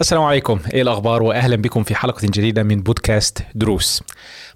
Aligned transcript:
السلام 0.00 0.22
عليكم. 0.22 0.58
إيه 0.74 0.82
الأخبار؟ 0.82 1.22
واهلا 1.22 1.56
بكم 1.56 1.82
في 1.82 1.94
حلقة 1.94 2.20
جديدة 2.24 2.62
من 2.62 2.82
بودكاست 2.82 3.42
دروس. 3.54 4.02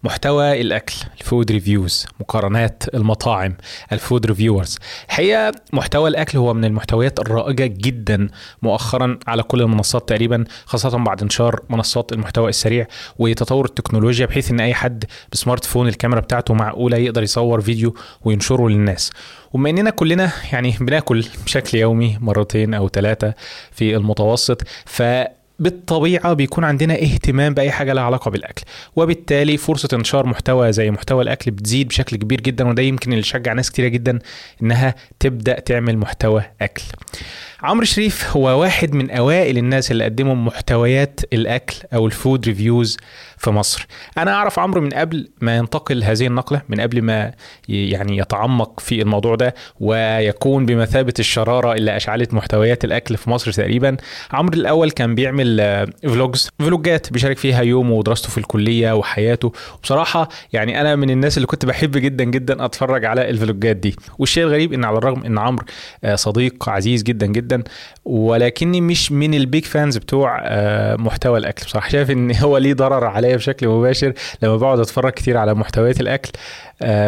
محتوى 0.04 0.60
الأكل 0.60 0.94
ال 1.20 1.27
food 1.27 1.52
reviews 1.52 2.06
مقارنات 2.20 2.82
المطاعم 2.94 3.56
ال 3.92 3.99
food 3.99 4.26
reviewers. 4.26 4.78
الحقيقة 5.08 5.52
محتوى 5.72 6.08
الأكل 6.10 6.38
هو 6.38 6.54
من 6.54 6.64
المحتويات 6.64 7.20
الرائجة 7.20 7.66
جدا 7.66 8.28
مؤخرا 8.62 9.18
على 9.26 9.42
كل 9.42 9.62
المنصات 9.62 10.08
تقريبا 10.08 10.44
خاصة 10.64 10.98
بعد 10.98 11.22
انتشار 11.22 11.60
منصات 11.68 12.12
المحتوى 12.12 12.48
السريع 12.48 12.86
وتطور 13.18 13.64
التكنولوجيا 13.64 14.26
بحيث 14.26 14.50
إن 14.50 14.60
أي 14.60 14.74
حد 14.74 15.04
ب 15.32 15.64
smartphone 15.64 15.88
الكاميرا 15.88 16.20
بتاعته 16.20 16.54
معقولة 16.54 16.96
يقدر 16.96 17.22
يصور 17.22 17.60
فيديو 17.60 17.94
وينشره 18.24 18.68
للناس. 18.68 19.10
وبما 19.52 19.70
إننا 19.70 19.90
كلنا 19.90 20.32
يعني 20.52 20.74
بناكل 20.80 21.26
بشكل 21.44 21.78
يومي 21.78 22.18
مرتين 22.20 22.74
أو 22.74 22.88
ثلاثة 22.88 23.34
في 23.72 23.96
المتوسط 23.96 24.62
ف 24.86 25.02
بالطبيعه 25.58 26.32
بيكون 26.32 26.64
عندنا 26.64 26.94
اهتمام 26.94 27.54
بأي 27.54 27.70
حاجة 27.70 27.92
لها 27.92 28.02
علاقة 28.02 28.30
بالأكل. 28.30 28.62
وبالتالي 28.96 29.56
فرصة 29.56 29.88
انتشار 29.92 30.26
محتوى 30.26 30.72
زي 30.72 30.90
محتوى 30.90 31.22
الأكل 31.22 31.50
بتزيد 31.50 31.88
بشكل 31.88 32.16
كبير 32.16 32.40
جدا 32.40 32.68
وده 32.68 32.82
يمكن 32.82 33.12
اللي 33.12 33.22
شجع 33.22 33.52
ناس 33.52 33.70
كتيرة 33.70 33.88
جدا 33.88 34.18
إنها 34.62 34.94
تبدأ 35.20 35.60
تعمل 35.60 35.98
محتوى 35.98 36.42
أكل. 36.60 36.82
عمرو 37.62 37.84
شريف 37.84 38.36
هو 38.36 38.60
واحد 38.60 38.94
من 38.94 39.10
أوائل 39.10 39.58
الناس 39.58 39.90
اللي 39.90 40.04
قدموا 40.04 40.34
محتويات 40.34 41.20
الأكل 41.32 41.76
أو 41.94 42.06
ال 42.06 42.14
food 42.14 42.46
reviews 42.46 42.96
في 43.42 43.50
مصر. 43.50 43.86
أنا 44.18 44.34
أعرف 44.34 44.58
عمرو 44.58 44.80
من 44.80 44.90
قبل 44.90 45.28
ما 45.40 45.56
ينتقل 45.56 46.04
هذه 46.04 46.26
النقلة 46.26 46.62
من 46.68 46.80
قبل 46.80 47.02
ما 47.02 47.32
يعني 47.68 48.16
يتعمق 48.16 48.80
في 48.80 49.02
الموضوع 49.02 49.34
ده 49.34 49.54
ويكون 49.80 50.66
بمثابة 50.66 51.14
الشرارة 51.18 51.72
اللي 51.74 51.96
أشعلت 51.96 52.34
محتويات 52.34 52.84
الأكل 52.84 53.16
في 53.16 53.30
مصر 53.30 53.52
تقريبا. 53.52 53.96
عمرو 54.32 54.54
الأول 54.54 54.90
كان 54.90 55.14
بيعمل 55.14 55.86
vlogs 56.02 56.50
فلوجات 56.58 57.12
بيشارك 57.12 57.38
فيها 57.38 57.62
يومه 57.62 57.94
ودراسته 57.94 58.28
في 58.28 58.38
الكلية 58.38 58.92
وحياته. 58.92 59.52
وبصراحة 59.78 60.28
يعني 60.52 60.80
أنا 60.80 60.96
من 60.96 61.10
الناس 61.10 61.36
اللي 61.36 61.46
كنت 61.46 61.66
بحب 61.66 61.90
جدا 61.90 62.24
جدا 62.24 62.64
أتفرج 62.64 63.04
على 63.04 63.30
الفلوجات 63.30 63.76
دي. 63.76 63.96
والشيء 64.18 64.44
الغريب 64.44 64.72
إن 64.72 64.84
على 64.84 64.98
الرغم 64.98 65.24
إن 65.24 65.38
عمرو 65.38 65.64
صديق 66.14 66.68
عزيز 66.68 67.02
جدا 67.02 67.26
جدا 67.26 67.62
ولكني 68.04 68.80
مش 68.80 69.12
من 69.12 69.34
ال 69.34 69.42
big 69.42 69.64
fans 69.64 69.96
بتوع 69.96 70.40
محتوى 70.96 71.38
الأكل. 71.38 71.66
بصراحة 71.66 71.88
شايف 71.88 72.10
إن 72.10 72.36
هو 72.36 72.58
ليه 72.58 72.74
ضرر 72.74 73.06
عليا 73.32 73.36
بشكل 73.36 73.68
مباشر 73.68 74.12
لما 74.42 74.56
بقعد 74.56 74.78
أتفرج 74.78 75.12
كتير 75.12 75.36
على 75.36 75.54
محتويات 75.54 76.00
الأكل. 76.00 76.30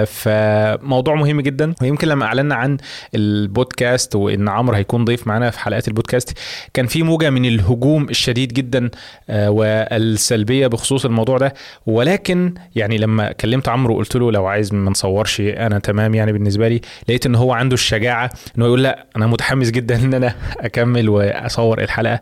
فموضوع 0.06 1.14
مهم 1.14 1.41
جدا. 1.41 1.75
ويمكن 1.83 2.08
لما 2.08 2.25
أعلنا 2.25 2.55
عن 2.55 2.77
البودكاست 3.14 4.17
وإن 4.17 4.48
عمرو 4.48 4.77
هيكون 4.77 5.05
ضيف 5.05 5.27
معانا 5.27 5.50
في 5.50 5.58
حلقات 5.58 5.89
البودكاست 5.89 6.39
كان 6.75 6.86
في 6.86 7.02
موجة 7.02 7.30
من 7.30 7.45
الهجوم 7.45 8.08
الشديد 8.08 8.52
جدا 8.52 8.91
والسلبية 9.28 10.67
بخصوص 10.67 11.05
الموضوع 11.05 11.39
ده. 11.39 11.55
ولكن 11.86 12.55
يعني 12.77 12.98
لما 12.98 13.33
كلمت 13.33 13.69
عمرو 13.69 13.95
وقلت 13.95 14.17
له 14.17 14.33
لو 14.33 14.47
عايز 14.47 14.75
ما 14.75 14.91
نصورش 14.91 15.41
أنا 15.41 15.78
تمام 15.78 16.14
يعني 16.14 16.33
بالنسبة 16.33 16.69
لي. 16.69 16.80
لقيت 17.08 17.27
إن 17.27 17.34
هو 17.34 17.52
عنده 17.52 17.75
الشجاعة 17.75 18.30
إن 18.58 18.62
هو 18.62 18.69
يقول 18.69 18.83
لا 18.83 19.06
أنا 19.17 19.27
متحمس 19.27 19.70
جدا 19.70 19.97
إن 19.97 20.14
أنا 20.14 20.34
أكمل 20.61 21.08
وأصور 21.08 21.83
الحلقة. 21.83 22.19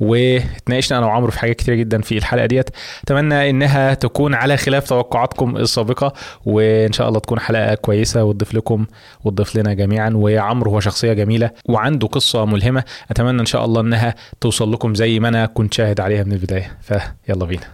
واتناقشنا 0.00 0.98
أنا 0.98 1.06
وعمرو 1.06 1.30
في 1.30 1.38
حاجات 1.38 1.56
كتير 1.56 1.74
جدا 1.74 2.00
في 2.00 2.18
الحلقة 2.18 2.46
ديت. 2.46 2.70
أتمنى 3.04 3.45
إنها 3.50 3.94
تكون 3.94 4.34
على 4.34 4.56
خلاف 4.56 4.88
توقعاتكم 4.88 5.56
السابقة 5.56 6.12
وإن 6.46 6.92
شاء 6.92 7.08
الله 7.08 7.20
تكون 7.20 7.40
حلقة 7.40 7.74
كويسة 7.74 8.24
وتضيف 8.24 8.54
لكم 8.54 8.86
وتضيف 9.24 9.56
لنا 9.56 9.74
جميعا. 9.74 10.10
وعمرو 10.14 10.70
هو 10.70 10.80
شخصية 10.80 11.12
جميلة 11.12 11.50
وعنده 11.64 12.06
قصة 12.06 12.44
ملهمة. 12.44 12.84
أتمنى 13.10 13.40
إن 13.40 13.46
شاء 13.46 13.64
الله 13.64 13.80
إنها 13.80 14.14
توصل 14.40 14.72
لكم 14.72 14.94
زي 14.94 15.20
ما 15.20 15.28
أنا 15.28 15.46
كنت 15.46 15.74
شاهد 15.74 16.00
عليها 16.00 16.24
من 16.24 16.32
البداية. 16.32 16.78
فيلا 16.80 17.44
بينا. 17.44 17.66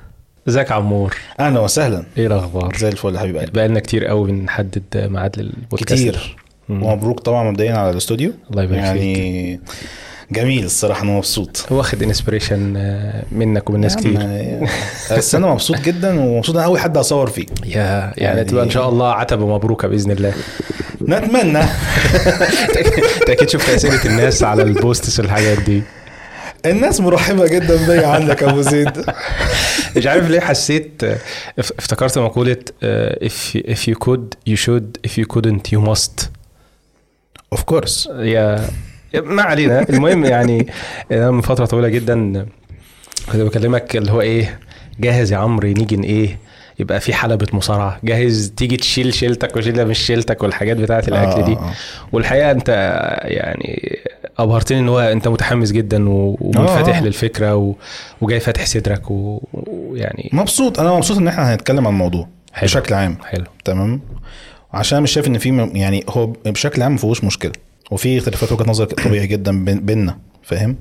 ازيك 0.48 0.73
عمور؟ 0.73 1.17
أهلا 1.41 1.61
وسهلا. 1.61 2.05
إيه 2.19 2.27
الأخبار؟ 2.27 2.77
زي 2.77 2.89
الفل 2.89 3.14
يا 3.14 3.20
حبيب 3.20 3.36
قلبي. 3.36 3.53
بقالنا 3.53 3.81
كتير 3.81 4.07
قوي 4.07 4.33
بنحدد 4.33 4.83
ميعاد 4.95 5.39
للبودكاست. 5.39 5.92
كتير. 5.92 6.36
ومبروك 6.68 7.20
طبعا 7.20 7.51
مبدئيا 7.51 7.74
على 7.74 7.91
الاستوديو. 7.91 8.33
الله 8.51 8.63
يبارك 8.63 8.79
يعني 8.79 9.61
جميل 10.33 10.65
الصراحة 10.65 11.03
أنا 11.03 11.11
مبسوط. 11.11 11.67
واخد 11.70 12.03
inspiration 12.03 12.58
منك 13.33 13.70
ومن 13.70 13.81
ناس 13.81 13.97
كتير. 13.97 14.19
بس 15.17 15.35
أنا 15.35 15.47
مبسوط 15.47 15.81
جدا 15.81 16.20
ومبسوط 16.20 16.57
أنا 16.57 16.65
أول 16.65 16.79
حد 16.81 16.97
أصور 16.97 17.31
فيه. 17.31 17.47
يا 17.65 17.70
يعني, 17.73 18.15
يعني 18.17 18.45
تبقى 18.45 18.65
إن 18.65 18.71
شاء 18.71 18.89
الله 18.89 19.13
عتبة 19.13 19.47
مبروكه 19.47 19.89
بإذن 19.89 20.11
الله. 20.11 20.35
نتمنى. 21.03 21.59
أنت 23.21 23.31
أكيد 23.31 23.48
شفت 23.48 23.69
أسئلة 23.69 24.05
الناس 24.05 24.42
على 24.42 24.63
ال 24.63 24.72
posts 24.72 25.20
والحاجات 25.21 25.59
دي. 25.59 25.83
الناس 26.67 27.01
مرحبة 27.01 27.47
جدا 27.47 27.87
بيا 27.87 28.07
عندك 28.07 28.42
أبو 28.42 28.61
زيد. 28.61 29.05
مش 29.97 30.07
عارف 30.07 30.31
ليه 30.31 30.41
حسيت 30.41 31.03
افتكرت 31.59 32.19
مقولة 32.19 32.57
if 33.25 33.59
if 33.59 33.89
you 33.89 33.95
could 34.05 34.53
you 34.53 34.57
should 34.57 35.09
if 35.09 35.13
you 35.19 35.27
couldn't 35.35 35.73
you 35.75 35.81
must. 35.91 36.27
Of 37.55 37.61
course. 37.73 38.11
يا 38.11 38.69
ما 39.14 39.42
علينا. 39.42 39.86
المهم 39.90 40.24
يعني 40.24 40.67
أنا 41.12 41.30
من 41.30 41.40
فترة 41.40 41.64
طويلة 41.64 41.89
جدا 41.89 42.46
كنت 43.33 43.40
بكلمك 43.42 43.96
اللي 43.96 44.12
هو 44.12 44.20
إيه 44.20 44.58
جاهز 45.00 45.33
يا 45.33 45.36
عمرو 45.39 45.68
نيجي 45.68 46.05
إيه 46.05 46.39
يبقى 46.78 47.00
في 47.00 47.14
حلبة 47.14 47.46
مصارعة. 47.52 47.98
جاهز 48.05 48.52
تيجي 48.56 48.77
تشيل 48.77 49.14
شيلتك 49.14 49.56
وشيلة 49.56 49.84
مش 49.84 49.98
شيلتك 49.98 50.42
والحاجات 50.42 50.77
بتاعة 50.77 51.05
الأكل 51.08 51.40
آه 51.40 51.46
دي. 51.46 51.56
والحقيقة 52.12 52.50
أنت 52.50 52.68
يعني 53.23 53.98
أبهرتني 54.39 54.78
إن 54.78 54.89
هو 54.89 55.00
أنت 55.00 55.29
متحمس 55.29 55.73
جدا 55.73 56.05
ومنفتح 56.08 56.96
آه 56.96 57.02
للفكرة 57.05 57.56
و... 57.56 57.74
وجاي 58.20 58.40
فاتح 58.40 58.67
صدرك 58.67 59.02
ويعني 59.11 60.30
مبسوط. 60.33 60.80
أنا 60.80 60.92
مبسوط 60.96 61.17
إن 61.17 61.29
إحنا 61.29 61.55
هنتكلم 61.55 61.86
عن 61.86 61.92
الموضوع 61.92 62.29
حلو. 62.52 62.67
بشكل 62.67 62.94
عام. 62.94 63.17
حلو. 63.24 63.44
تمام؟ 63.64 64.00
عشان 64.73 65.02
مش 65.02 65.12
شايف 65.12 65.27
إن 65.27 65.39
في 65.39 65.70
يعني 65.74 66.05
هو 66.08 66.27
بشكل 66.27 66.83
عام 66.83 66.92
ما 66.92 66.98
فيهوش 66.98 67.24
مشكلة. 67.24 67.52
وفي 67.92 68.19
اختلافات 68.19 68.53
وجهات 68.53 68.69
نظر 68.69 68.85
طبيعي 68.85 69.27
جدا 69.27 69.64
بيننا 69.64 70.19
فاهم؟ 70.42 70.77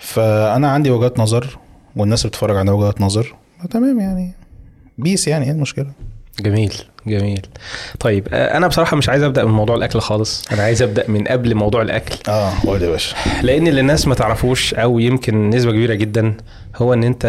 فأنا 0.00 0.70
عندي 0.70 0.90
وجهات 0.90 1.18
نظر 1.18 1.58
والناس 1.96 2.26
بتتفرج 2.26 2.56
على 2.56 2.70
وجهات 2.70 3.00
نظر 3.00 3.34
تمام 3.70 4.00
يعني 4.00 4.32
بيس 4.98 5.28
يعني 5.28 5.44
إيه 5.44 5.50
المشكلة؟ 5.50 5.92
جميل 6.40 6.74
جميل. 7.06 7.46
طيب 8.00 8.28
أنا 8.32 8.66
بصراحة 8.66 8.96
مش 8.96 9.08
عايز 9.08 9.22
أبدأ 9.22 9.44
من 9.44 9.50
موضوع 9.50 9.76
الأكل 9.76 10.00
خالص. 10.00 10.44
أنا 10.52 10.62
عايز 10.62 10.82
أبدأ 10.82 11.04
من 11.08 11.24
قبل 11.24 11.54
موضوع 11.54 11.82
الأكل. 11.82 12.14
آه 12.28 12.52
قول 12.66 12.82
يا 12.82 12.90
باشا. 12.90 13.16
لأن 13.42 13.66
اللي 13.66 13.80
الناس 13.80 14.08
ما 14.08 14.14
تعرفوش 14.14 14.74
أو 14.74 14.98
يمكن 14.98 15.50
نسبة 15.50 15.72
كبيرة 15.72 15.94
جدا 15.94 16.34
هو 16.76 16.94
إن 16.94 17.04
أنت 17.04 17.26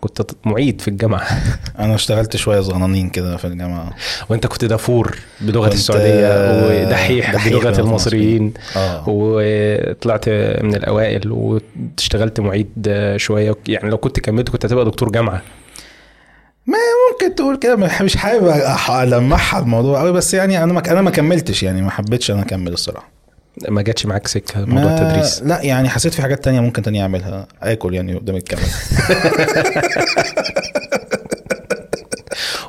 كنت 0.00 0.22
معيد 0.44 0.80
في 0.80 0.88
الجامعة. 0.88 1.26
أنا 1.78 1.94
اشتغلت 1.94 2.36
شوية 2.36 2.60
صغنانين 2.60 3.10
كده 3.10 3.36
في 3.36 3.46
الجامعة. 3.46 3.90
وأنت 4.28 4.46
كنت 4.46 4.64
دافور 4.64 5.16
بلغة 5.40 5.68
السعودية 5.72 6.28
ودحيح, 6.66 7.32
دحيح 7.32 7.52
بلغة 7.52 7.80
المصريين. 7.80 8.52
آه. 8.76 9.04
وطلعت 9.06 10.28
من 10.62 10.74
الأوائل 10.74 11.32
واشتغلت 11.32 12.40
معيد 12.40 12.92
شوية. 13.16 13.54
يعني 13.68 13.90
لو 13.90 13.98
كنت 13.98 14.20
كملت 14.20 14.48
كنت 14.48 14.66
هتبقى 14.66 14.84
دكتور 14.84 15.10
جامعة. 15.10 15.42
ما 16.66 16.78
ممكن 17.12 17.34
تقول 17.34 17.56
كده 17.56 17.76
مش 17.76 18.16
حابب 18.16 18.48
المعها 18.90 19.58
الموضوع 19.58 20.00
قوي 20.00 20.12
بس 20.12 20.34
يعني 20.34 20.64
أنا 20.64 20.72
ما 20.72 20.90
أنا 20.92 21.02
ما 21.02 21.10
كملتش 21.10 21.62
يعني 21.62 21.82
ما 21.82 21.90
حبيتش 21.90 22.30
أنا 22.30 22.42
أكمل 22.42 22.72
الصراحة. 22.72 23.16
ما 23.68 23.82
جاتش 23.82 24.06
معاك 24.06 24.26
سكة 24.26 24.64
موضوع 24.64 24.94
التدريس؟ 24.94 25.42
لا 25.42 25.62
يعني 25.62 25.88
حسيت 25.88 26.14
في 26.14 26.22
حاجات 26.22 26.44
تانية 26.44 26.60
ممكن 26.60 26.82
تانية 26.82 27.02
أعملها. 27.02 27.48
آكل 27.62 27.94
يعني 27.94 28.14
قدام 28.14 28.36
الكاميرا 28.36 28.68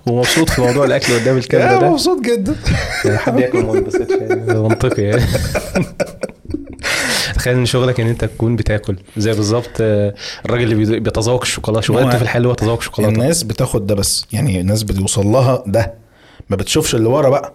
ومبسوط 0.08 0.50
في 0.50 0.62
موضوع 0.62 0.85
الأكل 0.85 1.19
قدام 1.19 1.38
الكاميرا 1.38 1.79
ده؟ 1.79 1.90
مبسوط 1.90 2.22
جدا. 2.22 2.56
حد 3.18 3.40
ياكل 3.40 3.66
ما 3.66 3.74
ينبسطش 3.74 4.12
يعني. 4.12 4.59
منطقي 4.69 5.02
يعني. 5.03 5.24
تخيل 7.37 7.55
إن 7.55 7.65
شغلك 7.65 7.99
إن 7.99 8.07
أنت 8.07 8.25
تكون 8.25 8.55
بتاكل. 8.55 8.97
زي 9.17 9.31
بالظبط 9.33 9.81
الراجل 9.81 10.71
اللي 10.71 10.99
بيتذوق 10.99 11.41
الشوكولاته 11.41 11.81
شغلانته 11.81 12.17
في 12.17 12.23
الحلوة 12.23 12.53
تذوق 12.53 12.81
شوكولاتة. 12.81 13.13
الناس 13.13 13.43
بتاخد 13.43 13.87
ده 13.87 13.95
بس. 13.95 14.25
يعني 14.34 14.59
الناس 14.61 14.84
بيوصل 14.84 15.25
لها 15.25 15.63
ده. 15.67 15.93
ما 16.49 16.55
بتشوفش 16.55 16.95
اللي 16.95 17.09
ورا 17.09 17.29
بقى. 17.29 17.53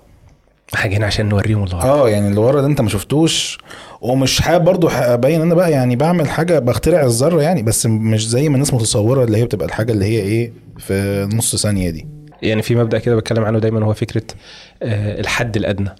حاجة 0.75 0.97
هنا 0.97 1.07
عشان 1.07 1.29
نوريهم 1.29 1.65
اللي 1.65 1.77
ورا. 1.77 1.85
آه 1.85 2.09
يعني 2.09 2.29
اللي 2.29 2.41
ورا 2.41 2.61
ده 2.61 2.67
أنت 2.67 2.81
ما 2.81 2.89
شفتوش. 2.89 3.59
ومش 4.01 4.41
حابب 4.41 4.65
برضه 4.65 4.91
أبين 4.93 5.41
أنا 5.41 5.55
بقى 5.55 5.71
يعني 5.71 5.97
بعمل 5.97 6.29
حاجة 6.29 6.59
بخترع 6.59 7.05
الذرة 7.05 7.43
يعني. 7.43 7.63
بس 7.63 7.87
مش 7.87 8.29
زي 8.29 8.49
ما 8.49 8.55
الناس 8.55 8.75
متصورة 8.75 9.25
اللي 9.25 9.39
هي 9.39 9.45
بتبقى 9.45 9.67
الحاجة 9.67 9.93
اللي 9.93 10.05
هي 10.05 10.21
إيه 10.21 10.53
في 10.79 11.29
نص 11.33 11.57
ثانية 11.57 11.91
دي. 11.91 12.07
يعني 12.43 12.63
في 12.63 12.75
مبدأ 12.75 12.99
كده 12.99 13.17
بتكلم 13.17 13.45
عنه 13.45 13.59
دايما 13.59 13.85
هو 13.85 13.95
فكرة 13.95 14.25
الحد 14.83 15.57
الأدنى. 15.57 15.91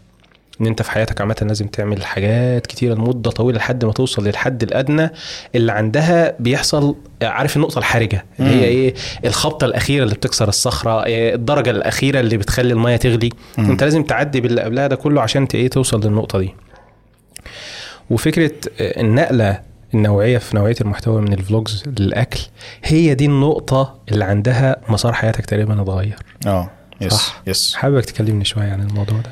إن 0.61 0.67
أنت 0.67 0.83
في 0.83 0.91
حياتك 0.91 1.21
عامة 1.21 1.37
لازم 1.43 1.67
تعمل 1.67 2.05
حاجات 2.05 2.67
كتيرة 2.67 2.95
لمدة 2.95 3.31
طويلة 3.31 3.59
لحد 3.59 3.85
ما 3.85 3.93
توصل 3.93 4.27
للحد 4.27 4.63
الأدنى 4.63 5.11
اللي 5.55 5.73
عندها 5.73 6.35
بيحصل 6.41 6.97
عارف 7.23 7.57
النقطة 7.57 7.79
الحرجة 7.79 8.25
اللي 8.41 8.51
هي 8.51 8.65
إيه؟ 8.65 8.95
الخبطة 9.25 9.65
الأخيرة 9.65 10.05
اللي 10.05 10.15
بتكسر 10.15 10.49
الصخرة 10.49 11.05
إيه؟ 11.05 11.35
الدرجة 11.35 11.71
الأخيرة 11.71 12.21
اللي 12.21 12.37
بتخلي 12.37 12.73
المية 12.73 12.97
تغلي. 12.97 13.31
مم. 13.59 13.71
أنت 13.71 13.85
لازم 13.85 14.03
تعدي 14.03 14.41
باللي 14.41 14.61
قبلها 14.61 14.87
ده 14.87 14.97
كله 14.97 15.21
عشان 15.21 15.47
إيه؟ 15.55 15.69
توصل 15.69 16.01
للنقطة 16.07 16.39
دي. 16.39 16.55
وفكرة 18.11 18.53
النقلة 18.81 19.61
النقلة 19.95 20.39
في 20.39 20.57
نوعية 20.57 20.77
المحتوى 20.81 21.21
من 21.21 21.33
ال 21.33 21.41
vlogs 21.41 21.83
للأكل 21.99 22.41
هي 22.85 23.15
دي 23.15 23.25
النقطة 23.25 23.99
اللي 24.13 24.25
عندها 24.25 24.77
مسار 24.89 25.13
حياتك 25.13 25.47
تقريبا 25.47 25.83
اتغير. 25.83 26.17
آه 26.47 26.71
yes 27.01 27.13
صح. 27.13 27.43
yes 27.47 27.75
حاببك 27.75 28.05
تكلمني 28.05 28.45
شوية 28.45 28.73
عن 28.73 28.81
الموضوع 28.83 29.19
ده؟ 29.19 29.31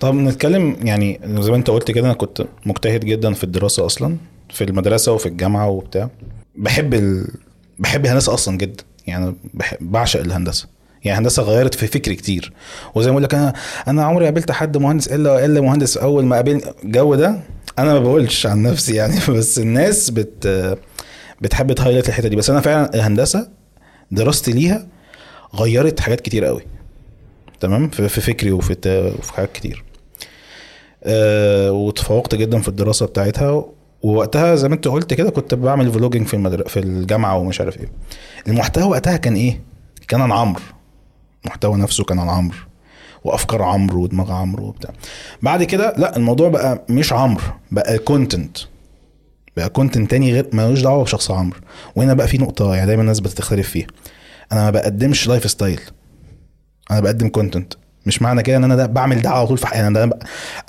طب 0.00 0.14
نتكلم 0.14 0.76
يعني 0.82 1.20
زي 1.24 1.50
ما 1.50 1.56
انت 1.56 1.70
قلت 1.70 1.90
كده 1.90 2.06
أنا 2.06 2.14
كنت 2.14 2.44
مجتهد 2.66 3.04
جدا 3.04 3.32
في 3.34 3.44
الدراسة 3.44 3.86
أصلا 3.86 4.16
في 4.50 4.64
المدرسة 4.64 5.12
وفي 5.12 5.26
الجامعة 5.26 5.68
وبتاع. 5.68 6.10
بحب 6.56 6.94
ال... 6.94 7.28
بحب 7.78 8.04
الهندسة 8.04 8.34
أصلا 8.34 8.56
جدا 8.56 8.84
يعني 9.06 9.34
بحب... 9.54 9.78
بعشق 9.80 10.20
الهندسة. 10.20 10.66
يعني 11.04 11.18
الهندسه 11.18 11.42
غيرت 11.42 11.74
في 11.74 11.86
فكري 11.86 12.14
كتير. 12.14 12.52
وزي 12.94 13.10
ما 13.10 13.12
أقول 13.12 13.22
لك 13.22 13.34
أنا 13.34 13.52
أنا 13.88 14.04
عمري 14.04 14.24
قابلت 14.24 14.52
حد 14.52 14.76
مهندس 14.76 15.08
إلا 15.08 15.44
إلا 15.44 15.60
مهندس 15.60 15.96
أول 15.96 16.24
ما 16.24 16.36
قابلني 16.36 16.62
الجو 16.84 17.14
ده 17.14 17.40
أنا 17.78 17.92
ما 17.92 17.98
بقولش 18.00 18.46
عن 18.46 18.62
نفسي 18.62 18.94
يعني 18.94 19.20
بس 19.38 19.58
الناس 19.58 20.10
بت 20.10 20.76
بتحب 21.40 21.72
ت 21.72 21.76
highlight 21.76 22.08
الحتة 22.08 22.28
دي. 22.28 22.36
بس 22.36 22.50
أنا 22.50 22.60
فعلا 22.60 22.94
الهندسة 22.94 23.48
دراستي 24.10 24.52
ليها 24.52 24.86
غيرت 25.54 26.00
حاجات 26.00 26.20
كتير 26.20 26.44
قوي 26.44 26.62
تمام؟ 27.60 27.88
في 27.88 28.08
في 28.08 28.20
فكري 28.20 28.52
وفي 28.52 28.76
وفي 29.18 29.32
حاجات 29.32 29.52
كتير. 29.52 29.84
أه 31.04 31.72
وتفوقت 31.72 32.34
جدا 32.34 32.60
في 32.60 32.68
الدراسة 32.68 33.06
بتاعتها. 33.06 33.64
ووقتها 34.02 34.54
زي 34.54 34.68
ما 34.68 34.74
انت 34.74 34.88
قلت 34.88 35.14
كده 35.14 35.30
كنت 35.30 35.54
بعمل 35.54 35.92
vlogging 35.92 36.26
في 36.26 36.34
المدر... 36.34 36.68
في 36.68 36.78
الجامعة 36.78 37.38
ومش 37.38 37.60
عارف 37.60 37.80
إيه. 37.80 37.92
المحتوى 38.48 38.84
وقتها 38.84 39.16
كان 39.16 39.34
إيه؟ 39.34 39.60
كان 40.08 40.20
عن 40.20 40.32
عمرو 40.32 40.62
المحتوى 41.44 41.76
نفسه 41.78 42.04
كان 42.04 42.18
عن 42.18 42.28
عمرو 42.28 42.56
وأفكار 43.24 43.62
عمرو 43.62 44.02
ودماغ 44.02 44.32
عمرو 44.32 44.64
وبتاع. 44.64 44.90
بعد 45.42 45.62
كده 45.64 45.94
لا 45.96 46.16
الموضوع 46.16 46.48
بقى 46.48 46.84
مش 46.88 47.12
عمرو 47.12 47.44
بقى 47.70 47.98
content 47.98 48.58
بقى 49.56 49.68
content 49.68 50.10
تاني 50.10 50.32
غير 50.32 50.46
ملوش 50.52 50.80
دعوة 50.82 51.04
بشخص 51.04 51.30
عمرو. 51.30 51.60
وهنا 51.96 52.14
بقى 52.14 52.28
في 52.28 52.38
نقطة 52.38 52.74
يعني 52.74 52.86
دايما 52.86 53.02
الناس 53.02 53.20
بتختلف 53.20 53.70
فيها. 53.70 53.86
أنا 54.52 54.64
ما 54.64 54.70
بقدمش 54.70 55.28
life 55.28 55.50
style 55.50 55.80
أنا 56.90 57.00
بقدم 57.00 57.28
content 57.28 57.72
مش 58.06 58.22
معنى 58.22 58.42
كده 58.42 58.56
إن 58.56 58.64
أنا 58.64 58.76
ده 58.76 58.86
بعمل 58.86 59.22
ده 59.22 59.30
على 59.30 59.46
طول 59.46 59.58
في 59.58 59.66
حياتي. 59.66 59.86
أنا 59.86 60.06
ده 60.06 60.18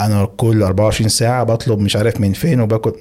أنا 0.02 0.26
كل 0.26 0.64
24 0.64 1.10
ساعة 1.10 1.44
بطلب 1.44 1.80
مش 1.80 1.96
عارف 1.96 2.22
من 2.22 2.34
فين 2.34 2.62
وباكل. 2.62 2.94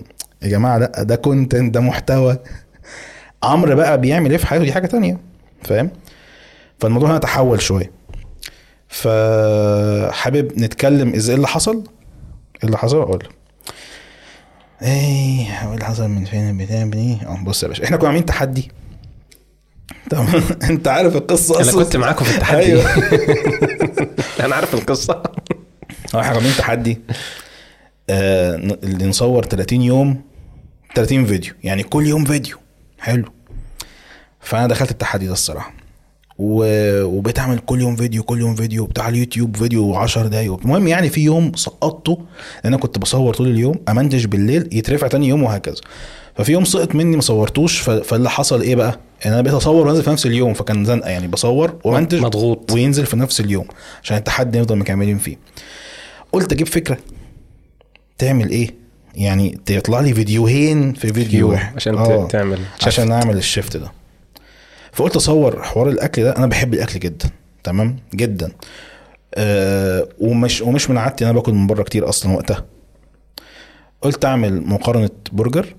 يا 0.43 0.49
جماعة 0.49 0.79
لا 0.79 1.03
ده 1.03 1.17
content 1.17 1.75
ده 1.75 1.81
محتوى. 1.81 2.39
عمرو 3.43 3.77
بقى 3.77 4.01
بيعمل 4.01 4.31
إيه 4.31 4.37
في 4.39 4.47
حياته؟ 4.47 4.65
دي 4.65 4.73
حاجة 4.73 4.87
تانية. 4.87 5.19
فاهم؟ 5.63 5.91
فالموضوع 6.81 7.11
هنا 7.11 7.19
تحول 7.19 7.61
شوية. 7.63 7.91
فحابب 8.89 10.59
نتكلم 10.59 11.15
إزاي 11.15 11.37
اللي 11.37 11.49
حصل؟ 11.49 11.77
إيه 11.77 12.65
اللي 12.65 12.79
حصل؟ 12.79 12.97
أقول. 13.01 13.25
إيه 14.83 14.89
إيه 15.63 15.75
اللي 15.75 15.85
حصل 15.85 16.09
من 16.09 16.25
فين؟ 16.25 16.59
بتاع 16.59 16.91
إيه؟ 16.95 17.17
أه 17.29 17.45
بص 17.45 17.63
يا 17.63 17.69
باشا 17.69 17.85
إحنا 17.85 17.97
كنا 17.97 18.07
عاملين 18.09 18.27
تحدي. 18.27 18.71
تمام. 20.11 20.43
انت 20.71 20.89
عارف 20.89 21.17
القصة 21.17 21.63
أنا 21.63 21.73
كنت 21.73 21.97
معاكم 21.97 22.25
في 22.25 22.35
التحدي. 22.35 22.61
أيوه. 22.61 22.85
أنا 24.45 24.55
عارف 24.55 24.75
القصة. 24.75 25.13
أه 26.15 26.21
إحنا 26.21 26.35
عاملين 26.35 26.53
تحدي. 26.59 26.99
آه 28.11 28.57
ن- 28.57 28.77
اللي 28.83 29.07
نصور 29.07 29.45
30 29.45 29.83
يوم 29.83 30.21
30 30.95 31.27
فيديو. 31.27 31.55
يعني 31.65 31.83
كل 31.83 32.07
يوم 32.07 32.25
فيديو. 32.25 32.57
حلو. 32.99 33.25
فأنا 34.41 34.67
دخلت 34.67 34.91
التحدي 34.91 35.27
ده 35.27 35.33
الصراحة. 35.33 35.73
و... 36.39 36.65
وبقيت 37.05 37.39
اعمل 37.39 37.59
كل 37.59 37.81
يوم 37.81 37.97
فيديو 37.97 38.23
كل 38.23 38.41
يوم 38.41 38.55
فيديو 38.55 38.87
بتاع 38.87 39.09
اليوتيوب 39.09 39.57
فيديو 39.57 39.95
10 39.95 40.27
دقايق. 40.27 40.61
المهم 40.61 40.89
يعني 40.89 41.09
في 41.09 41.21
يوم 41.21 41.53
سقطته 41.55 42.13
لأن 42.65 42.73
أنا 42.73 42.77
كنت 42.83 42.99
بصور 42.99 43.35
طول 43.35 43.49
اليوم 43.49 43.75
أمنتج 43.89 44.27
بالليل 44.27 44.69
يترفع 44.73 45.07
تاني 45.07 45.29
يوم 45.29 45.43
وهكذا. 45.43 45.77
ففي 46.35 46.53
يوم 46.53 46.65
سقط 46.65 46.95
مني 46.95 47.17
ما 47.17 47.23
صورتوش. 47.23 47.79
فاللي 47.81 48.31
حصل 48.31 48.61
إيه 48.61 48.77
بقى؟ 48.77 48.99
ان 49.27 49.33
أنا 49.33 49.41
بقيت 49.43 49.55
أصور 49.55 49.87
وأنزل 49.87 50.03
في 50.03 50.11
نفس 50.11 50.27
اليوم 50.27 50.55
فكان 50.55 50.85
زنقة 50.85 51.11
يعني 51.11 51.29
بصور 51.29 51.79
وامنتج 51.85 52.21
مضغوط. 52.21 52.73
وينزل 52.73 53.07
في 53.07 53.17
نفس 53.17 53.41
اليوم 53.41 53.65
عشان 54.03 54.17
التحدي 54.17 54.59
نفضل 54.61 54.77
مكملين 54.77 55.19
فيه. 55.19 55.37
قلت 56.33 56.53
أجيب 56.53 56.67
فكرة. 56.67 56.99
تعمل 58.19 58.51
إيه؟ 58.51 58.75
يعني 59.15 59.59
تطلع 59.67 60.01
لي 60.01 60.15
فيديوهين 60.15 60.93
في 60.93 61.13
فيديو 61.13 61.51
واحد. 61.51 61.77
عشان 61.77 61.99
آه. 61.99 62.29
تعمل 62.29 62.59
عشان 62.87 63.13
أعمل 63.13 63.37
ال 63.37 63.43
shift 63.43 63.77
ده. 63.77 63.93
فقلت 64.93 65.17
أصور 65.17 65.63
حوار 65.63 65.89
الأكل 65.89 66.23
ده. 66.23 66.37
أنا 66.37 66.47
بحب 66.47 66.75
الأكل 66.75 66.99
جدا 67.01 67.31
تمام؟ 67.65 67.97
جدا. 68.15 68.53
أه 69.35 70.09
ومش 70.21 70.61
ومش 70.63 70.91
من 70.91 70.99
عادتي 70.99 71.25
أنا 71.25 71.33
باكل 71.33 71.53
من 71.53 71.67
بره 71.67 71.83
كتير 71.83 72.09
أصلا 72.09 72.33
وقتها. 72.33 72.65
قلت 74.03 74.25
أعمل 74.25 74.63
مقارنة 74.67 75.11
برجر. 75.33 75.75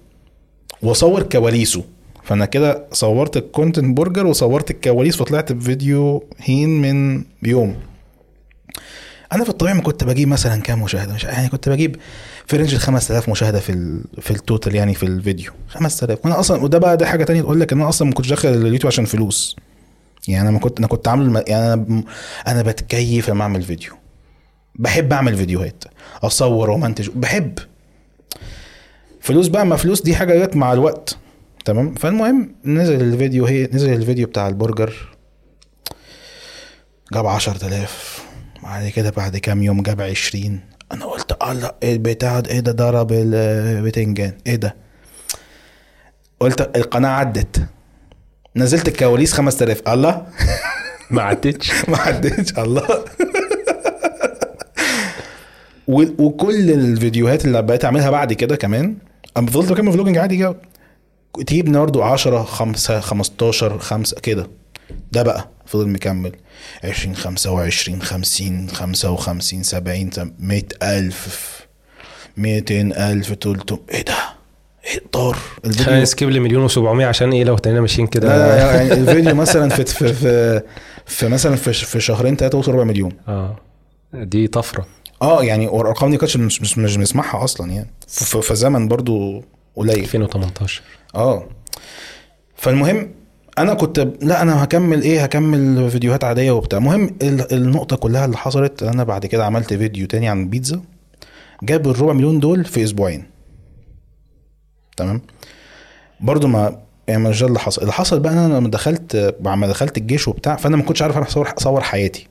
واصور 0.84 1.24
كواليسه. 1.24 1.84
فأنا 2.24 2.46
كده 2.46 2.86
صورت 2.92 3.38
ال 3.38 3.45
content 3.45 3.98
برجر 3.98 4.26
وصورت 4.28 4.72
الكواليس 4.72 5.22
وطلعت 5.22 5.52
بفيديوهين 5.52 6.82
من 6.82 7.24
يوم. 7.44 7.76
أنا 9.34 9.44
في 9.44 9.50
الطبيعي 9.50 9.76
ما 9.76 9.82
كنت 9.82 10.04
بجيب 10.04 10.28
مثلا 10.28 10.62
كام 10.62 10.82
مشاهدة؟ 10.84 11.14
مش 11.14 11.24
يعني 11.24 11.50
كنت 11.50 11.70
بجيب 11.70 11.96
في 12.48 12.58
range 12.58 12.74
ال 12.74 12.80
5000 12.80 13.30
مشاهدة 13.30 13.60
في 13.60 13.72
ال 13.72 14.04
في 14.22 14.32
ال 14.32 14.39
total 14.39 14.76
يعني 14.76 14.94
في 14.94 15.04
الفيديو. 15.04 15.52
5000 15.68 16.20
وأنا 16.26 16.40
أصلا 16.40 16.64
وده 16.64 16.78
بقى 16.78 16.98
ده 16.98 17.06
حاجة 17.06 17.24
تانية 17.24 17.42
تقول 17.42 17.60
لك 17.60 17.74
إن 17.74 17.80
أنا 17.80 17.90
أصلا 17.90 18.08
ما 18.08 18.14
كنتش 18.14 18.30
داخل 18.30 18.50
اليوتيوب 18.50 18.88
عشان 18.88 19.06
فلوس. 19.06 19.56
يعني 20.28 20.42
أنا 20.42 20.52
ما 20.52 20.60
كنت 20.60 20.78
أنا 20.80 20.88
كنت 20.88 21.08
عامل 21.08 21.44
يعني 21.48 21.74
أنا 21.74 22.04
أنا 22.48 22.62
بتكيف 22.62 23.30
لما 23.30 23.44
أعمل 23.44 23.62
فيديو. 23.62 23.92
بحب 24.76 25.14
أعمل 25.14 25.38
فيديوهات. 25.38 25.84
أصور 26.24 26.70
وأمنتج 26.70 27.10
بحب. 27.16 27.60
فلوس 29.22 29.48
بقى 29.48 29.66
ما 29.66 29.76
فلوس 29.76 30.02
دي 30.02 30.16
حاجة 30.16 30.46
جت 30.46 30.56
مع 30.56 30.74
الوقت. 30.74 31.18
تمام؟ 31.66 31.96
فالمهم 31.96 32.56
نزل 32.66 33.02
الفيديو 33.02 33.46
هي 33.46 33.70
نزل 33.74 33.94
الفيديو 33.94 34.28
بتاع 34.28 34.48
البرجر. 34.48 34.94
جاب 37.14 37.26
10000 37.28 38.26
بعد 38.64 38.88
كده 38.88 39.10
بعد 39.10 39.38
كام 39.38 39.64
يوم 39.64 39.84
جاب 39.84 40.02
20 40.02 40.60
أنا 40.92 41.06
قلت 41.06 41.38
الله 41.44 41.72
إيه 41.84 41.94
البتاع 41.94 42.42
إيه 42.50 42.60
ده؟ 42.60 42.72
ضرب 42.72 43.12
البتنجان 43.12 44.34
إيه 44.48 44.56
ده؟ 44.56 44.76
قلت 46.40 46.78
القناة 46.78 47.10
عدت. 47.10 47.62
نزلت 48.56 48.88
الكواليس 48.88 49.34
5000 49.34 49.82
الله؟ 49.88 50.26
ما 51.12 51.22
عدتش. 51.22 51.72
ما 51.90 51.98
عدتش. 51.98 52.60
الله. 52.60 52.88
وكل 56.20 56.72
الفيديوهات 56.72 57.46
اللي 57.46 57.62
بقيت 57.62 57.86
أعملها 57.86 58.10
بعد 58.10 58.34
كده 58.34 58.56
كمان 58.56 58.96
أنا 59.38 59.48
فضلت 59.52 59.72
بكمل 59.72 59.92
فلوجنج 59.94 60.18
عادي 60.18 60.38
كده 60.38 60.56
تجيب 61.48 61.72
برضه 61.72 62.06
10 62.06 62.44
5 62.44 63.00
15 63.00 63.80
5 63.80 64.20
كده. 64.22 64.48
ده 65.12 65.24
بقى. 65.24 65.50
فضل 65.66 65.90
مكمل. 65.90 66.32
20 66.84 67.16
25 67.16 68.02
50 68.02 68.70
55 68.70 69.64
70 69.64 70.10
100 70.40 70.64
ألف 70.84 71.62
200 72.38 72.82
ألف 73.12 73.34
300 73.34 73.80
إيه 73.92 74.06
ده؟ 74.06 74.14
إيه 74.86 75.02
طار 75.12 75.38
خلينا 75.78 76.02
نسكيب 76.02 76.30
لي 76.30 76.40
مليون 76.40 76.70
و700 76.70 76.78
عشان 77.02 77.32
إيه؟ 77.32 77.44
لو 77.44 77.58
تانينا 77.58 77.82
ماشيين 77.82 78.06
لا 78.06 78.12
كده 78.12 78.28
لا 78.38 78.74
يعني 78.76 78.94
الفيديو 78.94 79.36
مثلا 79.36 79.70
في 79.70 79.86
في 79.86 80.14
في, 80.14 80.62
في 81.06 81.28
مثلا 81.28 81.56
في, 81.56 81.74
في 81.74 82.00
شهرين 82.00 82.36
ثلاثة 82.36 82.58
وصل 82.58 82.72
ربع 82.72 82.84
مليون. 82.84 83.12
آه. 83.28 83.56
دي 84.14 84.48
طفرة. 84.48 84.86
آه 85.22 85.44
يعني 85.44 85.68
والارقام 85.68 86.12
دي 86.12 86.18
كانتش 86.18 86.38
مش 86.38 86.62
مش, 86.62 86.78
مش 86.78 86.98
بنسمعها 86.98 87.44
أصلا 87.44 87.72
يعني. 87.72 87.90
في, 88.08 88.56
زمن 88.56 88.88
برضو 88.88 89.44
قليل. 89.76 90.00
2018 90.00 90.82
آه. 91.16 91.44
فالمهم 92.56 93.12
أنا 93.58 93.74
كنت 93.74 94.00
لا 94.22 94.42
أنا 94.42 94.64
هكمل 94.64 95.02
إيه؟ 95.02 95.24
هكمل 95.24 95.92
فيديوهات 95.92 96.24
عادية 96.24 96.52
وبتاع. 96.52 96.80
المهم 96.80 97.16
ال- 97.22 97.54
النقطة 97.54 97.96
كلها 97.96 98.26
اللي 98.26 98.38
حصلت 98.38 98.84
أنا 98.84 99.04
بعد 99.04 99.26
كده 99.26 99.46
عملت 99.46 99.74
فيديو 99.74 100.08
تاني 100.08 100.28
عن 100.30 100.42
البيتزا 100.42 100.82
جاب 101.64 101.88
الربع 101.88 102.14
مليون 102.14 102.40
دول 102.40 102.66
في 102.66 102.84
أسبوعين. 102.84 103.24
تمام؟ 104.98 105.22
برضو 106.20 106.48
ما 106.48 106.80
يعني 107.08 107.24
مش 107.24 107.42
ده 107.42 107.48
اللي 107.48 107.60
حصل. 107.60 107.82
اللي 107.82 107.94
حصل 107.94 108.20
بقى 108.20 108.34
أنا 108.34 108.54
لما 108.54 108.70
دخلت 108.70 109.36
بعد 109.40 109.58
ما 109.58 109.68
دخلت 109.68 109.98
الجيش 109.98 110.28
وبتاع 110.28 110.56
فأنا 110.56 110.78
ما 110.78 110.84
كنتش 110.84 111.02
عارف 111.02 111.16
أروح 111.16 111.28
اصور 111.28 111.54
أصور 111.58 111.82
حياتي. 111.82 112.28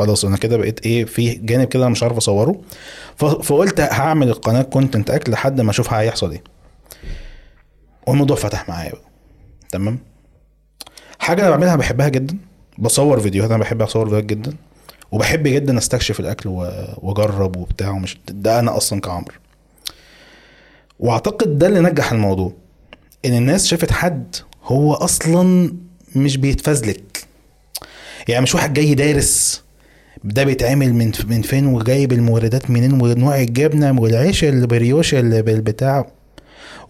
خلاص 0.00 0.24
أنا 0.24 0.36
كده 0.36 0.56
بقيت 0.56 0.86
إيه 0.86 1.04
في 1.04 1.34
جانب 1.34 1.68
كده 1.68 1.82
أنا 1.82 1.90
مش 1.90 2.02
عارف 2.02 2.16
اصوره. 2.16 2.60
فقلت 3.16 3.80
هعمل 3.80 4.28
القناة 4.28 4.62
كونتنت 4.62 5.10
اكل 5.10 5.32
لحد 5.32 5.60
ما 5.60 5.70
أشوف 5.70 5.92
هيحصل 5.92 6.30
إيه. 6.30 6.42
والموضوع 8.06 8.36
فتح 8.36 8.68
معايا 8.68 8.92
تمام؟ 9.70 9.98
حاجة 11.18 11.42
أنا 11.42 11.50
بعملها 11.50 11.76
بحبها 11.76 12.08
جدا. 12.08 12.36
بصور 12.78 13.20
فيديوهات 13.20 13.50
أنا 13.50 13.60
بحب 13.60 13.82
أصور 13.82 14.04
فيديوهات 14.04 14.24
جدا. 14.24 14.56
وبحب 15.12 15.42
جدا 15.48 15.78
أستكشف 15.78 16.20
الأكل 16.20 16.48
وأجرب 16.48 17.56
وبتاع 17.56 17.90
ومش 17.90 18.18
ده 18.28 18.58
أنا 18.58 18.76
أصلا 18.76 19.00
كعمرو 19.00 19.34
وأعتقد 20.98 21.58
ده 21.58 21.66
اللي 21.66 21.80
نجح 21.80 22.12
الموضوع. 22.12 22.52
إن 23.24 23.36
الناس 23.36 23.66
شافت 23.66 23.92
حد 23.92 24.36
هو 24.64 24.94
أصلا 24.94 25.74
مش 26.16 26.36
بيتفزلك. 26.36 27.24
يعني 28.28 28.42
مش 28.42 28.54
واحد 28.54 28.72
جاي 28.72 28.94
دارس 28.94 29.62
ده 30.24 30.44
بيتعمل 30.44 30.94
من 30.94 31.12
من 31.28 31.42
فين؟ 31.42 31.66
وجايب 31.66 32.12
الموردات 32.12 32.70
منين؟ 32.70 33.02
ونوع 33.02 33.40
الجبنة 33.40 34.00
والعيش 34.00 34.44
اللي 34.44 34.66
بريوش 34.66 35.14
اللي 35.14 35.42
بالبتاع. 35.42 36.06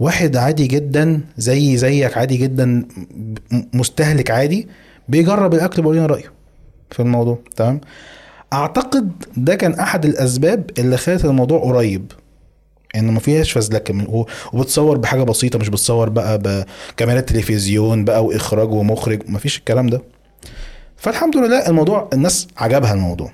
واحد 0.00 0.36
عادي 0.36 0.66
جدا 0.66 1.20
زي 1.38 1.76
زيك 1.76 2.18
عادي 2.18 2.36
جدا 2.36 2.84
مستهلك 3.74 4.30
عادي 4.30 4.68
بيجرب 5.08 5.54
الأكل 5.54 5.78
وبيقول 5.80 5.96
لنا 5.96 6.06
رايه 6.06 6.32
في 6.90 7.00
الموضوع 7.00 7.38
تمام؟ 7.56 7.80
أعتقد 8.52 9.12
ده 9.36 9.54
كان 9.54 9.72
أحد 9.74 10.04
الأسباب 10.04 10.70
اللي 10.78 10.96
خلت 10.96 11.24
الموضوع 11.24 11.58
قريب 11.60 12.12
إن 12.96 13.10
ما 13.10 13.20
فيهاش 13.20 13.52
فزلكه 13.52 14.26
وبتصور 14.52 14.98
بحاجة 14.98 15.22
بسيطة 15.22 15.58
مش 15.58 15.68
بتصور 15.68 16.08
بقى 16.08 16.38
بكاميرات 16.94 17.28
تلفزيون 17.28 18.04
بقى 18.04 18.24
وإخراج 18.24 18.72
ومخرج 18.72 19.22
ما 19.28 19.38
فيش 19.38 19.58
الكلام 19.58 19.86
ده. 19.86 20.02
فالحمد 21.00 21.36
لله 21.36 21.68
الموضوع 21.68 22.08
الناس 22.12 22.48
عجبها 22.56 22.94
الموضوع. 22.94 23.30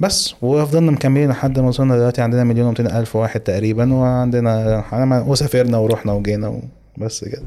بس 0.00 0.34
وفضلنا 0.42 0.90
مكملين 0.90 1.30
لحد 1.30 1.58
ما 1.58 1.68
وصلنا 1.68 1.96
دلوقتي 1.96 2.22
عندنا 2.22 2.44
مليون 2.44 2.68
و 2.68 2.74
ألف 2.80 3.16
واحد 3.16 3.40
تقريبا 3.40 3.94
وعندنا 3.94 4.84
وسافرنا 5.26 5.78
ورحنا 5.78 6.12
وجينا 6.12 6.60
بس 6.98 7.24
كده. 7.24 7.42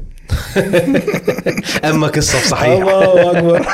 أما 1.90 2.06
قصة 2.06 2.40
بصحيح 2.40 2.80
الله 2.80 3.38
أكبر. 3.38 3.66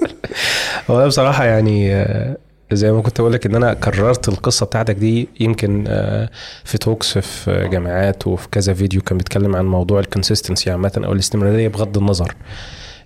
هو 0.90 0.98
أنا 0.98 1.06
بصراحة 1.06 1.44
يعني 1.44 1.94
آه، 1.94 2.36
زي 2.72 2.92
ما 2.92 3.02
كنت 3.02 3.20
بقول 3.20 3.32
لك 3.32 3.46
إن 3.46 3.54
أنا 3.54 3.74
كررت 3.74 4.28
القصة 4.28 4.66
بتاعتك 4.66 4.94
دي 4.94 5.28
يمكن 5.40 5.84
آه، 5.88 6.30
في 6.64 6.78
talks 6.78 7.18
في 7.18 7.68
جامعات 7.68 8.26
وفي 8.26 8.48
كذا 8.48 8.74
فيديو 8.74 9.00
كان 9.00 9.18
بيتكلم 9.18 9.56
عن 9.56 9.64
موضوع 9.64 10.00
ال 10.00 10.06
consistency 10.06 10.70
عامة 10.70 11.02
أو 11.04 11.12
الاستمرارية 11.12 11.68
بغض 11.68 11.98
النظر. 11.98 12.34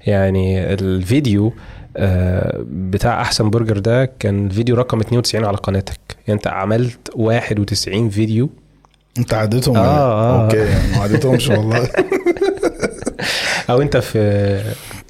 يعني 0.06 0.72
الفيديو 0.74 1.52
آه، 1.96 2.64
بتاع 2.70 3.20
أحسن 3.20 3.50
برجر 3.50 3.78
ده 3.78 4.04
كان 4.04 4.46
الفيديو 4.46 4.76
رقم 4.76 5.00
92 5.00 5.44
على 5.44 5.56
قناتك 5.56 5.98
يعني 6.28 6.38
أنت 6.38 6.46
عملت 6.46 7.10
91 7.14 8.10
فيديو 8.10 8.50
أنت 9.18 9.34
عديتهم 9.34 9.76
آه، 9.76 9.80
ولا؟ 9.82 9.90
آه. 9.90 10.44
okay 10.44 10.56
يعني 10.56 10.96
ما 10.96 11.02
عديتهمش 11.02 11.48
والله 11.48 11.88
أو 13.70 13.82
أنت 13.82 13.96
في 13.96 14.18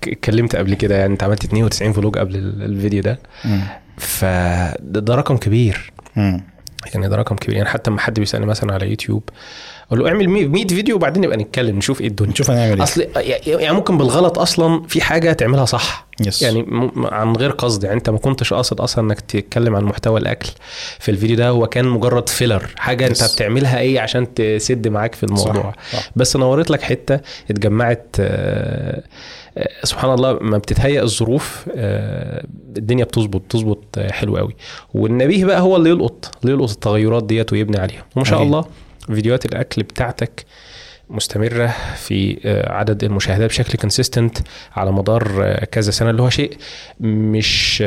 اتكلمت 0.09 0.57
قبل 0.57 0.75
كده 0.75 0.97
يعني 0.97 1.12
أنت 1.12 1.23
عملت 1.23 1.45
92 1.45 1.93
vlog 1.92 2.18
قبل 2.19 2.37
ال- 2.37 2.62
الفيديو 2.62 3.03
ده. 3.03 3.19
فده 3.99 5.00
ده 5.00 5.15
رقم 5.15 5.37
كبير 5.37 5.93
مم. 6.17 6.41
يعني 6.95 7.09
ده 7.09 7.16
رقم 7.16 7.37
كبير 7.37 7.57
يعني 7.57 7.69
حتى 7.69 7.90
لما 7.90 8.00
حد 8.00 8.21
بيسألني 8.21 8.47
مثلا 8.47 8.75
على 8.75 8.90
يوتيوب 8.90 9.23
أقول 9.87 9.99
له 10.00 10.09
اعمل 10.09 10.28
100 10.28 10.66
فيديو 10.66 10.97
وبعدين 10.97 11.23
نبقى 11.23 11.37
نتكلم 11.37 11.76
نشوف 11.78 12.00
إيه 12.00 12.07
الدنيا 12.09 12.31
نشوف 12.33 12.50
هنعمل 12.50 12.75
إيه 12.76 12.83
أصل 12.83 13.07
يعني 13.47 13.75
ممكن 13.76 13.99
بالغلط 13.99 14.38
أصلا 14.38 14.83
في 14.88 15.00
حاجة 15.00 15.33
تعملها 15.33 15.64
صح 15.64 16.07
yes. 16.26 16.42
يعني 16.43 16.62
م- 16.62 17.07
عن 17.07 17.33
غير 17.37 17.50
قصد 17.50 17.85
يعني 17.85 17.97
أنت 17.97 18.11
ما 18.11 18.19
كنتش 18.19 18.52
قاصد 18.55 18.81
أصلا 18.81 19.05
إنك 19.05 19.21
تتكلم 19.21 19.76
عن 19.76 19.85
محتوى 19.85 20.21
الأكل 20.21 20.49
في 20.99 21.11
الفيديو 21.11 21.37
ده 21.37 21.49
هو 21.49 21.66
كان 21.66 21.85
مجرد 21.85 22.28
filler 22.28 22.66
حاجة 22.76 23.07
أنت 23.07 23.21
yes. 23.21 23.35
بتعملها 23.35 23.78
إيه 23.78 24.00
عشان 24.00 24.35
تسد 24.35 24.88
معاك 24.88 25.14
في 25.14 25.25
الموضوع 25.25 25.73
صح. 25.93 25.99
صح. 25.99 26.11
بس 26.16 26.37
نورت 26.37 26.71
لك 26.71 26.83
حتة 26.83 27.21
اتجمعت 27.50 28.16
آه، 28.21 29.02
سبحان 29.82 30.14
الله 30.14 30.32
ما 30.40 30.58
بتتهيأ 30.58 31.02
الظروف 31.02 31.66
آه، 31.76 32.44
الدنيا 32.76 33.04
بتظبط 33.04 33.40
بتظبط 33.40 33.84
آه، 33.98 34.12
حلو 34.12 34.36
قوي. 34.36 34.56
والنبيه 34.94 35.44
بقى 35.44 35.60
هو 35.60 35.76
اللي 35.76 35.90
يلقط 35.90 36.30
اللي 36.42 36.52
يلقط 36.54 36.70
التغيرات 36.70 37.25
ديت 37.25 37.52
ويبني 37.52 37.78
عليها. 37.78 38.04
وما 38.16 38.25
شاء. 38.25 38.42
الله 38.42 38.64
فيديوهات 39.06 39.46
الأكل 39.46 39.82
بتاعتك 39.82 40.44
مستمرة 41.10 41.75
في 41.96 42.38
آه، 42.44 42.72
عدد 42.72 43.04
المشاهدات 43.04 43.48
بشكل 43.50 43.78
consistent 43.78 44.38
على 44.76 44.92
مدار 44.92 45.54
كذا 45.64 45.90
سنة 45.90 46.10
اللي 46.10 46.22
هو 46.22 46.30
شيء 46.30 46.56
مش 47.00 47.82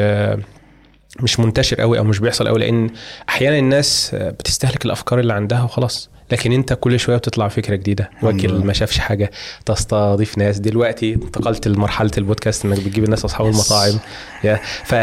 مش 1.19 1.39
منتشر 1.39 1.81
قوي 1.81 1.99
أو 1.99 2.03
مش 2.03 2.19
بيحصل 2.19 2.47
قوي 2.47 2.59
لأن 2.59 2.89
أحيانا 3.29 3.59
الناس 3.59 4.15
بتستهلك 4.15 4.85
الأفكار 4.85 5.19
اللي 5.19 5.33
عندها 5.33 5.63
وخلاص. 5.63 6.09
لكن 6.31 6.51
انت 6.51 6.73
كل 6.73 6.99
شوية 6.99 7.17
بتطلع 7.17 7.47
فكرة 7.47 7.75
جديدة. 7.75 8.09
وكيل 8.23 8.51
لله. 8.51 8.63
ما 8.63 8.73
شافش 8.73 8.97
حاجة. 8.99 9.31
تستضيف 9.65 10.37
ناس. 10.37 10.59
دلوقتي 10.59 11.13
انتقلت 11.13 11.67
لمرحلة 11.67 12.11
البودكاست 12.17 12.65
انك 12.65 12.79
بتجيب 12.79 13.03
الناس 13.03 13.25
اصحاب 13.25 13.47
Yes. 13.47 13.55
المطاعم. 13.55 13.99
يا. 14.43 14.59
ف 14.85 14.95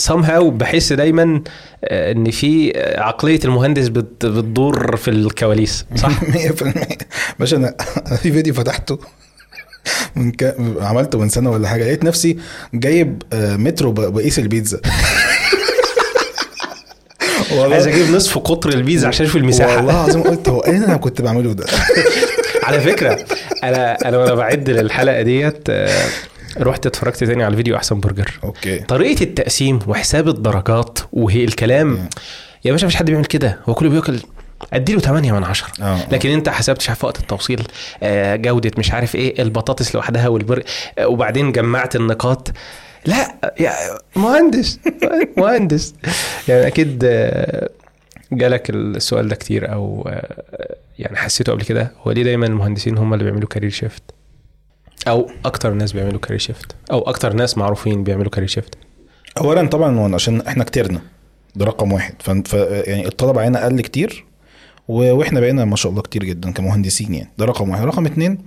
سام 0.00 0.22
هاو 0.22 0.50
بحس 0.50 0.92
دايما 0.92 1.42
آه، 1.84 2.12
ان 2.12 2.30
في 2.30 2.72
آه، 2.76 3.00
عقلية 3.00 3.40
المهندس 3.44 3.88
بت- 3.88 4.26
بتدور 4.26 4.96
في 4.96 5.08
الكواليس. 5.10 5.86
صح؟ 5.96 6.22
100% 6.34 6.98
باشا 7.38 7.56
أنا 7.56 7.74
في 8.22 8.32
فيديو 8.32 8.54
فتحته 8.54 8.98
من 10.16 10.32
ك... 10.32 10.56
عملته 10.80 11.18
من 11.18 11.28
سنة 11.28 11.50
ولا 11.50 11.68
حاجة. 11.68 11.84
لقيت 11.84 12.04
نفسي 12.04 12.38
جايب 12.74 13.22
آه، 13.32 13.56
مترو 13.56 13.92
بقيس 13.92 14.38
البيتزا. 14.38 14.80
عايز 17.52 17.86
أجيب 17.86 18.10
نصف 18.10 18.38
قطر 18.38 18.70
البيز 18.70 19.04
عشان 19.04 19.26
أشوف 19.26 19.36
المساحة. 19.36 19.76
والله 19.76 19.92
العظيم 19.92 20.22
قلت 20.22 20.48
هو 20.48 20.60
إيه 20.60 20.76
أنا 20.76 20.96
كنت 20.96 21.22
بعمله 21.22 21.52
ده؟ 21.52 21.64
على 22.64 22.80
فكرة 22.80 23.18
أنا 23.64 24.08
أنا 24.08 24.18
وأنا 24.18 24.34
بعد 24.34 24.70
للحلقة 24.70 25.22
ديت 25.22 25.62
آه، 25.70 26.08
رحت 26.58 26.86
اتفرجت 26.86 27.24
تاني 27.24 27.44
على 27.44 27.52
الفيديو 27.52 27.76
أحسن 27.76 28.00
برجر. 28.00 28.38
okay. 28.44 28.78
طريقة 28.78 29.22
التقسيم 29.22 29.78
وحساب 29.86 30.28
الدرجات 30.28 30.98
وهي 31.12 31.44
الكلام 31.44 32.08
يا 32.64 32.72
باشا 32.72 32.86
مفيش 32.86 32.96
حد 32.96 33.06
بيعمل 33.10 33.24
كده. 33.24 33.58
هو 33.68 33.74
كله 33.74 33.90
بياكل 33.90 34.20
أديله 34.72 35.00
8 35.00 35.32
من 35.32 35.44
10 35.44 35.68
آه. 35.82 35.98
لكن 36.12 36.30
أنت 36.30 36.48
حسبت 36.48 36.88
عارف 36.88 37.04
وقت 37.04 37.20
التوصيل 37.20 37.62
آه، 38.02 38.36
جودة 38.36 38.70
مش 38.78 38.92
عارف 38.92 39.14
إيه 39.14 39.42
البطاطس 39.42 39.94
لوحدها 39.94 40.28
والبر 40.28 40.62
آه، 40.98 41.06
وبعدين 41.08 41.52
جمعت 41.52 41.96
النقاط. 41.96 42.52
لا 43.06 43.52
يا 43.60 43.72
مهندس 44.16 44.78
مهندس. 45.36 45.94
يعني 46.48 46.66
أكيد 46.66 47.00
آه، 47.04 47.68
جالك 48.32 48.70
السؤال 48.70 49.28
ده 49.28 49.36
كتير 49.36 49.72
أو 49.72 50.08
آه، 50.08 50.76
يعني 50.98 51.16
حسيته 51.16 51.52
قبل 51.52 51.62
كده. 51.62 51.92
هو 52.02 52.10
ليه 52.12 52.22
دايما 52.22 52.46
المهندسين 52.46 52.98
هم 52.98 53.14
اللي 53.14 53.24
بيعملوا 53.24 53.48
career 53.48 53.70
shift 53.70 54.02
أو 55.08 55.30
أكتر 55.44 55.72
ناس 55.72 55.92
بيعملوا 55.92 56.20
career 56.20 56.38
shift 56.38 56.74
أو 56.92 57.00
أكتر 57.00 57.32
ناس 57.32 57.58
معروفين 57.58 58.04
بيعملوا 58.04 58.30
career 58.30 58.48
shift 58.48 58.74
اولا 59.38 59.66
طبعا 59.68 60.14
عشان 60.14 60.40
إحنا 60.40 60.64
كترنا 60.64 61.00
ده 61.56 61.64
رقم 61.64 61.92
واحد. 61.92 62.14
ف... 62.22 62.52
يعني 62.54 63.06
الطلب 63.06 63.38
علينا 63.38 63.64
قل 63.64 63.80
كتير. 63.80 64.24
وإحنا 64.88 65.40
بقينا 65.40 65.64
ما 65.64 65.76
شاء 65.76 65.90
الله 65.92 66.02
كتير 66.02 66.24
جدا 66.24 66.52
كمهندسين 66.52 67.14
يعني 67.14 67.30
ده 67.38 67.44
رقم 67.44 67.70
واحد. 67.70 67.84
رقم 67.84 68.06
اتنين 68.06 68.38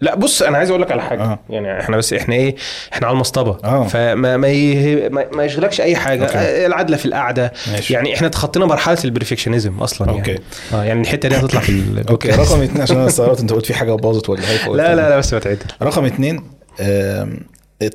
لا 0.00 0.14
بص 0.14 0.42
أنا 0.42 0.58
عايز 0.58 0.70
أقول 0.70 0.82
لك 0.82 0.92
على 0.92 1.02
حاجة 1.02 1.22
آه. 1.22 1.38
يعني 1.50 1.80
إحنا 1.80 1.96
بس 1.96 2.12
إحنا 2.12 2.34
إيه 2.34 2.56
إحنا 2.92 3.06
على 3.06 3.14
المصطبة 3.14 3.58
آه. 3.64 3.86
فما 3.88 4.36
ما, 4.36 4.48
يه... 4.48 5.08
ما, 5.08 5.24
ما 5.32 5.44
يشغلكش 5.44 5.80
أي 5.80 5.96
حاجة 5.96 6.22
okay. 6.26 6.38
آه، 6.38 6.66
العدله 6.66 6.96
في 6.96 7.06
القعدة 7.06 7.52
ماشي. 7.72 7.94
يعني 7.94 8.14
إحنا 8.14 8.28
تخطينا 8.28 8.66
مرحلة 8.66 8.98
ال 9.04 9.09
perfectionism 9.09 9.78
أصلا 9.78 10.10
okay. 10.10 10.30
يعني 10.30 10.42
آه 10.74 10.84
يعني 10.84 11.00
الحتة 11.00 11.28
دي 11.28 11.36
هتطلع 11.36 11.60
في 11.60 12.04
okay 12.10 12.30
رقم 12.30 12.62
اتنين 12.62 12.82
عشان 12.82 12.96
أنا 12.96 13.06
استغربت 13.06 13.40
أنت 13.40 13.52
قلت 13.52 13.66
في 13.66 13.74
حاجة 13.74 13.92
باظت 13.92 14.28
ولا 14.28 14.42
حاجة 14.46 14.56
فقلت 14.56 14.76
لا 14.76 14.94
لا 14.94 15.08
لا 15.08 15.18
بس 15.18 15.34
بتعدل 15.34 15.58
رقم 15.82 16.04
اتنين 16.04 16.50
آم، 16.80 17.40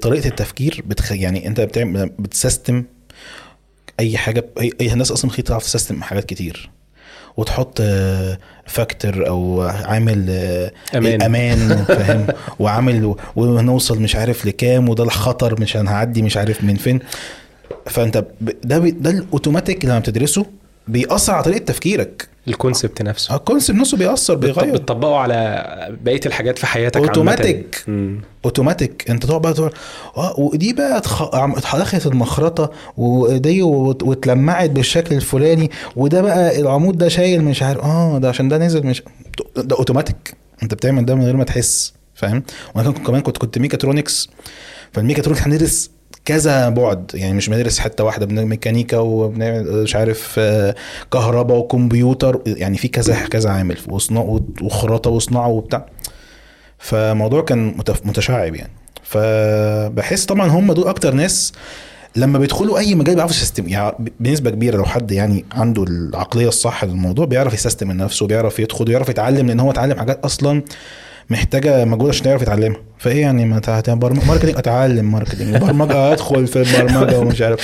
طريقة 0.02 0.28
التفكير 0.28 0.84
بتخ... 0.86 1.12
يعني 1.12 1.48
أنت 1.48 1.62
بتعمل 1.62 2.12
بت 2.20 2.36
system 2.36 2.84
أي 4.00 4.18
حاجة 4.18 4.46
اي, 4.62 4.72
أي 4.82 4.94
الناس 4.94 5.12
أصلا 5.12 5.32
تعرف 5.32 5.64
ت 5.64 5.69
system 5.69 6.02
حاجات 6.04 6.26
كتير 6.26 6.70
وتحط 7.40 7.82
factor 8.66 9.28
أو 9.28 9.62
عامل 9.62 10.26
آه، 10.30 10.72
أمان. 10.96 11.22
أمان 11.22 11.58
فاهم؟ 11.98 12.28
وعامل 12.60 13.16
ونوصل 13.36 14.02
مش 14.02 14.16
عارف 14.16 14.46
لكام 14.46 14.90
وده 14.90 15.04
الخطر 15.04 15.62
مش 15.62 15.78
هنعدي 15.78 16.22
مش 16.22 16.38
عارف 16.38 16.64
من 16.64 16.76
فين. 16.76 17.00
فأنت 17.86 18.26
ده 18.42 18.78
ده 18.78 19.10
الاوتوماتيك 19.10 19.86
لما 19.86 20.00
بتدرسه 20.00 20.46
بيأثر 20.88 21.34
على 21.34 21.44
طريقة 21.44 21.66
تفكيرك. 21.66 22.28
ال 22.50 22.56
concept 22.56 23.02
نفسه. 23.02 23.36
ال 23.36 23.41
concept 23.41 23.80
نفسه 23.80 23.98
بيأثر 23.98 24.36
بيغير. 24.36 24.74
بتطبقه 24.74 25.16
على 25.18 25.98
بقية 26.04 26.20
الحاجات 26.26 26.60
في 26.60 26.68
حياتك. 26.68 26.98
مم. 27.88 28.22
اوتوماتيك 28.46 29.10
انت 29.10 29.26
تقعد 29.26 29.42
بقى 29.42 29.54
تقول 29.54 29.72
آه 30.18 30.40
ودي 30.40 30.74
بقى 30.74 31.02
تخ... 31.02 31.36
عم- 31.36 31.54
دخلت 31.56 32.06
المخرطة 32.06 32.72
ودي 32.98 33.62
واتلمعت 33.62 34.70
بالشكل 34.70 35.16
الفلاني 35.16 35.72
وده 35.96 36.22
بقى 36.22 36.60
العمود 36.60 36.98
ده 36.98 37.08
شايل 37.08 37.44
مش 37.44 37.64
عارف 37.64 37.80
آه 37.84 38.18
ده 38.18 38.30
عشان 38.30 38.50
ده 38.50 38.58
نزل 38.58 38.86
مش 38.88 39.04
ده 39.56 39.76
اوتوماتيك 39.78 40.34
انت 40.64 40.74
بتعمل 40.74 41.06
ده 41.06 41.16
من 41.16 41.24
غير 41.24 41.36
ما 41.38 41.44
تحس 41.44 41.94
فاهم؟ 42.16 42.44
وأنا 42.76 42.92
كمان 42.92 43.22
كنت 43.22 43.38
كنت 43.38 43.58
mechatronics. 43.58 44.30
فال 44.94 45.01
mechatronics 45.01 45.42
هندرس 45.42 45.92
كذا 46.26 46.70
بعد. 46.70 47.12
يعني 47.14 47.34
مش 47.34 47.50
بندرس 47.50 47.80
حتة 47.80 48.04
واحدة 48.04 48.46
ميكانيكا 48.46 48.98
وبنعمل 48.98 49.84
مش 49.84 49.96
عارف 49.96 50.36
آه، 50.38 50.76
كهرباء 51.14 51.58
وكمبيوتر. 51.58 52.42
يعني 52.46 52.78
في 52.78 52.88
كذا 52.88 53.16
كذا 53.28 53.50
عامل 53.50 53.78
وخراطة 54.62 55.10
وصناعة 55.10 55.48
وبتاع. 55.48 55.86
فموضوع 56.78 57.42
كان 57.42 57.76
متشعب 58.06 58.56
يعني. 58.56 58.72
فبحس 59.04 60.26
طبعا 60.26 60.48
هم 60.48 60.74
دول 60.74 60.88
أكتر 60.88 61.14
ناس 61.14 61.54
لما 62.16 62.40
بيدخلوا 62.40 62.80
أي 62.80 62.96
مجال 62.96 63.16
بيعرفوا 63.16 63.36
ي 63.36 63.41
system 63.41 63.68
يعني 63.68 63.96
بنسبة 64.20 64.50
كبيرة 64.50 64.78
لو 64.78 64.86
حد 64.86 65.12
يعني 65.12 65.46
عنده 65.52 65.84
العقلية 65.84 66.48
الصح 66.48 66.84
للموضوع 66.84 67.26
بيعرف 67.26 67.54
ي 67.54 67.59
system 67.59 67.92
نفسه 67.92 68.28
بيعرف 68.28 68.60
يدخل 68.60 68.90
ويعرف 68.90 69.10
يتعلم 69.10 69.48
لأن 69.48 69.60
هو 69.60 69.72
اتعلم 69.72 70.00
حاجات 70.00 70.26
أصلا 70.26 70.64
محتاجة 71.30 71.86
مجهود 71.86 72.10
عشان 72.10 72.28
يعرف 72.28 72.42
يتعلمها. 72.42 72.89
فإيه 73.00 73.22
يعني 73.22 73.46
ما 73.46 73.62
برم- 73.88 74.28
marketing 74.28 74.58
أتعلم 74.58 75.12
marketing 75.12 75.58
برمجة 75.58 76.12
أدخل 76.14 76.48
في 76.48 76.62
البرمجة 76.62 77.20
ومش 77.20 77.42
عارف. 77.42 77.60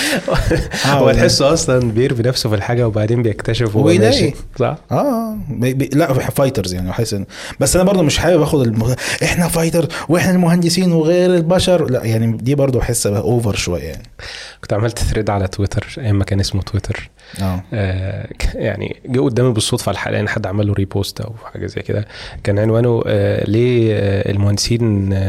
هو 0.88 1.10
آه، 1.10 1.14
تحسه 1.14 1.54
أصلا 1.54 1.92
بيرمي 1.92 2.22
نفسه 2.24 2.50
في 2.50 2.56
الحاجة 2.56 2.88
وبعدين 2.88 3.24
بيكتشف 3.24 3.76
هو. 3.76 3.84
ماشي. 3.84 4.34
صح؟ 4.60 4.78
آه. 4.92 5.38
بي 5.50 5.74
بي 5.74 5.90
لا 5.94 6.14
fighters 6.14 6.74
يعني 6.74 6.94
إن- 6.94 7.24
بس 7.60 7.76
أنا 7.76 7.86
برضو 7.86 8.04
مش 8.04 8.18
حابب 8.18 8.42
آخد 8.42 8.62
الم... 8.62 8.96
إحنا 9.24 9.48
fighter 9.48 9.88
وإحنا 10.10 10.32
المهندسين 10.32 10.92
وغير 10.92 11.36
البشر. 11.36 11.90
لا 11.92 12.04
يعني 12.04 12.38
دي 12.38 12.56
برضو 12.56 12.80
بحس 12.80 13.08
over 13.08 13.56
شوية 13.56 13.84
يعني. 13.84 14.04
كنت 14.62 14.74
عملت 14.74 15.00
thread 15.00 15.30
على 15.30 15.48
تويتر 15.48 15.88
أيام 15.98 16.16
ما 16.18 16.24
كان 16.24 16.40
اسمه 16.40 16.62
تويتر. 16.62 17.10
آه. 17.42 17.64
آه 17.74 18.28
يعني 18.56 18.96
جه 19.06 19.20
قدامي 19.20 19.54
بالصدفة 19.54 19.92
الحلقة 19.92 20.20
ان 20.20 20.30
حد 20.30 20.48
عمل 20.48 20.68
له 20.68 20.74
repost 20.74 21.22
أو 21.22 21.34
حاجة 21.54 21.66
زي 21.66 21.82
كده. 21.82 22.08
كان 22.44 22.60
عنوانه 22.60 23.04
آه 23.08 23.44
ليه 23.50 23.94
آه 23.96 24.32
المهندسين 24.32 25.14
آه 25.14 25.25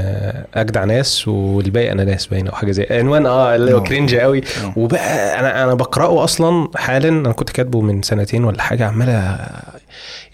أجدع 0.55 0.85
ناس 0.85 1.29
والباقي 1.29 1.93
أي 1.93 2.10
ناس 2.10 2.27
باين 2.27 2.49
أو 2.49 2.55
حاجة 2.55 2.71
زي 2.73 2.87
عنوان 2.91 3.27
آه 3.27 3.55
اللي 3.57 3.73
هو 3.75 3.79
آه. 3.79 3.83
cringe 3.83 4.15
قوي 4.15 4.39
آه. 4.65 4.73
وبقى 4.77 5.41
أنا 5.41 5.65
أنا 5.65 5.75
بقرأه 5.75 6.25
أصلا 6.25 6.69
حالا 6.77 7.09
أنا 7.09 7.33
كنت 7.33 7.51
كاتبه 7.51 7.81
من 7.81 8.03
سنتين 8.03 8.45
ولا 8.45 8.63
حاجة 8.63 8.87
عمال 8.87 9.37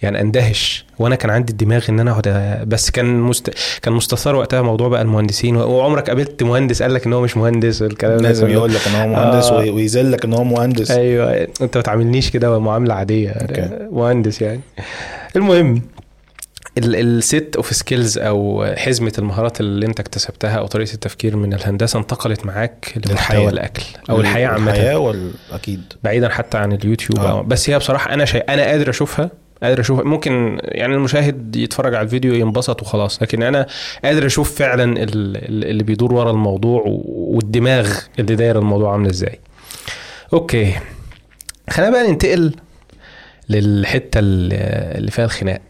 يعني 0.02 0.21
أندهش 0.21 0.85
وأنا 0.99 1.14
كان 1.14 1.31
عندي 1.31 1.52
الدماغ 1.52 1.85
إن 1.88 2.00
أنا 2.00 2.11
أقعد 2.11 2.28
بس 2.69 2.90
كان 2.90 3.21
مست... 3.21 3.50
كان 3.83 3.92
مستثار 3.92 4.37
وقتها 4.37 4.62
موضوع 4.62 4.88
بقى 4.88 5.02
المهندسين 5.02 5.57
وعمرك 5.57 6.09
قابلت 6.09 6.42
مهندس 6.42 6.83
قال 6.83 6.95
لك 6.95 7.07
إن 7.07 7.12
هو 7.12 7.21
مش 7.21 7.37
مهندس 7.37 7.83
الكلام 7.83 8.16
ده 8.16 8.23
لازم. 8.23 8.49
يقول 8.49 8.75
لك 8.75 8.81
إن 8.88 8.95
هو 8.95 9.07
مهندس 9.09 9.47
آه. 9.47 9.57
وي- 9.57 9.71
ويذلك 9.71 10.25
إن 10.25 10.33
هو 10.35 10.45
مهندس 10.45 10.90
أيوه 10.90 11.49
أنت 11.61 11.76
ما 11.76 11.83
تعاملنيش 11.83 12.31
كده 12.31 12.59
معاملة 12.59 12.95
عادية 12.95 13.31
okay. 13.31 13.69
مهندس 13.92 14.42
يعني 14.42 14.61
المهم 15.37 15.83
ال 16.79 16.98
set 16.98 17.57
of 17.57 17.75
skills 17.76 18.19
أو 18.19 18.64
حزمة 18.76 19.12
المهارات 19.19 19.61
اللي 19.61 19.87
أنت 19.87 20.00
اكتسبتها 20.00 20.55
أو 20.59 20.67
طريقة 20.67 20.95
التفكير 20.95 21.37
من 21.37 21.55
الهندسة 21.55 21.99
انتقلت 21.99 22.47
معاك 22.47 22.93
لمحتوى 22.97 23.12
للحياة. 23.14 23.49
الأكل 23.50 23.83
أو 24.11 24.21
الحياة 24.21 24.49
عامة. 24.49 24.71
الحياة 24.73 24.99
وال... 24.99 25.31
أكيد. 25.52 25.83
بعيدا 26.05 26.29
حتى 26.29 26.59
عن 26.59 26.73
اليوتيوب. 26.73 27.19
آه. 27.19 27.31
أو 27.31 27.43
بس 27.43 27.71
هي 27.71 27.79
بصراحة 27.79 28.14
أنا 28.14 28.25
شيء 28.25 28.45
أنا 28.49 28.62
قادر 28.62 28.91
أشوفها 28.91 29.31
قادر 29.62 29.81
أشوف 29.81 30.00
ممكن 30.00 30.59
يعني 30.62 30.95
المشاهد 30.95 31.57
يتفرج 31.57 31.95
على 31.95 32.05
الفيديو 32.05 32.35
ينبسط 32.35 32.83
وخلاص 32.83 33.23
لكن 33.23 33.43
أنا 33.43 33.67
قادر 34.05 34.26
أشوف 34.26 34.55
فعلا 34.59 34.85
ال- 34.85 35.37
ال- 35.37 35.64
اللي 35.71 35.83
بيدور 35.85 36.14
ورا 36.14 36.31
الموضوع 36.31 36.83
والدماغ 37.07 37.99
اللي 38.19 38.35
داير 38.35 38.59
الموضوع 38.59 38.93
عامله 38.93 39.11
إزاي. 39.11 39.41
أوكي. 40.33 40.73
خلينا 41.71 41.93
بقى 41.93 42.09
ننتقل 42.11 42.55
للحتة 43.49 44.19
اللي 44.23 45.11
فيها 45.11 45.25
الخناق. 45.25 45.61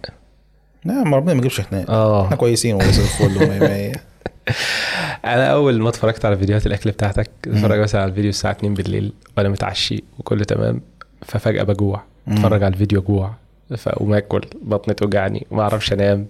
لا 0.85 1.05
ما 1.05 1.17
ربنا 1.17 1.33
ما 1.35 1.39
يجيبش 1.39 1.61
خناق 1.61 1.91
آه. 1.91 2.25
إحنا 2.25 2.37
كويسين 2.37 2.75
والله 2.75 2.91
زي 2.91 3.03
الفل. 3.03 3.99
أنا 5.25 5.47
أول 5.53 5.81
ما 5.83 5.89
اتفرجت 5.89 6.25
على 6.25 6.37
فيديوهات 6.37 6.67
الأكل 6.67 6.91
بتاعتك 6.91 7.31
اتفرج 7.47 7.81
مثلا 7.81 8.01
على 8.01 8.11
الفيديو 8.11 8.31
الساعة 8.31 8.53
2 8.53 8.75
بالليل 8.75 9.13
وأنا 9.37 9.49
متعشي 9.49 10.05
وكله 10.19 10.45
تمام 10.45 10.81
ففجأة 11.27 11.63
بجوع. 11.63 12.03
أتفرج 12.29 12.63
على 12.63 12.73
الفيديو 12.73 13.03
جوع 13.03 13.35
فاقوم 13.77 14.15
اكل 14.15 14.41
بطني 14.63 14.95
توجعني 14.95 15.47
ما 15.51 15.63
أعرفش 15.63 15.93
أنام. 15.93 16.27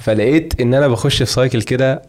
فلقيت 0.00 0.60
إن 0.60 0.74
أنا 0.74 0.88
بخش 0.88 1.18
في 1.18 1.24
cycle 1.30 1.62
كده 1.62 2.02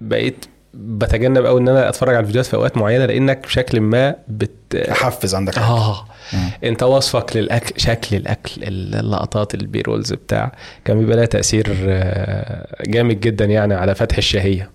بقيت 0.00 0.44
بتجنب 0.74 1.46
قوي 1.46 1.60
إن 1.60 1.68
أنا 1.68 1.88
أتفرج 1.88 2.14
على 2.14 2.20
الفيديوهات 2.20 2.46
في 2.46 2.54
أوقات 2.54 2.76
معينة 2.76 3.06
لأنك 3.06 3.46
بشكل 3.46 3.80
ما 3.80 4.14
بت 4.28 4.74
احفز 4.90 5.34
عندك. 5.34 5.58
آه. 5.58 6.04
مم. 6.32 6.50
أنت 6.64 6.82
وصفك 6.82 7.36
للاكل 7.36 7.80
شكل 7.80 8.16
الأكل 8.16 8.52
اللقطات 8.64 9.54
ال 9.54 9.61
B-rolls 9.61 10.12
بتاع 10.12 10.52
كان 10.84 10.98
بيبقى 10.98 11.16
لها 11.16 11.24
تأثير 11.26 11.76
آه، 11.88 12.66
جامد 12.86 13.20
جدا 13.20 13.44
يعني 13.44 13.74
على 13.74 13.94
فتح 13.94 14.16
الشهية. 14.16 14.70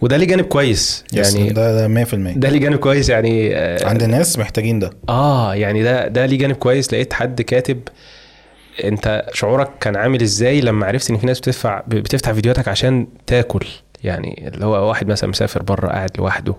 وده 0.00 0.16
ليه 0.16 0.26
جانب 0.26 0.44
كويس 0.44 1.04
يعني 1.12 1.38
يعني 1.38 1.50
ده 1.50 1.88
ده 1.88 2.04
100% 2.04 2.14
ده 2.14 2.48
ليه 2.48 2.58
جانب 2.60 2.76
كويس 2.78 3.08
يعني 3.08 3.56
آه، 3.56 3.88
عند 3.88 4.02
الناس 4.02 4.38
محتاجين 4.38 4.78
ده. 4.78 4.90
آه 5.08 5.54
يعني 5.54 5.82
ده 5.82 6.08
ده 6.08 6.26
ليه 6.26 6.38
جانب 6.38 6.56
كويس. 6.56 6.92
لقيت 6.92 7.12
حد 7.12 7.42
كاتب 7.42 7.80
أنت 8.84 9.26
شعورك 9.32 9.70
كان 9.80 9.96
عامل 9.96 10.22
إزاي 10.22 10.60
لما 10.60 10.86
عرفت 10.86 11.10
إن 11.10 11.16
في 11.18 11.26
ناس 11.26 11.40
بتدفع 11.40 11.82
بتفتح 11.88 12.32
فيديوهاتك 12.32 12.68
عشان 12.68 13.06
تاكل؟ 13.26 13.66
يعني 14.06 14.48
اللي 14.48 14.66
هو 14.66 14.88
واحد 14.88 15.06
مثلا 15.06 15.30
مسافر 15.30 15.62
بره 15.62 15.88
قاعد 15.88 16.10
لوحده 16.18 16.54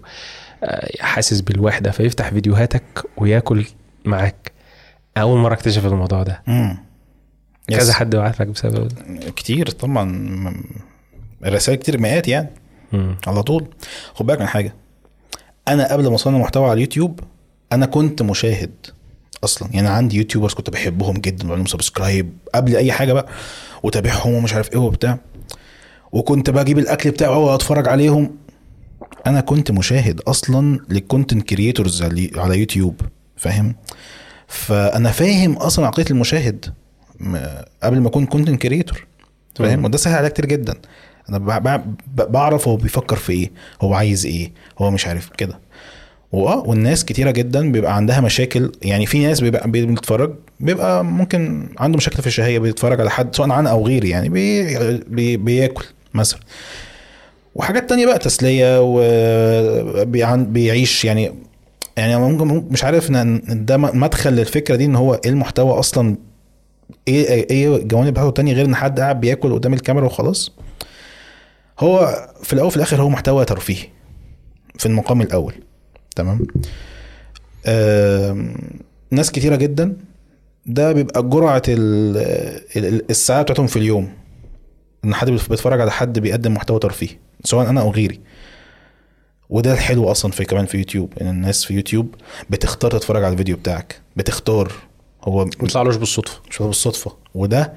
آه، 0.63 0.89
حاسس 0.99 1.41
بالوحدة 1.41 1.91
فيفتح 1.91 2.29
فيديوهاتك 2.29 2.83
وياكل 3.17 3.65
معاك. 4.05 4.51
أول 5.17 5.39
مرة 5.39 5.53
أكتشف 5.53 5.85
الموضوع 5.85 6.23
ده. 6.23 6.41
مم. 6.47 6.77
yes. 7.69 7.77
كذا 7.79 7.93
حد 7.93 8.15
بعت 8.15 8.39
لك 8.41 8.47
بسبب 8.47 8.91
كتير 9.35 9.69
طبعا 9.69 10.03
م- 10.03 10.63
رسائل 11.45 11.77
كتير 11.77 11.97
مئات 12.01 12.27
يعني. 12.27 12.49
مم. 12.93 13.15
على 13.27 13.43
طول. 13.43 13.67
خد 14.13 14.25
بالك 14.25 14.39
من 14.41 14.47
حاجة. 14.47 14.73
أنا 15.67 15.91
قبل 15.93 16.07
ما 16.07 16.15
أصنع 16.15 16.37
محتوى 16.37 16.63
على 16.65 16.73
اليوتيوب 16.73 17.19
أنا 17.71 17.85
كنت 17.85 18.21
مشاهد 18.21 18.71
أصلا. 19.43 19.69
يعني 19.73 19.87
عندي 19.89 20.17
YouTubers 20.17 20.53
كنت 20.53 20.69
بحبهم 20.69 21.17
جدا 21.17 21.47
لهم 21.47 21.65
subscribe 21.65 22.33
قبل 22.55 22.75
أي 22.75 22.91
حاجة 22.91 23.13
بقى. 23.13 23.27
وتابعهم 23.83 24.33
ومش 24.33 24.53
عارف 24.53 24.71
إيه 24.73 24.77
وبتاع. 24.79 25.17
وكنت 26.11 26.49
بجيب 26.49 26.79
الاكل 26.79 27.11
بتاعه 27.11 27.37
واتفرج 27.37 27.87
عليهم. 27.87 28.35
أنا 29.27 29.41
كنت 29.41 29.71
مشاهد 29.71 30.21
أصلا 30.21 30.79
لل 30.89 31.02
content 31.02 31.49
creators 31.49 32.03
على 32.35 32.59
يوتيوب 32.59 33.01
فاهم؟ 33.35 33.75
فأنا 34.47 35.11
فاهم 35.11 35.53
أصلا 35.53 35.87
عقلية 35.87 36.05
المشاهد 36.11 36.65
قبل 37.83 37.99
ما 37.99 38.07
أكون 38.07 38.25
content 38.25 38.61
creator 38.61 39.05
فاهم؟ 39.55 39.79
مم. 39.79 39.85
وده 39.85 39.97
سهل 39.97 40.15
عليا 40.15 40.29
كتير 40.29 40.45
جدا. 40.45 40.73
أنا 41.29 41.37
بعرف 42.15 42.67
هو 42.67 42.75
بيفكر 42.75 43.15
في 43.15 43.31
إيه 43.33 43.51
هو 43.81 43.93
عايز 43.93 44.25
إيه 44.25 44.51
هو 44.79 44.91
مش 44.91 45.07
عارف 45.07 45.29
كده. 45.29 45.59
واه 46.31 46.59
والناس 46.67 47.05
كتيرة 47.05 47.31
جدا 47.31 47.71
بيبقى 47.71 47.95
عندها 47.95 48.21
مشاكل. 48.21 48.71
يعني 48.81 49.05
في 49.05 49.19
ناس 49.19 49.39
بيبقى 49.41 49.71
بيتفرج 49.71 50.33
بيبقى 50.59 51.05
ممكن 51.05 51.69
عنده 51.77 51.97
مشاكل 51.97 52.21
في 52.21 52.27
الشهية 52.27 52.59
بيتفرج 52.59 53.01
على 53.01 53.09
حد 53.09 53.35
سواء 53.35 53.59
أنا 53.59 53.69
أو 53.69 53.87
غيري 53.87 54.09
يعني 54.09 54.29
بي 54.29 54.77
بي 54.97 55.37
بياكل. 55.37 55.85
مثلا. 56.13 56.39
وحاجات 57.55 57.89
تانية 57.89 58.05
بقى 58.05 58.19
تسلية 58.19 58.77
وبيعيش 60.01 61.05
يعني 61.05 61.33
يعني 61.97 62.17
ممكن 62.17 62.67
مش 62.71 62.83
عارف 62.83 63.09
إن 63.11 63.65
ده 63.65 63.77
مدخل 63.77 64.29
للفكرة 64.33 64.75
دي 64.75 64.85
إن 64.85 64.95
هو 64.95 65.13
إيه 65.13 65.29
المحتوى 65.29 65.79
أصلا؟ 65.79 66.15
إيه 67.07 67.27
إيه 67.49 67.75
الجوانب 67.75 68.11
بتاعته 68.13 68.29
التانية 68.29 68.53
غير 68.53 68.65
إن 68.65 68.75
حد 68.75 68.99
قاعد 68.99 69.19
بياكل 69.21 69.53
قدام 69.53 69.73
الكاميرا 69.73 70.05
وخلاص؟ 70.05 70.51
هو 71.79 72.27
في 72.43 72.53
الأول 72.53 72.67
وفي 72.67 72.75
الآخر 72.77 73.01
هو 73.01 73.09
محتوى 73.09 73.45
ترفيهي 73.45 73.87
في 74.77 74.85
المقام 74.85 75.21
الأول. 75.21 75.53
تمام؟ 76.15 76.47
ناس 79.11 79.31
كتيرة 79.31 79.55
جدا 79.55 79.97
ده 80.65 80.91
بيبقى 80.91 81.23
جرعة 81.23 81.61
ال- 81.67 82.17
ال- 82.77 83.09
الساعات 83.09 83.43
بتاعتهم 83.43 83.67
في 83.67 83.75
اليوم. 83.75 84.09
إن 85.05 85.15
حد 85.15 85.29
بيتفرج 85.29 85.81
على 85.81 85.91
حد 85.91 86.19
بيقدم 86.19 86.53
محتوى 86.53 86.79
ترفيهي 86.79 87.15
سواء 87.43 87.69
أنا 87.69 87.81
أو 87.81 87.91
غيري. 87.91 88.19
وده 89.49 89.73
الحلو 89.73 90.11
أصلا 90.11 90.31
في 90.31 90.45
كمان 90.45 90.65
في 90.65 90.77
يوتيوب 90.77 91.13
إن 91.21 91.27
الناس 91.27 91.65
في 91.65 91.73
يوتيوب 91.73 92.15
بتختار 92.49 92.91
تتفرج 92.91 93.23
على 93.23 93.31
الفيديو 93.31 93.57
بتاعك 93.57 94.01
بتختار 94.15 94.71
هو 95.23 95.45
ما 95.45 95.51
يطلعلوش 95.63 95.95
بالصدفة. 95.95 96.41
مش 96.49 96.57
بالصدفة. 96.61 97.11
وده 97.35 97.73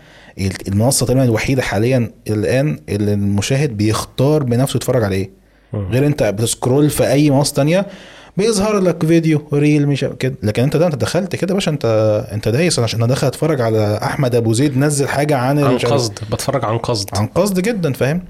المنصة 0.68 1.06
تقريبا 1.06 1.24
الوحيدة 1.24 1.62
حاليا 1.62 2.10
الآن 2.28 2.78
اللي 2.88 3.14
المشاهد 3.14 3.76
بيختار 3.76 4.42
بنفسه 4.42 4.76
يتفرج 4.76 5.04
على 5.04 5.14
إيه. 5.16 5.30
غير 5.74 6.06
أنت 6.06 6.22
بت 6.22 6.39
scroll 6.39 6.90
في 6.90 7.10
أي 7.12 7.30
منصة 7.30 7.54
تانية 7.54 7.86
بيظهر 8.36 8.78
لك 8.78 9.06
فيديو 9.06 9.48
reel 9.52 9.86
مش 9.88 10.04
كده. 10.18 10.34
لكن 10.42 10.62
انت 10.62 10.76
ده 10.76 10.86
انت 10.86 10.94
دخلت 10.94 11.36
كده 11.36 11.54
باشا 11.54 11.70
انت 11.70 11.84
انت 12.32 12.48
دايس. 12.48 12.78
عشان 12.78 12.98
أنا 12.98 13.08
داخل 13.08 13.26
اتفرج 13.26 13.60
على 13.60 13.98
احمد 14.02 14.34
ابو 14.34 14.52
زيد 14.52 14.78
نزل 14.78 15.08
حاجة 15.08 15.36
عن 15.36 15.58
عن 15.58 15.78
قصد 15.78 16.18
بتفرج 16.32 16.64
عن 16.64 16.78
قصد. 16.78 17.08
عن 17.16 17.26
قصد 17.26 17.60
جدا 17.60 17.92
فاهم؟ 17.92 18.22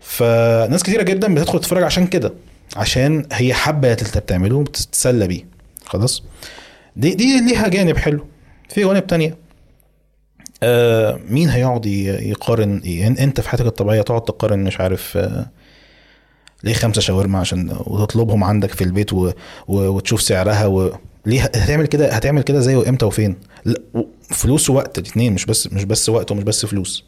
فناس 0.00 0.82
كتيرة 0.82 1.02
جدا 1.02 1.34
بتدخل 1.34 1.58
تتفرج 1.60 1.82
عشان 1.82 2.06
كده 2.06 2.32
عشان 2.76 3.26
هي 3.32 3.54
حابة 3.54 3.92
اللي 3.92 4.06
انت 4.06 4.18
بتعمله 4.18 4.56
وبتتسلى 4.56 5.26
بيه. 5.26 5.44
خلاص؟ 5.84 6.22
دي 6.96 7.14
دي 7.14 7.40
ليها 7.40 7.68
جانب 7.68 7.96
حلو. 7.96 8.26
في 8.68 8.82
جوانب 8.82 9.06
تانية. 9.06 9.36
آه 10.62 11.18
مين 11.30 11.48
هيقعد 11.48 11.86
يقارن 11.86 12.78
إيه؟ 12.78 13.06
انت 13.08 13.40
في 13.40 13.48
حياتك 13.48 13.66
الطبيعية 13.66 14.02
تقعد 14.02 14.22
تقارن 14.24 14.64
مش 14.64 14.80
عارف 14.80 15.16
آه 15.16 15.46
ليه 16.64 16.72
خمسة 16.74 17.00
شاورما 17.00 17.38
عشان 17.38 17.76
وتطلبهم 17.86 18.44
عندك 18.44 18.70
في 18.70 18.84
البيت 18.84 19.12
و... 19.12 19.32
و... 19.68 19.76
وتشوف 19.88 20.22
سعرها 20.22 20.66
و... 20.66 20.92
ليه 21.26 21.42
هتعمل 21.42 21.86
كده 21.86 22.12
هتعمل 22.12 22.42
كده 22.42 22.60
زي 22.60 22.76
وامتى 22.76 23.04
وفين؟ 23.04 23.36
لا 23.64 23.80
فلوس 24.22 24.70
ووقت 24.70 24.98
الاثنين 24.98 25.32
مش 25.32 25.46
بس 25.46 25.72
مش 25.72 25.84
بس 25.84 26.08
وقت 26.08 26.32
ومش 26.32 26.42
بس 26.42 26.66
فلوس. 26.66 27.04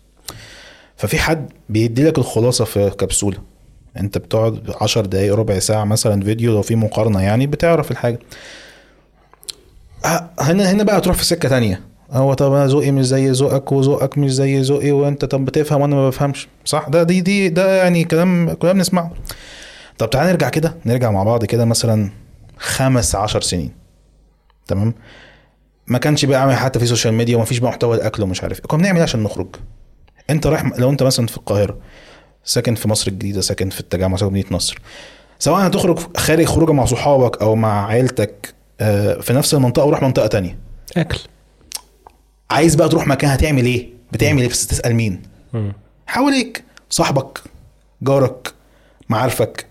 ففي 0.96 1.18
حد 1.18 1.48
بيدي 1.68 2.04
لك 2.04 2.18
الخلاصة 2.18 2.64
في 2.64 2.90
كبسولة. 2.90 3.38
انت 3.96 4.18
بتقعد 4.18 4.70
10 4.80 5.06
دقايق 5.06 5.34
ربع 5.34 5.58
ساعة 5.58 5.84
مثلا 5.84 6.22
فيديو 6.24 6.52
لو 6.52 6.62
في 6.62 6.76
مقارنة 6.76 7.22
يعني 7.22 7.46
بتعرف 7.46 7.90
الحاجة. 7.90 8.18
آه، 10.04 10.30
هنا 10.40 10.70
هنا 10.70 10.82
بقى 10.82 11.00
تروح 11.00 11.16
في 11.16 11.24
سكة 11.24 11.48
تانية. 11.48 11.80
هو 12.10 12.34
طب 12.34 12.52
أنا 12.52 12.66
ذوقي 12.66 12.90
مش 12.90 13.06
زي 13.06 13.30
ذوقك 13.30 13.72
وذوقك 13.72 14.18
مش 14.18 14.34
زي 14.34 14.60
ذوقي 14.60 14.92
وأنت 14.92 15.24
طب 15.24 15.44
بتفهم 15.44 15.80
وأنا 15.80 15.96
ما 15.96 16.08
بفهمش. 16.08 16.48
صح؟ 16.64 16.88
ده 16.88 17.02
دي 17.02 17.20
دي 17.20 17.48
ده 17.48 17.76
يعني 17.82 18.04
كلام 18.04 18.52
كلنا 18.52 18.72
بنسمعه 18.72 19.10
طب 19.98 20.10
تعالى 20.10 20.30
نرجع 20.32 20.48
كده 20.48 20.74
نرجع 20.86 21.10
مع 21.10 21.22
بعض 21.22 21.44
كده 21.44 21.64
مثلا 21.64 22.10
خمس 22.58 23.14
عشر 23.14 23.40
سنين. 23.40 23.72
تمام؟ 24.66 24.94
ما 25.86 25.98
كانش 25.98 26.24
بقى 26.24 26.56
حتى 26.56 26.78
في 26.78 26.86
social 26.86 27.14
media 27.14 27.36
وما 27.36 27.44
فيش 27.44 27.58
بقى 27.58 27.70
محتوى 27.70 27.96
الأكل 27.96 28.22
ومش 28.22 28.42
عارف. 28.42 28.60
كنا 28.60 28.78
بنعمل 28.80 28.96
إيه 28.96 29.02
عشان 29.02 29.22
نخرج؟ 29.22 29.48
أنت 30.30 30.46
رايح 30.46 30.64
لو 30.78 30.90
أنت 30.90 31.02
مثلا 31.02 31.26
في 31.26 31.36
القاهرة 31.36 31.78
ساكن 32.44 32.74
في 32.74 32.88
مصر 32.88 33.10
الجديدة 33.10 33.40
ساكن 33.40 33.70
في 33.70 33.80
التجمع 33.80 34.16
ساكن 34.16 34.30
في 34.30 34.38
مدينة 34.38 34.56
نصر. 34.56 34.78
سواء 35.38 35.66
هتخرج 35.66 35.98
خارج 36.16 36.44
خروجة 36.44 36.72
مع 36.72 36.84
صحابك 36.84 37.42
أو 37.42 37.54
مع 37.54 37.86
عيلتك 37.86 38.54
آه، 38.80 39.20
في 39.20 39.32
نفس 39.32 39.54
المنطقة 39.54 39.84
وروح 39.86 40.02
منطقة 40.02 40.26
تانية. 40.26 40.58
أكل. 40.96 41.18
عايز 42.50 42.74
بقى 42.74 42.88
تروح 42.88 43.06
مكان 43.06 43.30
هتعمل 43.30 43.64
إيه؟ 43.64 43.88
بتعمل 44.12 44.42
إيه؟ 44.42 44.48
بس 44.48 44.66
تسال 44.66 44.94
مين 44.94 45.22
حواليك 46.06 46.64
صاحبك 46.90 47.38
جارك 48.02 48.52
معارفك. 49.08 49.66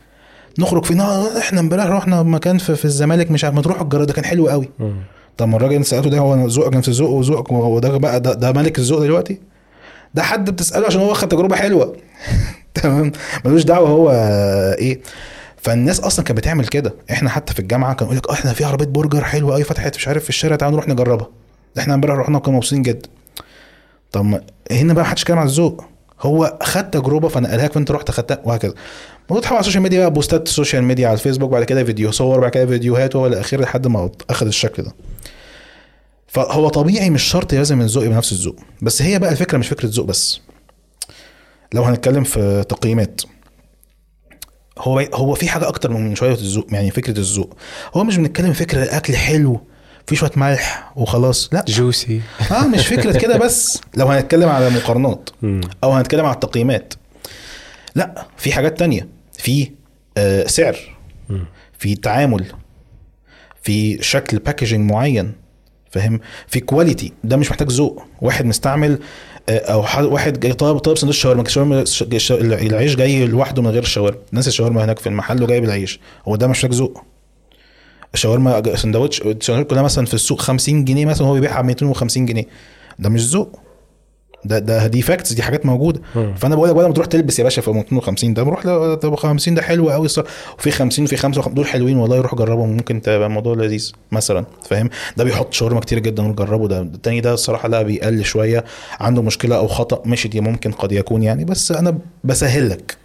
نخرج 0.59 0.85
فين 0.85 0.99
آه، 0.99 1.39
إحنا 1.39 1.59
امبارح 1.59 1.85
رحنا 1.85 2.23
مكان 2.23 2.57
في, 2.57 2.75
في 2.75 2.85
الزمالك 2.85 3.31
مش 3.31 3.43
عارف 3.43 3.55
ما 3.55 3.61
تروح 3.61 3.81
الجار 3.81 4.03
ده 4.03 4.13
كان 4.13 4.25
حلو 4.25 4.47
قوي. 4.47 4.69
طب 5.37 5.47
ما 5.47 5.57
الراجل 5.57 5.73
انت 5.75 5.85
سألته 5.85 6.09
ده 6.09 6.17
هو 6.17 6.47
ذوقك 6.47 6.73
نفس 6.75 6.89
ذوقه 6.89 7.11
وذوقك 7.11 7.51
هو 7.51 7.79
ده 7.79 7.97
بقى 7.97 8.19
ده, 8.19 8.33
ده 8.33 8.51
ملك 8.51 8.79
الذوق 8.79 8.99
دلوقتي؟ 8.99 9.39
ده 10.13 10.23
حد 10.23 10.49
بتسأله 10.49 10.85
عشان 10.87 11.01
هو 11.01 11.09
واخد 11.09 11.27
تجربة 11.27 11.55
حلوة. 11.55 11.95
تمام؟ 12.73 13.11
ملوش 13.45 13.63
دعوة 13.63 13.89
هو 13.89 14.11
إيه. 14.79 15.01
فالناس 15.57 15.99
أصلا 15.99 16.25
كانت 16.25 16.37
بتعمل 16.39 16.67
كده. 16.67 16.93
إحنا 17.11 17.29
حتى 17.29 17.53
في 17.53 17.59
الجامعة 17.59 17.93
كانوا 17.93 18.13
يقول 18.13 18.17
لك 18.17 18.29
آه 18.29 18.33
إحنا 18.33 18.53
في 18.53 18.63
عربية 18.63 18.85
برجر 18.85 19.23
حلوة 19.23 19.53
قوي 19.53 19.63
فتحت 19.63 19.95
مش 19.95 20.07
عارف 20.07 20.23
في 20.23 20.29
الشارع 20.29 20.55
تعالوا 20.55 20.77
نروح 20.77 20.89
نجربها. 20.89 21.27
إحنا 21.79 21.93
امبارح 21.93 22.15
رحنا 22.15 22.37
وكنا 22.37 22.55
مبسوطين 22.55 22.81
جدا. 22.81 23.09
طب 24.11 24.41
هنا 24.71 24.93
بقى 24.93 25.03
محدش 25.03 25.23
كلام 25.23 25.39
على 25.39 25.49
الذوق. 25.49 25.85
هو 26.21 26.59
خد 26.63 26.89
تجربة 26.89 27.27
فنقلها 27.27 27.65
لك 27.65 27.73
فانت 27.73 27.91
رحت 27.91 28.11
خدتها 28.11 28.41
وهكذا. 28.43 28.73
اتحول 29.31 29.53
على 29.53 29.59
السوشيال 29.59 29.83
ميديا 29.83 29.99
بقى 29.99 30.11
بوستات 30.11 30.47
السوشيال 30.47 30.83
ميديا 30.83 31.07
على 31.07 31.13
الفيسبوك 31.13 31.51
بعد 31.51 31.63
كده 31.63 31.83
فيديو 31.83 32.11
صور 32.11 32.39
بعد 32.39 32.51
كده 32.51 32.65
فيديوهات 32.65 33.15
والى 33.15 33.39
اخره 33.39 33.61
لحد 33.61 33.87
ما 33.87 34.09
أخذ 34.29 34.45
الشكل 34.47 34.83
ده. 34.83 34.95
فهو 36.27 36.69
طبيعي 36.69 37.09
مش 37.09 37.23
شرط 37.23 37.53
لازم 37.53 37.81
الذوق 37.81 38.03
يبقى 38.03 38.17
نفس 38.17 38.31
الذوق. 38.31 38.55
بس 38.81 39.01
هي 39.01 39.19
بقى 39.19 39.31
الفكرة 39.31 39.57
مش 39.57 39.67
فكرة 39.67 39.89
ذوق 39.91 40.05
بس. 40.05 40.41
لو 41.73 41.83
هنتكلم 41.83 42.23
في 42.23 42.65
تقييمات 42.69 43.21
هو 44.79 44.99
هو 44.99 45.33
في 45.33 45.49
حاجة 45.49 45.67
أكتر 45.67 45.91
من 45.91 46.15
شوية 46.15 46.33
الذوق 46.33 46.67
يعني 46.71 46.91
فكرة 46.91 47.19
الذوق. 47.19 47.53
هو 47.93 48.03
مش 48.03 48.17
بنتكلم 48.17 48.53
فكرة 48.53 48.83
الأكل 48.83 49.15
حلو 49.15 49.61
في 50.07 50.15
شوية 50.15 50.31
ملح 50.35 50.91
وخلاص. 50.95 51.49
لا. 51.53 51.65
juicy. 51.67 52.21
آه 52.51 52.67
مش 52.67 52.87
فكرة 52.87 53.17
كده 53.19 53.37
بس. 53.37 53.81
لو 53.97 54.07
هنتكلم 54.07 54.49
على 54.49 54.69
مقارنات 54.69 55.29
أو 55.83 55.91
هنتكلم 55.91 56.25
على 56.25 56.33
التقييمات. 56.35 56.93
لا 57.95 58.25
في 58.37 58.51
حاجات 58.53 58.79
تانية. 58.79 59.07
في 59.37 59.71
آه 60.17 60.47
سعر. 60.47 60.77
في 61.79 61.95
تعامل. 61.95 62.45
في 63.63 64.03
شكل 64.03 64.39
packaging 64.39 64.91
معين. 64.91 65.33
فاهم؟ 65.91 66.19
في 66.47 66.59
quality 66.59 67.13
ده 67.23 67.37
مش 67.37 67.51
محتاج 67.51 67.71
ذوق. 67.71 68.03
واحد 68.21 68.45
مستعمل 68.45 68.99
آه، 69.49 69.57
أو 69.57 70.13
واحد 70.13 70.39
جاي 70.39 70.53
طالب 70.53 70.77
طالب 70.77 70.97
سندوتش 70.97 71.21
شاورما 71.21 71.43
العيش 72.41 72.95
جاي 72.95 73.25
لوحده 73.27 73.61
من 73.61 73.67
غير 73.67 73.83
الشاورما. 73.83 74.17
الناس 74.29 74.47
الشاورما 74.47 74.85
هناك 74.85 74.99
في 74.99 75.07
المحل 75.07 75.43
وجايب 75.43 75.63
العيش. 75.63 75.99
هو 76.27 76.35
ده 76.35 76.47
مش 76.47 76.57
محتاج 76.57 76.77
ذوق. 76.77 77.03
الشاورما 78.15 78.59
ج- 78.59 78.75
سندوتش 78.75 79.21
الشاورما 79.21 79.65
كلها 79.65 79.81
مثلا 79.81 80.05
في 80.05 80.13
السوق 80.13 80.41
50 80.41 80.85
جنيه 80.85 81.05
مثلا 81.05 81.27
هو 81.27 81.33
بيبيعها 81.33 81.61
ب 81.61 81.65
250 81.65 82.25
جنيه. 82.25 82.45
ده 82.99 83.09
مش 83.09 83.21
ذوق. 83.29 83.59
ده 84.45 84.59
ده 84.59 84.87
دي 84.87 85.01
فاكتس 85.01 85.33
دي 85.33 85.41
حاجات 85.43 85.65
موجودة. 85.65 86.01
فأنا 86.37 86.55
بقول 86.55 86.69
لك 86.69 86.75
بدل 86.75 86.87
ما 86.87 86.93
تروح 86.93 87.07
تلبس 87.07 87.39
يا 87.39 87.43
باشا 87.43 87.61
في 87.61 87.71
250 87.71 88.33
ده 88.33 88.43
بروح 88.43 88.65
ل- 88.65 88.95
طب 88.95 89.15
50 89.15 89.55
ده 89.55 89.61
حلو 89.61 89.89
قوي 89.89 90.05
الصراحة. 90.05 90.29
وفي 90.59 90.71
50 90.71 91.05
وفي 91.05 91.17
5 91.17 91.49
دول 91.49 91.65
حلوين 91.65 91.97
والله 91.97 92.21
روح 92.21 92.35
جربهم. 92.35 92.69
ممكن 92.69 93.01
تبقى 93.01 93.27
الموضوع 93.27 93.55
لذيذ 93.55 93.91
مثلا 94.11 94.45
فاهم؟ 94.69 94.89
ده 95.17 95.23
بيحط 95.23 95.53
شاورما 95.53 95.79
كتير 95.79 95.99
جدا 95.99 96.23
ونجربه 96.23 96.67
ده 96.67 96.81
التاني 96.81 97.21
ده 97.21 97.33
الصراحة 97.33 97.67
لا 97.69 97.81
بيقل 97.81 98.25
شوية. 98.25 98.63
عنده 98.99 99.21
مشكلة 99.21 99.55
أو 99.55 99.67
خطأ 99.67 100.01
ماشي 100.05 100.27
دي 100.27 100.41
ممكن 100.41 100.71
قد 100.71 100.91
يكون 100.91 101.23
يعني. 101.23 101.45
بس 101.45 101.71
أنا 101.71 101.97
بسهل 102.23 102.69
لك. 102.69 102.97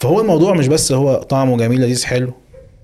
فهو 0.00 0.20
الموضوع 0.20 0.54
مش 0.54 0.68
بس 0.68 0.92
هو 0.92 1.14
طعمه 1.16 1.56
جميل 1.56 1.80
لذيذ 1.80 2.04
حلو. 2.04 2.32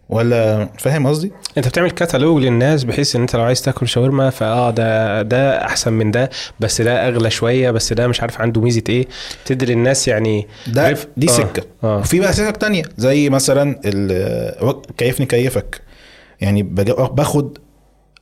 ولا 0.08 0.68
فاهم 0.78 1.06
قصدي؟ 1.06 1.32
انت 1.58 1.68
بتعمل 1.68 1.90
كتالوج 1.90 2.42
للناس 2.42 2.84
بحيث 2.84 3.16
ان 3.16 3.20
انت 3.20 3.36
لو 3.36 3.42
عايز 3.42 3.62
تاكل 3.62 3.88
شاورما 3.88 4.30
فاه 4.30 4.70
ده 4.70 5.22
ده 5.22 5.64
احسن 5.64 5.92
من 5.92 6.10
ده 6.10 6.30
بس 6.60 6.80
ده 6.80 7.08
اغلى 7.08 7.30
شوية 7.30 7.70
بس 7.70 7.92
ده 7.92 8.06
مش 8.06 8.20
عارف 8.20 8.40
عنده 8.40 8.60
ميزة 8.60 8.82
إيه. 8.88 9.06
تدي 9.44 9.66
للناس 9.66 10.08
يعني 10.08 10.46
ده 10.66 10.82
عارف- 10.82 11.06
دي 11.16 11.28
آه، 11.28 11.32
سكة. 11.32 11.62
آه. 11.84 11.98
وفي 11.98 12.20
بقى 12.20 12.32
سكك 12.32 12.56
تانية 12.56 12.82
زي 12.98 13.30
مثلا 13.30 13.80
كيفني 14.98 15.26
كيفك. 15.26 15.80
يعني 16.40 16.62
باخد 17.12 17.58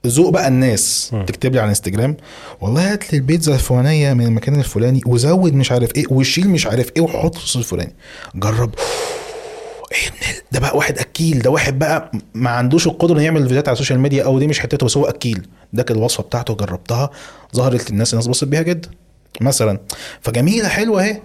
ذوق 0.07 0.31
بقى 0.31 0.49
الناس. 0.49 1.11
م. 1.13 1.25
تكتب 1.25 1.53
لي 1.55 1.61
على 1.61 1.69
انستجرام 1.69 2.17
والله 2.61 2.93
هات 2.93 3.13
لي 3.13 3.19
البيتزا 3.19 3.55
الفلانية 3.55 4.13
من 4.13 4.25
المكان 4.27 4.59
الفلاني 4.59 5.01
وزود 5.07 5.55
مش 5.55 5.73
عارف 5.73 5.91
إيه 5.97 6.05
وشيل 6.11 6.49
مش 6.49 6.67
عارف 6.67 6.91
إيه 6.97 7.03
وحط 7.03 7.35
الصوص 7.37 7.57
الفلاني. 7.57 7.95
جرب. 8.35 8.75
إيه 9.97 10.09
ابن 10.09 10.17
ال- 10.37 10.43
ده 10.53 10.61
بقى 10.61 10.77
واحد 10.77 10.99
أكيل 10.99 11.39
ده 11.39 11.51
واحد 11.51 11.79
بقى 11.79 12.11
ما 12.35 12.51
عندوش 12.51 12.87
القدرة 12.87 13.15
إنه 13.15 13.23
يعمل 13.25 13.43
فيديوهات 13.43 13.69
على 13.69 13.73
السوشيال 13.75 14.01
ميديا 14.01 14.25
أو 14.25 14.39
دي 14.39 14.47
مش 14.47 14.61
حتته 14.61 14.87
بس 14.87 14.97
هو 14.97 15.05
أكيل. 15.05 15.47
ده 15.73 15.83
كانت 15.83 15.99
الوصفة 15.99 16.23
بتاعته 16.23 16.55
جربتها 16.55 17.11
ظهرت 17.57 17.91
للناس 17.91 18.13
الناس 18.13 18.27
بصت 18.27 18.45
بيها 18.45 18.63
جدا 18.63 18.91
مثلا. 19.41 19.79
فجميلة 20.21 20.69
حلوة 20.69 21.03
أهي. 21.05 21.21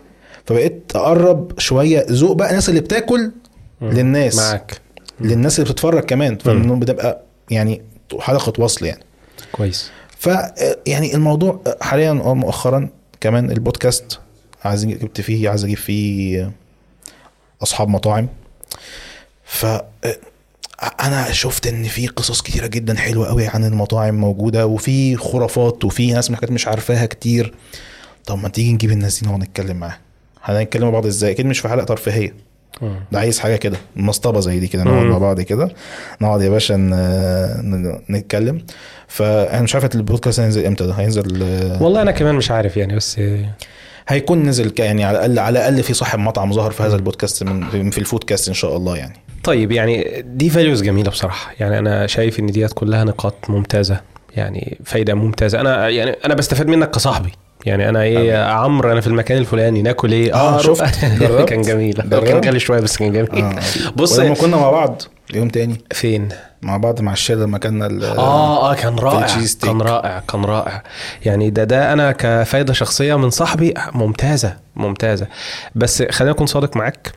فبقيت 0.45 0.91
أقرب 0.95 1.59
شوية 1.59 2.05
ذوق 2.09 2.31
بقى 2.35 2.49
الناس 2.49 2.69
اللي 2.69 2.81
بتاكل 2.81 3.31
للناس. 3.81 4.35
معاك. 4.37 4.81
للناس 5.19 5.59
اللي 5.59 5.71
بتتفرج 5.71 6.03
كمان 6.03 6.37
فإنه 6.37 6.75
بتبقى 6.75 7.21
يعني 7.49 7.81
حلقة 8.19 8.63
وصل 8.63 8.85
يعني. 8.85 9.03
كويس. 9.51 9.91
ف 10.17 10.29
يعني 10.87 11.15
الموضوع 11.15 11.61
حاليا 11.81 12.09
أو 12.11 12.35
مؤخرا 12.35 12.89
كمان 13.21 13.51
البودكاست 13.51 14.19
عايز 14.63 14.85
جبت 14.85 15.21
فيه 15.21 15.49
عايز 15.49 15.63
أجيب 15.63 15.77
فيه 15.77 16.51
أصحاب 17.63 17.87
مطاعم. 17.89 18.27
ف 19.51 19.65
أنا 21.01 21.31
شفت 21.31 21.67
إن 21.67 21.83
في 21.83 22.07
قصص 22.07 22.41
كتيرة 22.41 22.67
جدا 22.67 22.97
حلوة 22.97 23.27
قوي 23.27 23.47
عن 23.47 23.65
المطاعم 23.65 24.15
موجودة 24.15 24.65
وفي 24.67 25.17
خرافات 25.17 25.85
وفي 25.85 26.13
ناس 26.13 26.31
حاجات 26.31 26.51
مش 26.51 26.67
عارفاها 26.67 27.05
كتير. 27.05 27.53
طب 28.25 28.37
ما 28.37 28.49
تيجي 28.49 28.73
نجيب 28.73 28.91
الناس 28.91 29.19
دي 29.19 29.27
نقعد 29.27 29.39
نتكلم 29.39 29.77
معاها. 29.77 29.97
هنتكلم 30.43 30.83
مع 30.83 30.89
بعض 30.89 31.05
إزاي؟ 31.05 31.31
أكيد 31.31 31.45
مش 31.45 31.59
في 31.59 31.67
حلقة 31.67 31.85
ترفيهية. 31.85 32.33
ده 33.11 33.19
عايز 33.19 33.39
حاجة 33.39 33.55
كده 33.55 33.77
مصطبة 33.95 34.39
زي 34.39 34.59
دي 34.59 34.67
كده 34.67 34.83
نقعد. 34.83 35.05
مع 35.05 35.17
بعض 35.17 35.41
كده. 35.41 35.69
نقعد 36.21 36.41
يا 36.41 36.49
باشا 36.49 36.73
نتكلم. 38.09 38.65
فانا 39.07 39.61
مش 39.61 39.75
عارف 39.75 39.95
البودكاست 39.95 40.39
هينزل 40.39 40.65
إمتى 40.65 40.87
ده؟ 40.87 40.93
هينزل 40.93 41.43
آه، 41.43 41.83
والله 41.83 42.01
أنا 42.01 42.11
كمان 42.11 42.35
مش 42.35 42.51
عارف 42.51 42.77
يعني 42.77 42.95
بس 42.95 43.21
هيكون 44.07 44.43
نزل 44.43 44.73
يعني 44.79 45.03
على 45.03 45.17
الأقل 45.17 45.39
على 45.39 45.59
الأقل 45.59 45.83
في 45.83 45.93
صاحب 45.93 46.19
مطعم 46.19 46.53
ظهر 46.53 46.71
في 46.71 46.83
هذا 46.83 46.95
البودكاست 46.95 47.43
من 47.43 47.89
في 47.89 47.97
الفودكاست 47.97 48.47
إن 48.47 48.53
شاء 48.53 48.77
الله 48.77 48.97
يعني. 48.97 49.15
طيب 49.43 49.71
يعني 49.71 50.23
دي 50.27 50.49
values 50.49 50.81
جميلة 50.83 51.09
بصراحة. 51.09 51.51
يعني 51.59 51.79
أنا 51.79 52.07
شايف 52.07 52.39
إن 52.39 52.45
ديت 52.45 52.73
كلها 52.73 53.03
نقاط 53.03 53.49
ممتازة 53.49 54.01
يعني 54.35 54.77
فايدة 54.85 55.13
ممتازة. 55.13 55.61
أنا 55.61 55.89
يعني 55.89 56.11
أنا 56.25 56.33
بستفاد 56.33 56.67
منك 56.67 56.89
كصاحبي. 56.91 57.31
يعني 57.65 57.89
أنا 57.89 58.01
إيه 58.01 58.19
يا 58.19 58.43
عمرو 58.43 58.91
أنا 58.91 59.01
في 59.01 59.07
المكان 59.07 59.37
الفلاني. 59.37 59.81
ناكل 59.81 60.11
إيه؟ 60.11 60.33
آه، 60.35 60.61
روح. 60.61 60.91
شفت. 60.91 61.05
كان 61.49 61.61
جميل. 61.61 61.93
كان 62.01 62.45
غالي 62.45 62.59
شوية 62.59 62.79
بس 62.79 62.97
كان 62.97 63.13
جميل. 63.13 63.31
آه. 63.43 63.59
بص 63.95 64.19
ولما 64.19 64.35
كنا 64.35 64.57
مع 64.57 64.71
بعض 64.71 65.01
يوم 65.33 65.49
تاني. 65.49 65.81
فين؟ 65.91 66.29
مع 66.61 66.77
بعض 66.77 67.01
مع 67.01 67.13
الشلة 67.13 67.43
لما 67.43 67.57
كنا 67.57 67.85
آه 68.17 68.71
آه 68.71 68.75
كان 68.75 68.95
رائع. 68.95 69.27
كان 69.61 69.81
رائع 69.81 70.19
كان 70.27 70.45
رائع. 70.45 70.83
يعني 71.25 71.49
ده 71.49 71.63
ده 71.63 71.93
أنا 71.93 72.11
كفايدة 72.11 72.73
شخصية 72.73 73.15
من 73.15 73.29
صاحبي 73.29 73.73
ممتازة 73.93 74.57
ممتازة. 74.75 75.27
بس 75.75 76.03
خليني 76.03 76.31
أكون 76.33 76.47
صادق 76.47 76.77
معاك. 76.77 77.11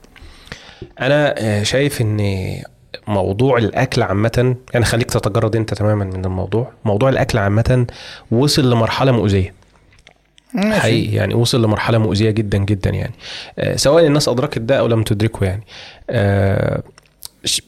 أنا 1.00 1.34
آه، 1.38 1.62
شايف 1.62 2.00
إن 2.00 2.20
موضوع 3.08 3.58
الأكل 3.58 4.02
عامة 4.02 4.56
يعني 4.74 4.84
خليك 4.84 5.10
تتجرد 5.10 5.56
أنت 5.56 5.74
تماما 5.74 6.04
من 6.04 6.24
الموضوع 6.24 6.72
موضوع 6.84 7.08
الأكل 7.08 7.38
عامة 7.38 7.86
وصل 8.30 8.70
لمرحلة 8.70 9.12
مؤذية 9.12 9.54
ماشي. 10.54 10.80
حقيقي 10.80 11.14
يعني 11.14 11.34
وصل 11.34 11.64
لمرحلة 11.64 11.98
مؤذية 11.98 12.30
جدا 12.30 12.58
جدا 12.58 12.90
يعني 12.90 13.14
آه، 13.58 13.76
سواء 13.76 14.06
الناس 14.06 14.28
أدركت 14.28 14.58
ده 14.58 14.78
أو 14.78 14.86
لم 14.86 15.02
تدركه 15.02 15.44
يعني 15.44 15.62
آه، 16.10 16.82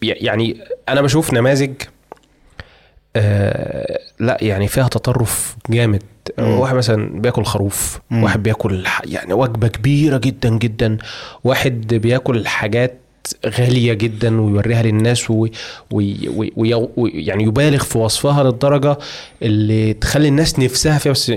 يعني 0.03 0.57
أنا 0.89 1.03
بشوف 1.03 1.35
نماذج 1.35 1.73
آه، 3.17 3.99
لا 4.21 4.39
يعني 4.41 4.69
فيها 4.69 4.89
تطرف 4.89 5.57
جامد 5.71 6.03
مم. 6.39 6.59
واحد 6.59 6.75
مثلا 6.75 7.21
بياكل 7.21 7.45
خروف 7.45 8.01
مم. 8.11 8.23
واحد 8.23 8.43
بياكل 8.43 8.87
يعني 9.05 9.33
وجبة 9.33 9.69
كبيرة 9.69 10.19
جدا 10.19 10.49
جدا 10.49 10.99
واحد 11.45 11.95
بياكل 11.95 12.47
حاجات 12.47 13.01
غالية 13.47 13.93
جدا 13.93 14.41
ويوريها 14.41 14.83
للناس 14.83 15.31
ويعني 15.31 15.53
وي 15.93 16.29
وي 16.37 16.53
وي 16.57 16.89
وي 16.97 17.11
يعني 17.15 17.45
يبالغ 17.45 17.83
في 17.85 17.99
وصفها 17.99 18.45
للدرجة 18.45 18.99
اللي 19.43 19.93
تخلي 19.93 20.29
الناس 20.29 20.59
نفسها 20.59 20.99
فيها 20.99 21.13
بس. 21.13 21.31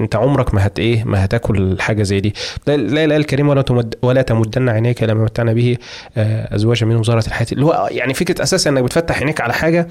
انت 0.00 0.16
عمرك 0.16 0.54
ما 0.54 0.66
هت 0.66 0.78
إيه 0.78 1.04
ما 1.04 1.24
هتاكل 1.24 1.80
حاجة 1.80 2.02
زي 2.02 2.20
دي 2.20 2.34
لا 2.66 2.76
لا 2.76 3.04
الايه 3.04 3.18
الكريمه 3.18 3.50
ولا 3.50 3.62
تمد 3.62 3.94
ولا 4.02 4.22
تمدن 4.22 4.68
عينيك 4.68 5.02
لما 5.02 5.24
متعنا 5.24 5.52
به 5.52 5.76
آه، 6.16 6.54
أزواجا 6.54 6.86
منهم 6.86 7.02
زهره 7.04 7.26
الحياة 7.26 7.46
اللي 7.52 7.64
هو 7.64 7.88
يعني 7.90 8.14
فكرة 8.14 8.42
أساسا 8.42 8.70
إنك 8.70 8.82
بتفتح 8.82 9.18
عينيك 9.18 9.40
على 9.40 9.52
حاجة 9.52 9.88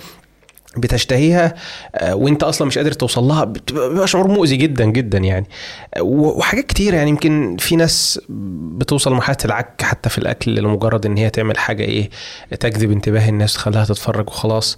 بتشتهيها 0.78 1.56
آه، 1.96 2.16
وانت 2.16 2.44
أصلا 2.44 2.68
مش 2.68 2.78
قادر 2.78 2.92
توصل 2.92 3.24
لها 3.24 3.44
بيبقى 3.72 4.08
شعور 4.08 4.28
مؤذي 4.28 4.56
جدا 4.56 4.86
جدا 4.86 5.18
يعني. 5.18 5.46
آه، 5.94 6.02
وحاجات 6.02 6.66
كتير 6.66 6.94
يعني 6.94 7.10
يمكن 7.10 7.58
في 7.60 7.76
ناس 7.76 8.22
بتوصل 8.78 9.12
لمرحلة 9.12 9.38
العك 9.46 9.82
حتى 9.82 10.10
في 10.10 10.18
الأكل 10.18 10.56
لمجرد 10.56 11.06
إن 11.06 11.18
هي 11.18 11.30
تعمل 11.30 11.58
حاجة 11.58 11.84
إيه 11.84 12.10
تجذب 12.60 12.92
انتباه 12.92 13.30
الناس 13.30 13.54
تخليها 13.54 13.86
تتفرج 13.86 14.28
وخلاص. 14.28 14.78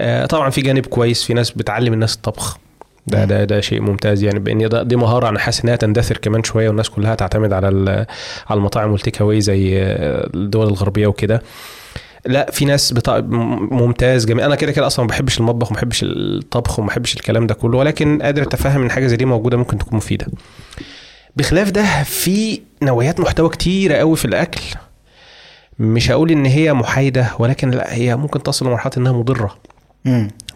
آه، 0.00 0.26
طبعا 0.26 0.50
في 0.50 0.60
جانب 0.60 0.86
كويس 0.86 1.24
في 1.24 1.34
ناس 1.34 1.50
بتعلم 1.50 1.92
الناس 1.92 2.14
الطبخ. 2.14 2.58
ده 3.06 3.24
ده 3.24 3.44
ده 3.44 3.60
شيء 3.60 3.80
ممتاز 3.80 4.22
يعني 4.22 4.38
بإن 4.38 4.68
ده 4.68 4.82
دي 4.82 4.96
مهارة 4.96 5.28
أنا 5.28 5.38
حاسس 5.38 5.64
إنها 5.64 5.76
تندثر 5.76 6.16
كمان 6.16 6.42
شوية 6.42 6.68
والناس 6.68 6.90
كلها 6.90 7.14
تعتمد 7.14 7.52
على 7.52 7.66
على 8.46 8.58
المطاعم 8.58 8.92
والتيك 8.92 9.22
زي 9.22 9.82
الدول 10.34 10.66
الغربية 10.66 11.06
وكده. 11.06 11.42
لا 12.26 12.50
في 12.50 12.64
ناس 12.64 12.94
ممتاز 13.70 14.26
جميل. 14.26 14.44
أنا 14.44 14.54
كده 14.54 14.72
كده 14.72 14.86
أصلا 14.86 15.04
ما 15.04 15.08
بحبش 15.08 15.40
المطبخ 15.40 15.70
وما 15.70 15.76
بحبش 15.80 16.00
الطبخ 16.02 16.78
وما 16.78 16.88
بحبش 16.88 17.14
الكلام 17.16 17.46
ده 17.46 17.54
كله 17.54 17.78
ولكن 17.78 18.22
قادر 18.22 18.42
أتفهم 18.42 18.82
إن 18.82 18.90
حاجة 18.90 19.06
زي 19.06 19.16
دي 19.16 19.24
موجودة 19.24 19.56
ممكن 19.56 19.78
تكون 19.78 19.96
مفيدة. 19.96 20.26
بخلاف 21.36 21.70
ده 21.70 22.02
في 22.02 22.60
نوعيات 22.82 23.20
محتوى 23.20 23.48
كتيرة 23.48 23.94
قوي 23.94 24.16
في 24.16 24.24
الأكل. 24.24 24.60
مش 25.78 26.10
هقول 26.10 26.30
إن 26.30 26.46
هي 26.46 26.72
محايدة 26.72 27.30
ولكن 27.38 27.70
لا 27.70 27.94
هي 27.94 28.16
ممكن 28.16 28.42
تصل 28.42 28.66
لمرحلة 28.66 28.92
إنها 28.96 29.12
مضرة. 29.12 29.56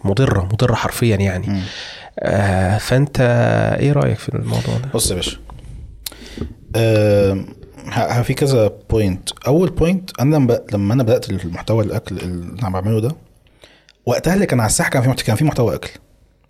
مضرة 0.04 0.48
مضرة 0.52 0.74
حرفيا 0.74 1.16
يعني. 1.16 1.60
آه 2.18 2.78
فأنت 2.78 3.20
إيه 3.80 3.92
رأيك 3.92 4.18
في 4.18 4.28
الموضوع 4.28 4.74
ده؟ 4.84 4.88
بص 4.94 5.10
يا 5.10 5.16
باشا. 5.16 5.36
آه 6.76 7.44
في 8.22 8.34
كذا 8.34 8.72
point 8.90 9.28
أول 9.46 9.70
point 9.70 10.20
أنا 10.20 10.60
لما 10.72 10.94
أنا 10.94 11.02
بدأت 11.02 11.30
المحتوى 11.30 11.84
الأكل 11.84 12.18
اللي 12.18 12.60
أنا 12.62 12.70
بعمله 12.70 13.00
ده 13.00 13.10
وقتها 14.06 14.34
اللي 14.34 14.46
كان 14.46 14.60
على 14.60 14.66
الساحة 14.66 14.90
كان 14.90 15.02
في 15.02 15.08
محتوى 15.08 15.24
كان 15.26 15.36
في 15.36 15.44
محتوى 15.44 15.74
أكل 15.74 15.90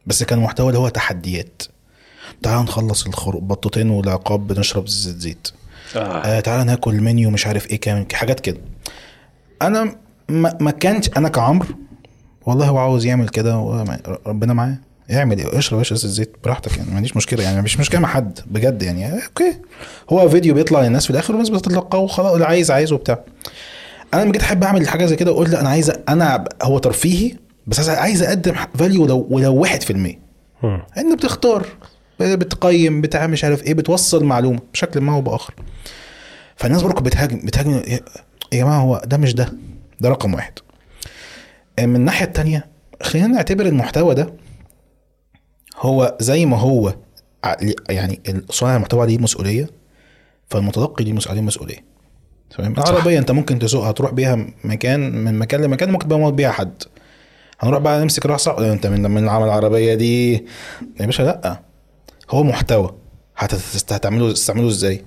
بس 0.06 0.22
كان 0.22 0.38
محتوى 0.38 0.68
اللي 0.68 0.78
هو 0.78 0.88
تحديات. 0.88 1.62
تعال 2.42 2.62
نخلص 2.64 3.06
الخر- 3.06 3.38
بطتين 3.38 3.90
والعقاب 3.90 4.46
بنشرب 4.46 4.88
زيت 4.88 5.16
زيت. 5.16 5.48
آه. 5.96 6.40
تعالى 6.40 6.64
ناكل 6.64 7.00
منيو 7.00 7.30
مش 7.30 7.46
عارف 7.46 7.70
إيه 7.70 7.80
كام 7.80 8.06
حاجات 8.12 8.40
كده. 8.40 8.58
أنا 9.62 9.96
ما, 10.28 10.56
ما 10.60 10.70
كانش 10.70 11.10
أنا 11.16 11.28
كعمرو 11.28 11.68
والله 12.46 12.68
هو 12.68 12.78
عاوز 12.78 13.04
يعمل 13.06 13.28
كده 13.28 13.56
ربنا 14.26 14.52
معاه. 14.54 14.78
اعمل 15.12 15.38
إيه؟ 15.38 15.58
اشرب 15.58 15.80
اشرب 15.80 15.98
الزيت 16.04 16.36
براحتك 16.44 16.76
يعني 16.78 16.90
ما 16.90 16.96
عنديش 16.96 17.16
مشكلة 17.16 17.42
يعني 17.42 17.62
مش 17.62 17.80
مشكلة 17.80 18.00
مع 18.00 18.08
حد 18.08 18.38
بجد 18.46 18.82
يعني. 18.82 19.14
okay. 19.14 19.56
هو 20.12 20.28
فيديو 20.28 20.54
بيطلع 20.54 20.82
للناس 20.82 21.04
في 21.04 21.10
الآخر 21.10 21.32
والناس 21.32 21.48
بتتلقاه 21.50 21.98
وخلاص 21.98 22.32
اللي 22.32 22.44
عايز 22.46 22.70
عايزه 22.70 22.94
وبتاع. 22.94 23.20
أنا 24.14 24.22
لما 24.22 24.32
جيت 24.32 24.42
أحب 24.42 24.64
أعمل 24.64 24.88
حاجة 24.88 25.06
زي 25.06 25.16
كده 25.16 25.30
أقول 25.30 25.50
لا 25.50 25.60
أنا 25.60 25.68
عايز 25.68 25.92
أنا 26.08 26.44
هو 26.62 26.78
ترفيهي 26.78 27.36
بس 27.66 27.88
عايز- 27.88 28.22
أقدم 28.22 28.54
value 28.78 29.02
ولو 29.02 29.26
ولو 29.30 29.64
1% 29.66 30.18
مم. 30.62 30.82
انت 30.96 31.14
بتختار 31.18 31.66
بتقيم 32.20 33.00
بتاع 33.00 33.26
مش 33.26 33.44
عارف 33.44 33.62
إيه 33.62 33.74
بتوصل 33.74 34.24
معلومة 34.24 34.58
بشكل 34.72 35.00
ما 35.00 35.14
أو 35.14 35.20
بآخر. 35.20 35.54
فالناس 36.56 36.82
برضه 36.82 37.00
بتهاجم 37.00 37.38
بتهاجم 37.38 37.70
يا 37.70 38.00
يا 38.52 38.58
جماعة 38.58 38.78
هو 38.80 39.02
ده 39.06 39.16
مش 39.16 39.34
ده 39.34 39.52
ده 40.00 40.08
رقم 40.08 40.34
واحد. 40.34 40.52
من 41.80 41.96
الناحية 41.96 42.26
التانية 42.26 42.66
خلينا 43.02 43.26
نعتبر 43.28 43.66
المحتوى 43.66 44.14
ده 44.14 44.32
هو 45.78 46.16
زي 46.20 46.46
ما 46.46 46.58
هو 46.58 46.94
يعني 47.88 48.20
صانع 48.50 48.76
المحتوى 48.76 49.06
ليه 49.06 49.18
مسؤولية 49.18 49.70
فالمتلقي 50.48 51.04
ليه 51.04 51.18
عليه 51.26 51.40
مسؤولية. 51.40 51.84
تمام؟ 52.56 52.72
العربية 52.72 53.18
انت 53.18 53.30
ممكن 53.30 53.58
تسوقها 53.58 53.92
تروح 53.92 54.12
بيها 54.12 54.46
مكان 54.64 55.24
من 55.24 55.38
مكان 55.38 55.62
لمكان 55.62 55.90
ممكن 55.90 56.06
تبقى 56.06 56.18
موت 56.18 56.32
بيها 56.32 56.50
حد. 56.50 56.82
هنروح 57.60 57.80
بقى 57.80 58.00
نمسك 58.00 58.32
صح 58.36 58.56
انت 58.58 58.86
من 58.86 59.10
من 59.10 59.28
عمل 59.28 59.44
العربية 59.46 59.94
دي 59.94 60.32
يا 61.00 61.06
باشا 61.06 61.22
لأ. 61.22 61.60
هو 62.30 62.42
محتوى. 62.42 62.94
هتعمله 63.36 64.32
تستعمله 64.32 64.68
إزاي؟ 64.68 65.04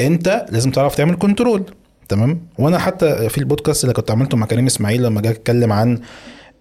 انت 0.00 0.46
لازم 0.50 0.70
تعرف 0.70 0.94
تعمل 0.94 1.16
كنترول 1.16 1.64
تمام؟ 2.08 2.40
وأنا 2.58 2.78
حتى 2.78 3.28
في 3.28 3.38
البودكاست 3.38 3.84
اللي 3.84 3.94
كنت 3.94 4.10
عملته 4.10 4.36
مع 4.36 4.46
كريم 4.46 4.66
اسماعيل 4.66 5.02
لما 5.02 5.20
جه 5.20 5.30
اتكلم 5.30 5.72
عن 5.72 6.00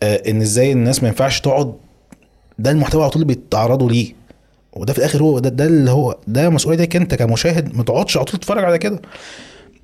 آه، 0.04 0.16
ان 0.30 0.42
إزاي 0.42 0.72
الناس 0.72 1.04
ما 1.04 1.10
ينفعش 1.10 1.42
تقعد 1.42 1.76
ده 2.62 2.72
المحتوى 2.72 3.02
على 3.02 3.12
طول 3.12 3.24
بيتعرضوا 3.24 3.90
ليه. 3.90 4.14
وده 4.74 4.94
في 4.94 5.00
الآخر 5.00 5.24
هو 5.24 5.40
ده 5.40 5.50
ده 5.50 5.66
اللي 5.66 5.92
هو 5.92 6.18
ده 6.28 6.50
مسؤوليتك 6.50 6.96
انت 6.96 7.16
كمشاهد 7.16 7.76
ما 7.76 7.84
تقعدش 7.84 8.18
على 8.18 8.26
طول 8.26 8.40
تتفرج 8.40 8.64
على 8.64 8.78
كده. 8.78 9.02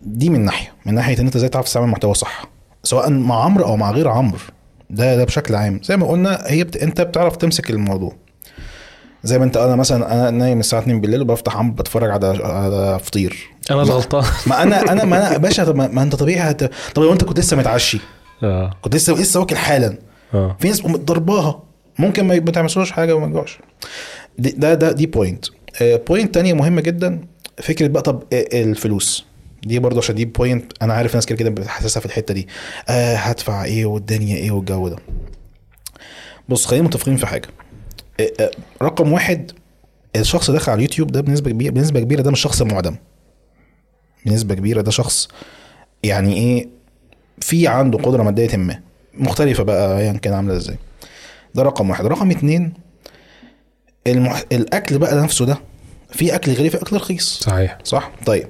دي 0.02 0.30
من 0.30 0.46
ناحية 0.46 0.74
من 0.86 0.94
ناحية 0.94 1.20
إن 1.20 1.26
أنت 1.26 1.36
إزاي 1.36 1.50
تعرف 1.50 1.66
تستعمل 1.66 1.88
محتوى 1.88 2.14
صح 2.14 2.46
سواء 2.84 3.10
مع 3.10 3.44
عمرو 3.44 3.66
أو 3.66 3.78
مع 3.78 3.92
غير 3.92 4.08
عمرو. 4.08 4.40
ده 4.90 5.16
ده 5.16 5.24
بشكل 5.24 5.56
عام. 5.56 5.80
زي 5.84 5.98
ما 5.98 6.08
قلنا 6.08 6.44
هي 6.46 6.64
بت... 6.64 6.78
أنت 6.78 7.02
بتعرف 7.02 7.36
تمسك 7.38 7.70
الموضوع. 7.70 8.16
زي 9.24 9.40
ما 9.40 9.46
أنت 9.46 9.58
أنا 9.58 9.76
مثلا 9.76 10.14
أنا 10.14 10.30
نايم 10.30 10.60
الساعة 10.60 10.82
2 10.82 11.02
بالليل 11.02 11.22
وبفتح 11.22 11.58
عمرو 11.58 11.74
بتفرج 11.74 12.10
على 12.10 12.28
على 12.44 13.00
فطير. 13.04 13.50
أنا 13.72 13.82
الغلطان 13.82 14.24
ما 14.48 14.64
أنا 14.64 14.92
أنا 14.92 15.06
ما 15.06 15.28
أنا 15.30 15.38
باشا 15.38 15.66
طب 15.66 15.76
ما 15.76 15.88
ما 15.88 16.02
أنت 16.04 16.16
طبيعي 16.16 16.52
هت... 16.52 16.64
طب 16.96 17.04
لو 17.04 17.14
أنت 17.14 17.24
كنت 17.24 17.40
لسه 17.40 17.58
متعشي. 17.58 18.00
آه. 18.44 18.74
كنت 18.82 18.96
لسه 18.96 19.14
لسه 19.14 19.40
واكل 19.40 19.56
حالا. 19.56 19.98
آه. 20.34 20.56
في 20.60 20.68
ناس 20.68 20.82
قامت 20.82 21.00
ضرباها. 21.00 21.64
ممكن 22.00 22.28
ما 22.28 22.40
تعملوش 22.52 22.92
حاجة 22.92 23.16
وما 23.16 23.28
يرجعش. 23.28 23.60
دي- 24.40 24.52
ده 24.58 24.74
ده 24.74 24.92
دي 24.92 25.06
point 25.08 25.46
point 25.82 26.34
تانية 26.34 26.54
مهمة 26.54 26.82
جدا 26.82 27.20
فكرة 27.62 27.88
بقى 27.88 28.02
طب 28.02 28.24
آه، 28.34 28.48
الفلوس. 28.54 29.26
دي 29.64 29.80
برضه 29.80 29.98
عشان 29.98 30.16
دي 30.16 30.26
بوينت 30.26 30.72
أنا 30.82 30.94
عارف 30.94 31.16
ناس 31.16 31.26
كده 31.26 31.38
كده 31.38 31.50
بتحسسها 31.50 32.00
في 32.00 32.06
الحتة 32.06 32.34
دي. 32.34 32.48
آه 32.90 33.16
هدفع 33.16 33.64
إيه 33.66 33.86
والدنيا 33.86 34.36
إيه 34.38 34.52
والجو 34.52 34.88
ده. 34.88 34.96
بص 36.50 36.66
خلينا 36.66 36.86
متفقين 36.86 37.18
في 37.18 37.28
حاجة. 37.28 37.48
آه، 38.20 38.32
آه، 38.40 38.52
رقم 38.82 39.12
واحد 39.14 39.52
الشخص 40.16 40.52
داخل 40.52 40.72
على 40.72 40.78
اليوتيوب 40.78 41.12
ده 41.12 41.22
بنسبة 41.22 41.52
كبيره 41.52 41.72
بنسبة 41.72 42.00
كبيرة 42.00 42.22
ده 42.22 42.32
مش 42.32 42.40
شخص 42.42 42.62
معدم. 42.62 42.96
بنسبة 44.26 44.56
كبيرة 44.56 44.82
ده 44.82 44.92
شخص 44.92 45.28
يعني 46.04 46.34
إيه 46.34 46.68
في 47.40 47.68
عنده 47.68 47.98
قدرة 47.98 48.24
مادية 48.24 48.58
ما. 48.58 48.80
مختلفة 49.14 49.64
بقى 49.64 49.98
ايا 50.00 50.14
كان 50.14 50.34
عاملة 50.34 50.56
إزاي. 50.56 50.78
ده 51.56 51.64
رقم 51.64 51.90
واحد. 51.90 52.06
رقم 52.06 52.32
اتنين 52.32 52.74
المح... 54.08 54.44
الأكل 54.52 54.98
بقى 54.98 55.16
نفسه 55.16 55.46
ده 55.46 55.58
في 56.12 56.36
أكل 56.36 56.54
غالي 56.54 56.70
في 56.70 56.78
أكل 56.78 56.96
رخيص. 56.96 57.40
صحيح. 57.44 57.78
صح؟ 57.84 58.12
طيب 58.26 58.48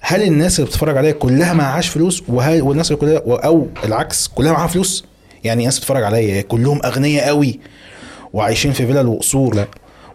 هل 0.00 0.22
الناس 0.22 0.58
اللي 0.58 0.70
بتتفرج 0.70 0.96
عليا 0.96 1.12
كلها 1.12 1.52
معهاش 1.52 1.88
فلوس؟ 1.88 2.22
وهل 2.28 2.62
والناس 2.62 2.92
اللي 2.92 3.00
كلها 3.00 3.22
أو 3.44 3.68
العكس 3.84 4.28
كلها 4.28 4.52
معاها 4.52 4.66
فلوس؟ 4.66 5.04
يعني 5.44 5.64
ناس 5.64 5.78
بتتفرج 5.78 6.02
عليا 6.02 6.42
كلهم 6.42 6.80
أغنياء 6.84 7.26
قوي 7.26 7.60
وعايشين 8.32 8.72
في 8.72 8.86
فيلل 8.86 9.06
وقصور 9.06 9.54
لا. 9.54 9.66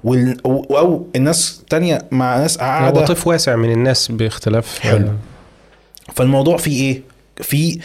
وال... 0.03 0.45
أو 0.45 1.07
الناس 1.15 1.63
تانية 1.69 2.07
مع 2.11 2.37
ناس 2.37 2.57
قاعدة. 2.57 3.05
طيف 3.05 3.27
واسع 3.27 3.55
من 3.55 3.71
الناس 3.71 4.11
باختلاف. 4.11 4.79
حلو. 4.79 5.09
فالموضوع 6.15 6.57
فيه 6.57 6.81
إيه؟ 6.81 7.01
في 7.41 7.79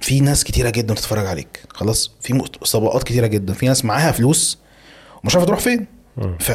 في 0.00 0.20
ناس 0.20 0.44
كتيرة 0.44 0.70
جدا 0.70 0.94
بتتفرج 0.94 1.26
عليك. 1.26 1.60
خلاص 1.68 2.10
في 2.20 2.42
طبقات 2.72 3.02
كتيرة 3.02 3.26
جدا. 3.26 3.52
في 3.52 3.66
ناس 3.66 3.84
معاها 3.84 4.12
فلوس 4.12 4.58
ومش 5.24 5.34
عارفة 5.34 5.46
تروح 5.46 5.60
فين. 5.60 5.86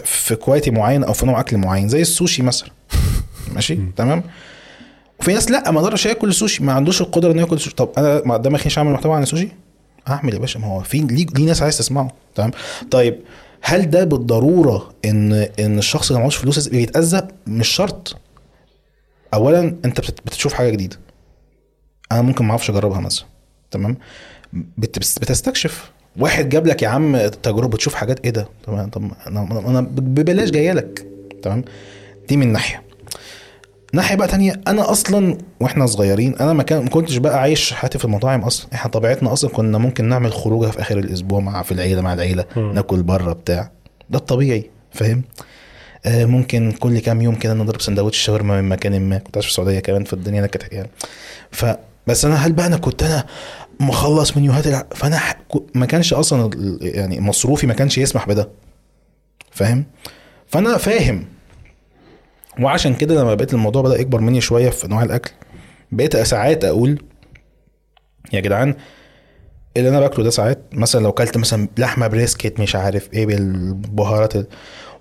في 0.04 0.36
quality 0.36 0.72
معين 0.72 1.04
أو 1.04 1.14
في 1.14 1.26
نوع 1.26 1.40
أكل 1.40 1.58
معين 1.58 1.90
زي 1.90 2.02
السوشي 2.02 2.42
مثلا. 2.44 2.70
ماشي؟ 3.56 3.80
تمام؟ 3.96 4.24
وفي 5.20 5.34
ناس 5.34 5.52
لأ 5.52 5.72
ما 5.72 5.80
أقدرش 5.80 6.08
اكل 6.08 6.30
السوشي 6.30 6.64
ما 6.64 6.74
عندوش 6.74 7.02
القدرة 7.02 7.32
إنه 7.32 7.42
ياكل 7.42 7.60
سوشي 7.60 7.76
طب 7.76 7.90
أنا 7.98 8.22
ما 8.26 8.34
قدامي 8.34 8.60
مش 8.66 8.78
اعمل 8.78 8.92
محتوى 8.92 9.16
عن 9.16 9.24
السوشي؟ 9.24 9.50
اعمل 10.08 10.34
يا 10.34 10.40
باشا. 10.40 10.60
ما 10.60 10.68
هو 10.68 10.80
في 10.80 10.98
ليه, 10.98 11.26
ليه 11.36 11.46
ناس 11.46 11.62
عايز 11.62 11.78
تسمعه؟ 11.78 12.12
تمام؟ 12.36 12.52
طيب 12.92 13.20
هل 13.62 13.90
ده 13.90 14.04
بالضرورة 14.04 14.94
ان 15.06 15.34
إن 15.34 15.78
الشخص 15.78 16.08
اللي 16.08 16.20
معهوش 16.20 16.36
فلوس 16.36 16.68
بيتاذى 16.68 17.28
مش 17.48 17.68
شرط. 17.68 18.18
اولا 19.34 19.76
أنت 19.86 20.00
بتشوف 20.02 20.54
حاجة 20.54 20.70
جديدة. 20.70 21.00
أنا 22.12 22.22
ممكن 22.22 22.46
ما 22.46 22.52
أعرفش 22.52 22.70
أجربها 22.70 23.00
مثلا 23.00 23.26
تمام؟ 23.72 23.98
بت- 24.54 24.98
بتستكشف. 25.22 25.92
واحد 26.20 26.50
جاب 26.50 26.68
لك 26.68 26.82
يا 26.84 26.88
عم 26.88 27.28
تجربة 27.28 27.78
تشوف 27.78 27.94
حاجات 27.94 28.20
إيه 28.26 28.30
ده؟ 28.32 28.48
طب 28.68 28.74
أنا 29.28 29.60
أنا 29.68 29.82
ببلاش 29.82 30.50
جاية 30.52 30.72
لك 30.74 31.06
تمام؟ 31.44 31.64
دي 32.30 32.38
من 32.38 32.52
ناحية. 32.52 32.84
ناحية 33.94 34.16
بقى 34.16 34.28
تانية 34.28 34.62
أنا 34.68 34.92
أصلا 34.92 35.38
وإحنا 35.60 35.86
صغيرين 35.86 36.36
أنا 36.36 36.54
ما 36.54 36.64
كان 36.64 36.84
ما 36.84 36.90
كنتش 36.90 37.18
بقى 37.18 37.42
عايش 37.42 37.74
حياتي 37.74 37.98
في 37.98 38.06
المطاعم 38.06 38.42
أصلا. 38.42 38.68
إحنا 38.74 38.92
طبيعتنا 38.92 39.34
أصلا 39.34 39.50
كنا 39.50 39.78
ممكن 39.78 40.06
نعمل 40.06 40.34
خروجة 40.34 40.68
في 40.72 40.82
آخر 40.82 40.98
الأسبوع 41.00 41.40
مع 41.40 41.62
في 41.64 41.72
العيلة 41.72 42.02
مع 42.02 42.14
العيلة 42.14 42.46
مم. 42.56 42.72
ناكل 42.74 43.04
بره 43.04 43.34
بتاع. 43.34 43.72
ده 44.10 44.18
الطبيعي 44.20 44.70
فاهم؟ 44.92 45.22
آه 46.06 46.26
ممكن 46.26 46.72
كل 46.72 47.00
كام 47.00 47.22
يوم 47.22 47.36
كده 47.36 47.54
نضرب 47.54 47.82
سندوتش 47.82 48.18
شاورما 48.18 48.62
من 48.62 48.70
مكان 48.70 49.10
ما. 49.10 49.18
كنت 49.18 49.38
عايش 49.38 49.46
في 49.46 49.52
السعودية 49.52 49.80
كمان 49.80 50.04
في 50.04 50.14
الدنيا 50.14 50.42
نكت 50.42 50.74
يعني 50.74 50.90
ف 51.52 51.66
بس 52.10 52.26
أنا 52.26 52.36
هل 52.36 52.52
بقى 52.54 52.66
أنا 52.66 52.78
كنت 52.78 53.04
أنا 53.04 53.26
مخلص 53.80 54.38
منيوهات 54.38 54.68
الع... 54.68 54.84
فأنا 54.96 55.18
ح... 55.18 55.38
ما 55.76 55.86
كانش 55.86 56.14
أصلا 56.14 56.50
يعني 56.82 57.20
مصروفي 57.20 57.68
ما 57.68 57.74
كانش 57.74 57.98
يسمح 57.98 58.28
بده. 58.28 58.50
فاهم؟ 59.52 59.86
فأنا 60.48 60.78
فاهم. 60.78 61.26
وعشان 62.62 62.96
كده 62.96 63.22
لما 63.22 63.34
بقيت 63.36 63.54
الموضوع 63.54 63.82
بدأ 63.82 64.00
يكبر 64.02 64.22
مني 64.22 64.42
شوية 64.42 64.70
في 64.70 64.86
انواع 64.86 65.04
الأكل 65.04 65.32
بقيت 65.92 66.18
ساعات 66.18 66.64
أقول 66.66 67.02
يا 68.34 68.40
جدعان 68.40 68.76
اللي 69.78 69.90
أنا 69.90 70.00
باكله 70.00 70.24
ده 70.26 70.30
ساعات 70.30 70.60
مثلا 70.72 71.04
لو 71.04 71.12
كلت 71.12 71.38
مثلا 71.38 71.68
لحمة 71.78 72.08
بريسكت 72.08 72.60
مش 72.60 72.76
عارف 72.76 73.14
إيه 73.14 73.26
بالبهارات 73.26 74.36
ال- 74.36 74.48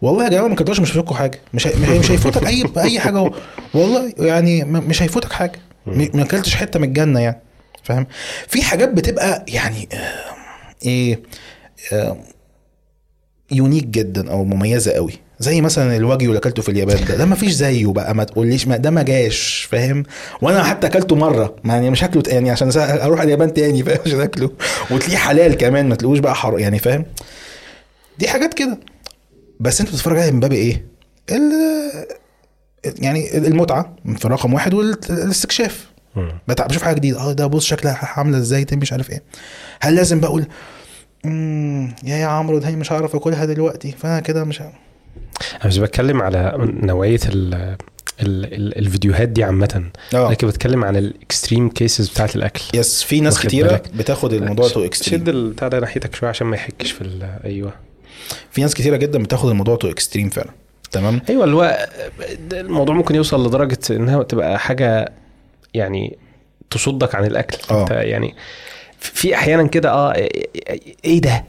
والله 0.02 0.24
يا 0.24 0.28
جماعة 0.28 0.48
ما 0.48 0.54
كلتوش 0.56 0.80
مش 0.80 0.90
هيفوتكوا 0.90 1.16
حاجة. 1.16 1.40
مش 1.54 1.66
هي- 1.66 1.72
مش 1.82 1.88
هي- 1.88 1.98
مش 1.98 2.10
هيفوتك 2.10 2.46
اي 2.46 2.64
أي 2.78 3.00
حاجة. 3.00 3.30
والله 3.74 4.12
يعني 4.18 4.64
مش 4.64 5.02
هيفوتك 5.02 5.32
حاجة. 5.32 5.58
ما 6.14 6.22
اكلتش 6.22 6.54
حتة 6.54 6.78
من 6.78 6.88
الجنة 6.88 7.20
يعني 7.20 7.40
فاهم؟ 7.82 8.06
في 8.48 8.62
حاجات 8.62 8.88
بتبقى 8.88 9.44
يعني 9.48 9.88
آه، 9.92 10.34
إيه 10.84 11.22
آه، 11.92 12.16
يونيك 13.50 13.84
جدا 13.86 14.30
أو 14.30 14.44
مميزة 14.44 14.92
قوي. 14.92 15.12
زي 15.40 15.60
مثلا 15.60 15.96
الواجيو 15.96 16.28
اللي 16.30 16.38
أكلته 16.38 16.62
في 16.62 16.68
اليابان 16.68 17.04
ده. 17.04 17.16
ده 17.16 17.24
ما 17.24 17.34
فيش 17.34 17.52
زيه 17.52 17.86
بقى 17.86 18.14
ما 18.14 18.24
تقوليش 18.24 18.68
ما 18.68 18.76
ده 18.76 18.90
ما 18.90 19.02
جاش 19.02 19.68
فاهم؟ 19.70 20.02
وأنا 20.42 20.62
حتى 20.64 20.86
أكلته 20.86 21.16
مرة 21.16 21.56
يعني 21.64 21.90
مش 21.90 22.04
هاكله 22.04 22.22
تاني 22.22 22.50
عشان 22.50 22.70
أروح 22.76 23.20
اليابان 23.20 23.54
تاني 23.54 23.82
فاهم؟ 23.82 23.98
عشان 24.06 24.20
أكله. 24.20 24.50
وتلاقيه 24.90 25.16
حلال 25.16 25.54
كمان 25.54 25.88
ما 25.88 25.94
تلاقوش 25.94 26.18
بقى 26.18 26.34
حر 26.34 26.58
يعني 26.58 26.78
فاهم؟ 26.78 27.04
دي 28.18 28.28
حاجات 28.28 28.54
كده. 28.54 28.78
بس 29.60 29.80
أنت 29.80 29.90
بتتفرج 29.90 30.18
عليها 30.18 30.30
من 30.30 30.40
باب 30.40 30.52
إيه؟ 30.52 30.84
يعني 32.98 33.38
المتعة 33.38 33.96
في 34.16 34.28
رقم 34.28 34.54
واحد 34.54 34.74
والاستكشاف. 34.74 35.86
بشوف 36.68 36.82
حاجة 36.82 36.94
جديدة. 36.94 37.20
آه 37.20 37.32
ده 37.32 37.46
بص 37.46 37.64
شكلها 37.64 37.98
عاملة 38.02 38.38
إزاي 38.38 38.66
مش 38.72 38.92
عارف 38.92 39.10
إيه. 39.10 39.22
هل 39.80 39.94
لازم 39.94 40.20
بقول 40.20 40.46
يا 42.04 42.16
يا 42.16 42.26
عمرو 42.26 42.58
ده 42.58 42.70
مش 42.70 42.92
هعرف 42.92 43.16
آكلها 43.16 43.44
دلوقتي 43.44 43.92
فأنا 43.92 44.20
كده 44.20 44.44
مش 44.44 44.60
أنا 44.60 44.72
مش 45.64 45.78
بتكلم 45.78 46.22
على 46.22 46.54
نوعية 46.82 47.20
ال 47.26 47.54
ال 48.22 48.54
ال 48.54 48.78
الفيديوهات 48.78 49.28
دي 49.28 49.44
عامة. 49.44 49.84
آه. 50.14 50.30
لكن 50.30 50.46
بتكلم 50.46 50.84
عن 50.84 50.96
ال 50.96 51.05
extreme 51.05 51.68
cases 51.68 52.08
بتاعت 52.08 52.36
الأكل. 52.36 52.62
yes 52.74 53.02
في 53.02 53.20
ناس 53.20 53.40
كتيرة 53.40 53.68
بالك؟ 53.68 53.88
بتاخد 53.94 54.32
الموضوع 54.32 54.68
to 54.68 54.80
شد 54.80 54.86
extreme 54.86 55.28
البتاع 55.28 55.68
ده 55.68 55.80
ناحيتك 55.80 56.14
شوية 56.14 56.30
عشان 56.30 56.46
ما 56.46 56.56
يحكش 56.56 56.90
في 56.90 57.28
أيوه. 57.44 57.72
في 58.50 58.60
ناس 58.60 58.74
كتيرة 58.74 58.96
جدا 58.96 59.22
بتاخد 59.22 59.48
الموضوع 59.50 59.76
to 59.76 59.90
extreme 59.90 60.28
فعلا. 60.28 60.50
تمام؟ 60.90 61.20
أيوه 61.28 61.44
اللي 61.44 61.56
هو 61.56 61.88
الموضوع 62.52 62.94
ممكن 62.94 63.14
يوصل 63.14 63.46
لدرجة 63.46 63.78
إنها 63.90 64.22
تبقى 64.22 64.58
حاجة 64.58 65.12
يعني 65.74 66.18
تصدك 66.70 67.14
عن 67.14 67.24
الأكل. 67.24 67.58
آه. 67.70 67.82
أنت 67.82 67.90
يعني 67.90 68.34
في 68.98 69.34
أحيانا 69.34 69.66
كده 69.66 69.90
آه 69.92 70.12
إيه 71.04 71.20
ده؟ 71.20 71.44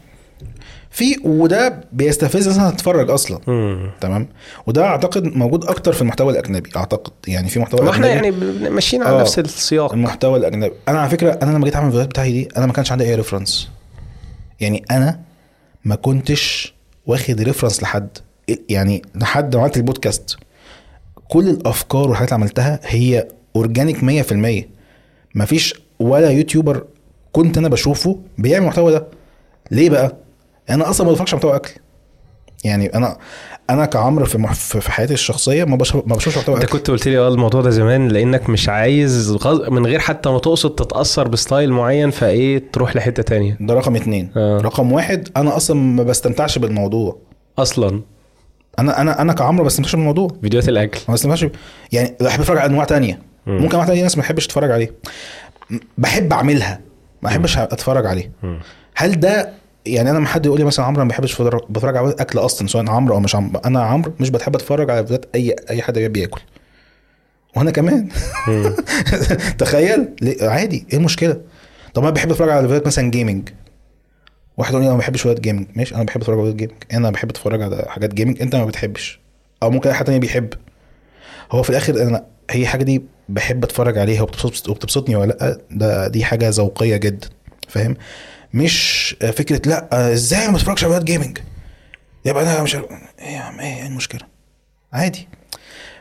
في 0.91 1.15
وده 1.23 1.83
بيستفز 1.93 2.41
الناس 2.47 2.59
انها 2.59 2.71
تتفرج 2.71 3.11
أصلا. 3.11 3.39
مم. 3.47 3.91
تمام؟ 4.01 4.29
وده 4.67 4.85
أعتقد 4.85 5.23
موجود 5.23 5.65
أكتر 5.65 5.93
في 5.93 6.01
المحتوى 6.01 6.33
الأجنبي. 6.33 6.69
أعتقد 6.75 7.11
يعني 7.27 7.49
في 7.49 7.59
محتوى 7.59 7.89
أجنبي 7.89 8.07
يعني 8.07 8.31
ماشيين 8.69 9.03
على 9.03 9.17
آه. 9.17 9.21
نفس 9.21 9.39
السياق. 9.39 9.93
المحتوى 9.93 10.39
الأجنبي. 10.39 10.73
أنا 10.87 10.99
على 10.99 11.09
فكرة 11.09 11.39
أنا 11.43 11.51
لما 11.51 11.65
جيت 11.65 11.75
أعمل 11.75 11.85
الفيديوهات 11.85 12.09
بتاعتي 12.09 12.31
دي 12.31 12.47
أنا 12.57 12.65
ما 12.65 12.73
كانش 12.73 12.91
عندي 12.91 13.03
أي 13.03 13.15
reference 13.15 13.69
يعني 14.59 14.83
أنا 14.91 15.19
ما 15.85 15.95
كنتش 15.95 16.73
واخد 17.05 17.41
reference 17.41 17.83
لحد. 17.83 18.17
يعني 18.69 19.01
لحد 19.15 19.55
ما 19.55 19.61
عملت 19.61 19.77
البودكاست 19.77 20.37
كل 21.29 21.49
الأفكار 21.49 22.09
والحاجات 22.09 22.29
اللي 22.33 22.41
عملتها 22.43 22.79
هي 22.83 23.27
organic 23.55 24.25
100% 24.65 24.65
مفيش 25.35 25.73
ولا 25.99 26.29
YouTuber 26.29 26.83
كنت 27.31 27.57
أنا 27.57 27.67
بشوفه 27.67 28.19
بيعمل 28.37 28.63
المحتوى 28.63 28.91
ده. 28.91 29.07
ليه 29.71 29.89
بقى؟ 29.89 30.15
أنا 30.69 30.89
أصلا 30.89 31.05
ما 31.07 31.11
بتفرجش 31.13 31.33
محتوى 31.33 31.55
أكل. 31.55 31.71
يعني 32.63 32.93
أنا 32.95 33.17
أنا 33.69 33.85
كعمرو 33.85 34.25
في 34.25 34.37
مح- 34.37 34.53
في 34.53 34.91
حياتي 34.91 35.13
الشخصية 35.13 35.63
ما 35.63 35.75
بشوف 35.75 36.07
ما 36.07 36.15
بشوفش 36.15 36.37
محتوى 36.37 36.55
أنت 36.55 36.65
كنت 36.65 36.91
قلت 36.91 37.07
لي 37.07 37.17
آه 37.17 37.27
الموضوع 37.27 37.61
ده 37.61 37.69
زمان 37.69 38.07
لأنك 38.07 38.49
مش 38.49 38.69
عايز 38.69 39.31
غز... 39.31 39.69
من 39.69 39.85
غير 39.85 39.99
حتى 39.99 40.29
ما 40.29 40.39
تقصد 40.39 40.75
تتأثر 40.75 41.27
بستايل 41.27 41.71
معين 41.73 42.09
فإيه 42.11 42.63
تروح 42.73 42.95
لحتة 42.95 43.23
تانية. 43.23 43.57
ده 43.59 43.73
رقم 43.73 43.95
اتنين. 43.95 44.31
آه. 44.37 44.57
رقم 44.61 44.91
واحد 44.91 45.27
أنا 45.37 45.57
أصلا 45.57 45.77
ما 45.77 46.03
بستمتعش 46.03 46.57
بالموضوع. 46.57 47.17
أصلا. 47.57 48.01
أنا 48.79 49.01
أنا 49.01 49.21
أنا 49.21 49.33
كعمرو 49.33 49.57
ما 49.57 49.67
بستمتعش 49.67 49.95
بالموضوع. 49.95 50.27
فيديوهات 50.41 50.69
الأكل. 50.69 50.99
ما 51.07 51.13
بستمتعش. 51.13 51.43
ب- 51.43 51.51
يعني 51.91 52.15
بحب 52.21 52.39
أتفرج 52.39 52.57
على 52.57 52.69
أنواع 52.69 52.85
تانية. 52.85 53.19
مم. 53.47 53.57
ممكن 53.57 53.71
أنواع 53.73 53.85
تانية 53.87 54.03
ناس 54.03 54.17
ما 54.17 54.23
بحبش 54.23 54.45
أتفرج 54.45 54.71
عليه. 54.71 54.93
بحب 55.97 56.33
أعملها. 56.33 56.79
ما 57.21 57.29
بحبش 57.29 57.57
أتفرج 57.57 58.05
عليه. 58.05 58.31
هل 58.95 59.19
ده 59.19 59.49
يعني 59.85 60.09
أنا 60.11 60.17
لما 60.17 60.27
حد 60.27 60.45
يقول 60.45 60.59
لي 60.59 60.65
مثلا 60.65 60.85
عمرو 60.85 61.03
ما 61.03 61.09
بحبش 61.09 61.41
بتفرج 61.41 61.97
على 61.97 62.15
أكل 62.19 62.39
أصلا 62.39 62.67
سواء 62.67 62.89
عمرو 62.89 63.15
أو 63.15 63.19
مش 63.19 63.35
عمرو 63.35 63.59
أنا 63.65 63.83
عمرو 63.83 64.13
مش 64.19 64.29
بحب 64.29 64.55
أتفرج 64.55 64.89
على 64.89 64.99
فيديوهات 64.99 65.25
اي 65.35 65.55
أي 65.69 65.81
حد 65.81 65.99
بياكل. 65.99 66.41
وأنا 67.55 67.71
كمان. 67.71 68.09
تخيل؟ 69.57 70.07
عادي. 70.41 70.85
إيه 70.91 70.97
المشكلة؟ 70.97 71.41
طب 71.93 72.03
أنا 72.03 72.11
بحب 72.11 72.31
أتفرج 72.31 72.49
على 72.49 72.61
فيديوهات 72.61 72.87
مثلا 72.87 73.11
gaming 73.11 73.49
واحد 74.59 74.71
يقول 74.71 74.81
لي 74.83 74.87
أنا 74.87 74.93
ما 74.95 74.99
بحبش 74.99 75.21
فيديوهات 75.21 75.41
gaming 75.41 75.67
ماشي 75.75 75.95
أنا 75.95 76.03
بحب 76.03 76.21
أتفرج 76.21 76.39
على 76.39 76.51
فيديوهات 76.51 76.73
gaming 76.73 76.93
أنا 76.95 77.09
بحب 77.09 77.29
أتفرج 77.29 77.61
على 77.61 77.85
حاجات 77.87 78.13
gaming 78.13 78.41
أنت 78.41 78.55
ما 78.55 78.65
بتحبش. 78.65 79.19
أو 79.63 79.69
ممكن 79.71 79.93
حد 79.93 80.05
تاني 80.05 80.19
بيحب. 80.19 80.53
هو 81.51 81.63
في 81.63 81.69
الآخر 81.69 82.01
أنا 82.01 82.25
هي 82.51 82.67
حاجة 82.67 82.83
دي 82.83 83.03
بحب 83.29 83.63
أتفرج 83.63 83.97
عليها 83.97 84.21
وبتبسط 84.21 84.69
وبتبسطني 84.69 85.15
ولا 85.15 85.33
لأ؟ 85.33 85.57
ده 85.71 86.07
دي 86.07 86.23
حاجة 86.25 86.49
ذوقية 86.49 86.97
جدا 86.97 87.29
فاهم؟ 87.67 87.95
مش 88.53 89.15
فكرة 89.33 89.61
لأ 89.69 90.13
إزاي 90.13 90.47
ما 90.47 90.53
بتفرجش 90.53 90.83
على 90.83 90.93
فيديوهات 90.93 91.03
gaming 91.23 91.37
يبقى 92.25 92.43
أنا 92.43 92.63
مش 92.63 92.75
إيه 92.75 92.81
يا 93.21 93.39
عم 93.39 93.59
إيه 93.59 93.87
المشكلة؟ 93.87 94.21
عادي. 94.93 95.27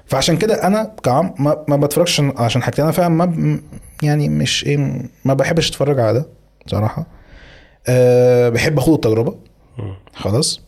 فعشان 0.07 0.37
كده 0.37 0.67
أنا 0.67 0.95
كعم 1.03 1.35
ما, 1.39 1.65
ما 1.69 1.77
بتفرجش 1.77 2.21
عشان 2.37 2.63
حاجتين. 2.63 2.85
أنا 2.85 2.93
فعلا 2.93 3.09
ما 3.09 3.61
يعني 4.03 4.29
مش 4.29 4.65
إيه 4.65 5.03
ما 5.25 5.35
بحبش 5.35 5.69
أتفرج 5.71 6.01
على 6.01 6.19
ده 6.19 6.27
بصراحه 6.67 7.18
أه 7.89 8.49
بحب 8.49 8.79
اخد 8.79 8.93
التجربة. 8.93 9.35
خلاص. 10.15 10.61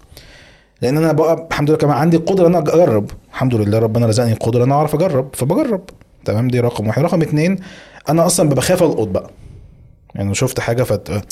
لأن 0.83 0.97
أنا 0.97 1.13
بقى 1.13 1.47
الحمد 1.51 1.69
لله 1.71 1.79
كمان 1.79 1.97
عندي 1.97 2.17
القدرة 2.17 2.47
إن 2.47 2.55
أنا 2.55 2.75
أجرب. 2.75 3.11
الحمد 3.33 3.55
لله 3.55 3.79
ربنا 3.79 4.07
رزقني 4.07 4.33
القدرة 4.33 4.59
إن 4.65 4.67
أنا 4.69 4.75
أعرف 4.75 4.95
أجرب 4.95 5.29
فبجرب. 5.33 5.81
تمام؟ 6.25 6.49
دي 6.49 6.61
رقم 6.61 6.87
واحد. 6.87 7.03
رقم 7.03 7.23
اتنين 7.23 7.57
أنا 8.09 8.27
أصلا 8.27 8.49
بخاف 8.49 8.83
ألقط 8.83 9.09
بقى. 9.09 9.31
يعني 10.15 10.35
شفت 10.35 10.61
حاجة 10.61 10.83
فت... 10.83 11.23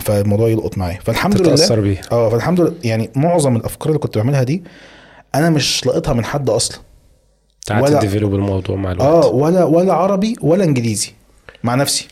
فالموضوع 0.00 0.48
يلقط 0.48 0.78
معايا. 0.78 0.98
فالحمد 1.04 1.40
لله 1.40 1.54
تتأثر 1.54 1.80
بيها. 1.80 2.00
آه 2.12 2.28
فالحمد 2.30 2.60
لله 2.60 2.74
يعني 2.84 3.10
معظم 3.16 3.56
الأفكار 3.56 3.88
اللي 3.88 3.98
كنت 3.98 4.18
بعملها 4.18 4.42
دي 4.42 4.62
أنا 5.34 5.50
مش 5.50 5.86
لاقطها 5.86 6.12
من 6.14 6.24
حد 6.24 6.50
أصلا. 6.50 6.78
ولا- 7.70 7.98
ت 7.98 8.03
develop 8.03 8.34
الموضوع 8.34 8.76
مع 8.76 8.92
الوقت. 8.92 9.24
آه 9.24 9.28
ولا 9.28 9.64
ولا 9.64 9.92
عربي 9.92 10.36
ولا 10.42 10.64
إنجليزي 10.64 11.12
مع 11.64 11.74
نفسي. 11.74 12.08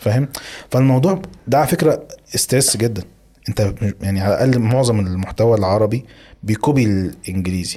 فاهم؟ 0.00 0.28
فالموضوع 0.70 1.22
ده 1.46 1.58
على 1.58 1.66
فكرة 1.66 2.02
stress 2.26 2.76
جدا. 2.76 3.02
انت 3.48 3.74
يعني 4.00 4.20
على 4.20 4.34
الأقل 4.34 4.58
معظم 4.58 5.00
المحتوى 5.00 5.58
العربي 5.58 6.04
بي 6.42 6.56
copy 6.56 6.84
الإنجليزي. 6.84 7.76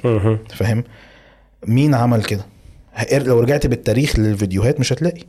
فاهم؟ 0.54 0.84
مين 1.66 1.94
عمل 1.94 2.24
كده؟ 2.24 2.46
لو 3.12 3.40
رجعت 3.40 3.66
بالتاريخ 3.66 4.18
للفيديوهات 4.18 4.80
مش 4.80 4.92
هتلاقي. 4.92 5.22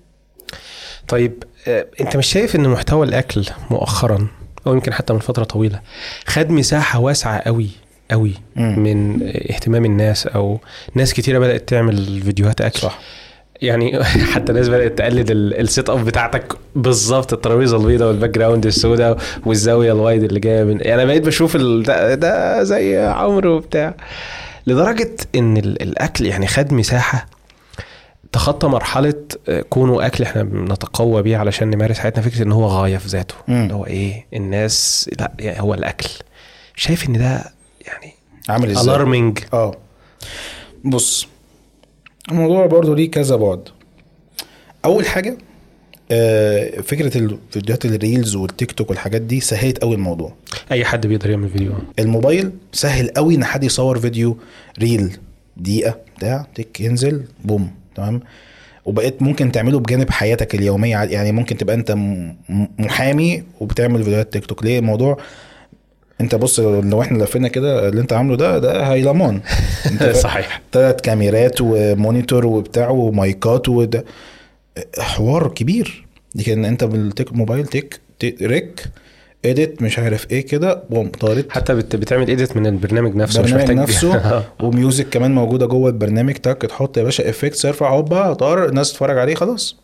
طيب 1.08 1.43
آه، 1.67 1.86
انت 2.02 2.17
مش 2.17 2.28
شايف 2.28 2.56
إن 2.56 2.69
محتوى 2.69 3.06
الأكل 3.08 3.46
مؤخرا 3.72 4.28
أو 4.67 4.74
يمكن 4.74 4.93
حتى 4.93 5.13
من 5.13 5.19
فترة 5.19 5.43
طويلة 5.43 5.82
خد 6.26 6.50
مساحة 6.50 7.00
واسعة 7.00 7.39
قوي 7.39 7.69
قوي 8.12 8.34
مم. 8.56 8.80
من 8.80 9.24
اهتمام 9.24 9.86
الناس 9.86 10.28
أو 10.28 10.60
ناس 10.96 11.13
كتيرة 11.13 11.39
بدأت 11.39 11.69
تعمل 11.69 12.22
فيديوهات 12.22 12.62
أكل؟ 12.62 12.80
صح. 12.80 13.00
يعني 13.63 14.04
حتى 14.34 14.54
ناس 14.54 14.69
بدأت 14.69 14.97
تقلد 14.97 15.32
ال- 15.32 15.60
ال 15.60 15.67
set 15.67 15.89
up 15.89 16.06
بتاعتك 16.06 16.54
بالظبط 16.76 17.34
الترابيزة 17.34 17.78
البيضاء 17.78 18.08
وال 18.08 18.29
background 18.29 18.65
السوداء 18.65 19.17
والزاوية 19.45 19.91
ال 19.91 19.98
wide 19.98 20.23
اللي 20.23 20.39
جاية 20.39 20.63
من 20.63 20.78
يعني 20.82 20.93
أنا 20.95 21.06
بقيت 21.06 21.26
بشوف 21.26 21.56
ال... 21.56 21.84
ده, 21.84 22.15
ده 22.15 22.63
زي 22.63 22.97
عمرو 22.99 23.56
وبتاع. 23.56 23.93
لدرجة 24.67 25.15
إن 25.36 25.58
ال- 25.58 25.82
الأكل 25.82 26.26
يعني 26.26 26.47
خد 26.47 26.73
مساحة 26.73 27.26
تخطى 28.32 28.67
مرحلة 28.67 29.13
آه، 29.49 29.62
كونه 29.62 30.06
أكل 30.06 30.23
إحنا 30.23 30.43
بنتقوى 30.43 31.21
بيه 31.21 31.38
علشان 31.38 31.69
نمارس 31.69 31.99
حياتنا 31.99 32.23
فكرة 32.23 32.43
إن 32.43 32.52
هو 32.52 32.65
غاية 32.67 32.97
في 32.97 33.08
ذاته. 33.08 33.36
اللي 33.49 33.73
هو 33.73 33.86
إيه 33.86 34.26
الناس 34.34 35.10
لأ 35.19 35.31
يعني 35.40 35.62
هو 35.62 35.73
الأكل. 35.73 36.10
شايف 36.75 37.10
إن 37.10 37.13
ده 37.13 37.44
يعني 37.87 38.13
عامل 38.50 38.69
إزاي؟ 38.69 38.83
alarming 38.83 39.39
آه. 39.54 39.71
بص 40.85 41.27
الموضوع 42.32 42.65
برضو 42.65 42.94
ليه 42.94 43.12
كذا 43.12 43.36
بعد. 43.36 43.60
أول 44.86 45.06
حاجة 45.06 45.38
آه، 46.12 46.82
فكرة 46.82 47.17
الفيديوهات 47.17 47.86
ال 47.85 47.94
reels 47.94 48.35
والتيك 48.36 48.71
توك 48.71 48.90
والحاجات 48.90 49.21
دي 49.21 49.40
سهلت 49.40 49.78
قوي 49.78 49.96
الموضوع. 49.96 50.34
أي 50.71 50.86
حد 50.86 51.08
بيقدر 51.08 51.30
يعمل 51.30 51.50
فيديو. 51.50 51.71
الموبايل 52.00 52.52
سهل 52.71 53.10
قوي 53.10 53.36
إن 53.36 53.44
حد 53.44 53.63
يصور 53.63 54.00
فيديو 54.00 54.38
reel 54.79 55.17
دقيقة 55.58 55.96
بتاع 56.17 56.48
تك 56.56 56.80
ينزل 56.80 57.26
بوم 57.46 57.71
تمام؟ 57.96 58.21
وبقيت 58.86 59.21
ممكن 59.21 59.52
تعمله 59.52 59.80
بجانب 59.80 60.10
حياتك 60.10 60.56
اليومية. 60.56 61.04
يعني 61.04 61.32
ممكن 61.32 61.58
تبقى 61.58 61.76
أنت 61.76 61.96
محامي 62.80 63.44
وبتعمل 63.60 64.04
فيديوهات 64.04 64.34
تيك 64.34 64.46
توك. 64.46 64.63
ليه 64.63 64.80
الموضوع؟ 64.80 65.17
انت 66.21 66.35
بص 66.35 66.59
لو 66.59 67.01
إحنا 67.01 67.23
لفينا 67.23 67.47
كده 67.47 67.89
اللي 67.89 68.01
انت 68.01 68.13
عامله 68.13 68.35
ده 68.35 68.57
ده 68.59 68.83
هيلمان 68.83 69.41
صحيح. 70.13 70.61
تلات 70.71 71.01
كاميرات 71.01 71.57
و 71.62 71.72
monitor 71.72 72.46
وبتاع 72.45 72.89
ومايكات 72.89 73.69
وده. 73.69 74.05
حوار 74.99 75.47
كبير. 75.47 76.05
لكن 76.35 76.65
انت 76.65 76.83
بالتيك 76.83 77.33
موبايل 77.33 77.65
تيك 77.67 77.99
تيك- 78.19 78.41
ريك 78.41 78.83
edit 79.46 79.81
مش 79.81 79.99
عارف 79.99 80.31
إيه 80.31 80.45
كده 80.45 80.83
بوم 80.89 81.09
طارت. 81.09 81.51
حتى 81.51 81.75
بت... 81.75 81.95
بتعمل 81.95 82.27
edit 82.27 82.58
من 82.57 82.67
البرنامج 82.67 83.15
نفسه 83.15 83.41
مش 83.41 83.53
البرنامج 83.53 83.79
محتاج 83.79 83.95
نفسه. 83.95 84.43
و 84.63 84.71
music 84.71 85.10
كمان 85.09 85.35
موجودة 85.35 85.65
جوه 85.65 85.89
البرنامج 85.89 86.33
تك 86.33 86.61
تحط 86.61 86.97
يا 86.97 87.03
باشا 87.03 87.29
effect 87.29 87.65
ارفع 87.65 87.89
هوبا 87.89 88.33
طار 88.33 88.65
الناس 88.65 88.91
تتفرج 88.91 89.17
عليه 89.17 89.35
خلاص. 89.35 89.77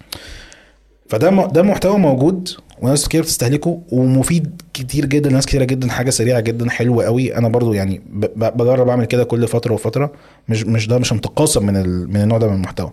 فده 1.10 1.32
م- 1.32 1.48
ده 1.52 1.62
محتوى 1.62 1.98
موجود. 1.98 2.50
وناس 2.82 3.08
كتير 3.08 3.22
بتستهلكه 3.22 3.82
ومفيد 3.92 4.62
كتير 4.74 5.06
جدا 5.06 5.30
ناس 5.30 5.46
كتيرة 5.46 5.64
جدا 5.64 5.90
حاجة 5.92 6.10
سريعة 6.10 6.40
جدا 6.40 6.70
حلوة 6.70 7.06
قوي. 7.06 7.36
أنا 7.38 7.48
برضو 7.48 7.74
يعني 7.74 8.02
بجرب 8.36 8.90
أعمل 8.90 9.06
كده 9.06 9.24
كل 9.24 9.48
فترة 9.48 9.74
وفترة. 9.74 10.12
مش 10.50 10.64
مش 10.64 10.88
ده 10.88 10.98
مش 10.98 11.12
انتقاصا 11.14 11.60
من 11.60 11.78
ال- 11.78 12.08
من 12.10 12.22
النوع 12.22 12.38
ده 12.38 12.48
من 12.48 12.54
المحتوى. 12.54 12.92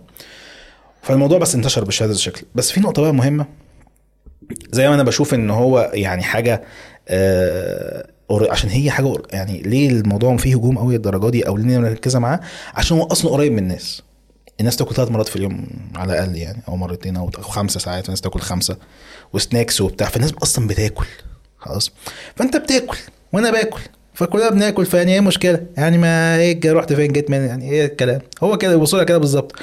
فالموضوع 1.01 1.37
بس 1.39 1.55
انتشر 1.55 1.83
بهذا 1.83 2.11
الشكل. 2.11 2.41
بس 2.55 2.71
في 2.71 2.79
نقطة 2.79 3.01
بقى 3.01 3.13
مهمة. 3.13 3.45
زي 4.71 4.87
ما 4.89 4.95
أنا 4.95 5.03
بشوف 5.03 5.33
إن 5.33 5.49
هو 5.49 5.91
يعني 5.93 6.23
حاجة 6.23 6.63
آه 7.09 8.07
عشان 8.31 8.69
هي 8.69 8.91
حاجة 8.91 9.13
يعني 9.31 9.61
ليه 9.61 9.89
الموضوع 9.89 10.37
فيه 10.37 10.55
هجوم 10.55 10.77
قوي 10.77 10.95
الدرجة 10.95 11.29
دي 11.29 11.47
أو 11.47 11.57
ليه 11.57 11.77
مركزه 11.77 12.19
معاه؟ 12.19 12.39
عشان 12.73 12.97
هو 12.97 13.03
أصلا 13.05 13.31
قريب 13.31 13.51
من 13.51 13.59
الناس. 13.59 14.01
الناس 14.59 14.75
تاكل 14.75 14.95
ثلاث 14.95 15.11
مرات 15.11 15.27
في 15.27 15.35
اليوم 15.35 15.67
على 15.95 16.13
الأقل 16.13 16.35
يعني 16.35 16.61
أو 16.67 16.75
مرتين 16.77 17.17
أو 17.17 17.31
خمسة 17.31 17.79
ساعات 17.79 18.05
الناس 18.05 18.21
تاكل 18.21 18.39
خمسة 18.39 18.77
وسناكس 19.33 19.81
وبتاع 19.81 20.07
فالناس 20.07 20.33
أصلا 20.43 20.67
بتاكل 20.67 21.05
خلاص. 21.57 21.91
فأنت 22.35 22.57
بتاكل 22.57 22.97
وأنا 23.33 23.51
باكل 23.51 23.81
فكلنا 24.13 24.49
بناكل 24.49 24.85
فيعني 24.85 25.13
إيه 25.13 25.19
مشكله 25.21 25.65
يعني 25.77 25.97
ما 25.97 26.35
إيه 26.37 26.59
رحت 26.73 26.93
فين؟ 26.93 27.11
جيت 27.11 27.29
من 27.29 27.37
يعني 27.37 27.71
إيه 27.71 27.85
الكلام؟ 27.85 28.21
هو 28.43 28.57
كده 28.57 28.75
بيبصوا 28.75 29.03
كده 29.03 29.17
بالظبط. 29.17 29.55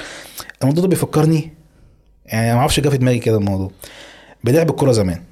الموضوع 0.62 0.82
ده 0.82 0.88
بيفكرني 0.88 1.53
يعني 2.26 2.55
ما 2.55 2.59
أعرفش 2.61 2.80
جه 2.80 2.88
في 2.88 2.97
دماغي 2.99 3.18
كده 3.18 3.36
الموضوع. 3.36 3.70
بلعب 4.45 4.70
الكورة 4.70 4.92
زمان 4.92 5.22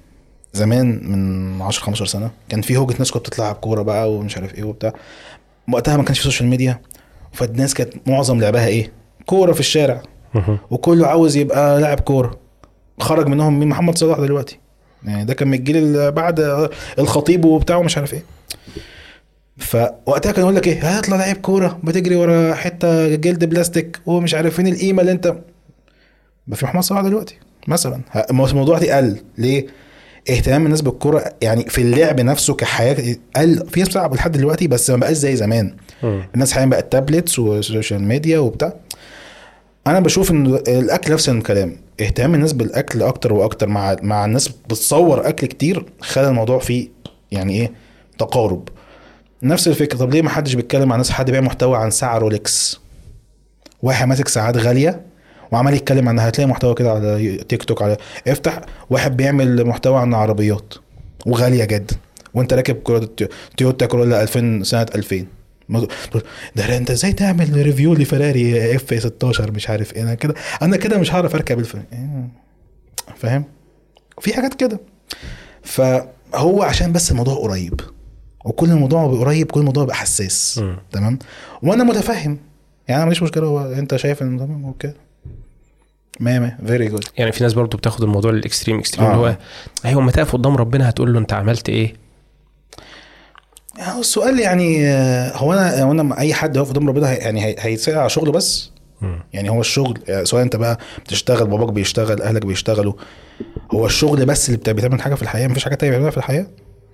زمان 0.53 1.01
من 1.11 1.63
10 1.63 1.83
15 1.85 2.07
سنة 2.07 2.31
كان 2.49 2.63
في 2.63 2.77
هوجة 2.77 2.95
ناس 2.99 3.11
كانت 3.11 3.27
بتلعب 3.27 3.55
كورة 3.55 3.83
بقى 3.83 4.13
ومش 4.13 4.37
عارف 4.37 4.55
إيه 4.55 4.65
وبتاع. 4.65 4.93
وقتها 5.73 5.97
ما 5.97 6.03
كانش 6.03 6.19
في 6.19 6.25
سوشيال 6.25 6.49
ميديا 6.49 6.81
فالناس 7.33 7.75
كانت 7.75 8.09
معظم 8.09 8.41
لعبها 8.41 8.67
إيه؟ 8.67 8.93
كورة 9.27 9.53
في 9.53 9.61
الشارع. 9.61 10.03
وكله 10.71 11.07
عاوز 11.07 11.37
يبقى 11.37 11.81
لاعب 11.81 12.01
كورة. 12.01 12.39
خرج 13.01 13.27
منهم 13.27 13.59
مين؟ 13.59 13.69
محمد 13.69 13.99
صلاح 13.99 14.19
دلوقتي. 14.19 14.59
يعني 15.05 15.25
ده 15.25 15.35
كان 15.35 15.49
من 15.49 15.55
الجيل 15.55 15.77
اللي 15.77 16.11
بعد 16.11 16.69
الخطيب 16.99 17.45
وبتاع 17.45 17.77
ومش 17.77 17.99
عارف 17.99 18.15
إيه. 18.15 18.23
فوقتها 19.59 20.33
كان 20.33 20.43
يقول 20.43 20.57
لك 20.57 20.67
إيه؟ 20.67 20.99
هيطلع 20.99 21.17
لعيب 21.17 21.37
كورة. 21.37 21.79
بتجري 21.85 22.17
ورا 22.17 22.55
حتة 22.55 23.15
جلد 23.15 23.45
بلاستيك. 23.45 24.01
ومش 24.07 24.35
عارف 24.35 24.57
فين 24.57 24.67
القيمة 24.67 25.01
اللي 25.01 25.13
أنت 25.13 25.37
ما 26.47 26.57
في 26.57 26.65
محمد 26.65 26.83
صلاح 26.83 27.03
دلوقتي 27.03 27.39
مثلا. 27.69 28.01
الموضوع 28.31 28.79
دي 28.79 28.91
قل. 28.91 29.21
ليه؟ 29.39 29.67
اهتمام 30.31 30.67
الناس 30.67 30.81
بالكورة 30.81 31.25
يعني 31.43 31.65
في 31.69 31.81
اللعب 31.81 32.21
نفسه 32.21 32.55
كحياة 32.55 33.17
قل. 33.37 33.67
في 33.71 33.81
ناس 33.81 33.89
بتلعب 33.89 34.15
لحد 34.15 34.33
دلوقتي 34.33 34.67
بس 34.69 34.91
ما 34.91 34.97
بقاش 34.97 35.17
زي 35.17 35.37
زمان. 35.37 35.77
الناس 36.35 36.53
حاليا 36.53 36.67
بقت 36.69 36.93
tablets 36.93 37.39
و 37.39 37.48
social 37.48 38.03
media 38.03 38.39
وبتاع. 38.39 38.73
أنا 39.87 40.01
بشوف 40.01 40.31
ان 40.31 40.47
الاكل 40.55 41.13
نفس 41.13 41.29
الكلام. 41.29 41.77
اهتمام 42.01 42.35
الناس 42.35 42.53
بالاكل 42.53 43.03
أكتر 43.03 43.33
وأكتر. 43.33 43.69
مع 43.69 43.97
مع 44.03 44.25
الناس 44.25 44.49
بتصور 44.49 45.29
اكل 45.29 45.47
كتير 45.47 45.87
خلى 46.01 46.29
الموضوع 46.29 46.59
فيه 46.59 46.89
يعني 47.33 47.53
إيه 47.61 47.73
تقارب. 48.19 48.69
نفس 49.43 49.69
الفكرة. 49.69 49.99
طب 49.99 50.15
ليه 50.15 50.23
ما 50.23 50.31
حدش 50.31 50.55
بيتكلم 50.55 50.93
عن 50.93 50.99
ناس 50.99 51.11
حد 51.11 51.31
بيعمل 51.31 51.47
محتوى 51.47 51.77
عن 51.77 51.91
ساعة 51.91 52.19
رولكس 52.19 52.81
واحد 53.83 54.09
ماسك 54.09 54.29
ساعات 54.29 54.57
غالية 54.57 55.01
وعمال 55.53 55.75
يتكلم 55.75 56.09
عنها. 56.09 56.29
هتلاقي 56.29 56.49
محتوى 56.49 56.75
كده 56.75 56.91
على 56.93 57.37
تيك 57.49 57.63
توك 57.65 57.83
على 57.83 57.97
افتح 58.29 58.61
واحد 58.91 59.17
بيعمل 59.17 59.67
محتوى 59.67 59.99
عن 59.99 60.15
عربيات 60.15 60.75
وغالية 61.27 61.65
جدا. 61.65 61.97
وانت 62.35 62.53
راكب 62.55 62.83
تويوتا 63.57 63.87
كورولا 63.87 64.23
2000 64.23 64.63
سنة 64.63 64.87
2000 64.95 65.17
ما- 65.17 65.27
تقول 65.27 65.42
ده 66.57 66.77
انت 66.77 66.91
إزاي 66.91 67.13
تعمل 67.13 67.63
review 67.63 67.95
لفراري 67.95 68.77
F 68.77 68.95
16 69.03 69.51
مش 69.51 69.71
عارف 69.71 69.97
إيه؟ 69.97 70.03
أنا 70.03 70.15
كده 70.15 70.35
أنا 70.63 70.77
كده 70.77 70.99
مش 70.99 71.13
هعرف 71.15 71.35
اركب 71.35 71.59
الف 71.59 71.77
فاهم؟ 73.17 73.45
في 74.21 74.35
حاجات 74.35 74.55
كده. 74.55 74.81
فهو 75.63 76.63
عشان 76.63 76.93
بس 76.93 77.11
الموضوع 77.11 77.35
قريب. 77.35 77.81
وكل 78.45 78.71
الموضوع 78.71 79.07
بيبقى 79.07 79.21
قريب 79.25 79.51
كل 79.51 79.61
الموضوع 79.61 79.83
بيبقى 79.83 79.97
حساس. 79.97 80.63
تمام؟ 80.93 81.19
وأنا 81.63 81.85
متفهم. 81.85 82.39
يعني 82.89 82.97
أنا 82.99 83.05
ماليش 83.05 83.23
مشكلة. 83.23 83.47
هو 83.47 83.73
انت 83.73 83.97
شايف 83.97 84.23
ان 84.23 84.39
تمام 84.39 84.65
okay. 84.65 84.93
ما 86.21 86.39
ما 86.39 86.57
very 86.67 86.89
good 86.89 87.05
يعني 87.19 87.33
في 87.33 87.43
ناس 87.45 87.53
برضو 87.53 87.77
بتاخد 87.77 88.03
الموضوع 88.03 88.31
لل 88.31 88.40
extreme. 88.40 88.79
extreme 88.79 89.07
آه. 89.07 89.15
اللي 89.15 89.27
هو 89.31 89.37
أيوه 89.85 90.03
اما 90.03 90.11
تقف 90.13 90.33
قدام 90.33 90.57
ربنا 90.57 90.89
هتقول 90.89 91.13
له 91.13 91.19
انت 91.19 91.33
عملت 91.33 91.69
إيه؟ 91.69 91.95
هو 93.81 94.01
السؤال 94.01 94.41
يعني 94.41 94.89
آه، 94.89 95.37
هو 95.37 95.53
أنا 95.53 95.83
هو 95.83 95.93
أنا 95.93 96.19
أي 96.19 96.35
حد 96.35 96.57
يقف 96.57 96.69
قدام 96.71 96.89
ربنا 96.89 97.13
يعني 97.19 97.45
هي- 97.45 97.57
هيتسال 97.59 97.99
على 97.99 98.09
شغله 98.09 98.33
بس؟ 98.33 98.71
يعني 99.33 99.51
هو 99.51 99.61
الشغل 99.61 99.99
يعني 100.09 100.25
سواء 100.25 100.43
أنت 100.43 100.57
بقى 100.57 100.79
بتشتغل 101.05 101.47
باباك 101.47 101.73
بيشتغل 101.73 102.23
أهلك 102.23 102.47
بيشتغلوا 102.47 102.93
هو 103.75 103.87
الشغل 103.87 104.27
بس 104.27 104.47
اللي 104.49 104.57
بت- 104.59 104.71
بتعمل 104.71 105.03
حاجة 105.03 105.15
في 105.15 105.23
الحياة؟ 105.23 105.49
مفيش 105.49 105.65
حاجة 105.65 105.75
تانية 105.75 105.91
بتعملها 105.93 106.11
في 106.11 106.17
الحياة؟ 106.17 106.47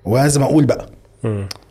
ولازم 0.05 0.43
أقول 0.43 0.65
بقى. 0.65 0.87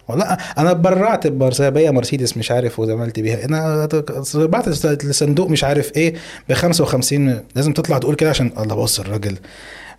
والله 0.07 0.25
أنا 0.57 0.71
اتبرعت 0.71 1.27
بمرسيدس 1.27 1.91
مرسيدس 1.91 2.37
مش 2.37 2.51
عارف 2.51 2.79
وعملت 2.79 3.19
بيها. 3.19 3.45
أنا 3.45 3.87
بعت 4.35 4.67
لصندوق 5.05 5.49
مش 5.49 5.63
عارف 5.63 5.91
إيه 5.97 6.13
ب 6.49 6.53
55 6.53 7.43
لازم 7.55 7.73
تطلع 7.73 7.97
تقول 7.97 8.15
كده 8.15 8.29
عشان 8.29 8.51
الله 8.59 8.75
بص 8.75 8.99
الراجل. 8.99 9.37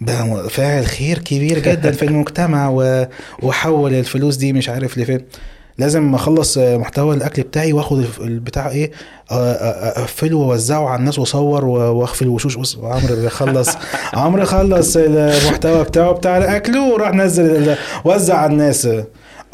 بقى 0.01 0.51
فاعل 0.51 0.87
خير 0.87 1.19
كبير 1.19 1.59
جدا 1.59 1.91
في 1.91 2.03
المجتمع. 2.05 2.69
وحول 3.43 3.95
الفلوس 3.95 4.37
دي 4.37 4.53
مش 4.53 4.69
عارف 4.69 4.99
لفين 4.99 5.21
لازم 5.79 6.15
أخلص 6.15 6.59
محتوى 6.59 7.15
الأكل 7.17 7.43
بتاعي 7.43 7.73
وآخد 7.73 8.05
البتاع 8.21 8.71
إيه 8.71 8.91
أقفله 9.31 10.37
وأوزعه 10.37 10.89
على 10.89 10.99
الناس 11.01 11.19
وأصور 11.19 11.65
واخفي 11.65 12.23
الوشوش. 12.23 12.57
بص 12.57 12.79
عمرو 12.83 13.17
بيخلص 13.17 13.69
عمرو 14.15 14.45
خلص 14.45 14.97
المحتوى 14.97 15.85
بتاعه 15.85 16.13
بتاع 16.13 16.39
الأكل 16.39 16.79
وراح 16.79 17.13
نزل 17.15 17.75
وزع 18.05 18.37
على 18.37 18.53
الناس. 18.53 18.89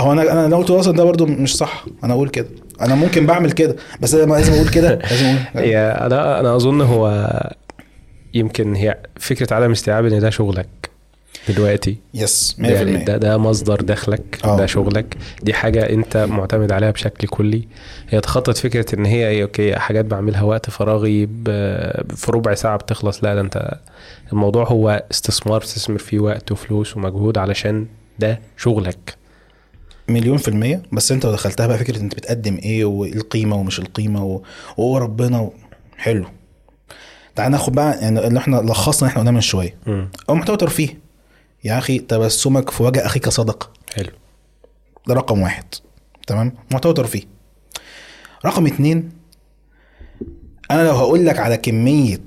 هو 0.00 0.12
أنا 0.12 0.32
أنا 0.32 0.48
لو 0.48 0.56
قلت 0.56 0.70
أصلا 0.70 0.96
ده 0.96 1.04
برضو 1.04 1.26
مش 1.26 1.56
صح. 1.56 1.84
أنا 2.04 2.12
أقول 2.12 2.28
كده. 2.28 2.48
أنا 2.80 2.94
ممكن 2.94 3.26
بعمل 3.26 3.52
كده 3.52 3.76
بس 4.00 4.14
أنا 4.14 4.32
لازم 4.32 4.52
أقول 4.52 4.68
كده. 4.68 4.98
لازم 5.10 5.26
أقول 5.56 5.68
أنا 5.68 6.40
أنا 6.40 6.56
أظن 6.56 6.80
هو 6.80 7.30
يمكن 8.34 8.74
هي 8.74 8.96
فكرة 9.20 9.54
عدم 9.54 9.70
استيعاب 9.70 10.06
إن 10.06 10.20
ده 10.20 10.30
شغلك 10.30 10.68
دلوقتي. 11.48 11.96
yes 12.14 12.56
100% 12.58 12.64
يعني 12.64 13.04
ده 13.04 13.16
ده 13.16 13.38
مصدر 13.38 13.80
دخلك 13.80 14.38
آه. 14.44 14.56
ده 14.56 14.66
شغلك. 14.66 15.16
دي 15.42 15.54
حاجة 15.54 15.90
أنت 15.90 16.16
معتمد 16.16 16.72
عليها 16.72 16.90
بشكل 16.90 17.28
كلي. 17.28 17.68
هي 18.08 18.20
تخطت 18.20 18.56
فكرة 18.56 18.94
إن 18.94 19.04
هي 19.06 19.28
إيه، 19.28 19.42
okay 19.42 19.76
حاجات 19.76 20.04
بعملها 20.04 20.42
وقت 20.42 20.70
فراغي 20.70 21.26
في 22.16 22.26
ربع 22.28 22.54
ساعة 22.54 22.76
بتخلص. 22.76 23.24
لا 23.24 23.34
ده 23.34 23.40
أنت 23.40 23.78
الموضوع 24.32 24.64
هو 24.68 25.04
استثمار 25.10 25.58
بتستثمر 25.58 25.98
فيه 25.98 26.18
وقت 26.18 26.52
وفلوس 26.52 26.96
ومجهود 26.96 27.38
علشان 27.38 27.86
ده 28.18 28.40
شغلك. 28.56 29.14
مليون 30.08 30.36
في 30.36 30.48
المية. 30.48 30.82
بس 30.92 31.12
أنت 31.12 31.26
لو 31.26 31.32
دخلتها 31.32 31.66
بقى 31.66 31.78
فكرة 31.78 31.98
أنت 32.00 32.14
بتقدم 32.14 32.56
إيه 32.62 32.84
وايه 32.84 33.12
القيمة 33.12 33.56
ومش 33.56 33.78
القيمة 33.78 34.24
و- 34.24 34.42
وهو 34.76 34.98
ربنا 34.98 35.40
و... 35.40 35.52
حلو. 35.96 36.24
تعال 37.36 37.52
ناخد 37.52 37.72
بقى 37.72 38.00
يعني 38.00 38.26
اللي 38.26 38.38
إحنا 38.38 38.56
لخصنا 38.56 39.08
إحنا 39.08 39.18
قلناه 39.20 39.32
من 39.32 39.40
شوية. 39.40 39.74
مم. 39.86 40.08
أو 40.28 40.34
محتوى 40.34 40.56
ترفيه. 40.56 40.98
يا 41.64 41.78
أخي 41.78 41.98
تبسمك 41.98 42.70
في 42.70 42.82
وجه 42.82 43.06
أخيك 43.06 43.28
صدقة 43.28 43.70
حلو. 43.94 44.10
ده 45.08 45.14
رقم 45.14 45.40
واحد. 45.42 45.64
تمام؟ 46.26 46.52
محتوى 46.70 46.92
ترفيه. 46.92 47.22
رقم 48.46 48.66
اتنين 48.66 49.10
أنا 50.70 50.82
لو 50.82 50.94
هقول 50.94 51.26
لك 51.26 51.38
على 51.38 51.56
كمية 51.56 52.20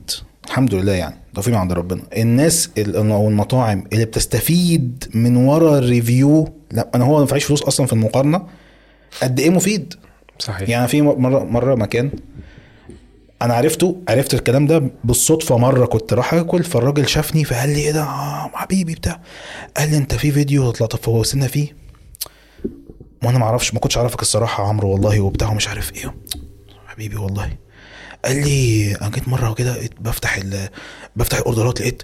الحمد 0.45 0.73
لله 0.75 0.91
يعني 0.93 1.15
توفيق 1.35 1.55
عند 1.55 1.73
ربنا 1.73 2.01
الناس 2.17 2.69
ال- 2.77 2.95
أو 2.95 3.27
المطاعم 3.27 3.83
اللي 3.93 4.05
بتستفيد 4.05 5.11
من 5.13 5.35
ورا 5.35 5.77
الريفيو 5.77 6.53
لا 6.71 6.89
أنا 6.95 7.05
هو 7.05 7.19
ما 7.19 7.25
دفعش 7.25 7.43
فلوس 7.43 7.63
أصلا 7.63 7.85
في 7.85 7.93
المقارنة 7.93 8.43
قد 9.23 9.39
إيه 9.39 9.49
مفيد؟ 9.49 9.93
صحيح. 10.39 10.69
يعني 10.69 10.87
في 10.87 11.01
مره 11.01 11.43
مرة 11.43 11.75
مكان 11.75 12.11
أنا 13.41 13.53
عرفته 13.53 14.01
عرفت 14.09 14.33
الكلام 14.33 14.67
ده 14.67 14.89
بالصدفة 15.03 15.57
مرة 15.57 15.85
كنت 15.85 16.13
رايح 16.13 16.33
آكل 16.33 16.63
فالراجل 16.63 17.07
شافني 17.07 17.43
فقال 17.43 17.69
لي 17.69 17.79
إيه 17.79 17.91
ده؟ 17.91 18.03
آه 18.03 18.51
حبيبي 18.53 18.95
بتاع. 18.95 19.21
قال 19.77 19.89
لي 19.91 19.97
أنت 19.97 20.15
في 20.15 20.31
فيديو 20.31 20.71
طلعت 20.71 20.95
فوزنا 20.95 21.47
فيه؟ 21.47 21.75
وأنا 23.23 23.37
ما 23.39 23.45
أعرفش 23.45 23.73
ما 23.73 23.79
كنتش 23.79 23.97
أعرفك 23.97 24.21
الصراحة 24.21 24.63
يا 24.63 24.69
عمرو 24.69 24.89
والله 24.91 25.19
وبتاع 25.21 25.49
ومش 25.49 25.67
عارف 25.67 25.93
إيه. 25.93 26.15
حبيبي 26.87 27.15
والله. 27.15 27.51
قال 28.25 28.35
لي 28.35 28.95
أنا 28.95 29.09
جيت 29.09 29.27
مرة 29.27 29.53
كده 29.53 29.73
لقيت 29.75 29.93
بفتح 30.01 30.35
ال... 30.37 30.69
بفتح 31.15 31.37
الأوردرات 31.37 31.81
لقيت 31.81 32.03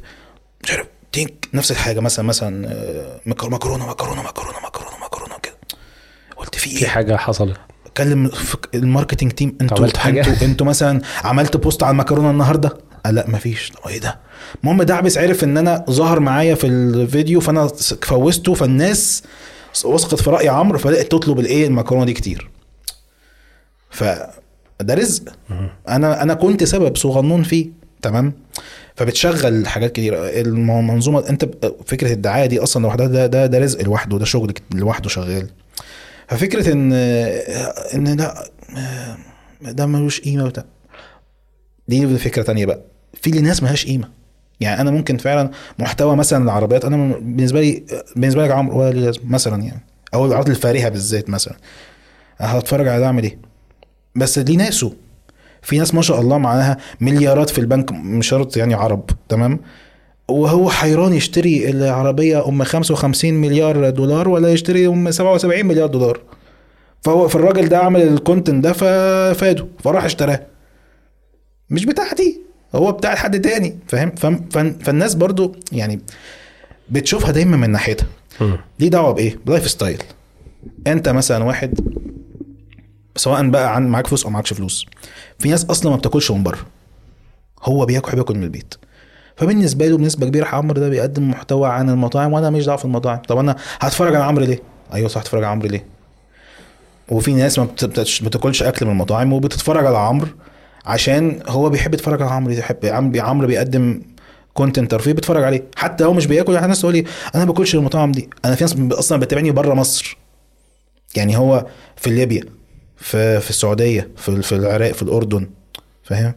مش 0.64 0.72
عارف 0.72 0.88
تينك 1.12 1.48
نفس 1.54 1.72
الحاجة 1.72 2.00
مثلا 2.00 2.26
مثلا 2.26 2.68
آه، 2.72 3.22
مكر- 3.26 3.50
مكرونة 3.50 3.88
مكرونة 3.88 4.24
مكرونة 4.24 4.60
مكرونة 4.66 4.98
مكرونة 5.06 5.38
كده. 5.44 5.54
قلت 6.38 6.56
في 6.56 6.70
في 6.70 6.82
إيه؟ 6.82 6.88
حاجة 6.88 7.16
حصلت. 7.18 7.58
كلم 7.98 8.32
ال 8.76 8.81
marketing 8.81 9.32
team. 9.32 9.58
أنتوا؟ 9.62 9.86
أنتوا 9.86 10.46
أنتوا 10.48 10.68
مثلا 10.68 11.02
عملت 11.24 11.58
boost 11.58 11.84
على 11.84 11.92
المكرونة 11.92 12.32
النهارده؟ 12.32 12.78
قال 13.06 13.16
لا 13.16 13.26
مفيش. 13.30 13.72
طب 13.72 13.90
إيه 13.90 14.00
ده؟ 14.00 14.20
المهم 14.64 14.84
دعبس 14.84 15.18
عرف 15.18 15.44
إن 15.44 15.58
أنا 15.58 15.86
ظهر 15.90 16.20
معايا 16.20 16.56
في 16.56 16.68
الفيديو 16.68 17.40
فأنا 17.40 17.68
فوزته 18.02 18.54
فالناس 18.54 19.24
وثقت 19.86 20.22
في 20.22 20.30
رأي 20.30 20.50
عمرو 20.50 20.78
فبدات 20.80 21.12
تطلب 21.12 21.40
الإيه؟ 21.40 21.68
المكرونة 21.68 22.06
دي 22.06 22.14
كتير. 22.14 22.50
ف 23.90 24.04
ده 24.82 24.94
رزق. 24.94 25.24
أنا 25.90 26.24
أنا 26.24 26.34
كنت 26.34 26.64
سبب 26.64 26.98
صغنون 26.98 27.44
فيه. 27.44 27.68
تمام؟ 28.02 28.34
فبتشغل 28.96 29.68
حاجات 29.68 29.92
كتير. 29.92 30.14
المنظومه 30.18 31.30
أنت 31.30 31.50
فكرة 31.86 32.14
الدعاية 32.14 32.46
دي 32.46 32.60
أصلا 32.60 32.84
لوحدها 32.84 33.08
ده 33.08 33.28
ده 33.28 33.46
ده 33.46 33.60
رزق 33.60 33.82
لوحده 33.82 34.18
ده 34.18 34.26
شغل 34.26 34.54
لوحده 34.74 35.10
شغال. 35.10 35.50
ففكرة 36.28 36.74
إن 36.74 36.94
إن 37.94 38.18
لا 39.62 39.72
ده 39.72 39.86
ملوش 39.86 40.22
قيمة 40.22 40.44
وبتاع 40.46 40.64
دي 41.88 42.18
فكرة 42.18 42.44
تانية 42.44 42.66
بقى. 42.66 42.82
في 43.14 43.30
ناس 43.32 43.64
ملهاش 43.64 43.86
قيمة. 43.86 44.10
يعني 44.60 44.82
أنا 44.82 44.92
ممكن 44.92 45.18
فعلا 45.18 45.52
محتوى 45.80 46.16
مثلا 46.16 46.44
العربيات 46.44 46.86
أنا 46.86 47.14
بالنسبة 47.16 47.62
لي 47.62 47.84
بالنسبة 48.16 48.44
لك 48.44 48.52
عمرو 48.52 48.80
ولا 48.82 48.92
لي 48.92 49.06
لازمة 49.06 49.24
مثلا 49.30 49.64
يعني. 49.64 49.82
أو 50.14 50.26
العربيات 50.26 50.50
الفارهة 50.50 50.90
بالذات 50.90 51.30
مثلا. 51.30 51.56
هتفرج 52.38 52.88
على 52.88 53.00
ده 53.00 53.06
أعمل 53.06 53.24
إيه؟ 53.24 53.38
بس 54.16 54.40
دي 54.40 54.56
ناسه. 54.56 54.94
في 55.62 55.78
ناس 55.78 55.94
ما 55.94 56.02
شاء 56.02 56.22
الله 56.22 56.38
معاها 56.38 56.78
مليارات 57.02 57.50
في 57.50 57.58
البنك 57.60 57.92
مش 57.92 58.28
شرط 58.28 58.58
يعني 58.58 58.74
عرب 58.74 59.10
تمام؟ 59.30 59.60
وهو 60.28 60.70
حيران 60.70 61.14
يشتري 61.14 61.70
العربية 61.70 62.48
M 62.48 62.64
55 62.64 63.34
مليار 63.34 63.90
دولار 63.90 64.30
ولا 64.30 64.50
يشتري 64.54 64.88
M 64.88 65.12
77 65.12 65.66
مليار 65.66 65.88
دولار. 65.88 66.20
فهو 67.02 67.28
فالراجل 67.28 67.70
ده 67.70 67.78
عمل 67.78 68.02
ال 68.02 68.10
content 68.10 68.64
ده 68.64 68.74
ففاده 68.74 69.68
فراح 69.84 70.04
اشتراه. 70.04 70.46
مش 71.70 71.86
بتاعتي 71.86 72.40
هو 72.76 72.92
بتاع 72.92 73.16
حد 73.16 73.42
تاني 73.42 73.78
فاهم؟ 73.88 74.12
فالناس 74.84 75.16
برضو 75.16 75.56
يعني 75.72 76.00
بتشوفها 76.90 77.32
دايما 77.32 77.58
من 77.58 77.70
ناحيتها. 77.70 78.08
ليه 78.80 78.88
دعوة 78.88 79.12
بإيه؟ 79.14 79.40
ب 79.46 79.70
lifestyle 79.70 80.04
أنت 80.88 81.10
مثلا 81.10 81.44
واحد 81.44 81.80
سواء 83.16 83.50
بقى 83.50 83.76
عن 83.76 83.88
معاك 83.88 84.08
فلوس 84.08 84.24
أو 84.26 84.30
معاكش 84.32 84.54
فلوس 84.54 84.86
في 85.40 85.50
ناس 85.50 85.66
أصلا 85.66 85.92
ما 85.92 85.98
بتاكلش 85.98 86.32
من 86.32 86.44
بره. 86.44 86.60
هو 87.64 87.86
بياكل 87.86 88.12
بياكل 88.16 88.36
من 88.38 88.44
البيت. 88.44 88.74
فبالنسبة 89.36 89.88
له 89.88 89.98
بنسبة 89.98 90.26
كبيرة 90.28 90.46
عمرو 90.46 90.80
ده 90.82 90.90
بيقدم 90.90 91.30
محتوى 91.30 91.70
عن 91.70 91.90
المطاعم 91.90 92.34
وأنا 92.34 92.50
مش 92.50 92.66
دعوة 92.66 92.78
في 92.78 92.86
المطاعم. 92.86 93.18
طب 93.18 93.38
أنا 93.38 93.56
هتفرج 93.80 94.16
على 94.16 94.24
عمرو 94.24 94.46
ليه؟ 94.46 94.60
أيوه 94.94 95.08
صح 95.08 95.22
هتفرج 95.22 95.44
على 95.44 95.52
عمرو 95.52 95.68
ليه؟ 95.68 95.86
وفي 97.10 97.34
ناس 97.34 97.60
ما 97.60 97.68
بتاكلش 98.22 98.64
أكل 98.64 98.86
من 98.86 98.92
المطاعم 98.92 99.34
وبتتفرج 99.34 99.86
على 99.86 99.98
عمرو 99.98 100.28
عشان 100.86 101.40
هو 101.48 101.70
بيحب 101.70 101.94
يتفرج 101.94 102.22
على 102.22 102.32
عمرو 102.32 102.54
يحب 102.54 102.86
عم- 102.86 103.12
عمرو 103.22 103.48
بيقدم 103.48 104.02
كونتنت 104.54 104.92
ترفيه 104.92 105.12
بيتفرج 105.12 105.44
عليه. 105.44 105.64
حتى 105.76 106.04
هو 106.06 106.14
مش 106.14 106.28
بياكل 106.28 106.54
يعني 106.54 106.68
ناس 106.68 106.82
تقول 106.82 106.94
لي 106.94 107.04
أنا 107.36 107.46
ما 107.46 107.52
باكلش 107.52 107.76
المطاعم 107.76 108.12
دي. 108.12 108.30
أنا 108.46 108.56
في 108.56 108.64
ناس 108.64 108.76
أصلا 109.00 109.20
بتتابعني 109.20 109.52
بره 109.52 109.74
مصر. 109.74 110.18
يعني 111.16 111.38
هو 111.38 111.66
في 111.96 112.10
ليبيا 112.10 112.44
في 112.98 113.40
في 113.40 113.50
السعودية 113.50 114.10
في 114.18 114.42
في 114.42 114.56
العراق 114.56 114.92
في 114.92 115.02
الأردن 115.04 115.50
فاهم؟ 116.04 116.34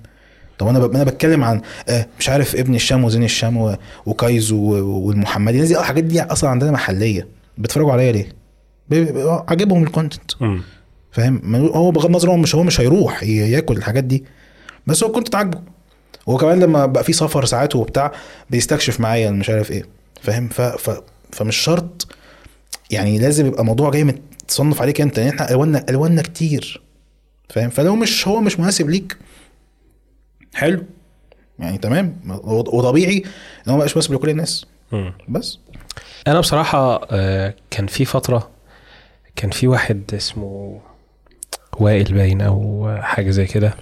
طب 0.59 0.66
أنا 0.68 0.78
ب- 0.78 0.94
أنا 0.94 1.04
بتكلم 1.04 1.44
عن 1.44 1.61
آه، 1.88 2.07
مش 2.18 2.28
عارف 2.28 2.57
ابن 2.57 2.74
الشام 2.74 3.04
وزين 3.04 3.24
الشام 3.24 3.76
وكايزو 4.07 4.57
والمحمدي 5.07 5.57
الناس 5.57 5.68
دي 5.68 5.76
آه، 5.76 5.80
الحاجات 5.80 6.04
دي 6.04 6.22
أصلا 6.22 6.50
عندنا 6.50 6.70
محلية. 6.70 7.28
بيتفرجوا 7.59 7.92
عليا 7.92 8.12
ليه؟ 8.12 9.12
آه، 9.22 9.44
عاجبهم 9.48 9.82
ال 9.82 9.89
content 9.89 10.30
فاهم؟ 11.12 11.54
هو 11.57 11.90
بغض 11.90 12.07
النظر 12.07 12.30
هو 12.30 12.36
مش 12.36 12.54
هو 12.54 12.62
مش 12.62 12.80
هيروح 12.80 13.22
ياكل 13.22 13.76
الحاجات 13.76 14.04
دي. 14.04 14.24
بس 14.86 15.04
هو 15.04 15.12
ال 15.12 15.15
content 15.15 15.34
عاجبه. 15.34 15.59
وكمان 16.26 16.61
لما 16.61 16.86
بقى 16.86 17.04
في 17.04 17.12
سفر 17.12 17.44
ساعات 17.44 17.76
وبتاع 17.76 18.12
بيستكشف 18.50 19.00
معايا 19.00 19.30
مش 19.30 19.50
عارف 19.50 19.70
إيه. 19.70 19.82
فاهم؟ 20.22 20.48
ف... 20.48 20.61
ف... 20.61 21.00
فمش 21.32 21.57
شرط. 21.57 22.07
يعني 22.90 23.18
لازم 23.18 23.46
يبقى 23.46 23.64
موضوع 23.64 23.90
جاي 23.90 24.04
متصنف 24.04 24.82
عليك 24.82 25.00
أنت 25.00 25.18
يعني 25.18 25.30
إحنا 25.30 25.50
الواننا 25.50 25.84
الواننا 25.88 26.22
كتير. 26.22 26.82
فاهم؟ 27.48 27.70
فلو 27.70 27.96
مش 27.96 28.28
هو 28.28 28.40
مش 28.40 28.61
مناسب 28.61 28.90
ليك 28.90 29.16
حلو. 30.57 30.84
يعني 31.59 31.78
تمام. 31.78 32.16
وطبيعي 32.44 33.16
إن 33.16 33.70
هو 33.70 33.74
مبقاش 33.76 33.96
مناسب 33.96 34.14
لكل 34.14 34.30
الناس. 34.30 34.66
بس. 35.28 35.59
أنا 36.26 36.40
بصراحة 36.40 37.09
آه، 37.11 37.54
كان 37.70 37.86
في 37.86 38.04
فترة 38.04 38.50
كان 39.36 39.50
في 39.50 39.68
واحد 39.68 40.02
اسمه 40.14 40.80
وائل 41.80 42.12
باين 42.14 42.40
أو 42.40 42.88
حاجة 43.02 43.30
زي 43.30 43.46
كده. 43.46 43.74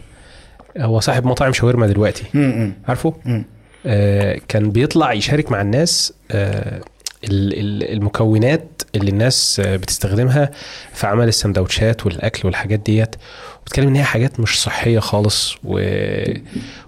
هو 0.78 1.00
صاحب 1.00 1.26
مطاعم 1.26 1.52
شاورما 1.52 1.86
دلوقتي. 1.86 2.24
م- 2.38 2.72
عارفه؟ 2.88 3.14
م. 3.24 3.42
آه، 3.86 4.40
كان 4.48 4.70
بيطلع 4.70 5.12
يشارك 5.12 5.52
مع 5.52 5.60
الناس 5.60 6.12
آه، 6.30 6.80
ال- 7.24 7.58
ال- 7.60 7.92
المكونات 7.92 8.82
اللي 8.94 9.10
الناس 9.10 9.60
بتستخدمها 9.64 10.50
في 10.92 11.06
عمل 11.06 11.28
السندوتشات 11.28 12.06
والأكل 12.06 12.46
والحاجات 12.46 12.80
ديت. 12.80 13.16
وبتكلم 13.64 13.88
إن 13.88 13.96
هي 13.96 14.04
حاجات 14.04 14.40
مش 14.40 14.62
صحية 14.62 14.98
خالص 14.98 15.56
و... 15.64 15.80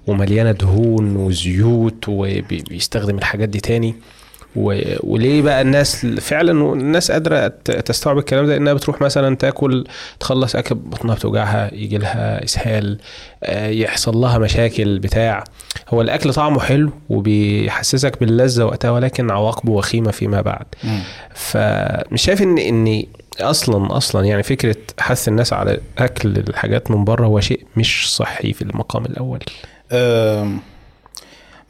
ومليانة 0.06 0.52
دهون 0.52 1.16
وزيوت 1.16 2.04
وبيستخدم 2.08 3.18
الحاجات 3.18 3.48
دي 3.48 3.60
تاني. 3.60 3.94
و... 4.56 4.80
وليه 5.02 5.42
بقى 5.42 5.60
الناس 5.62 6.06
فعلا 6.06 6.72
الناس 6.72 7.10
قادرة 7.10 7.48
تستوعب 7.64 8.18
الكلام 8.18 8.46
ده؟ 8.46 8.56
إنها 8.56 8.72
بتروح 8.72 9.00
مثلا 9.00 9.36
تاكل 9.36 9.84
تخلص 10.20 10.56
أكل 10.56 10.74
بطنها 10.74 11.14
بتوجعها 11.14 11.74
يجي 11.74 11.98
لها 11.98 12.44
إسهال 12.44 12.98
آه، 13.44 13.68
يحصل 13.68 14.16
لها 14.16 14.38
مشاكل 14.38 14.98
بتاع. 14.98 15.44
هو 15.88 16.00
الأكل 16.02 16.34
طعمه 16.34 16.60
حلو 16.60 16.90
وبيحسسك 17.08 18.20
باللذة 18.20 18.64
وقتها 18.64 18.90
ولكن 18.90 19.30
عواقبه 19.30 19.72
وخيمة 19.72 20.10
فيما 20.10 20.40
بعد. 20.40 20.66
م. 20.84 20.98
فمش 21.34 22.22
شايف 22.22 22.42
ان 22.42 22.58
إن 22.58 23.04
أصلا 23.40 23.96
أصلا 23.96 24.24
يعني 24.26 24.42
فكرة 24.42 24.76
حث 25.00 25.28
الناس 25.28 25.52
على 25.52 25.80
أكل 25.98 26.36
الحاجات 26.38 26.90
من 26.90 27.04
بره 27.04 27.26
هو 27.26 27.40
شيء 27.40 27.66
مش 27.76 28.14
صحي 28.16 28.52
في 28.52 28.62
المقام 28.62 29.04
الأول. 29.04 29.40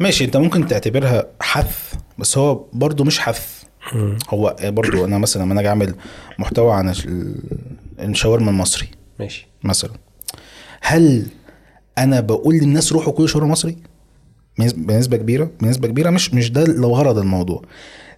ماشي 0.00 0.24
أنت 0.24 0.36
ممكن 0.36 0.66
تعتبرها 0.66 1.26
حث 1.40 1.94
بس 2.18 2.38
هو 2.38 2.64
برضو 2.72 3.04
مش 3.04 3.18
حث. 3.18 3.62
هو 4.30 4.56
برضو 4.62 5.04
أنا 5.04 5.18
مثلا 5.18 5.42
لما 5.42 5.52
أنا 5.52 5.60
أجي 5.60 5.68
أعمل 5.68 5.94
محتوى 6.38 6.72
عن 6.72 6.88
ال- 6.88 7.34
الشاورما 7.98 8.50
المصري 8.50 8.88
ماشي. 9.20 9.46
مثلا 9.64 9.90
هل 10.80 11.26
أنا 11.98 12.20
بقول 12.20 12.54
للناس 12.54 12.92
روحوا 12.92 13.12
كلوا 13.12 13.26
شاورما 13.28 13.52
مصري؟ 13.52 13.76
بنسبه 14.59 15.16
كبيرة 15.16 15.50
بنسبة 15.61 15.88
كبيرة. 15.88 16.11
مش 16.11 16.34
مش 16.34 16.50
ده 16.50 16.64
لو 16.64 16.94
غرض 16.94 17.18
الموضوع. 17.18 17.62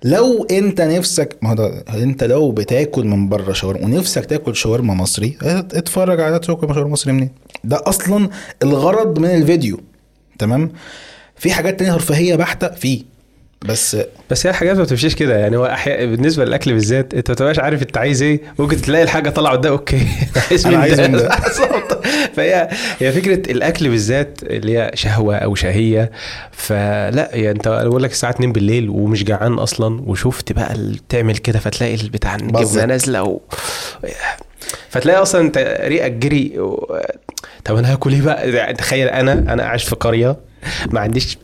لو 0.04 0.44
انت 0.50 0.80
نفسك 0.80 1.36
ما 1.42 1.54
ده 1.54 1.84
انت 1.94 2.24
لو 2.24 2.50
بتاكل 2.50 3.06
من 3.06 3.28
بره 3.28 3.52
شاورما 3.52 3.84
ونفسك 3.84 4.24
تاكل 4.26 4.56
شاورما 4.56 4.94
مصري 4.94 5.38
ات- 5.42 5.74
اتفرج 5.74 6.20
على 6.20 6.38
تاكل 6.38 6.66
شاورما 6.74 6.92
مصري 6.92 7.12
منين؟ 7.12 7.30
ده 7.64 7.80
أصلا 7.86 8.28
الغرض 8.62 9.18
من 9.18 9.28
الفيديو. 9.30 9.80
تمام؟ 10.38 10.72
في 11.36 11.50
حاجات 11.52 11.78
تانية 11.78 11.94
رفاهيه 11.94 12.36
بحتة 12.36 12.68
فيه 12.68 13.02
بس 13.62 13.96
بس 14.30 14.46
هي 14.46 14.50
الحاجات 14.50 14.76
ما 14.76 14.82
بتمشيش 14.82 15.14
كده 15.14 15.36
يعني 15.38 15.56
هو 15.56 15.66
أحيانا 15.66 16.04
بالنسبة 16.10 16.44
للأكل 16.44 16.72
بالذات 16.72 17.14
أنت 17.14 17.30
ما 17.30 17.34
بتبقاش 17.34 17.58
عارف 17.58 17.82
انت 17.82 17.96
عايز 17.96 18.22
إيه 18.22 18.40
ممكن 18.58 18.80
تلاقي 18.80 19.02
الحاجة 19.04 19.30
طالعة 19.30 19.52
قدام 19.52 19.72
أوكي 19.72 20.06
عايز 20.50 20.66
من 20.66 20.74
عايز 20.74 21.00
ده. 21.00 21.06
بالظبط. 21.44 22.06
فهي 22.34 22.68
هي 22.98 23.12
فكرة 23.12 23.50
الأكل 23.52 23.88
بالذات 23.88 24.38
اللي 24.42 24.78
هي 24.78 24.90
شهوة 24.94 25.36
أو 25.36 25.54
شهية 25.54 26.10
فلا 26.52 27.30
يعني 27.32 27.50
أنت 27.50 27.68
بقول 27.68 28.02
لك 28.02 28.10
الساعة 28.10 28.30
2 28.30 28.52
بالليل 28.52 28.88
ومش 28.88 29.24
جعان 29.24 29.52
أصلا 29.52 30.00
وشفت 30.06 30.52
بقى 30.52 30.76
تعمل 31.08 31.36
كده 31.36 31.58
فتلاقي 31.58 31.94
البتاع 31.94 32.34
الجبنة. 32.34 32.84
نازلة 32.84 33.22
و... 33.22 33.40
فتلاقي 34.88 35.22
أصلا 35.22 35.40
أنت 35.40 35.78
ريقك 35.84 36.10
جري 36.12 36.58
و... 36.58 36.96
طب 37.64 37.76
أنا 37.76 37.92
هاكل 37.92 38.12
إيه 38.12 38.22
بقى 38.22 38.50
يعني 38.50 38.74
تخيل 38.76 39.08
أنا 39.08 39.32
أنا 39.32 39.64
عايش 39.64 39.84
في 39.84 39.94
قرية 39.96 40.36
ما 40.92 41.00
عنديش 41.00 41.38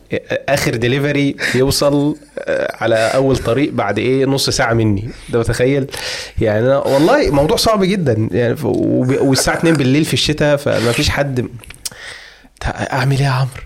آخر 0.49 0.75
ديليفري 0.75 1.35
يوصل 1.55 2.15
آه، 2.39 2.75
على 2.83 2.95
أول 2.95 3.37
طريق 3.37 3.71
بعد 3.71 3.99
إيه 3.99 4.25
نص 4.25 4.49
ساعة 4.49 4.73
مني. 4.73 5.09
ده 5.29 5.39
متخيل؟ 5.39 5.87
يعني 6.41 6.65
أنا 6.65 6.77
والله 6.77 7.31
موضوع 7.31 7.57
صعب 7.57 7.83
جدا. 7.83 8.29
يعني 8.31 8.55
والساعة 8.61 9.57
2 9.57 9.75
بالليل 9.75 10.05
في 10.05 10.13
الشتاء 10.13 10.55
فما 10.57 10.91
فيش 10.91 11.09
حد 11.09 11.47
أعمل 12.65 13.17
إيه 13.17 13.23
يا 13.25 13.29
عمرو؟ 13.29 13.63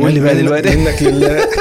قول 0.00 0.12
لي 0.12 0.20
بقى 0.20 0.34
دلوقتي. 0.34 0.76
منك 0.76 1.02
لله. 1.02 1.46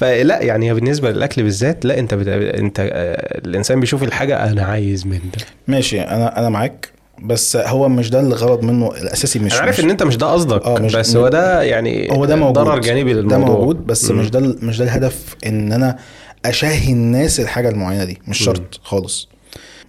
فلا 0.00 0.42
يعني 0.42 0.74
بالنسبة 0.74 1.10
للأكل 1.10 1.42
بالذات 1.42 1.84
لا 1.84 1.98
أنت 1.98 2.14
بت... 2.14 2.28
أنت 2.28 2.80
آه، 2.80 3.38
الإنسان 3.44 3.80
بيشوف 3.80 4.02
الحاجة 4.02 4.50
أنا 4.50 4.62
عايز 4.64 5.06
من 5.06 5.18
ده. 5.18 5.44
ماشي 5.68 6.00
أنا 6.00 6.38
أنا 6.38 6.48
معاك. 6.48 6.88
بس 7.22 7.56
هو 7.56 7.88
مش 7.88 8.10
ده 8.10 8.20
الغرض 8.20 8.62
منه 8.64 8.88
الأساسي 8.90 9.38
مش 9.38 9.52
أنا 9.54 9.60
عارف 9.60 9.78
مش 9.78 9.84
إن 9.84 9.90
أنت 9.90 10.02
مش 10.02 10.16
ده 10.16 10.26
قصدك 10.32 10.62
آه، 10.66 10.78
مش- 10.78 10.94
بس 10.96 11.16
هو 11.16 11.28
ده 11.28 11.62
يعني 11.62 12.10
هو 12.12 12.24
ده 12.24 12.36
موجود 12.36 12.54
ضرر 12.64 12.78
جانبي 12.80 13.14
ده 13.14 13.20
للموضوع. 13.20 13.56
موجود 13.56 13.86
بس 13.86 14.10
مم. 14.10 14.18
مش 14.20 14.30
ده 14.30 14.40
مش 14.40 14.78
ده 14.78 14.84
الهدف 14.84 15.36
إن 15.46 15.72
أنا 15.72 15.98
اشهي 16.44 16.92
الناس 16.92 17.40
الحاجة 17.40 17.68
المعينة 17.68 18.04
دي 18.04 18.18
مش 18.28 18.38
شرط 18.38 18.80
خالص. 18.82 19.28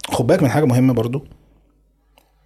خد 0.07 0.27
بالك 0.27 0.43
من 0.43 0.49
حاجة 0.49 0.65
مهمة 0.65 0.93
برضو 0.93 1.25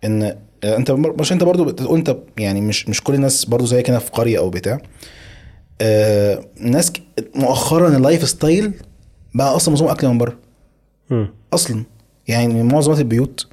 إن 0.03 0.35
أنت 0.63 0.91
مش 0.91 1.31
أنت 1.31 1.43
برضو 1.43 1.65
بتقول 1.65 1.97
أنت 1.97 2.17
يعني 2.37 2.61
مش 2.61 2.89
مش 2.89 3.03
كل 3.03 3.13
الناس 3.13 3.45
برضو 3.45 3.65
زي 3.65 3.81
كده 3.81 3.99
في 3.99 4.11
قرية 4.11 4.37
أو 4.37 4.49
بتاع. 4.49 4.77
آه 5.81 6.43
ناس 6.59 6.91
مؤخرا 7.35 7.87
ال 7.97 8.29
lifestyle 8.29 8.71
بقى 9.33 9.55
أصلا 9.55 9.73
معظم 9.73 9.87
أكل 9.87 10.07
من 10.07 10.17
بره. 10.17 10.37
أصلا. 11.53 11.83
يعني 12.27 12.63
معظم 12.63 12.93
البيوت. 12.93 13.47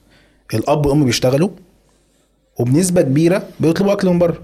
الأب 0.54 0.86
والأم 0.86 1.04
بيشتغلوا 1.04 1.48
وبنسبة 2.58 3.02
كبيرة 3.02 3.42
بيطلبوا 3.60 3.92
أكل 3.92 4.08
من 4.08 4.18
بره. 4.18 4.38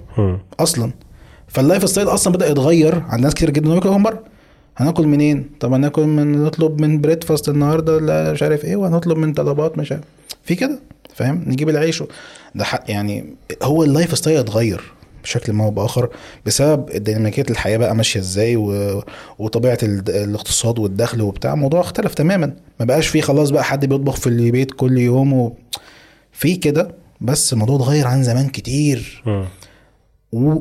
أصلا. 0.60 0.92
فال 1.48 1.88
lifestyle 1.88 2.08
أصلا 2.08 2.32
بدأ 2.32 2.46
يتغير 2.50 3.02
عند 3.08 3.22
ناس 3.24 3.34
كتير 3.34 3.50
جدا. 3.50 3.66
انهم 3.66 3.76
ياكلوا 3.76 3.96
من 3.98 4.02
بره. 4.02 4.22
هناكل 4.76 5.06
منين؟ 5.06 5.50
طب 5.60 5.72
هناكل 5.72 6.02
من 6.06 6.44
نطلب 6.44 6.80
من 6.80 7.00
Breadfast 7.00 7.48
النهارده 7.48 8.00
لا 8.00 8.32
مش 8.32 8.42
عارف 8.42 8.64
إيه 8.64 8.76
وهنطلب 8.76 9.18
من 9.18 9.32
طلبات 9.32 9.78
مش 9.78 9.92
عارف. 9.92 10.04
في 10.44 10.54
كده 10.54 10.78
فاهم؟ 11.14 11.44
نجيب 11.46 11.68
العيش 11.68 12.00
و... 12.00 12.06
ده 12.54 12.64
حق 12.64 12.84
يعني 12.88 13.24
هو 13.62 13.84
ال 13.84 14.18
lifestyle 14.18 14.38
اتغير 14.38 14.92
بشكل 15.22 15.52
ما 15.52 15.64
أو 15.64 15.70
بآخر 15.70 16.08
بسبب 16.46 16.90
ديناميكيه 16.90 17.44
الحياة 17.50 17.76
بقى 17.76 17.94
ماشية 17.96 18.20
إزاي 18.20 18.56
و... 18.56 19.02
وطبيعة 19.38 19.78
ال... 19.82 20.02
الاقتصاد 20.10 20.78
والدخل 20.78 21.22
وبتاع. 21.22 21.52
الموضوع 21.52 21.80
اختلف 21.80 22.14
تماما. 22.14 22.52
ما 22.80 22.86
بقاش 22.86 23.08
فيه 23.08 23.20
خلاص 23.20 23.50
بقى 23.50 23.64
حد 23.64 23.86
بيطبخ 23.86 24.16
في 24.16 24.26
البيت 24.26 24.70
كل 24.72 24.98
يوم 24.98 25.32
و... 25.32 25.56
في 26.32 26.56
كده 26.56 26.94
بس 27.20 27.52
الموضوع 27.52 27.76
اتغير 27.76 28.06
عن 28.06 28.22
زمان 28.22 28.48
كتير. 28.48 29.22
و... 30.32 30.60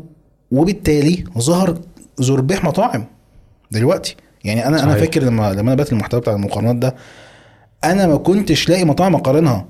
وبالتالي 0.52 1.24
ظهر 1.38 1.78
زربيح 2.20 2.64
مطاعم 2.64 3.06
دلوقتي 3.72 4.16
يعني 4.44 4.68
أنا 4.68 4.84
أنا 4.84 4.92
صحيح. 4.92 5.04
فاكر 5.04 5.24
لما 5.24 5.52
لما 5.54 5.62
أنا 5.62 5.74
بدات 5.74 5.92
المحتوى 5.92 6.20
بتاع 6.20 6.34
المقارنات 6.34 6.76
ده 6.76 6.96
أنا 7.84 8.08
ما 8.08 8.18
كنتش 8.18 8.70
لاقي 8.70 8.86
مطاعم 8.86 9.16
أقارنها 9.16 9.66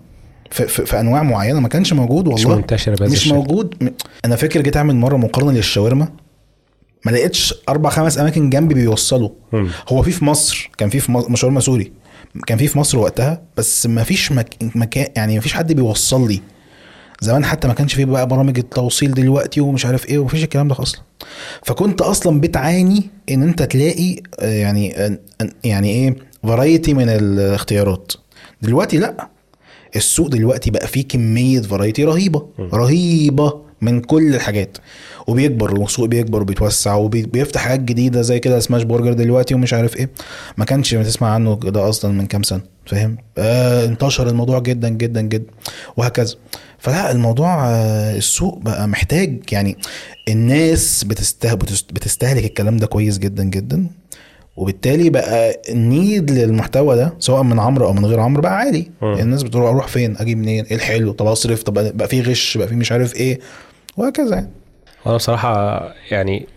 في, 0.52 0.68
في, 0.68 0.86
في 0.86 1.00
أنواع 1.00 1.24
معينة 1.24 1.60
ما 1.60 1.68
كانش 1.68 1.94
موجود 1.94 2.28
مش 2.30 2.46
والله 2.46 2.56
منتشره 2.58 2.96
بهذا 2.96 3.12
مش 3.12 3.18
الشكل. 3.18 3.36
موجود 3.36 3.92
أنا 4.26 4.36
فاكر 4.36 4.62
جيت 4.62 4.78
أعمل 4.78 4.96
مرة 4.96 5.18
مقارنة 5.18 5.52
للشاورما 5.52 6.08
ما 7.06 7.12
لقيتش 7.12 7.54
أربع 7.70 7.90
خمس 7.90 8.18
أماكن 8.20 8.50
جنبي 8.50 8.74
بيوصلوا. 8.74 9.30
هو 9.90 10.02
في 10.02 10.12
في 10.12 10.26
مصر 10.26 10.70
كان 10.78 10.90
في 10.90 11.00
في 11.00 11.12
مصر 11.12 11.36
شاورما 11.36 11.60
سوري 11.60 11.92
كان 12.48 12.58
في 12.58 12.68
في 12.68 12.80
مصر 12.80 12.98
وقتها 12.98 13.42
بس 13.58 13.86
ما 13.86 14.04
فيش 14.04 14.32
مك... 14.32 14.56
مكان 14.76 15.08
يعني 15.16 15.36
ما 15.36 15.42
فيش 15.42 15.54
حد 15.54 15.74
بيوصل 15.74 16.28
لي. 16.28 16.42
زمان 17.22 17.46
حتى 17.46 17.68
ما 17.68 17.74
كانش 17.74 17.94
فيه 17.94 18.06
بقى 18.06 18.28
برامج 18.28 18.58
التوصيل 18.58 19.14
دلوقتي 19.14 19.62
ومش 19.62 19.86
عارف 19.86 20.06
إيه 20.10 20.20
ومفيش 20.20 20.44
الكلام 20.44 20.68
ده 20.68 20.76
أصلا. 20.80 21.02
فكنت 21.64 22.02
أصلا 22.02 22.40
بتعاني 22.42 23.10
إن 23.32 23.44
أنت 23.44 23.64
تلاقي 23.64 24.16
آه، 24.40 24.54
يعني 24.54 24.98
آه، 24.98 25.18
يعني 25.64 25.90
إيه 25.90 26.16
variety 26.44 26.94
من 26.94 27.10
الاختيارات. 27.10 28.12
دلوقتي 28.62 28.98
لأ. 28.98 29.28
السوق 29.96 30.28
دلوقتي 30.28 30.72
بقى 30.72 30.88
فيه 30.88 31.08
كمية 31.08 31.62
variety 31.62 32.04
رهيبة. 32.04 32.48
رهيبة. 32.60 33.62
من 33.82 34.02
كل 34.02 34.36
الحاجات. 34.36 34.78
وبيكبر 35.28 35.80
والسوق 35.80 36.06
بيكبر 36.06 36.42
وبيتوسع 36.42 36.96
وبيفتح 36.96 37.62
حاجات 37.62 37.80
جديدة 37.80 38.22
زي 38.22 38.40
كده 38.40 38.60
smash 38.60 38.84
burger 38.84 39.14
دلوقتي 39.14 39.54
ومش 39.56 39.74
عارف 39.74 39.98
إيه. 39.98 40.10
ما 40.58 40.66
كانش 40.66 40.96
بتسمع 40.96 41.28
عنه 41.30 41.56
ده 41.56 41.90
أصلا 41.90 42.12
من 42.12 42.26
كام 42.26 42.44
سنة 42.44 42.62
فاهم؟ 42.86 43.18
آه 43.38 43.86
انتشر 43.86 44.28
الموضوع 44.30 44.60
جدا 44.60 44.90
جدا 44.90 45.22
جدا 45.22 45.52
وهكذا. 45.98 46.36
فلا 46.80 47.12
الموضوع 47.12 47.66
آه 47.70 48.16
السوق 48.18 48.58
بقى 48.60 48.88
محتاج 48.88 49.40
يعني 49.52 49.78
الناس 50.30 51.04
بتسته 51.04 51.54
بتست- 51.54 51.94
بتستهلك 51.94 52.46
الكلام 52.46 52.78
ده 52.78 52.88
كويس 52.88 53.18
جدا 53.18 53.44
جدا. 53.44 53.88
وبالتالي 54.58 55.10
بقى 55.10 55.62
النيد 55.70 56.32
للمحتوى 56.32 56.96
ده 56.96 57.14
سواء 57.20 57.44
من 57.44 57.60
عمرو 57.60 57.86
أو 57.88 57.94
من 57.94 58.06
غير 58.06 58.20
عمرو 58.20 58.42
بقى 58.42 58.58
عالي. 58.58 58.88
الناس 59.04 59.44
بتروح 59.44 59.70
أروح 59.70 59.88
فين؟ 59.88 60.18
أجيب 60.18 60.38
منين؟ 60.38 60.66
إيه 60.66 60.76
الحلو؟ 60.76 61.12
طب 61.12 61.28
أصرف؟ 61.28 61.64
طب 61.64 61.98
بقى 61.98 62.08
في 62.08 62.22
غش 62.22 62.58
بقى 62.58 62.68
في 62.68 62.76
مش 62.76 62.92
عارف 62.92 63.16
إيه. 63.16 63.40
وهكذا 63.98 64.36
يعني. 64.36 64.50
أنا 65.06 65.16
بصراحة 65.16 65.82
يعني 66.12 66.48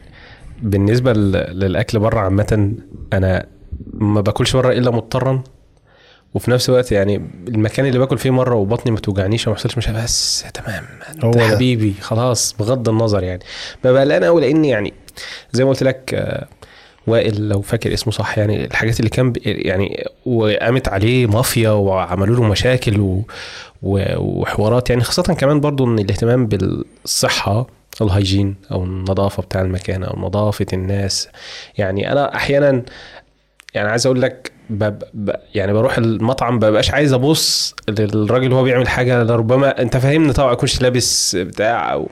بالنسبة 0.63 1.13
للأكل 1.13 1.99
بره 1.99 2.21
عامة 2.21 2.73
أنا 3.13 3.47
ما 3.93 4.21
باكلش 4.21 4.57
بره 4.57 4.73
إلا 4.73 4.91
مضطرا. 4.91 5.43
وفي 6.35 6.51
نفس 6.51 6.69
الوقت 6.69 6.93
يعني 6.93 7.17
المكان 7.49 7.87
اللي 7.87 7.99
باكل 7.99 8.19
فيه 8.19 8.31
مرة 8.31 8.55
وبطني 8.55 8.93
ما 8.93 8.99
توجعنيش 9.01 9.47
وما 9.47 9.57
يحصلش 9.57 9.79
مش 9.79 9.89
بس 9.89 10.45
تمام 10.55 10.85
هو 11.25 11.31
انت. 11.33 11.41
حبيبي 11.41 11.95
خلاص 12.01 12.55
بغض 12.59 12.89
النظر 12.89 13.23
يعني. 13.23 13.43
ببقى 13.85 14.03
قلقان 14.03 14.25
قوي 14.25 14.41
لأن 14.41 14.65
يعني 14.65 14.93
زي 15.53 15.65
ما 15.65 15.71
قلت 15.71 15.83
لك 15.83 16.15
آه، 16.15 16.47
وائل 17.07 17.49
لو 17.49 17.61
فاكر 17.61 17.93
اسمه 17.93 18.13
صح 18.13 18.39
يعني 18.39 18.65
الحاجات 18.65 19.01
اللي 19.01 19.11
كان 19.11 19.33
يعني 19.45 20.07
وقامت 20.27 20.89
عليه 20.89 21.27
مافيا 21.27 21.71
وعملوا 21.71 22.37
له 22.37 22.43
مشاكل 22.43 23.23
وحوارات 23.83 24.91
يعني 24.91 25.03
خاصة 25.03 25.23
كمان 25.23 25.61
برضو 25.61 25.87
إن 25.87 25.99
الاهتمام 25.99 26.47
بالصحة 26.47 27.67
الهيجين 28.01 28.57
أو 28.73 28.85
النظافة 28.85 29.43
بتاع 29.43 29.61
المكان 29.61 30.05
أو 30.05 30.19
نظافة 30.19 30.67
الناس. 30.73 31.29
يعني 31.79 32.13
أنا 32.13 32.37
أحيانا 32.37 32.83
يعني 33.75 33.89
عايز 33.89 34.07
أقول 34.07 34.23
لك 34.23 34.53
بب... 34.71 35.03
ب... 35.15 35.31
يعني 35.55 35.73
بروح 35.73 35.99
المطعم 35.99 36.59
ببقاش 36.59 36.91
عايز 36.91 37.13
أبص 37.13 37.75
للراجل 37.89 38.53
وهو 38.53 38.63
بيعمل 38.63 38.89
حاجة 38.89 39.23
لربما 39.23 39.83
أنت 39.83 39.97
فاهمني 39.97 40.33
طبعا 40.33 40.53
يكونش 40.53 40.83
لابس 40.83 41.37
بتاع 41.37 42.05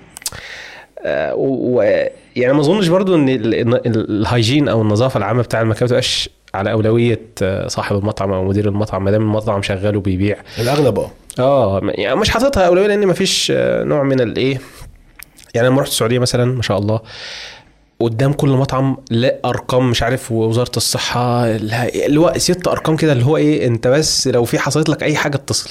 آه، 1.04 1.34
و... 1.34 1.80
و... 1.80 2.06
يعني 2.36 2.52
ما 2.52 2.60
اظنش 2.60 2.88
برضو 2.88 3.14
ان 3.14 3.28
ال... 3.28 3.54
ال- 3.54 4.10
الهيجين 4.10 4.68
أو 4.68 4.82
النظافة 4.82 5.18
العامة 5.18 5.42
بتاع 5.42 5.60
المكان 5.60 5.82
ما 5.82 5.88
تبقاش 5.88 6.28
على 6.54 6.72
أولوية 6.72 7.20
آه، 7.42 7.68
صاحب 7.68 7.96
المطعم 7.96 8.32
أو 8.32 8.44
مدير 8.44 8.68
المطعم 8.68 9.04
ما 9.04 9.10
دام 9.10 9.22
المطعم 9.22 9.62
شغال 9.62 9.96
وبيبيع. 9.96 10.36
الأغلب 10.58 10.98
آه. 10.98 11.10
آه 11.38 11.80
يعني 11.84 12.16
مش 12.16 12.30
حاططها 12.30 12.66
أولوية 12.66 12.86
لأن 12.86 13.06
مفيش 13.06 13.52
آه، 13.56 13.84
نوع 13.84 14.02
من 14.02 14.20
الايه 14.20 14.60
يعني 15.54 15.68
لما 15.68 15.80
رحت 15.80 15.90
السعودية 15.90 16.18
مثلا 16.18 16.44
ما 16.44 16.62
شاء 16.62 16.78
الله 16.78 17.00
قدام 18.00 18.32
كل 18.32 18.48
مطعم 18.48 18.96
لا 19.10 19.38
أرقام 19.44 19.90
مش 19.90 20.02
عارف 20.02 20.32
وزاره 20.32 20.72
الصحة 20.76 21.46
اللي 21.46 22.20
هو 22.20 22.32
ست 22.36 22.68
أرقام 22.68 22.96
كده 22.96 23.12
اللي 23.12 23.24
هو 23.24 23.36
إيه 23.36 23.66
أنت 23.66 23.88
بس 23.88 24.28
لو 24.28 24.44
في 24.44 24.58
حصلت 24.58 24.88
لك 24.88 25.02
أي 25.02 25.16
حاجة 25.16 25.34
اتصل. 25.36 25.70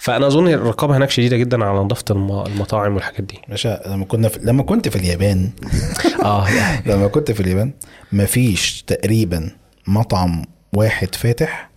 فأنا 0.00 0.26
أظن 0.26 0.48
الرقابة 0.48 0.96
هناك 0.96 1.10
شديدة 1.10 1.36
جدا 1.36 1.64
على 1.64 1.78
نظافة 1.78 2.04
الم- 2.10 2.42
المطاعم 2.46 2.94
والحاجات 2.94 3.20
دي. 3.20 3.38
باشا 3.48 3.80
لما 3.86 4.04
كنا 4.04 4.28
في... 4.28 4.38
لما 4.42 4.62
كنت 4.62 4.88
في 4.88 4.96
اليابان. 4.96 5.50
آه. 6.24 6.46
لما 6.86 7.06
كنت 7.06 7.30
في 7.30 7.40
اليابان 7.40 7.72
مفيش 8.12 8.82
تقريبا 8.82 9.50
مطعم 9.86 10.44
واحد 10.72 11.14
فاتح 11.14 11.70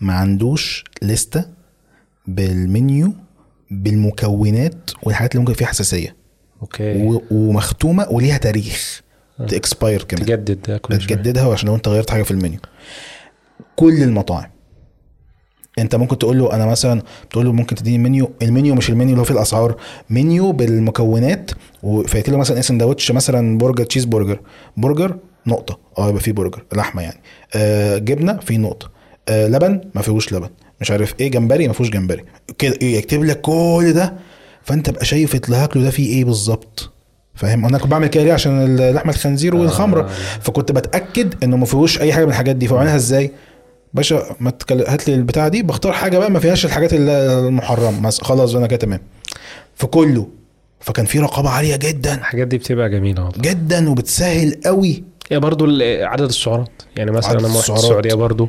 ما 0.00 0.12
عندوش 0.14 0.84
لستة 1.02 1.44
بالمنيو 2.26 3.12
بالمكونات 3.70 4.90
والحاجات 5.02 5.32
اللي 5.32 5.40
ممكن 5.40 5.52
فيها 5.54 5.66
حساسية. 5.68 6.16
okay. 6.62 7.02
و... 7.02 7.22
ومختومة 7.30 8.06
وليها 8.10 8.38
تاريخ. 8.38 9.02
ت 9.48 9.56
expire 9.56 10.02
كمان. 10.02 10.24
تجدد 10.26 10.76
كل 10.76 10.94
شوية. 10.94 10.98
بتجددها 11.16 11.52
عشان 11.52 11.68
لو 11.68 11.74
انت 11.74 11.88
غيرت 11.88 12.10
حاجة 12.10 12.22
في 12.22 12.30
المنيو. 12.30 12.60
كل 13.76 14.02
المطاعم. 14.02 14.50
انت 15.78 15.94
ممكن 15.96 16.18
تقول 16.18 16.38
له 16.38 16.52
أنا 16.54 16.66
مثلا 16.66 17.02
تقول 17.30 17.44
له 17.44 17.52
ممكن 17.52 17.76
تديني 17.76 17.98
menu 17.98 18.30
ال 18.42 18.48
menu 18.48 18.74
مش 18.74 18.90
المنيو 18.90 19.10
اللي 19.10 19.20
هو 19.20 19.24
فيه 19.24 19.34
الاسعار 19.34 19.76
منيو 20.10 20.52
بالمكونات 20.52 21.50
وفايت 21.82 22.28
له 22.28 22.36
مثلا 22.36 22.60
سندوتش 22.60 23.12
مثلا 23.12 23.58
برجر 23.58 23.84
تشيز 23.84 24.04
برجر 24.04 24.40
برجر 24.76 25.16
نقطة. 25.46 25.78
آه 25.98 26.08
يبقى 26.08 26.20
فيه 26.22 26.32
برجر 26.32 26.62
لحمة 26.72 27.02
يعني. 27.02 27.20
آه 27.54 27.98
جبنة 27.98 28.36
فيه 28.36 28.58
نقطة. 28.58 28.90
آه 29.28 29.48
لبن 29.48 29.80
ما 29.94 30.02
فيهوش 30.02 30.32
لبن. 30.32 30.48
مش 30.80 30.90
عارف 30.90 31.14
إيه 31.20 31.30
جمبري 31.30 31.66
ما 31.66 31.72
فيهوش 31.72 31.90
جمبري. 31.90 32.24
كده 32.58 32.78
يكتب 32.82 33.24
لك 33.24 33.40
كل 33.40 33.92
ده 33.94 34.14
فانت 34.62 34.90
بقى 34.90 35.04
شايف 35.04 35.34
اللي 35.34 35.56
هاكله 35.56 35.82
ده 35.82 35.90
فيه 35.90 36.16
إيه 36.16 36.24
بالظبط. 36.24 36.92
فاهم؟ 37.34 37.66
أنا 37.66 37.78
كنت 37.78 37.90
بعمل 37.90 38.06
كده 38.06 38.24
ليه؟ 38.24 38.32
عشان 38.32 38.76
لحم 38.90 39.08
الخنزير 39.08 39.56
والخمرة. 39.56 40.10
فكنت 40.40 40.72
بتأكد 40.72 41.34
انه 41.44 41.56
ما 41.56 41.66
فيهوش 41.66 42.00
اي 42.00 42.12
حاجة 42.12 42.24
من 42.24 42.30
الحاجات 42.30 42.56
دي. 42.56 42.68
فبعملها 42.68 42.96
إزاي؟ 42.96 43.30
باشا 43.94 44.36
ما 44.40 44.50
تكل... 44.50 44.80
هات 44.80 45.08
لي 45.08 45.14
البتاعة 45.14 45.48
دي 45.48 45.62
بختار 45.62 45.92
حاجة 45.92 46.18
بقى 46.18 46.30
ما 46.30 46.38
فيهاش 46.40 46.64
الحاجات 46.64 46.92
ال- 46.92 47.08
المحرمة. 47.08 48.00
مثلا 48.00 48.24
خلاص 48.24 48.54
أنا 48.54 48.66
كده 48.66 48.76
تمام. 48.76 49.00
في 49.74 49.86
كله. 49.86 50.28
فكان 50.80 51.06
في 51.06 51.18
رقابة 51.18 51.48
عالية 51.50 51.76
جدا. 51.76 52.14
الحاجات 52.14 52.48
دي 52.48 52.58
بتبقى 52.58 52.90
جميلة 52.90 53.24
والله. 53.24 53.42
جدا 53.42 53.90
وبتسهل 53.90 54.60
قوي. 54.66 55.04
هي 55.30 55.40
برضو 55.40 55.64
عدد 56.02 56.22
السعرات 56.28 56.70
يعني 56.96 57.10
مثلا 57.10 57.38
لما 57.38 57.58
رحت. 57.58 57.70
السعودية 57.70 58.14
برضو 58.14 58.48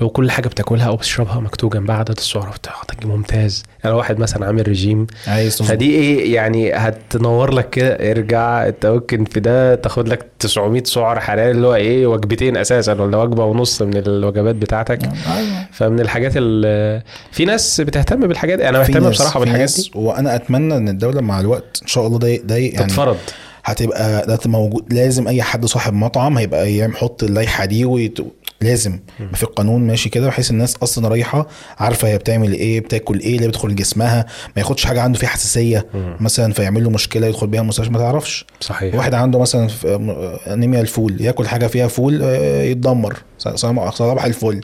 لو 0.00 0.08
كل 0.10 0.30
حاجة 0.30 0.48
بتاكلها 0.48 0.88
أو 0.88 0.96
بتشربها 0.96 1.40
مكتوب 1.40 1.74
جنبها 1.76 1.96
عدد 1.96 2.16
السعرات 2.18 2.54
بتاعتك 2.58 3.06
ممتاز 3.06 3.62
أنا 3.84 3.94
واحد 3.94 4.18
مثلا 4.18 4.46
عامل 4.46 4.68
رجيم 4.68 5.06
عايز. 5.26 5.62
فدي 5.62 5.90
إيه 5.90 6.34
يعني 6.34 6.72
هتنور 6.72 7.54
لك 7.54 7.70
كده 7.70 8.10
ارجع 8.10 8.66
انت 8.68 8.86
ممكن 8.86 9.24
في 9.24 9.40
ده 9.40 9.74
تاخد 9.74 10.08
لك 10.08 10.26
900 10.38 10.82
سعر 10.84 11.20
حراري 11.20 11.50
اللي 11.50 11.66
هو 11.66 11.74
إيه 11.74 12.06
وجبتين 12.06 12.56
أساسا 12.56 12.92
ولا 12.92 13.16
وجبة 13.16 13.44
ونص 13.44 13.82
من 13.82 13.96
الوجبات 13.96 14.54
بتاعتك 14.54 15.02
أيوة. 15.04 15.66
فمن 15.72 16.00
الحاجات 16.00 16.32
ال 16.36 17.02
في 17.32 17.44
ناس 17.44 17.80
بتهتم 17.80 18.26
بالحاجات 18.28 18.58
دي. 18.58 18.68
أنا 18.68 18.78
بهتم 18.78 19.10
بصراحة 19.10 19.40
بالحاجات 19.40 19.74
دي 19.76 19.90
وأنا 19.94 20.34
أتمنى 20.34 20.76
إن 20.76 20.88
الدولة 20.88 21.20
مع 21.20 21.40
الوقت 21.40 21.78
إن 21.82 21.88
شاء 21.88 22.06
الله 22.06 22.18
ده 22.18 22.36
ده 22.36 22.56
يعني 22.56 22.86
تتفرض 22.86 23.16
هتبقى 23.64 24.26
ده 24.26 24.38
موجود 24.46 24.92
لازم 24.92 25.28
أي 25.28 25.42
حد 25.42 25.66
صاحب 25.66 25.92
مطعم 25.94 26.38
هيبقى 26.38 26.76
يحط 26.76 27.22
اللائحة 27.22 27.64
دي 27.64 27.84
ويت... 27.84 28.18
لازم 28.60 28.98
يبقى 29.20 29.36
في 29.36 29.42
القانون 29.42 29.86
ماشي 29.86 30.08
كده 30.08 30.26
بحيث 30.26 30.50
الناس 30.50 30.76
أصلا 30.82 31.08
رايحة 31.08 31.46
عارفة 31.78 32.08
هي 32.08 32.18
بتعمل 32.18 32.52
إيه 32.52 32.80
بتاكل 32.80 33.20
إيه 33.20 33.36
اللي 33.36 33.46
بيدخل 33.46 33.74
جسمها 33.74 34.26
ما 34.56 34.62
ياخدش 34.62 34.84
حاجة 34.86 35.00
عنده 35.02 35.18
فيها 35.18 35.28
حساسية 35.28 35.86
مثلا 36.20 36.52
فيعمل 36.52 36.84
له 36.84 36.90
مشكلة 36.90 37.26
يدخل 37.26 37.46
بيها 37.46 37.60
المستشفى 37.60 37.90
ما 37.92 37.98
تعرفش. 37.98 38.46
صحيح. 38.60 38.94
واحد 38.94 39.14
عنده 39.14 39.38
مثلا 39.38 39.68
في- 39.68 40.38
أنيميا 40.46 40.80
الفول 40.80 41.20
ياكل 41.20 41.48
حاجة 41.48 41.66
فيها 41.66 41.86
فول 41.86 42.20
آه، 42.22 42.62
يتدمر 42.62 43.16
صباح 43.38 44.24
الفل. 44.24 44.60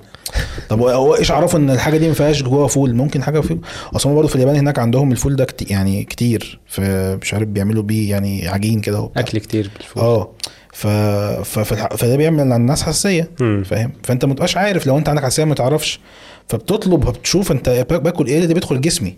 طب 0.68 0.80
هو 0.82 1.14
إيش 1.16 1.30
عرفوا 1.30 1.58
إن 1.58 1.70
الحاجة 1.70 1.96
دي 1.96 2.08
ما 2.08 2.14
فيهاش 2.14 2.42
جواها 2.42 2.68
فول؟ 2.68 2.94
ممكن 2.94 3.22
حاجة 3.22 3.40
فيه 3.40 3.58
أصلا 3.96 4.14
برضه 4.14 4.28
في 4.28 4.34
اليابان 4.36 4.56
هناك 4.56 4.78
عندهم 4.78 5.12
الفول 5.12 5.36
ده 5.36 5.44
كتير 5.44 5.70
يعني 5.70 6.04
كتير 6.04 6.60
فمش 6.66 7.34
عارف 7.34 7.48
بيعملوا 7.48 7.82
بيه 7.82 8.10
يعني 8.10 8.48
عجين 8.48 8.80
كده. 8.80 9.10
أكل 9.16 9.38
كتير 9.38 9.70
بالفول. 9.76 10.02
آه. 10.02 10.30
ف... 10.72 10.86
ف... 10.86 11.58
فده 11.74 12.16
بيعمل 12.16 12.40
على 12.40 12.56
الناس 12.56 12.82
حساسية. 12.82 13.30
فاهم؟ 13.64 13.92
فأنت 14.02 14.24
ما 14.24 14.34
تبقاش 14.34 14.56
عارف 14.56 14.86
لو 14.86 14.98
أنت 14.98 15.08
عندك 15.08 15.22
حساسية 15.24 15.44
ما 15.44 15.54
تعرفش 15.54 16.00
فبتطلب 16.48 17.00
بتشوف 17.00 17.52
أنت 17.52 17.86
با- 17.90 17.98
باكل 17.98 18.26
إيه 18.26 18.38
اللي 18.42 18.54
بيدخل 18.54 18.80
جسمي. 18.80 19.16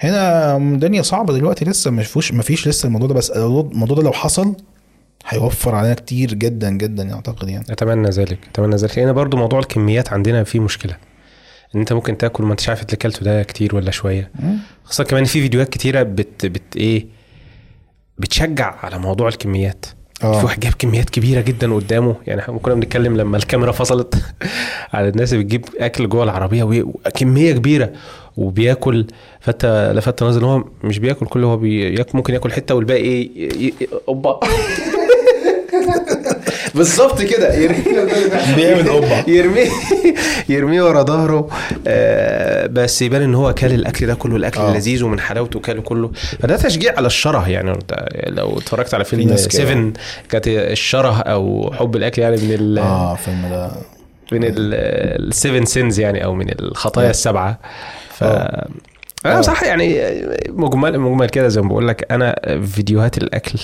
هنا 0.00 0.56
الدنيا 0.56 1.02
صعبة 1.02 1.32
دلوقتي 1.34 1.64
لسه 1.64 1.90
ما 1.90 2.02
فيش 2.02 2.32
ما 2.32 2.42
فيش 2.42 2.68
لسه 2.68 2.86
الموضوع 2.86 3.08
ده 3.08 3.14
بس 3.14 3.30
الموضوع 3.30 3.96
ده 3.96 4.02
لو 4.02 4.12
حصل 4.12 4.54
هيوفر 5.26 5.74
علينا 5.74 5.94
كتير 5.94 6.34
جدا 6.34 6.70
جدا 6.70 7.14
أعتقد 7.14 7.48
يعني. 7.48 7.64
أتمنى 7.70 8.08
ذلك 8.10 8.38
أتمنى 8.52 8.76
ذلك. 8.76 8.98
هنا 8.98 9.12
برضو 9.12 9.36
موضوع 9.36 9.58
الكميات 9.58 10.12
عندنا 10.12 10.44
فيه 10.44 10.60
مشكلة. 10.60 10.96
إن 11.74 11.80
أنت 11.80 11.92
ممكن 11.92 12.18
تاكل 12.18 12.44
ما 12.44 12.52
انتش 12.52 12.68
عارف 12.68 12.80
اللي 12.82 12.92
أكلته 12.94 13.24
ده 13.24 13.42
كتير 13.42 13.76
ولا 13.76 13.90
شوية. 13.90 14.30
خاصة 14.84 15.04
كمان 15.04 15.24
في 15.24 15.40
فيديوهات 15.42 15.68
كتيرة 15.68 16.02
بت 16.02 16.46
بت 16.46 16.76
إيه 16.76 17.06
بتشجع 18.18 18.74
على 18.82 18.98
موضوع 18.98 19.28
الكميات. 19.28 19.86
آه. 20.22 20.38
في 20.38 20.44
واحد 20.44 20.60
جاب 20.60 20.72
كميات 20.78 21.10
كبيرة 21.10 21.40
جدا 21.40 21.74
قدامه. 21.74 22.16
يعني 22.26 22.40
إحنا 22.40 22.58
كنا 22.58 22.74
بنتكلم 22.74 23.16
لما 23.16 23.36
الكاميرا 23.36 23.72
فصلت 23.72 24.14
على 24.94 25.08
الناس 25.08 25.32
اللي 25.32 25.44
بتجيب 25.44 25.64
أكل 25.78 26.08
جوه 26.08 26.24
العربية 26.24 26.62
وكميه 26.62 27.52
كبيرة 27.52 27.92
وبياكل. 28.36 29.06
فأنت 29.40 29.92
لفت 29.96 30.22
نظر 30.22 30.40
إن 30.40 30.44
هو 30.44 30.64
مش 30.84 30.98
بياكل 30.98 31.26
كله 31.26 31.46
هو 31.46 31.56
بياكل 31.56 32.10
ممكن 32.18 32.34
ياكل 32.34 32.52
حتة 32.52 32.74
والباقي 32.74 33.00
إيه 33.02 33.30
ي- 33.36 33.66
ي- 33.80 33.88
أوبا. 34.08 34.40
بالظبط 36.74 37.22
كده 37.22 37.48
بيعمل 38.56 38.88
قبة. 38.90 39.24
يرميه 39.28 39.68
يرميه 40.48 40.82
ورا 40.82 41.02
ظهره 41.02 41.48
آه، 41.86 42.66
بس 42.66 43.02
يبان 43.02 43.22
إن 43.22 43.34
هو 43.34 43.54
كل 43.54 43.66
الأكل 43.66 44.06
ده 44.06 44.14
كله 44.14 44.36
الأكل 44.36 44.60
آه. 44.60 44.70
اللذيذ 44.70 45.04
ومن 45.04 45.20
حلاوته 45.20 45.60
كله 45.60 45.82
كله 45.82 46.10
فده 46.40 46.56
تشجيع 46.56 46.96
على 46.96 47.06
الشره 47.06 47.48
يعني 47.48 47.78
لو 48.26 48.58
اتفرجت 48.58 48.94
على 48.94 49.04
فيلم 49.04 49.28
ناس 49.28 49.48
كده. 49.48 49.64
7 49.64 49.92
كانت 50.28 50.48
الشره 50.48 51.20
أو 51.20 51.72
حب 51.78 51.96
الأكل 51.96 52.22
يعني 52.22 52.36
من 52.36 52.52
ال 52.52 52.78
آه 52.78 53.12
الفيلم 53.12 53.46
ده 53.50 53.70
من 54.32 54.40
السيفن 54.44 55.64
سينز 55.64 56.00
يعني 56.00 56.24
أو 56.24 56.34
من 56.34 56.50
الخطايا 56.60 57.06
آه. 57.06 57.10
السبعة 57.10 57.58
ف. 58.10 58.24
أنا. 59.26 59.40
بصراحة 59.40 59.66
يعني 59.66 60.00
مجمل 60.48 60.98
مجمل 60.98 61.28
كده 61.28 61.48
زي 61.48 61.60
ما 61.60 61.68
بقول 61.68 61.88
لك 61.88 62.06
أنا 62.12 62.36
فيديوهات 62.66 63.18
الأكل 63.18 63.58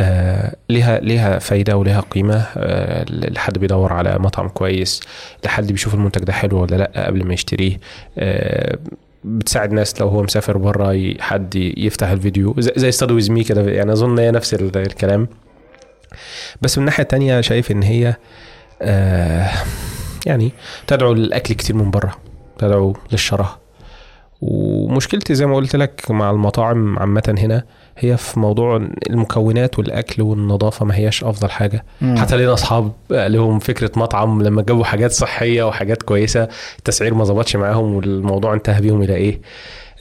آه 0.00 0.56
ليها 0.68 0.98
ليها 1.00 1.38
فايدة 1.38 1.76
وليها 1.76 2.00
قيمة. 2.00 2.46
آه 2.56 3.04
لحد 3.08 3.58
بيدور 3.58 3.92
على 3.92 4.18
مطعم 4.18 4.48
كويس 4.48 5.00
لحد 5.44 5.66
بيشوف 5.72 5.94
المنتج 5.94 6.24
ده 6.24 6.32
حلو 6.32 6.62
ولا 6.62 6.76
لأ 6.76 7.06
قبل 7.06 7.24
ما 7.26 7.34
يشتريه. 7.34 7.80
آه 8.18 8.78
بتساعد 9.24 9.72
ناس 9.72 10.00
لو 10.00 10.08
هو 10.08 10.22
مسافر 10.22 10.56
بره 10.58 11.14
حد 11.20 11.54
يفتح 11.56 12.08
الفيديو. 12.08 12.54
زي, 12.58 12.72
زي 12.76 12.90
ستاد 12.92 13.10
ويز 13.10 13.30
مي 13.30 13.44
كده 13.44 13.70
يعني 13.70 13.92
أظن 13.92 14.18
هي 14.18 14.30
نفس 14.30 14.54
ال- 14.54 14.76
الكلام. 14.78 15.28
بس 16.62 16.78
من 16.78 16.82
الناحيه 16.82 17.02
التانية 17.02 17.40
شايف 17.40 17.70
إن 17.70 17.82
هي 17.82 18.14
يعني 20.26 20.52
تدعو 20.86 21.12
للأكل 21.12 21.54
كتير 21.54 21.76
من 21.76 21.90
بره 21.90 22.12
تدعو 22.58 22.96
للشراهه 23.12 23.58
ومشكلتي 24.42 25.34
زي 25.34 25.46
ما 25.46 25.56
قلت 25.56 25.76
لك 25.76 26.10
مع 26.10 26.30
المطاعم 26.30 26.98
عامة 26.98 27.34
هنا 27.38 27.64
هي 27.98 28.16
في 28.16 28.40
موضوع 28.40 28.76
المكونات 29.10 29.78
والأكل 29.78 30.22
والنظافة 30.22 30.84
ما 30.86 30.96
هياش 30.96 31.24
أفضل 31.24 31.50
حاجة. 31.50 31.84
مم. 32.00 32.16
حتى 32.18 32.36
لنا 32.36 32.52
أصحاب 32.52 32.92
لهم 33.10 33.58
فكرة 33.58 33.90
مطعم 33.96 34.42
لما 34.42 34.62
جابوا 34.62 34.84
حاجات 34.84 35.12
صحية 35.12 35.62
وحاجات 35.62 36.02
كويسة 36.02 36.48
التسعير 36.78 37.14
ما 37.14 37.24
ظبطش 37.24 37.56
معاهم 37.56 37.94
والموضوع 37.94 38.54
انتهى 38.54 38.80
بيهم 38.80 39.02
إلى 39.02 39.14
إيه؟ 39.14 39.40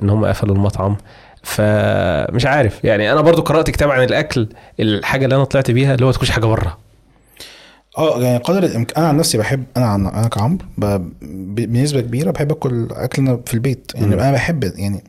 إن 0.04 0.10
هم 0.10 0.26
قفلوا 0.26 0.56
المطعم. 0.56 0.98
فمش 1.44 2.46
عارف 2.46 2.84
يعني 2.84 3.12
أنا 3.12 3.22
برضو 3.22 3.42
قرأت 3.42 3.70
كتاب 3.70 3.92
عن 3.92 4.04
الأكل 4.04 4.48
الحاجة 4.80 5.26
اللي 5.26 5.36
أنا 5.36 5.44
طلعت 5.44 5.72
بيها 5.72 5.94
اللي 5.94 6.06
هو 6.06 6.12
تكونش 6.12 6.32
حاجة 6.32 6.46
بره 6.46 6.78
آه 8.00 8.22
يعني 8.24 8.38
قدر 8.38 8.64
الامكان 8.64 8.97
أنا 8.97 9.08
عن 9.08 9.18
نفسي 9.18 9.38
بحب 9.38 9.64
أنا 9.78 9.86
عن 9.86 10.08
أنا 10.08 10.28
كعمرو 10.28 10.66
ب... 10.78 10.86
ب- 10.86 11.10
بنسبة 11.74 12.02
كبيرة 12.02 12.32
بحب 12.32 12.52
اكل 12.52 12.88
أكلنا 12.91 13.39
في 13.45 13.54
البيت. 13.54 13.91
يعني 13.95 14.08
مم. 14.08 14.14
أنا 14.20 14.32
بحب 14.32 14.64
يعني 14.64 15.04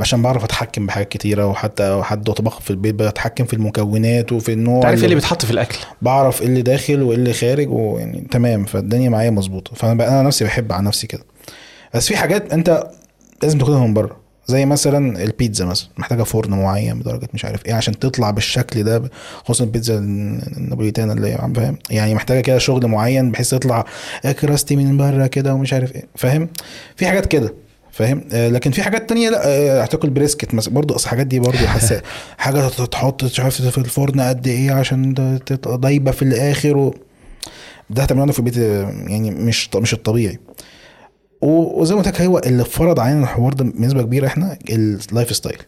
عشان 0.00 0.22
بعرف 0.22 0.44
أتحكم 0.44 0.86
بحاجات 0.86 1.08
كتيرة 1.08 1.46
وحتى 1.46 2.00
حد 2.04 2.24
طبخ 2.30 2.60
في 2.60 2.70
البيت 2.70 2.94
بتحكم 2.94 3.44
في 3.44 3.54
المكونات 3.54 4.32
وفي 4.32 4.52
النوع 4.52 4.82
تعرف 4.82 4.98
إيه 4.98 5.04
اللي 5.04 5.14
بيتحط 5.14 5.44
في 5.44 5.50
الأكل؟ 5.50 5.78
بعرف 6.02 6.42
إيه 6.42 6.46
اللي 6.48 6.62
داخل 6.62 7.02
وإيه 7.02 7.16
اللي 7.16 7.32
خارج 7.32 7.68
ويعني 7.70 8.26
تمام 8.30 8.64
فالدنيا 8.64 9.08
معايا 9.10 9.30
مظبوطة. 9.30 9.74
فأنا 9.74 10.08
أنا 10.08 10.22
نفسي 10.22 10.44
بحب 10.44 10.72
عن 10.72 10.84
نفسي 10.84 11.06
كده. 11.06 11.22
بس 11.94 12.08
في 12.08 12.16
حاجات 12.16 12.52
أنت 12.52 12.90
لازم 13.42 13.58
تاخدها 13.58 13.80
من 13.86 13.94
بره. 13.94 14.16
زي 14.48 14.66
مثلا 14.66 15.22
البيتزا 15.22 15.64
مثلا 15.64 15.88
محتاجة 15.98 16.22
فرن 16.22 16.50
معين 16.50 16.98
بدرجة 16.98 17.28
مش 17.34 17.44
عارف 17.44 17.66
إيه 17.66 17.74
عشان 17.74 17.98
تطلع 17.98 18.30
بالشكل 18.30 18.82
ده 18.82 19.02
خصوصا 19.44 19.64
البيتزا 19.64 19.98
النابوليتانا 19.98 21.12
اللي 21.12 21.28
هي 21.28 21.38
فاهم؟ 21.54 21.78
يعني 21.90 22.14
محتاجة 22.14 22.40
كده 22.40 22.58
شغل 22.58 22.86
معين 22.86 23.30
بحيث 23.30 23.50
تطلع 23.50 23.84
كراستي 24.40 24.76
من 24.76 24.96
بره 24.96 25.26
كده 25.26 25.54
ومش 25.54 25.72
عارف 25.72 25.94
إيه 25.94 26.04
فاهم؟ 26.16 26.48
في 26.96 27.06
حاجات 27.06 27.26
كده 27.26 27.54
فاهم؟ 27.92 28.24
آه 28.32 28.48
لكن 28.48 28.70
في 28.70 28.82
حاجات 28.82 29.08
تانية 29.08 29.30
لا 29.30 29.46
آه 29.46 29.82
هتاكل 29.82 30.10
brisket 30.10 30.54
مثلا 30.54 30.74
برضه 30.74 30.94
أصل 30.96 31.04
الحاجات 31.04 31.26
دي 31.26 31.38
برضه 31.40 31.58
حساسه 31.58 32.02
حاجة 32.38 32.68
تحط 32.68 33.24
مش 33.24 33.40
عارف 33.40 33.62
في 33.62 33.78
الفرن 33.78 34.20
قد 34.20 34.46
إيه 34.46 34.72
عشان 34.72 35.14
تبقى 35.46 35.78
دايبة 35.78 36.10
في 36.10 36.22
الآخر 36.22 36.76
و... 36.76 36.94
ده 37.90 38.02
هتعمله 38.02 38.32
في 38.32 38.38
البيت 38.38 38.58
آه، 38.58 38.92
يعني 39.06 39.30
مش 39.30 39.74
مش 39.74 39.94
الطبيعي. 39.94 40.38
وزي 41.42 41.94
ما 41.94 42.00
قلت 42.00 42.08
لك 42.08 42.20
هو 42.20 42.38
اللي 42.38 42.64
فرض 42.64 43.00
علينا 43.00 43.22
الحوار 43.22 43.52
ده 43.52 43.64
بنسبة 43.64 44.02
كبيرة 44.02 44.26
إحنا 44.26 44.58
ال 44.70 45.36
lifestyle. 45.36 45.58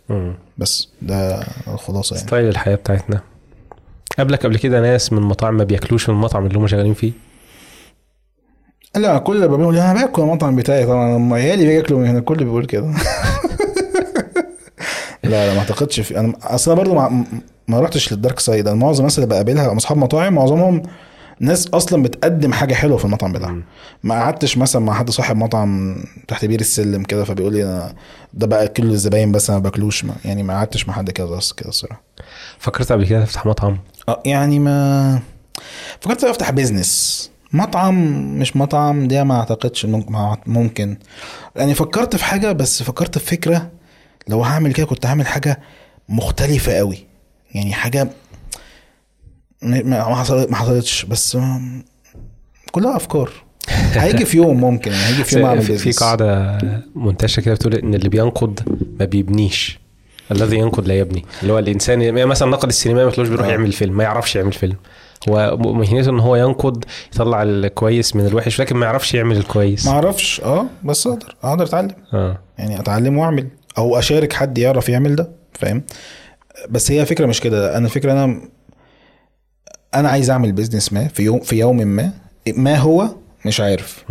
بس 0.59 0.89
ده 1.03 1.41
الخلاصة 1.75 2.17
يعني. 2.17 2.27
style 2.27 2.49
الحياة 2.49 2.75
بتاعتنا. 2.75 3.21
قبلك 4.19 4.47
قبل 4.47 4.59
كده 4.59 4.81
ناس 4.81 5.13
من 5.13 5.23
مطاعم 5.23 5.57
ما 5.57 5.65
بياكلوش 5.65 6.09
من 6.09 6.15
المطعم 6.15 6.47
اللي 6.47 6.59
هم 6.59 6.67
شغالين 6.67 6.95
فيه؟ 6.95 7.13
لا 8.97 9.19
كل 9.19 9.37
اللي 9.37 9.49
بقول 9.49 9.77
أنا 9.77 10.01
باكل 10.07 10.23
المطعم 10.23 10.57
بتاعي 10.57 10.87
طبعا. 10.87 11.15
لما 11.19 11.37
عيالي 11.37 11.67
بياكلوا 11.67 12.01
من 12.01 12.07
هنا 12.07 12.19
الكل 12.19 12.45
بيقول 12.45 12.67
كده. 12.67 12.87
لا 15.25 15.47
لا 15.47 15.55
ما 15.55 15.59
أعتقدش 15.59 16.01
في 16.01 16.21
أنا 16.21 16.33
أصلا 16.43 16.75
برضو 16.75 16.95
ما, 16.95 17.25
ما 17.69 17.81
رحتش 17.81 18.13
لل 18.13 18.22
dark 18.22 18.41
side 18.41 18.69
أنا 18.69 18.77
معظم 18.77 18.99
الناس 18.99 19.19
اللي 19.19 19.29
بقابلها 19.29 19.77
أصحاب 19.77 19.99
مطاعم 19.99 20.35
معظمهم 20.35 20.83
ناس 21.41 21.67
أصلا 21.69 22.03
بتقدم 22.03 22.53
حاجة 22.53 22.75
حلوة 22.75 22.97
في 22.99 23.05
المطعم 23.05 23.33
بتاعها. 23.33 23.63
ما 24.03 24.15
قعدتش 24.15 24.59
مثلا 24.59 24.83
مع 24.83 24.95
حد 24.95 25.11
صاحب 25.11 25.37
مطعم 25.37 25.97
تحت 26.29 26.45
بير 26.45 26.61
السلم 26.61 27.03
كده 27.03 27.25
فبيقول 27.25 27.53
لي 27.53 27.65
أنا 27.65 27.95
ده 28.35 28.47
بقى 28.47 28.69
كل 28.69 28.91
الزباين 28.91 29.33
بس 29.33 29.51
أنا 29.51 29.59
ما 29.59 29.63
باكلوش. 29.65 30.05
ما 30.05 30.15
يعني 30.25 30.43
ما 30.43 30.55
قعدتش 30.55 30.89
مع 30.89 30.95
حد 30.95 31.11
كده 31.11 31.27
بس 31.27 31.53
كده 31.53 31.69
الصراحة. 31.69 32.03
فكرت 32.59 32.93
قبل 32.93 33.07
كده 33.07 33.25
تفتح 33.25 33.47
مطعم؟ 33.47 33.79
آه 34.09 34.23
يعني 34.27 34.59
ما 34.59 35.21
فكرت 36.01 36.25
أفتح 36.25 36.51
بيزنس 36.51 37.31
مطعم 37.53 37.95
مش 38.39 38.57
مطعم 38.57 39.09
ده 39.09 39.25
ما 39.25 39.39
أعتقدش 39.41 39.87
ممكن. 40.47 40.97
يعني 41.57 41.75
فكرت 41.75 42.17
في 42.17 42.25
حاجة 42.25 42.53
بس 42.53 42.83
فكرت 42.83 43.19
في 43.19 43.27
فكرة 43.27 43.71
لو 44.29 44.43
هعمل 44.45 44.73
كده 44.73 44.87
كنت 44.87 45.07
هعمل 45.07 45.27
حاجة 45.27 45.61
مختلفة 46.09 46.73
قوي. 46.73 47.07
يعني 47.55 47.73
حاجة 47.73 48.09
ما 49.63 50.15
حصلت- 50.15 50.51
ما 50.51 50.57
حصلتش 50.57 51.05
بس 51.05 51.39
كلها 52.73 52.97
أفكار. 52.97 53.31
هيجي 53.93 54.25
في 54.25 54.37
يوم 54.37 54.61
ممكن 54.61 54.93
هيجي 54.93 55.25
في 55.25 55.37
يوم 55.39 55.47
أعمل 55.49 55.63
في, 55.63 55.93
قاعدة 55.93 56.59
منتشرة 56.95 57.43
كده 57.43 57.55
بتقول 57.55 57.75
إن 57.75 57.95
اللي 57.95 58.09
بينقد 58.09 58.61
ما 59.01 59.05
بيبنيش. 59.05 59.81
الذي 60.33 60.57
ينقد 60.57 60.87
لا 60.89 60.95
يبني. 60.99 61.25
اللي 61.43 61.53
هو 61.53 61.59
الإنسان 61.59 62.03
يعني 62.03 62.25
مثلا 62.25 62.51
نقد 62.51 62.69
السينما 62.69 63.05
ما 63.05 63.11
تلاقوش 63.11 63.29
بيروح 63.29 63.47
آه. 63.47 63.51
يعمل 63.51 63.73
فيلم 63.73 63.97
ما 63.97 64.05
يعرفش 64.05 64.37
يعمل 64.37 64.53
فيلم. 64.53 64.77
هو 65.29 65.57
مهنته 65.57 66.11
إن 66.11 66.21
هو 66.21 66.37
ينقد 66.37 66.85
يطلع 67.15 67.43
الكويس 67.43 68.17
من 68.17 68.27
الوحش 68.27 68.61
لكن 68.61 68.77
ما 68.77 68.87
يعرفش 68.87 69.15
يعمل 69.15 69.37
الكويس. 69.37 69.87
ما 69.87 69.93
أعرفش 69.93 70.41
آه 70.41 70.67
بس 70.85 71.07
أقدر 71.07 71.37
أقدر 71.43 71.65
أتعلم. 71.65 71.91
آه. 72.15 72.39
يعني 72.59 72.81
أتعلم 72.81 73.19
وأعمل 73.19 73.47
أو 73.79 73.99
أشارك 73.99 74.33
حد 74.33 74.59
يعرف 74.59 74.89
يعمل 74.89 75.17
ده 75.17 75.31
فاهم؟ 75.53 75.83
بس 76.71 76.91
هي 76.91 77.07
فكرة 77.07 77.27
مش 77.27 77.41
كده. 77.41 77.77
أنا 77.77 77.89
فكره 77.89 78.13
أنا 78.13 78.41
أنا 79.95 80.09
عايز 80.09 80.31
أعمل 80.31 80.53
بيزنس 80.53 80.93
ما 80.93 81.09
في 81.09 81.23
يوم 81.23 81.41
في 81.41 81.59
يوم 81.59 81.77
ما 81.77 82.13
ما 82.57 82.77
هو 82.77 83.09
مش 83.47 83.61
عارف. 83.61 84.05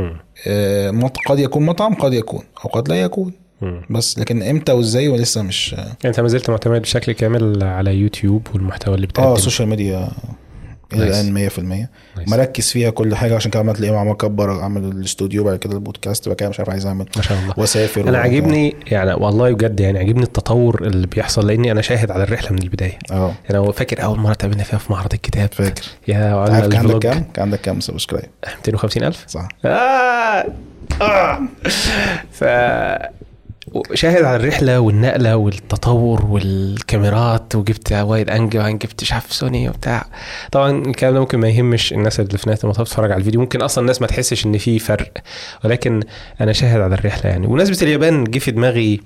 آه، 0.47 1.11
قد 1.27 1.39
يكون 1.39 1.65
مطعم 1.65 1.93
قد 1.93 2.13
يكون 2.13 2.43
أو 2.65 2.69
قد 2.69 2.89
لا 2.89 3.01
يكون 3.01 3.33
مم. 3.61 3.81
بس 3.89 4.19
لكن 4.19 4.43
إمتى 4.43 4.71
وإزاي 4.71 5.07
ولسه 5.07 5.41
مش 5.41 5.75
أنت 6.05 6.19
ما 6.19 6.27
زلت 6.27 6.49
معتمد 6.49 6.81
بشكل 6.81 7.11
كامل 7.11 7.63
على 7.63 7.95
يوتيوب 7.95 8.47
والمحتوى 8.53 8.95
اللي 8.95 9.05
آه 9.05 9.09
بتقدمه 9.09 9.33
السوشيال 9.33 9.67
ميديا 9.69 10.09
إلى. 10.93 11.03
الآن 11.07 11.49
100% 11.49 11.59
nice. 11.59 11.89
مركز 12.29 12.71
فيها 12.71 12.89
كل 12.89 13.15
حاجة 13.15 13.35
عشان 13.35 13.51
كده 13.51 13.59
عمال 13.59 13.75
تلاقيه 13.75 13.97
عمال 13.97 14.11
اكبر 14.11 14.61
أعمل 14.61 14.83
الاستوديو 14.83 15.43
بعد 15.43 15.55
كده 15.59 15.73
البودكاست 15.73 16.27
بعد 16.27 16.37
كده 16.37 16.49
مش 16.49 16.59
عارف 16.59 16.69
عايز 16.69 16.85
أعمل 16.85 17.05
ما 17.15 17.21
شاء 17.21 17.39
الله 17.39 17.53
وأسافر 17.57 18.09
أنا. 18.09 18.17
عاجبني 18.17 18.75
يعني 18.87 19.13
والله 19.13 19.51
بجد 19.51 19.79
يعني 19.79 19.99
عاجبني 19.99 20.23
التطور 20.23 20.81
اللي 20.87 21.07
بيحصل 21.07 21.47
لأني 21.47 21.71
أنا 21.71 21.81
شاهد 21.81 22.11
على 22.11 22.23
الرحلة 22.23 22.51
من 22.51 22.61
البداية 22.61 22.99
آه 23.11 23.33
يعني 23.49 23.57
هو 23.57 23.71
فاكر 23.71 24.03
أول 24.03 24.19
مرة 24.19 24.31
اتقابلنا 24.31 24.63
فيها 24.63 24.79
في 24.79 24.91
معرض 24.93 25.13
الكتاب 25.13 25.49
فاكر 25.53 25.83
يا 26.07 26.33
عارف 26.35 26.67
كان 26.67 26.77
عندك 26.79 26.99
كام؟ 26.99 27.23
كان 27.33 27.43
عندك 27.45 27.61
كام 27.61 27.79
subscribe 27.79 28.29
250 28.57 29.03
ألف 29.03 29.23
صح 29.27 29.47
آه. 29.65 30.45
آه. 31.01 31.39
ف 32.31 32.43
شاهد 33.93 34.23
على 34.23 34.35
الرحلة 34.35 34.79
والنقلة 34.79 35.35
والتطور 35.35 36.25
والكاميرات 36.25 37.55
وجبت 37.55 37.93
wide 37.93 38.29
angle 38.29 38.77
جبت 38.77 39.01
مش 39.01 39.13
عارف 39.13 39.33
سوني 39.33 39.69
وبتاع. 39.69 40.05
طبعا 40.51 40.71
الكلام 40.71 41.13
ده 41.13 41.19
ممكن 41.19 41.39
ما 41.39 41.49
يهمش 41.49 41.93
الناس 41.93 42.19
اللي 42.19 42.37
في 42.37 42.49
نهاية 42.49 42.59
المطاف 42.63 42.87
تتفرج 42.87 43.11
على 43.11 43.19
الفيديو. 43.19 43.41
ممكن 43.41 43.61
أصلا 43.61 43.81
الناس 43.81 44.01
ما 44.01 44.07
تحسش 44.07 44.45
إن 44.45 44.57
في 44.57 44.79
فرق. 44.79 45.11
ولكن 45.63 46.03
أنا 46.41 46.53
شاهد 46.53 46.81
على 46.81 46.95
الرحلة 46.95 47.31
يعني. 47.31 47.47
وبمناسبه 47.47 47.77
اليابان 47.81 48.23
جه 48.23 48.39
في 48.39 48.51
دماغي 48.51 49.01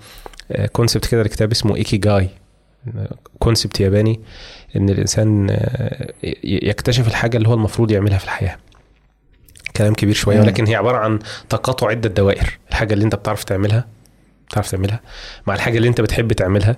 concept 0.72 1.06
كده 1.06 1.22
الكتاب 1.22 1.52
اسمه 1.52 1.76
ikigai 1.76 2.30
كونسبت 3.40 3.80
ياباني 3.80 4.20
إن 4.76 4.90
الإنسان 4.90 5.48
آه، 5.50 6.14
يكتشف 6.44 7.08
الحاجة 7.08 7.38
اللي 7.38 7.50
هو 7.50 7.54
المفروض 7.54 7.92
يعملها 7.92 8.18
في 8.18 8.24
الحياة. 8.26 8.58
كلام 9.78 9.94
كبير 9.94 10.16
شوية. 10.16 10.40
ولكن 10.40 10.68
هي 10.68 10.76
عبارة 10.76 10.98
عن 10.98 11.20
تقاطع 11.50 11.88
عدة 11.88 12.10
دوائر. 12.10 12.60
الحاجة 12.70 12.94
اللي 12.94 13.06
أنت 13.06 13.16
بتعرف 13.16 13.44
تعملها 13.44 13.86
بتعرف 14.50 14.72
تعملها. 14.72 15.00
مع 15.48 15.54
الحاجة 15.56 15.78
اللي 15.78 15.88
انت 15.88 16.02
بتحب 16.02 16.34
تعملها. 16.34 16.78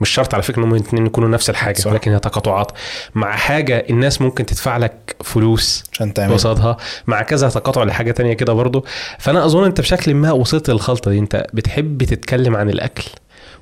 مش 0.00 0.10
شرط 0.10 0.34
على 0.34 0.42
فكرة 0.42 0.58
انهم 0.58 0.74
الاثنين 0.74 1.06
يكونوا 1.06 1.28
نفس 1.28 1.50
الحاجة 1.50 1.78
صح. 1.78 1.90
ولكن 1.90 2.12
هي 2.12 2.18
تقاطعات. 2.18 2.72
مع 3.14 3.36
حاجة 3.36 3.86
الناس 3.90 4.22
ممكن 4.22 4.46
تدفع 4.46 4.76
لك 4.76 5.16
فلوس 5.24 5.84
عشان 5.92 6.14
تعمل 6.14 6.34
قصادها. 6.34 6.76
مع 7.06 7.22
كذا 7.22 7.48
تقاطع 7.48 7.84
لحاجة 7.84 8.12
تانية 8.12 8.32
كده 8.32 8.52
برضو. 8.52 8.84
فأنا 9.18 9.44
أظن 9.44 9.64
أنت 9.64 9.80
بشكل 9.80 10.14
ما 10.14 10.32
وصلت 10.32 10.70
للخلطة 10.70 11.10
دي. 11.10 11.18
أنت 11.18 11.46
بتحب 11.52 12.04
تتكلم 12.04 12.56
عن 12.56 12.70
الأكل. 12.70 13.04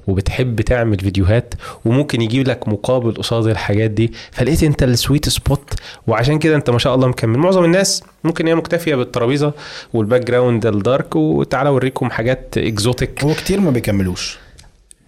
وبتحب 0.06 0.60
تعمل 0.60 0.98
فيديوهات 0.98 1.54
وممكن 1.84 2.20
يجيب 2.20 2.48
لك 2.48 2.68
مقابل 2.68 3.14
قصاد 3.14 3.46
الحاجات 3.46 3.90
دي 3.90 4.12
فلقيت 4.32 4.62
انت 4.62 4.82
ال 4.82 4.90
sweet 4.90 5.28
spot 5.28 5.74
وعشان 6.06 6.38
كده 6.38 6.56
انت 6.56 6.70
ما 6.70 6.78
شاء 6.78 6.94
الله 6.94 7.06
مكمل. 7.08 7.38
معظم 7.38 7.64
الناس 7.64 8.02
ممكن 8.24 8.46
هي 8.46 8.54
مكتفية 8.54 8.94
بالترابيزة 8.94 9.52
وال 9.94 10.20
background 10.24 10.66
ال 10.66 10.76
dark 10.76 11.16
وتعالى 11.16 11.68
اوريكم 11.68 12.10
حاجات 12.10 12.58
exotic 12.58 13.24
هو 13.24 13.34
كتير 13.34 13.60
ما 13.60 13.70
بيكملوش. 13.70 14.38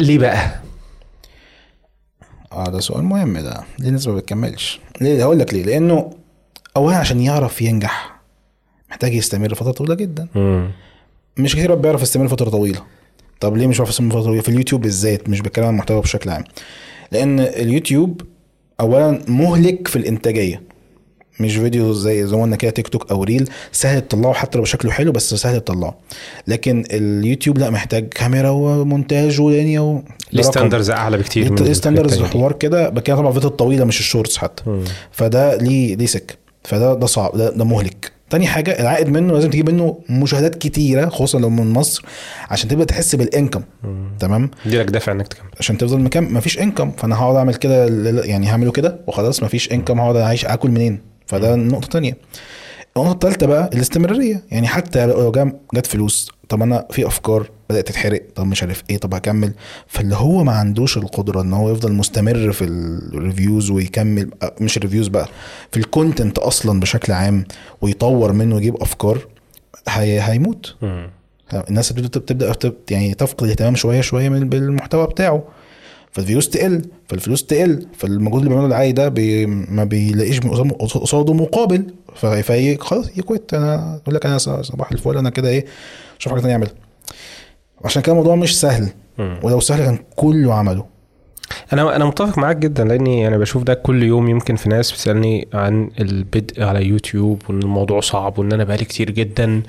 ليه 0.00 0.18
بقى؟ 0.18 0.60
آه 2.52 2.64
ده 2.64 2.80
سؤال 2.80 3.04
مهم 3.04 3.38
ده. 3.38 3.64
ليه 3.78 3.88
الناس 3.88 4.08
ما 4.08 4.14
بتكملش؟ 4.14 4.80
ليه؟ 5.00 5.22
هقول 5.22 5.38
لك 5.38 5.54
ليه. 5.54 5.64
لأنه 5.64 6.10
اولا 6.76 6.96
عشان 6.96 7.20
يعرف 7.20 7.62
ينجح. 7.62 8.18
محتاج 8.90 9.14
يستمر 9.14 9.54
فترة 9.54 9.72
طويلة 9.72 9.94
جدا. 9.94 10.28
مم. 10.34 10.70
مش 11.36 11.52
كتير 11.56 11.74
بيعرف 11.74 12.02
يستمر 12.02 12.28
فترة 12.28 12.50
طويلة. 12.50 12.82
طب 13.40 13.56
ليه 13.56 13.66
مش 13.66 13.80
فتره 13.80 14.22
طويله 14.22 14.42
في 14.42 14.48
اليوتيوب 14.48 14.80
بالذات 14.80 15.28
مش 15.28 15.40
بتكلم 15.40 15.64
عن 15.64 15.70
المحتوى 15.70 16.00
بشكل 16.00 16.30
عام. 16.30 16.44
لأن 17.12 17.40
اليوتيوب 17.40 18.22
اولا 18.80 19.22
مهلك 19.28 19.88
في 19.88 19.96
الإنتاجية. 19.96 20.62
مش 21.40 21.56
فيديو 21.56 21.92
زي 21.92 22.26
زي 22.26 22.36
ما 22.36 22.42
قلنا 22.42 22.56
كده 22.56 22.70
تيك 22.70 22.88
توك 22.88 23.10
أو 23.10 23.24
reel 23.24 23.50
سهل 23.72 24.00
تطلعه 24.00 24.32
حتى 24.32 24.58
لو 24.58 24.64
شكله 24.64 24.90
حلو 24.90 25.12
بس 25.12 25.34
سهل 25.34 25.60
تطلعه. 25.60 25.98
لكن 26.46 26.84
اليوتيوب 26.90 27.58
لا 27.58 27.70
محتاج 27.70 28.08
كاميرا 28.08 28.50
ومونتاج 28.50 29.40
ولينيا 29.40 29.80
و... 29.80 30.02
ليه. 30.32 30.42
ستاندرز 30.42 30.90
أعلى 30.90 31.18
بكتير 31.18 31.60
ليه 31.60 31.72
ستاندرز. 31.72 32.22
حوار 32.22 32.52
كده؟ 32.52 32.88
بكده 32.88 33.16
طبعا 33.16 33.28
الفيديو 33.28 33.50
الطويله 33.50 33.84
مش 33.84 34.00
ال 34.00 34.05
shorts 34.05 34.36
حتى. 34.36 34.62
مم. 34.66 34.84
فده 35.10 35.56
ليه 35.56 35.96
ليه 35.96 36.06
سكة؟ 36.06 36.34
فده 36.64 36.94
ده 36.94 37.06
صعب 37.06 37.36
ده, 37.36 37.50
ده 37.50 37.64
مهلك. 37.64 38.12
تاني 38.30 38.46
حاجة 38.46 38.80
العائد 38.80 39.08
منه 39.08 39.32
لازم 39.34 39.50
تجيب 39.50 39.70
منه 39.70 39.98
مشاهدات 40.08 40.54
كتيرة 40.54 41.08
خصوصا 41.08 41.38
لو 41.38 41.50
من 41.50 41.72
مصر 41.72 42.04
عشان 42.50 42.68
تبدأ 42.68 42.84
تحس 42.84 43.14
بالإنكم. 43.14 43.62
تمام؟ 44.20 44.50
دي 44.66 44.78
لك 44.78 44.90
دافع 44.90 45.12
إنك 45.12 45.28
تكمل. 45.28 45.50
عشان 45.60 45.78
تفضل 45.78 46.00
مكان 46.00 46.32
مفيش 46.32 46.58
إنكم. 46.60 46.90
فأنا 46.90 47.16
هقعد 47.16 47.36
أعمل 47.36 47.54
كده 47.54 47.86
يعني 48.24 48.48
هعمله 48.50 48.72
كده 48.72 49.00
وخلاص 49.06 49.42
مفيش 49.42 49.72
إنكم. 49.72 50.00
هقعد 50.00 50.16
أعيش 50.16 50.44
آكل 50.44 50.70
منين؟ 50.70 51.00
فده 51.26 51.54
نقطة 51.56 51.88
تانية. 51.88 52.16
النقطة 52.96 53.12
الثالثه 53.12 53.46
بقى 53.46 53.70
الاستمرارية. 53.74 54.42
يعني 54.50 54.66
حتى 54.66 55.06
لو 55.06 55.50
جت 55.74 55.86
فلوس 55.86 56.30
طب 56.48 56.62
أنا 56.62 56.86
في 56.90 57.06
أفكار 57.06 57.50
بدأت 57.70 57.88
تتحرق 57.88 58.22
طب 58.34 58.46
مش 58.46 58.62
عارف 58.62 58.82
إيه 58.90 58.96
طب 58.98 59.14
هكمل. 59.14 59.52
فاللي 59.86 60.14
هو 60.16 60.44
ما 60.44 60.52
عندوش 60.52 60.96
القدرة 60.96 61.40
إن 61.42 61.52
هو 61.52 61.72
يفضل 61.72 61.92
مستمر 61.92 62.52
في 62.52 62.64
الريفيوز 62.64 63.70
ويكمل 63.70 64.30
مش 64.60 64.76
ال 64.76 64.80
reviews 64.80 65.08
بقى 65.08 65.28
في 65.72 65.76
ال 65.76 65.84
content 65.84 66.38
أصلا 66.38 66.80
بشكل 66.80 67.12
عام 67.12 67.44
ويطور 67.80 68.32
منه 68.32 68.54
ويجيب 68.54 68.76
أفكار 68.82 69.18
هي 69.88 70.20
هيموت. 70.20 70.76
الناس 71.68 71.92
بتبدأ 71.92 72.52
يعني 72.90 73.14
تفقد 73.14 73.42
الاهتمام 73.42 73.74
شوية 73.76 74.00
شوية 74.00 74.28
من 74.28 74.48
بالمحتوى 74.48 75.06
بتاعه. 75.06 75.42
فال 76.12 76.22
views 76.22 76.48
تقل 76.48 76.82
فالفلوس 77.08 77.46
تقل 77.46 77.86
فالمجهود 77.96 78.38
اللي 78.38 78.48
بيعمله 78.48 78.66
العادي 78.68 78.92
ده 78.92 79.08
بي 79.08 79.46
ما 79.46 79.84
بيلاقيش 79.84 80.40
قصاده- 80.40 80.64
مقابل. 81.34 81.84
ف- 82.14 82.26
في 82.26 82.76
خلاص 82.80 83.06
ي 83.16 83.24
quit 83.24 83.54
أنا 83.54 83.98
يقول 84.02 84.14
لك 84.14 84.26
أنا 84.26 84.38
صباح 84.38 84.92
الفل 84.92 85.16
أنا 85.18 85.30
كده 85.30 85.48
إيه 85.48 85.64
شوف 86.18 86.32
حاجة 86.32 86.40
تانية 86.40 86.54
اعملها 86.54 86.72
عشان 87.84 88.02
كده 88.02 88.12
الموضوع 88.12 88.34
مش 88.34 88.60
سهل. 88.60 88.88
ولو 89.42 89.60
سهل 89.60 89.84
كان 89.84 89.98
كله 90.16 90.54
عمله. 90.54 90.84
أنا 91.72 91.96
أنا 91.96 92.04
متفق 92.04 92.38
معاك 92.38 92.56
جدا 92.56 92.84
لأني 92.84 93.28
أنا 93.28 93.38
بشوف 93.38 93.62
ده 93.62 93.74
كل 93.74 94.02
يوم 94.02 94.28
يمكن 94.28 94.56
في 94.56 94.68
ناس 94.68 94.92
بتسألني 94.92 95.48
عن 95.54 95.90
البدء 96.00 96.62
على 96.62 96.86
يوتيوب 96.86 97.42
وإن 97.48 97.62
الموضوع 97.62 98.00
صعب 98.00 98.38
وإن 98.38 98.52
أنا 98.52 98.64
بقالي 98.64 98.84
كتير 98.84 99.10
جدا. 99.10 99.62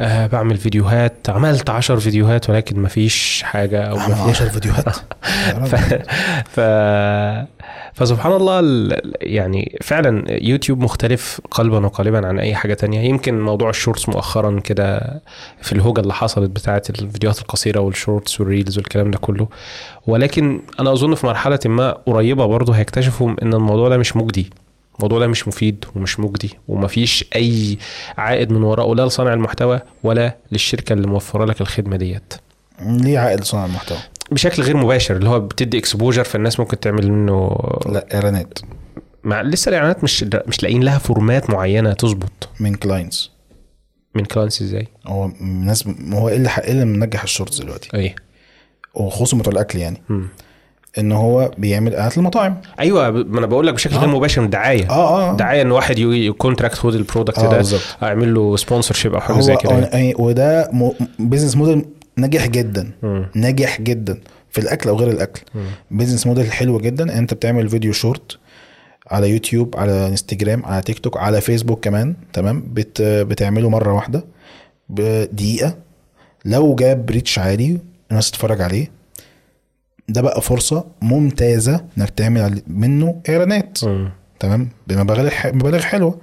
آه 0.00 0.26
بعمل 0.26 0.56
فيديوهات. 0.56 1.30
عملت 1.30 1.70
عشر 1.70 2.00
فيديوهات 2.00 2.50
ولكن 2.50 2.82
مفيش 2.82 3.42
حاجة 3.42 3.82
أو 3.82 3.98
عمل 3.98 4.12
مفيش 4.14 4.42
10 4.42 4.48
فيديوهات؟ 4.48 4.96
ف... 5.70 5.74
ف... 6.48 6.60
فسبحان 7.94 8.32
الله 8.32 8.60
ال- 8.60 9.12
يعني 9.20 9.78
فعلا 9.82 10.24
يوتيوب 10.44 10.80
مختلف 10.80 11.40
قلبا 11.50 11.86
وقالبا 11.86 12.26
عن 12.26 12.38
أي 12.38 12.54
حاجة 12.54 12.74
تانية. 12.74 13.00
يمكن 13.00 13.40
موضوع 13.40 13.70
ال 13.70 13.75
shorts 13.75 14.08
مؤخرا 14.08 14.60
كده 14.60 15.20
في 15.62 15.72
الهوجة 15.72 16.00
اللي 16.00 16.14
حصلت 16.14 16.50
بتاعه 16.50 16.82
الفيديوهات 16.90 17.38
القصيرة 17.40 17.80
وال 17.80 17.95
shorts 17.95 18.40
وال 18.40 18.51
reels 18.51 18.78
والكلام 18.78 19.10
ده 19.10 19.18
كله. 19.18 19.48
ولكن 20.06 20.60
أنا 20.80 20.92
أظن 20.92 21.14
في 21.14 21.26
مرحلة 21.26 21.58
ما 21.66 21.90
قريبة 22.06 22.46
برضه 22.46 22.72
هيكتشفوا 22.72 23.30
إن 23.42 23.54
الموضوع 23.54 23.88
ده 23.88 23.96
مش 23.98 24.16
مجدي. 24.16 24.50
الموضوع 24.96 25.18
ده 25.18 25.26
مش 25.26 25.48
مفيد 25.48 25.84
ومش 25.96 26.20
مجدي 26.20 26.50
ومفيش 26.68 27.24
أي 27.36 27.78
عائد 28.18 28.50
من 28.52 28.62
وراءه 28.62 28.94
لا 28.94 29.06
لصانع 29.06 29.32
المحتوى 29.34 29.80
ولا 30.02 30.36
للشركة 30.52 30.92
اللي 30.92 31.06
موفرة 31.06 31.44
لك 31.44 31.60
الخدمة 31.60 31.96
ديت. 31.96 32.34
ليه 32.80 33.18
عائد 33.18 33.44
صنع 33.44 33.64
المحتوى؟ 33.64 33.98
بشكل 34.30 34.62
غير 34.62 34.76
مباشر 34.76 35.16
اللي 35.16 35.28
هو 35.28 35.40
بتدي 35.40 35.78
exposure 35.78 36.24
فالناس 36.24 36.60
ممكن 36.60 36.80
تعمل 36.80 37.12
منه 37.12 37.56
لا 37.86 38.06
إعلانات. 38.14 38.58
مع 39.24 39.42
لسه 39.42 39.68
الإعلانات 39.68 40.04
مش 40.04 40.22
مش 40.46 40.62
لاقيين 40.62 40.82
لها 40.82 40.98
format 40.98 41.50
معينة 41.50 41.92
تظبط. 41.92 42.48
من 42.60 42.74
كلاينتس 42.74 43.30
من 44.14 44.24
كلاينتس 44.24 44.62
إزاي؟ 44.62 44.88
هو 45.06 45.24
الناس 45.40 45.88
هو 46.12 46.28
إيه 46.28 46.36
اللي 46.36 46.48
إيه 46.58 46.72
اللي 46.72 46.84
منجح 46.84 47.22
ال 47.22 47.27
shorts 47.27 47.58
دلوقتي؟ 47.60 47.88
إيه؟ 47.94 48.14
وخصوصا 48.94 49.36
بتوع 49.36 49.52
الأكل 49.52 49.78
يعني. 49.78 50.02
مم. 50.08 50.28
إن 50.98 51.12
هو 51.12 51.50
بيعمل 51.58 51.92
اعلانات 51.92 52.18
للمطاعم. 52.18 52.60
أيوه 52.80 53.10
ما 53.10 53.38
أنا 53.38 53.46
بقول 53.46 53.66
لك 53.66 53.74
بشكل 53.74 53.96
غير 53.96 54.08
آه. 54.08 54.12
مباشر 54.16 54.42
من 54.42 54.50
دعاية. 54.50 54.90
آه 54.90 55.30
آه 55.32 55.36
دعاية 55.36 55.62
إن 55.62 55.70
واحد 55.70 55.98
ي 55.98 56.06
contract 56.06 56.74
خد 56.74 56.94
ال 56.94 56.99
product 56.99 57.38
آه 57.38 57.50
ده 57.50 57.56
بالظبط. 57.56 57.96
أعمل 58.02 58.34
له 58.34 58.56
sponsorship 58.56 59.14
أو 59.14 59.20
حاجة 59.20 59.40
زي 59.40 59.56
كده 59.56 59.72
يعني. 59.72 60.12
آه، 60.12 60.20
وده 60.20 60.70
business 61.18 61.56
model 61.56 61.84
ناجح 62.16 62.46
جدا. 62.46 62.90
مم. 63.02 63.26
ناجح 63.34 63.80
جدا. 63.80 64.20
في 64.50 64.60
الأكل 64.60 64.88
أو 64.88 64.96
غير 64.96 65.10
الأكل. 65.10 65.40
مم. 65.54 65.64
business 65.90 66.26
model 66.26 66.52
حلو 66.52 66.78
جدا. 66.78 67.18
أنت 67.18 67.34
بتعمل 67.34 67.68
فيديو 67.68 67.92
شورت 67.92 68.38
على 69.10 69.30
يوتيوب 69.30 69.74
على 69.78 70.08
انستجرام 70.08 70.66
على 70.66 70.82
تيك 70.82 70.98
توك 70.98 71.16
على 71.16 71.40
فيسبوك 71.40 71.84
كمان 71.84 72.14
تمام؟ 72.32 72.64
بت 72.72 73.02
بتعمله 73.02 73.70
مرة 73.70 73.92
واحدة 73.92 74.24
بدقيقه 74.88 75.74
لو 76.44 76.74
جاب 76.74 77.10
reach 77.10 77.38
عالي 77.38 77.78
الناس 78.10 78.30
تتفرج 78.30 78.60
عليه. 78.60 78.90
ده 80.08 80.20
بقى 80.20 80.40
فرصة 80.42 80.84
ممتازة 81.02 81.84
إنك 81.98 82.10
تعمل 82.10 82.62
منه 82.66 83.20
إعلانات. 83.28 83.84
مم. 83.84 84.10
تمام؟ 84.40 84.68
بمبالغ 84.86 85.30
مبالغ 85.46 85.80
حلوة. 85.80 86.18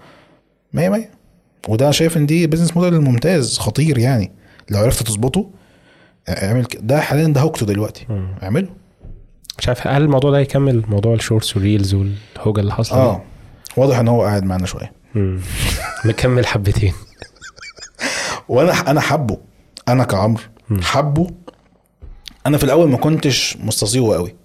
100 0.73 0.89
100 0.89 1.05
وده 1.67 1.91
شايف 1.91 2.17
إن 2.17 2.25
دي 2.25 2.47
بزنس 2.47 2.77
موديل 2.77 3.01
ممتاز 3.01 3.57
خطير 3.57 3.97
يعني. 3.97 4.31
لو 4.69 4.79
عرفت 4.79 5.03
تظبطه 5.07 5.49
اعمل. 6.29 6.65
ده 6.79 6.99
حاليا 7.01 7.27
ده 7.27 7.41
هوجته 7.41 7.65
دلوقتي. 7.65 8.05
اعمله. 8.43 8.67
مش 9.59 9.67
عارف 9.67 9.87
هل 9.87 10.01
الموضوع 10.01 10.31
ده 10.31 10.39
يكمل 10.39 10.83
موضوع 10.87 11.13
ال 11.13 11.19
shorts 11.19 11.55
وال 11.55 11.66
reels 11.66 11.93
والهوجة 11.93 12.59
اللي 12.59 12.73
حاصلة 12.73 12.97
دي؟ 12.97 13.03
آه. 13.03 13.21
واضح 13.77 13.99
إن 13.99 14.07
هو 14.07 14.23
قاعد 14.23 14.43
معانا 14.43 14.65
شوية. 14.65 14.91
مكمل 16.05 16.45
حبتين. 16.45 16.93
وأنا 18.49 18.91
أنا 18.91 19.01
حبه 19.01 19.37
أنا 19.87 20.03
كعمرو 20.03 20.41
حبه 20.81 21.27
أنا 22.45 22.57
في 22.57 22.63
الأول 22.63 22.89
ما 22.89 22.97
كنتش 22.97 23.57
مستصيغه 23.57 24.15
قوي. 24.15 24.35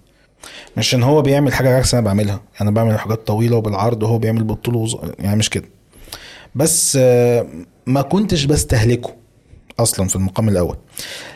مش 0.77 0.95
إن 0.95 1.03
هو 1.03 1.21
بيعمل 1.21 1.53
حاجة 1.53 1.77
عكس 1.77 1.93
أنا 1.93 2.03
بعملها. 2.03 2.41
أنا 2.61 2.71
بعمل 2.71 2.99
حاجات 2.99 3.27
طويلة 3.27 3.57
وبالعرض 3.57 4.03
وهو 4.03 4.17
بيعمل 4.17 4.43
بالطول 4.43 4.75
وز... 4.75 4.97
يعني 5.19 5.35
مش 5.35 5.49
كده. 5.49 5.65
بس 6.55 6.97
آه، 7.01 7.47
ما 7.85 8.01
كنتش 8.01 8.45
بستهلكه 8.45 9.15
أصلا 9.79 10.07
في 10.07 10.15
المقام 10.15 10.49
الأول. 10.49 10.77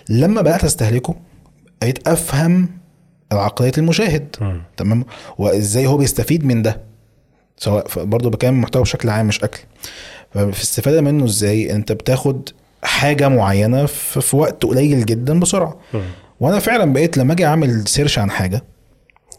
لما 0.09 0.41
بدأت 0.41 0.63
أستهلكه 0.63 1.15
بقيت 1.81 2.07
أفهم 2.07 2.69
عقلية 3.31 3.71
المشاهد. 3.77 4.35
مم. 4.41 4.61
تمام؟ 4.77 5.05
وإزاي 5.37 5.87
هو 5.87 5.97
بيستفيد 5.97 6.45
من 6.45 6.61
ده. 6.61 6.81
سواء 7.57 7.87
برضه 7.97 8.29
بكلم 8.29 8.61
محتوى 8.61 8.81
بشكل 8.81 9.09
عام 9.09 9.27
مش 9.27 9.43
أكل. 9.43 9.59
ففي 10.33 10.43
الاستفاده 10.43 11.01
منه 11.01 11.25
إزاي؟ 11.25 11.71
أنت 11.75 11.91
بتاخد 11.91 12.49
حاجة 12.83 13.27
معينة 13.27 13.85
في, 13.85 14.35
وقت 14.35 14.63
قليل 14.63 15.05
جدا 15.05 15.39
بسرعة. 15.39 15.77
مم. 15.93 16.01
وأنا 16.41 16.59
فعلا 16.59 16.93
بقيت 16.93 17.17
لما 17.17 17.33
أجي 17.33 17.45
أعمل 17.45 17.87
search 17.87 18.19
عن 18.19 18.31
حاجة 18.31 18.63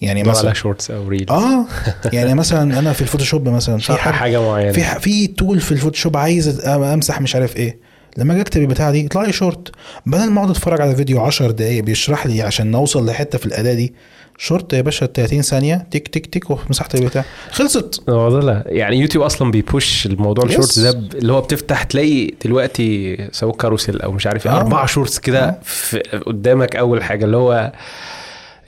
يعني 0.01 0.23
مثلا 0.23 0.33
مثلا 0.33 0.53
shorts 0.53 0.91
أو 0.91 1.09
reels 1.09 1.31
آه 1.31 1.65
يعني 2.13 2.35
مثلا 2.35 2.79
أنا 2.79 2.93
في 2.93 3.03
الفوتوشوب 3.03 3.49
مثلا 3.49 3.79
في 3.79 3.93
حاجة 3.97 4.41
معينة. 4.43 4.73
في 4.73 4.85
ح- 4.85 4.99
في 4.99 5.27
tool 5.27 5.61
في 5.61 5.73
الفوتوشوب 5.73 6.17
عايز 6.17 6.67
أمسح 6.67 7.21
مش 7.21 7.35
عارف 7.35 7.57
إيه. 7.57 7.79
لما 8.17 8.33
أجي 8.33 8.41
أكتب 8.43 8.61
البتاعة 8.61 8.91
دي 8.93 9.05
يطلع 9.05 9.23
لي 9.23 9.33
شورت 9.33 9.71
بدل 10.07 10.31
ما 10.31 10.39
أقعد 10.41 10.51
أتفرج 10.51 10.81
على 10.81 10.97
فيديو 10.97 11.21
10 11.21 11.51
دقايق 11.51 11.85
بيشرح 11.85 12.27
لي 12.27 12.43
عشان 12.43 12.71
نوصل 12.71 13.07
لحتة 13.07 13.39
في 13.39 13.47
الأداة 13.47 13.75
دي 13.75 13.95
شورت 14.43 14.73
يا 14.73 14.81
باشا 14.81 15.07
30 15.07 15.43
ثانية. 15.43 15.87
تك 15.91 16.09
تك 16.09 16.27
تك 16.27 16.51
ومسحت 16.51 16.95
البتاع. 16.95 17.25
خلصت. 17.51 18.09
لا. 18.09 18.65
يعني 18.67 18.97
يوتيوب 18.97 19.25
أصلا 19.25 19.51
بي 19.51 19.70
push 19.70 20.07
الموضوع 20.07 20.45
Yes. 20.45 20.49
ال 20.49 20.53
shorts 20.53 20.79
ده 20.79 20.91
اللي 21.15 21.33
هو 21.33 21.41
بتفتح 21.41 21.83
تلاقي 21.83 22.27
دلوقتي 22.45 23.17
سواء 23.33 23.57
carousel 23.57 24.01
أو 24.03 24.13
مش 24.13 24.27
عارف 24.27 24.47
إيه 24.47 24.53
آه. 24.53 24.57
أربع 24.57 24.87
shorts 24.87 25.19
كده 25.19 25.59
في- 25.63 25.99
قدامك 26.27 26.77
أول 26.77 27.03
حاجة 27.03 27.25
اللي 27.25 27.37
هو 27.37 27.73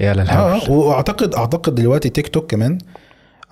يا 0.01 0.15
للهبل 0.15 0.71
وأعتقد 0.73 1.35
أعتقد 1.35 1.75
دلوقتي 1.75 2.09
تيك 2.09 2.29
توك 2.29 2.51
كمان 2.51 2.79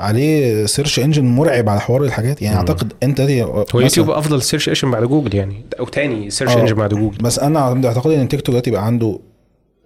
عليه 0.00 0.66
search 0.66 0.98
engine 0.98 1.24
مرعب 1.24 1.68
على 1.68 1.80
حوار 1.80 2.02
الحاجات. 2.04 2.42
يعني 2.42 2.56
أعتقد 2.56 2.92
أنت 3.02 3.20
دي 3.20 3.42
هو 3.42 3.64
يوتيوب 3.74 4.10
أفضل 4.10 4.42
search 4.42 4.68
engine 4.68 4.90
بعد 4.90 5.04
جوجل 5.04 5.34
يعني. 5.36 5.64
أو 5.80 5.84
تاني 5.84 6.30
search 6.30 6.56
آه. 6.56 6.60
engine 6.60 6.74
بعد 6.74 6.94
جوجل. 6.94 7.18
بس 7.18 7.38
أنا 7.38 7.86
أعتقد 7.86 8.10
إن 8.10 8.28
تيك 8.28 8.40
توك 8.40 8.48
دلوقتي 8.50 8.70
بقى 8.70 8.86
عنده 8.86 9.18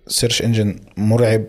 search 0.07 0.43
engine 0.43 0.77
مرعب. 0.97 1.45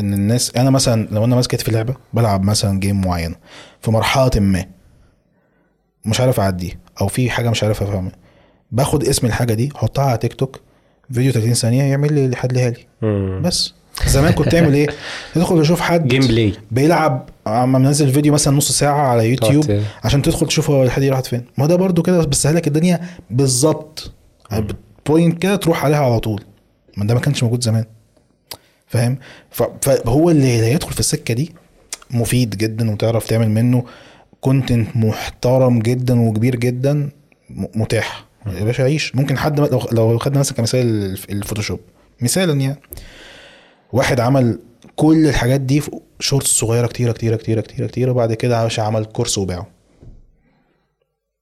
إن 0.00 0.14
الناس 0.14 0.52
أنا 0.56 0.70
مثلا 0.70 1.08
لو 1.10 1.24
أنا 1.24 1.36
ماسك 1.36 1.60
في 1.60 1.70
لعبه 1.70 1.94
بلعب 2.12 2.42
مثلا 2.44 2.80
game 2.80 3.00
معينة 3.00 3.34
في 3.80 3.90
مرحلة 3.90 4.30
ما 4.36 4.64
مش 6.04 6.20
عارف 6.20 6.40
أعديه 6.40 6.80
أو 7.00 7.08
في 7.08 7.30
حاجة 7.30 7.50
مش 7.50 7.62
عارف 7.64 7.82
أفهمها 7.82 8.12
باخد 8.72 9.04
اسم 9.04 9.26
الحاجة 9.26 9.54
دي 9.54 9.72
أحطها 9.76 10.04
على 10.04 10.18
تيك 10.18 10.32
توك 10.34 10.60
فيديو 11.12 11.32
30 11.32 11.54
ثانية 11.54 11.82
يعمل 11.82 12.12
لي 12.12 12.32
يحلها 12.32 12.70
لي. 12.70 12.86
بس. 13.40 13.74
زمان 14.06 14.32
كنت 14.32 14.48
تعمل 14.48 14.74
إيه؟ 14.74 14.86
تدخل 15.34 15.62
تشوف 15.62 15.80
حد 15.80 16.08
gameplay 16.08 16.52
بيلعب 16.70 17.28
عم 17.46 17.72
منزل 17.72 18.12
فيديو 18.12 18.32
مثلا 18.32 18.56
نص 18.56 18.72
ساعة 18.72 19.00
على 19.00 19.30
يوتيوب 19.30 19.82
عشان 20.04 20.22
تدخل 20.22 20.46
تشوف 20.46 20.70
هو 20.70 20.82
الحد 20.82 21.00
دي 21.00 21.10
راحت 21.10 21.26
فين. 21.26 21.44
ما 21.58 21.66
ده 21.66 21.76
برضو 21.76 22.02
كده 22.02 22.24
بتسهلك 22.24 22.66
الدنيا 22.66 23.00
بالظبط. 23.30 24.12
point 25.06 25.42
كده 25.42 25.56
تروح 25.56 25.84
عليها 25.84 25.98
على 26.04 26.20
طول. 26.20 26.42
ما 26.96 27.04
ده 27.06 27.14
ما 27.14 27.20
كانش 27.20 27.42
موجود 27.42 27.62
زمان. 27.62 27.84
فاهم؟ 28.90 29.18
فهو 29.82 30.30
اللي 30.30 30.46
هيدخل 30.46 30.92
في 30.92 31.00
السكة 31.00 31.34
دي 31.34 31.52
مفيد 32.10 32.56
جدا 32.56 32.90
وتعرف 32.90 33.26
تعمل 33.26 33.50
منه 33.50 33.84
content 34.40 34.96
محترم 34.96 35.78
جدا 35.78 36.20
وكبير 36.20 36.56
جدا 36.56 36.94
م- 37.50 37.66
متاح. 37.74 38.24
يا 38.46 38.64
باشا 38.64 38.84
عيش. 38.84 39.16
ممكن 39.16 39.38
حد 39.38 39.60
لو 39.60 39.80
لو 39.92 40.18
خدنا 40.18 40.38
مثلا 40.38 40.56
كمثال 40.56 40.86
الف- 41.04 41.30
الفوتوشوب. 41.30 41.80
مثالا 42.20 42.60
يعني 42.60 42.76
واحد 43.92 44.20
عمل 44.20 44.58
كل 44.96 45.26
الحاجات 45.26 45.60
دي 45.60 45.80
في 45.80 45.90
shorts 46.20 46.46
صغيرة 46.48 46.86
كتيرة 46.86 47.12
كتيرة 47.12 47.36
كتيرة 47.36 47.60
كتيرة 47.60 47.86
كتيرة 47.86 48.10
وبعد 48.10 48.32
كده 48.34 48.62
باشا 48.62 48.82
عمل 48.82 49.04
كورس 49.04 49.38
وباعه. 49.38 49.66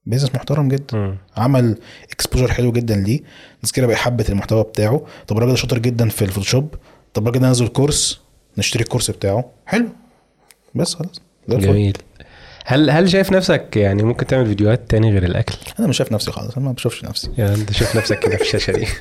business 0.06 0.34
محترم 0.34 0.68
جدا. 0.68 0.96
مم. 0.96 1.18
عمل 1.36 1.78
exposure 2.12 2.52
حلو 2.52 2.72
جدا 2.72 2.96
ليه. 2.96 3.20
الناس 3.56 3.72
كده 3.72 3.86
بقى 3.86 3.96
حبت 3.96 4.30
المحتوى 4.30 4.62
بتاعه. 4.62 5.02
طب 5.26 5.38
الراجل 5.38 5.58
شاطر 5.58 5.78
جدا 5.78 6.08
في 6.08 6.22
الفوتوشوب. 6.22 6.74
طب 7.14 7.22
الراجل 7.28 7.40
ده 7.40 7.50
نزل 7.50 7.68
كورس 7.68 8.20
نشتري 8.58 8.82
الكورس 8.82 9.10
بتاعه. 9.10 9.50
حلو. 9.66 9.88
بس 10.74 10.94
خلاص. 10.94 11.20
جميل. 11.48 11.98
هل 12.64 12.90
هل 12.90 13.10
شايف 13.10 13.32
نفسك 13.32 13.76
يعني 13.76 14.02
ممكن 14.02 14.26
تعمل 14.26 14.46
فيديوهات 14.46 14.90
تاني 14.90 15.10
غير 15.12 15.24
الأكل؟ 15.24 15.54
أنا 15.78 15.86
مش 15.88 15.96
شايف 15.96 16.12
نفسي 16.12 16.30
خالص 16.32 16.56
أنا 16.56 16.66
ما 16.66 16.72
بشوفش 16.72 17.04
نفسي. 17.04 17.30
يعني 17.38 17.54
أنت 17.54 17.72
شايف 17.72 17.96
نفسك 17.96 18.18
كده 18.18 18.36
في 18.36 18.42
الشاشة 18.42 18.72
دي. 18.72 18.86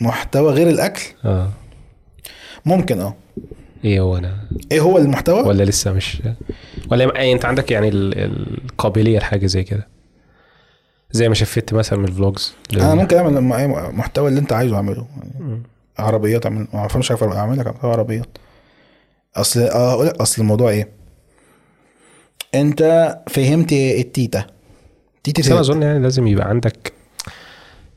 محتوى 0.00 0.52
غير 0.52 0.68
الأكل؟ 0.68 1.02
آه. 1.24 1.50
ممكن 2.64 3.00
آه. 3.00 3.16
إيه 3.84 4.00
هو 4.00 4.16
أنا؟ 4.16 4.38
إيه 4.72 4.80
هو 4.80 4.98
المحتوى؟ 4.98 5.40
ولا 5.42 5.62
لسه 5.64 5.92
مش؟ 5.92 6.22
ولا 6.90 7.32
أنت 7.32 7.44
عندك 7.44 7.70
يعني 7.70 7.88
ال- 7.88 8.18
القابلية 8.64 9.18
لحاجة 9.18 9.46
زي 9.46 9.62
كده؟ 9.64 9.86
زي 11.10 11.28
ما 11.28 11.34
شفت 11.34 11.74
مثلا 11.74 11.98
من 11.98 12.04
الفلوجز 12.04 12.54
أنا 12.72 12.94
ممكن 12.94 13.16
أعمل 13.16 13.40
محتوى 13.92 14.28
اللي 14.28 14.40
أنت 14.40 14.52
عايزه 14.52 14.76
أعمله. 14.76 15.06
يعني 15.34 15.62
عربيات 15.98 16.46
اعمل 16.46 16.66
ما 16.72 16.78
أعرفش 16.78 17.12
اعمل 17.12 17.58
لك 17.58 17.84
عربيات. 17.84 18.38
اصل 19.36 19.60
آه 19.60 19.92
أقول 19.92 20.06
لك 20.06 20.14
أصل 20.20 20.42
الموضوع 20.42 20.70
إيه. 20.70 20.88
أنت 22.54 23.14
فهمت 23.28 23.72
التيتا. 23.72 24.44
تيتا 25.24 25.42
بس 25.42 25.50
أنا 25.50 25.60
أظن 25.60 25.82
يعني 25.82 25.98
لازم 25.98 26.26
يبقى 26.26 26.48
عندك 26.48 26.92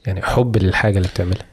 يعني 0.05 0.21
حب 0.21 0.57
للحاجة 0.57 0.97
اللي 0.97 1.07
بتعملها. 1.07 1.45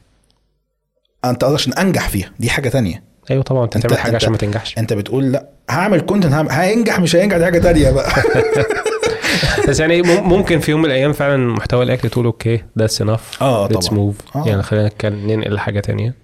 أنت 1.25 1.43
قصدك 1.43 1.59
عشان 1.59 1.73
أنجح 1.73 2.09
فيها. 2.09 2.31
دي 2.39 2.49
حاجة 2.49 2.69
تانية. 2.69 3.03
أيوه 3.31 3.43
طبعا 3.43 3.63
أنت 3.63 3.77
تعمل 3.77 3.97
حاجة 3.97 4.15
عشان 4.15 4.31
ما 4.31 4.37
تنجحش. 4.37 4.77
أنت 4.77 4.93
بتقول 4.93 5.31
لأ 5.31 5.49
هعمل 5.69 6.01
content 6.01 6.33
هينجح 6.51 6.99
مش 6.99 7.15
هينجح؟ 7.15 7.37
دي 7.37 7.45
حاجة 7.45 7.59
تانية 7.59 7.91
بقى. 7.91 8.09
بس 9.69 9.79
يعني 9.79 10.01
مم- 10.01 10.29
ممكن 10.29 10.59
في 10.59 10.71
يوم 10.71 10.79
من 10.79 10.85
الأيام 10.85 11.13
فعلا 11.13 11.37
محتوى 11.37 11.83
الأكل 11.83 12.09
تقول 12.09 12.25
okay 12.25 12.63
that's 12.79 13.01
enough 13.01 13.41
آه 13.41 13.67
طبعا. 13.67 13.93
move 13.93 14.15
آه. 14.35 14.43
يعني 14.47 14.63
خلينا 14.63 14.91
ننقل 15.03 15.53
لحاجه 15.53 15.79
تانية. 15.79 16.15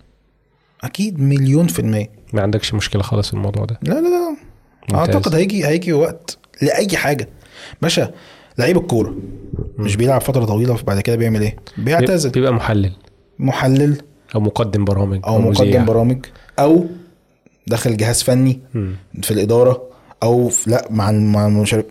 أكيد 0.84 1.20
مليون 1.20 1.68
في 1.68 1.80
المية. 1.80 2.10
ما 2.34 2.42
عندكش 2.42 2.74
مشكلة 2.74 3.02
خالص 3.02 3.28
في 3.28 3.34
الموضوع 3.34 3.66
ده؟ 3.66 3.80
لا 3.84 3.94
لا 3.94 4.00
لا. 4.00 4.36
ممتاز. 4.94 5.16
أعتقد 5.16 5.36
هيجي 5.36 5.66
هيجي 5.68 5.94
وقت 5.94 6.38
لأي 6.62 6.98
حاجة. 6.98 7.30
باشا 7.82 8.12
لعيب 8.58 8.78
الكورة. 8.78 9.16
مش 9.78 9.96
بيلعب 9.96 10.22
فترة 10.22 10.46
طويلة 10.46 10.78
بعد 10.88 11.02
كده 11.02 11.16
بيعمل 11.16 11.42
إيه؟ 11.42 11.56
بيعتزل. 11.78 12.30
بيبقى 12.30 12.54
محلل. 12.54 12.92
محلل. 13.40 13.98
أو 14.36 14.40
مقدم 14.40 14.86
برامج 14.86 15.20
أو 15.28 15.38
مذيع. 15.40 15.66
مقدم 15.66 15.86
برامج. 15.86 16.26
أو 16.60 16.86
داخل 17.68 17.98
جهاز 17.98 18.24
فني 18.24 18.60
مم. 18.74 18.96
في 19.24 19.32
الإدارة. 19.32 19.82
أو 20.24 20.50
في 20.50 20.70
لا 20.70 20.88
مع 20.90 21.12
مع 21.12 21.48
المشارك 21.48 21.86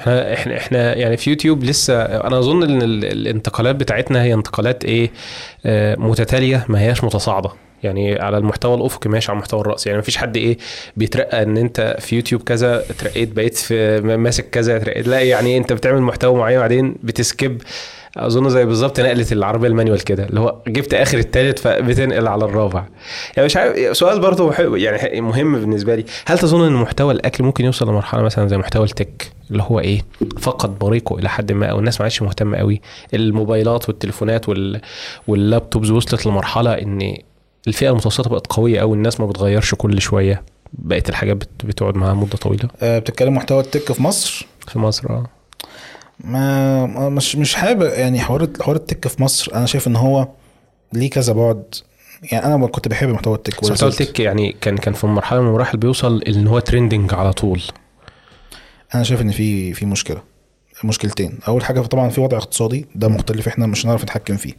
إحنا 0.00 0.32
إحنا 0.34 0.56
إحنا 0.56 0.94
يعني 0.96 1.16
في 1.16 1.30
يوتيوب 1.30 1.64
لسه 1.64 2.02
أنا 2.02 2.38
اظن 2.38 2.62
ان 2.62 2.82
ال- 2.82 3.04
الانتقالات 3.04 3.76
بتاعتنا 3.76 4.22
هي 4.22 4.34
انتقالات 4.34 4.84
إيه 4.84 5.10
آه، 5.66 5.96
متتالية 5.96 6.64
ما 6.68 6.80
هياش 6.80 7.04
متصاعدة. 7.04 7.50
يعني 7.82 8.20
على 8.20 8.38
المحتوى 8.38 8.74
الأفقي 8.74 9.10
ماشي 9.10 9.30
على 9.30 9.36
المحتوى 9.36 9.60
الرأسي. 9.60 9.88
يعني 9.88 9.98
ما 9.98 10.02
فيش 10.04 10.16
حد 10.16 10.36
إيه 10.36 10.58
بيترقى 10.96 11.42
ان 11.42 11.56
انت 11.56 11.96
في 12.00 12.16
يوتيوب 12.16 12.42
كذا 12.42 12.84
اترقيت 12.90 13.32
بقيت 13.36 13.56
في 13.56 14.00
ماسك 14.00 14.50
كذا 14.50 14.76
اترقيت 14.76 15.08
لا 15.08 15.20
يعني 15.20 15.56
انت 15.56 15.72
بتعمل 15.72 16.00
محتوى 16.02 16.38
معين 16.38 16.56
وبعدين 16.58 16.94
بت 17.02 17.22
skip 17.22 17.62
أظن 18.16 18.48
زي 18.48 18.64
بالظبط 18.64 19.00
نقلة 19.00 19.26
العربيه 19.32 19.68
ال 19.68 19.73
manual 19.73 20.04
كده 20.04 20.24
اللي 20.26 20.40
هو 20.40 20.56
جبت 20.68 20.94
آخر 20.94 21.18
التالت 21.18 21.58
فبتنقل 21.58 22.28
على 22.28 22.44
الرابع. 22.44 22.84
يعني 23.36 23.46
مش 23.46 23.56
عارف 23.56 23.96
سؤال 23.96 24.20
برضه 24.20 24.52
حلو- 24.52 24.76
يعني 24.76 25.20
مهم 25.20 25.52
بالنسبة 25.60 25.94
لي. 25.94 26.04
هل 26.26 26.38
تظن 26.38 26.66
إن 26.66 26.72
محتوى 26.72 27.14
الأكل 27.14 27.44
ممكن 27.44 27.64
يوصل 27.64 27.88
لمرحلة 27.88 28.22
مثلا 28.22 28.48
زي 28.48 28.56
محتوى 28.58 28.84
ال 28.84 28.93
tech 28.93 29.30
اللي 29.50 29.62
هو 29.62 29.80
إيه 29.80 30.02
فقد 30.38 30.78
بريقه 30.78 31.18
إلى 31.18 31.28
حد 31.28 31.52
ما 31.52 31.66
أو 31.66 31.78
الناس 31.78 32.00
ما 32.00 32.04
عادش 32.04 32.22
مهتمة 32.22 32.56
قوي 32.58 32.80
الموبايلات 33.14 33.88
والتليفونات 33.88 34.48
وال... 34.48 34.80
وال 35.28 35.42
laptops 35.42 35.90
وصلت 35.90 36.26
لمرحلة 36.26 36.72
إن 36.72 37.16
الفئة 37.68 37.90
المتوسطة 37.90 38.30
بقت 38.30 38.46
قوية 38.46 38.80
قوي 38.80 38.96
الناس 38.96 39.20
ما 39.20 39.26
بتغيرش 39.26 39.74
كل 39.74 40.00
شوية؟ 40.00 40.42
بقت 40.72 41.08
الحاجات 41.08 41.36
بت... 41.36 41.48
بتقعد 41.64 41.96
معاها 41.96 42.14
مدة 42.14 42.36
طويلة؟ 42.36 42.68
آه، 42.82 42.98
بتتكلم 42.98 43.34
محتوى 43.34 43.60
التك 43.60 43.92
في 43.92 44.02
مصر؟ 44.02 44.46
في 44.68 44.78
مصر 44.78 45.10
آه. 45.10 45.26
ما 46.20 47.08
مش 47.08 47.36
مش 47.36 47.54
حابب 47.54 47.82
يعني 47.82 48.20
حوار 48.20 48.48
حوار 48.60 48.76
التك 48.76 49.08
في 49.08 49.22
مصر 49.22 49.54
أنا 49.54 49.66
شايف 49.66 49.86
إن 49.86 49.96
هو 49.96 50.28
ليه 50.92 51.10
كذا 51.10 51.32
بعد. 51.32 51.74
يعني 52.32 52.46
أنا 52.46 52.66
كنت 52.66 52.88
بحب 52.88 53.08
محتوى 53.08 53.34
التك 53.34 53.64
محتوى. 53.70 53.88
التك 53.88 54.20
يعني 54.20 54.56
كان 54.60 54.76
كان 54.76 54.94
في 54.94 55.06
مرحلة 55.06 55.40
من 55.40 55.46
المراحل 55.46 55.78
بيوصل 55.78 56.22
إن 56.22 56.46
هو 56.46 56.58
ترندنج 56.58 57.14
على 57.14 57.32
طول. 57.32 57.62
أنا 58.94 59.02
شايف 59.02 59.20
إن 59.20 59.30
في 59.30 59.72
في 59.72 59.86
مشكلة 59.86 60.22
مشكلتين. 60.84 61.38
أول 61.48 61.64
حاجة 61.64 61.80
طبعا 61.80 62.08
في 62.08 62.20
وضع 62.20 62.36
اقتصادي 62.36 62.86
ده 62.94 63.08
مختلف 63.08 63.48
إحنا 63.48 63.66
مش 63.66 63.86
هنعرف 63.86 64.02
نتحكم 64.02 64.36
فيه. 64.36 64.52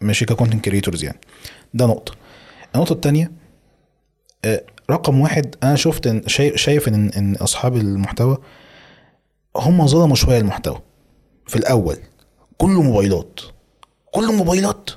ماشي 0.00 0.24
ك 0.24 0.29
content 0.29 0.64
creators 0.64 1.04
يعني. 1.04 1.18
ده 1.74 1.86
نقطة. 1.86 2.12
النقطة 2.74 2.92
الثانية 2.92 3.32
رقم 4.90 5.20
واحد 5.20 5.54
أنا 5.62 5.76
شفت 5.76 6.28
شايف 6.56 6.88
إن 6.88 7.10
إن 7.16 7.34
أصحاب 7.34 7.76
المحتوى 7.76 8.38
هم 9.56 9.86
ظلموا 9.86 10.16
شوية 10.16 10.38
المحتوى. 10.38 10.78
في 11.46 11.56
الأول 11.56 11.96
كله 12.58 12.82
موبايلات 12.82 13.40
كله 14.10 14.32
موبايلات. 14.32 14.90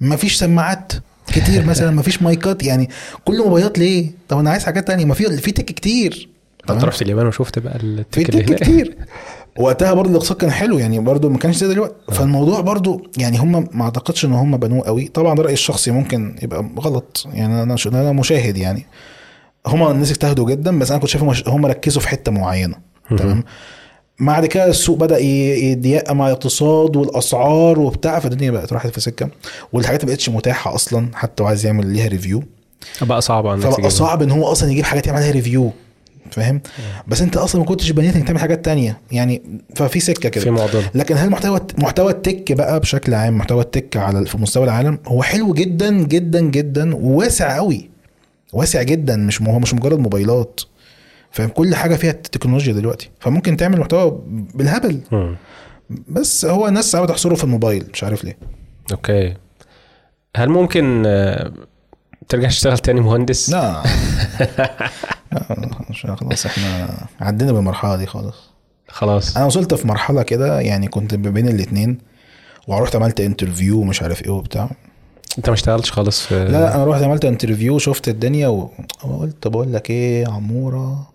مفيش 0.00 0.34
سماعات 0.36 0.92
كتير 1.26 1.64
مثلا 1.70 1.90
مفيش 1.90 2.22
مايكات 2.22 2.62
يعني 2.62 2.88
كله 3.24 3.44
موبايلات 3.44 3.78
ليه؟ 3.78 4.10
طب 4.28 4.38
أنا 4.38 4.50
عايز 4.50 4.64
حاجات 4.64 4.86
تانية 4.88 5.04
ما 5.04 5.14
في 5.14 5.36
في 5.36 5.52
tech 5.52 5.64
كتير. 5.64 6.28
انت 6.70 6.84
رحت 6.84 7.02
اليابان 7.02 7.26
وشفت 7.26 7.58
بقى 7.58 7.78
في 7.78 7.84
ال 7.84 7.92
tech 7.92 8.22
tech 8.26 8.28
اللي 8.28 8.44
هناك 8.44 8.60
كتير. 8.62 8.96
وقتها 9.60 9.94
برضه 9.94 10.10
الاقتصاد 10.10 10.36
كان 10.36 10.50
حلو 10.50 10.78
يعني 10.78 10.98
برضه 11.00 11.28
ما 11.28 11.38
كانش 11.38 11.56
زي 11.56 11.68
دلوقتي. 11.68 11.94
فالموضوع 12.12 12.60
برضه 12.60 13.02
يعني 13.18 13.38
هم 13.38 13.68
ما 13.72 13.84
أعتقدش 13.84 14.24
إن 14.24 14.32
هم 14.32 14.56
بنوه 14.56 14.86
قوي. 14.86 15.08
طبعا 15.08 15.34
ده 15.34 15.42
رأيي 15.42 15.52
الشخصي 15.54 15.90
ممكن 15.90 16.36
يبقى 16.42 16.70
غلط. 16.78 17.26
يعني 17.32 17.62
أنا 17.62 17.76
أنا 17.86 18.12
مشاهد 18.12 18.56
يعني. 18.56 18.86
هم 19.66 19.90
الناس 19.90 20.10
اجتهدوا 20.10 20.50
جدا 20.50 20.78
بس 20.78 20.90
أنا 20.90 21.00
كنت 21.00 21.10
شايف 21.10 21.24
هم- 21.24 21.34
هم 21.54 21.66
ركزوا 21.66 22.02
في 22.02 22.08
حتة 22.08 22.32
معينة. 22.32 22.76
تمام؟ 23.18 23.44
بعد 24.20 24.46
كده 24.46 24.66
السوق 24.66 24.98
بدأ 24.98 25.18
يضيق 25.18 26.12
مع 26.12 26.26
الاقتصاد 26.26 26.96
والأسعار 26.96 27.78
وبتاع 27.78 28.18
فالدنيا 28.18 28.50
بقت 28.50 28.72
راحت 28.72 28.90
في 28.90 29.00
سكة. 29.00 29.28
والحاجات 29.72 30.04
ما 30.04 30.10
بقتش 30.10 30.28
متاحة 30.28 30.74
أصلا 30.74 31.08
حتى 31.14 31.42
لو 31.42 31.48
عايز 31.48 31.66
يعمل 31.66 31.86
ليها 31.86 32.08
ريفيو 32.08 32.42
بقى 33.02 33.20
صعب 33.20 33.46
على 33.46 33.60
فبقى. 33.60 33.90
صعب 33.90 34.22
إن 34.22 34.30
هو 34.30 34.44
أصلا 34.44 34.70
يجيب 34.70 34.84
حاجات 34.84 35.06
يعمل 35.06 35.18
عليها 35.18 35.32
review 35.32 35.72
فاهم؟ 36.30 36.60
بس 37.08 37.22
أنت 37.22 37.36
أصلا 37.36 37.60
ما 37.60 37.66
كنتش 37.66 37.90
بنيت 37.90 38.16
إنك 38.16 38.26
تعمل 38.26 38.38
حاجات 38.38 38.64
تانية. 38.64 39.00
يعني 39.12 39.42
ففي 39.76 40.00
سكة 40.00 40.30
في 40.30 40.40
كده 40.40 40.50
معضلة. 40.50 40.90
لكن 40.94 41.16
هل 41.16 41.30
محتوى 41.30 41.60
محتوى 41.78 42.12
ال 42.12 42.20
tech 42.20 42.52
بقى 42.52 42.80
بشكل 42.80 43.14
عام 43.14 43.38
محتوى 43.38 43.62
ال 43.62 43.69
tech 43.69 43.96
على 43.96 44.26
في 44.26 44.38
مستوى 44.38 44.64
العالم 44.64 44.98
هو 45.06 45.22
حلو 45.22 45.52
جدا 45.52 45.90
جدا 46.02 46.40
جدا 46.40 46.94
وواسع 46.94 47.56
قوي. 47.56 47.90
واسع 48.52 48.82
جدا 48.82 49.16
مش 49.16 49.42
هو 49.42 49.58
مش 49.58 49.74
مجرد 49.74 49.98
موبايلات. 49.98 50.60
فاهم؟ 51.34 51.48
كل 51.48 51.74
حاجة 51.74 51.96
فيها 51.96 52.12
تكنولوجيا 52.12 52.72
دلوقتي. 52.72 53.10
فممكن 53.20 53.56
تعمل 53.56 53.80
محتوى 53.80 54.22
بالهبل. 54.54 55.00
مم. 55.12 55.36
بس 56.08 56.44
هو 56.44 56.68
الناس 56.68 56.90
ساعات 56.90 57.08
بتحصره 57.08 57.34
في 57.34 57.44
الموبايل 57.44 57.86
مش 57.92 58.04
عارف 58.04 58.24
ليه. 58.24 58.38
okay. 58.92 59.34
هل 60.36 60.48
ممكن 60.48 61.02
آه، 61.06 61.52
ترجع 62.28 62.48
تشتغل 62.48 62.78
تاني 62.78 63.00
مهندس؟ 63.00 63.50
لا. 63.50 63.82
خلاص 66.16 66.46
إحنا 66.46 66.96
عدينا 67.20 67.52
بالمرحلة 67.52 67.96
دي 67.96 68.06
خالص. 68.06 68.36
خلاص. 68.88 69.36
أنا 69.36 69.46
وصلت 69.46 69.74
في 69.74 69.88
مرحلة 69.88 70.22
كده 70.22 70.60
يعني 70.60 70.88
كنت 70.88 71.14
بين 71.14 71.48
الاثنين 71.48 71.98
ورحت 72.68 72.96
عملت 72.96 73.20
interview 73.20 73.80
ومش 73.80 74.02
عارف 74.02 74.22
إيه 74.22 74.30
وبتاع. 74.30 74.70
أنت 75.38 75.48
ما 75.48 75.54
اشتغلتش 75.54 75.92
خالص 75.92 76.26
في 76.26 76.44
لا 76.44 76.50
لا 76.50 76.74
أنا 76.74 76.84
رحت 76.84 77.02
عملت 77.02 77.24
interview 77.24 77.78
شفت 77.78 78.08
الدنيا 78.08 78.48
وقلت 79.04 79.48
بقول 79.48 79.72
لك 79.72 79.90
إيه 79.90 80.28
عمورة 80.28 81.13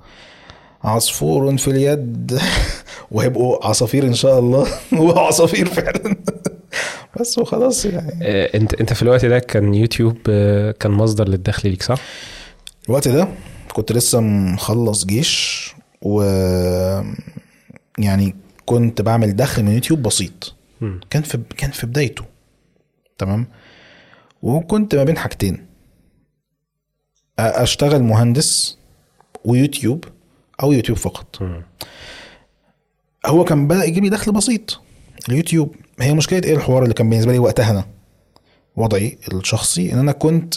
عصفور 0.84 1.58
في 1.58 1.68
اليد. 1.68 2.40
وهيبقوا 3.12 3.68
عصافير 3.68 4.04
إن 4.04 4.14
شاء 4.14 4.40
الله. 4.40 4.68
وعصافير 5.02 5.66
فعلا. 5.66 6.16
بس 7.20 7.38
وخلاص 7.38 7.86
يعني. 7.86 8.20
آه، 8.24 8.58
انت 8.58 8.74
أنت 8.74 8.94
في 8.94 9.02
الوقت 9.02 9.26
ده 9.26 9.40
كان 9.40 9.74
يوتيوب 9.74 10.18
آه، 10.30 10.72
كان 10.72 10.92
مصدر 10.92 11.30
للدخل 11.30 11.70
ليك 11.70 11.84
صح؟ 11.84 12.00
الوقت 12.90 13.08
ده 13.08 13.28
كنت 13.74 13.92
لسه 13.92 14.20
مخلص 14.20 15.06
جيش 15.06 15.74
و 16.02 16.22
يعني 17.98 18.36
كنت 18.66 19.02
بعمل 19.02 19.36
دخل 19.36 19.64
من 19.64 19.74
يوتيوب 19.74 20.02
بسيط. 20.02 20.56
كان 21.10 21.22
في 21.22 21.40
كان 21.58 21.72
في 21.72 21.88
بدايته. 21.88 22.24
تمام؟ 23.18 23.48
وكنت 24.42 24.96
ما 24.96 25.04
بين 25.04 25.18
حاجتين. 25.18 25.66
أشتغل 27.40 28.04
مهندس 28.04 28.78
ويوتيوب 29.46 30.04
أو 30.64 30.72
يوتيوب 30.72 30.98
فقط. 30.98 31.42
هو 33.26 33.44
كان 33.44 33.68
بدأ 33.68 33.84
يجيب 33.84 34.04
لي 34.04 34.10
دخل 34.10 34.32
بسيط. 34.32 34.82
اليوتيوب 35.30 35.76
هي 36.00 36.14
مشكلة 36.14 36.42
إيه 36.44 36.56
الحوار 36.56 36.84
اللي 36.84 36.94
كان 36.94 37.10
بالنسبة 37.10 37.32
لي 37.32 37.40
وقتها 37.40 37.72
أنا؟ 37.72 37.86
وضعي 38.76 39.18
الشخصي 39.34 39.94
إن 39.94 40.00
أنا 40.00 40.12
كنت 40.12 40.56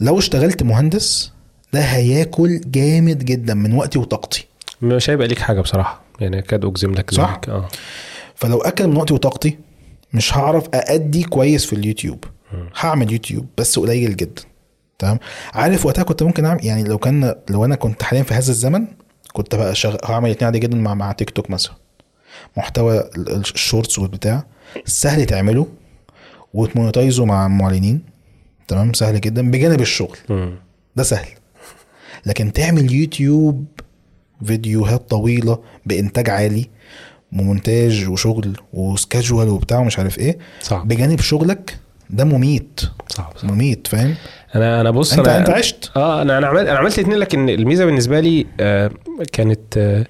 لو 0.00 0.18
اشتغلت 0.18 0.62
مهندس 0.62 1.32
ده 1.72 1.80
هياكل 1.80 2.60
جامد 2.66 3.24
جدا 3.24 3.54
من 3.54 3.72
وقتي 3.74 3.98
وطاقتي. 3.98 4.46
مش 4.82 5.10
هيبقى 5.10 5.26
ليك 5.26 5.38
حاجة 5.38 5.60
بصراحة. 5.60 6.02
يعني 6.20 6.38
اكاد 6.38 6.64
أجزم 6.64 6.92
لك 6.92 7.10
صح؟ 7.10 7.30
ذلك. 7.34 7.48
آه. 7.48 7.68
فلو 8.34 8.58
أكل 8.58 8.86
من 8.86 8.96
وقتي 8.96 9.14
وطاقتي 9.14 9.58
مش 10.12 10.36
هعرف 10.36 10.68
أأدي 10.74 11.22
كويس 11.22 11.66
في 11.66 11.72
اليوتيوب. 11.72 12.24
هعمل 12.80 13.12
يوتيوب 13.12 13.46
بس 13.58 13.78
قليل 13.78 14.16
جدا. 14.16 14.42
تمام؟ 14.98 15.18
عارف 15.54 15.86
وقتها 15.86 16.02
كنت 16.02 16.22
ممكن 16.22 16.44
أعمل 16.44 16.64
يعني 16.64 16.84
لو 16.84 16.98
كان 16.98 17.34
لو 17.50 17.64
أنا 17.64 17.74
كنت 17.74 18.02
حاليا 18.02 18.22
في 18.22 18.34
هذا 18.34 18.50
الزمن 18.50 18.86
كنت 19.38 19.54
بقى 19.54 19.74
شغ... 19.74 19.96
هعمل 20.04 20.30
اتنين 20.30 20.44
عادي 20.46 20.58
جدا 20.58 20.76
مع 20.76 20.94
مع 20.94 21.12
تيك 21.12 21.30
توك 21.30 21.50
مثلا. 21.50 21.72
محتوى 22.56 22.98
ال- 22.98 23.28
ال- 23.28 23.40
ال 23.54 23.60
shorts 23.60 23.98
والبتاع 23.98 24.46
سهل 24.84 25.26
تعمله 25.26 25.66
وت 26.54 26.67
monetize 26.67 27.18
ه 27.18 27.24
مع 27.24 27.48
معلنين 27.48 28.02
تمام؟ 28.68 28.92
سهل 28.92 29.20
جدا 29.20 29.50
بجانب 29.50 29.80
الشغل. 29.80 30.16
ده 30.96 31.02
سهل. 31.02 31.28
لكن 32.26 32.52
تعمل 32.52 32.92
يوتيوب 32.92 33.64
فيديوهات 34.44 35.10
طويلة 35.10 35.58
بإنتاج 35.86 36.30
عالي 36.30 36.66
ومونتاج 37.32 38.08
وشغل 38.08 38.56
وسكاجوال 38.72 39.48
وبتاع 39.48 39.78
ومش 39.78 39.98
عارف 39.98 40.18
إيه 40.18 40.38
صعب. 40.62 40.88
بجانب 40.88 41.20
شغلك 41.20 41.78
ده 42.10 42.24
مميت. 42.24 42.80
صعب 43.08 43.32
صعب. 43.36 43.50
مميت 43.50 43.86
فاهم؟ 43.86 44.14
أنا 44.54 44.80
أنا 44.80 44.90
بص 44.90 45.12
انت 45.12 45.28
أنا 45.28 45.38
أنت 45.38 45.50
عشت. 45.50 45.90
آه 45.96 46.22
أنا 46.22 46.38
أنا 46.38 46.46
عملت 46.46 46.68
أنا 46.68 46.78
عملت 46.78 46.98
اتنين 46.98 47.18
لكن 47.18 47.48
الميزة 47.48 47.84
بالنسبة 47.84 48.20
لي 48.20 48.46
آه 48.60 48.90
كانت 49.32 49.76
آه 49.78 50.06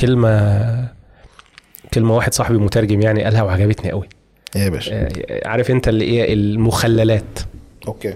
كلمة 0.00 0.94
كلمة 1.94 2.16
واحد 2.16 2.34
صاحبي 2.34 2.58
مترجم 2.58 3.00
يعني 3.00 3.24
قالها 3.24 3.42
وعجبتني 3.42 3.90
قوي. 3.90 4.08
يا 4.56 4.68
باشا؟ 4.68 4.94
آه 5.06 5.48
عارف 5.48 5.70
أنت 5.70 5.88
اللي 5.88 6.04
إيه؟ 6.04 6.34
المخللات. 6.34 7.38
أوكي. 7.88 8.14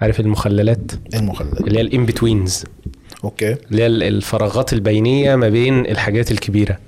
عارف 0.00 0.20
المخللات؟ 0.20 0.92
إيه 1.14 1.20
المخلل 1.20 1.58
اللي 1.66 1.78
هي 1.78 1.82
ال 1.82 2.06
in-betweens 2.06 2.64
okay. 3.24 3.56
اللي 3.70 3.82
هي 3.82 3.86
الفراغات 3.86 4.72
البينية 4.72 5.36
ما 5.36 5.48
بين 5.48 5.80
الحاجات 5.86 6.30
الكبيرة. 6.30 6.78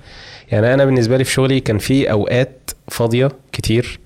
يعني 0.52 0.74
أنا 0.74 0.84
بالنسبة 0.84 1.16
لي 1.16 1.24
في 1.24 1.32
شغلي 1.32 1.60
كان 1.60 1.78
في 1.78 2.10
أوقات 2.10 2.70
فاضية 2.88 3.28
كتير 3.52 4.00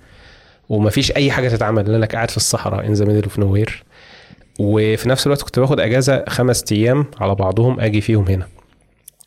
ومفيش 0.70 1.12
أي 1.12 1.30
حاجة 1.30 1.48
تتعمل 1.48 1.84
لأن 1.84 1.94
أنا 1.94 2.06
قاعد 2.06 2.30
في 2.30 2.36
الصحراء 2.36 2.86
in 2.86 2.92
the 2.92 3.04
middle 3.04 3.22
of 3.22 3.38
nowhere 3.38 3.84
وفي 4.60 5.08
نفس 5.08 5.26
الوقت 5.26 5.42
كنت 5.42 5.58
باخد 5.58 5.80
أجازة 5.80 6.24
خمس 6.28 6.64
أيام 6.72 7.06
على 7.20 7.34
بعضهم 7.34 7.80
أجي 7.80 8.00
فيهم 8.00 8.26
هنا. 8.26 8.48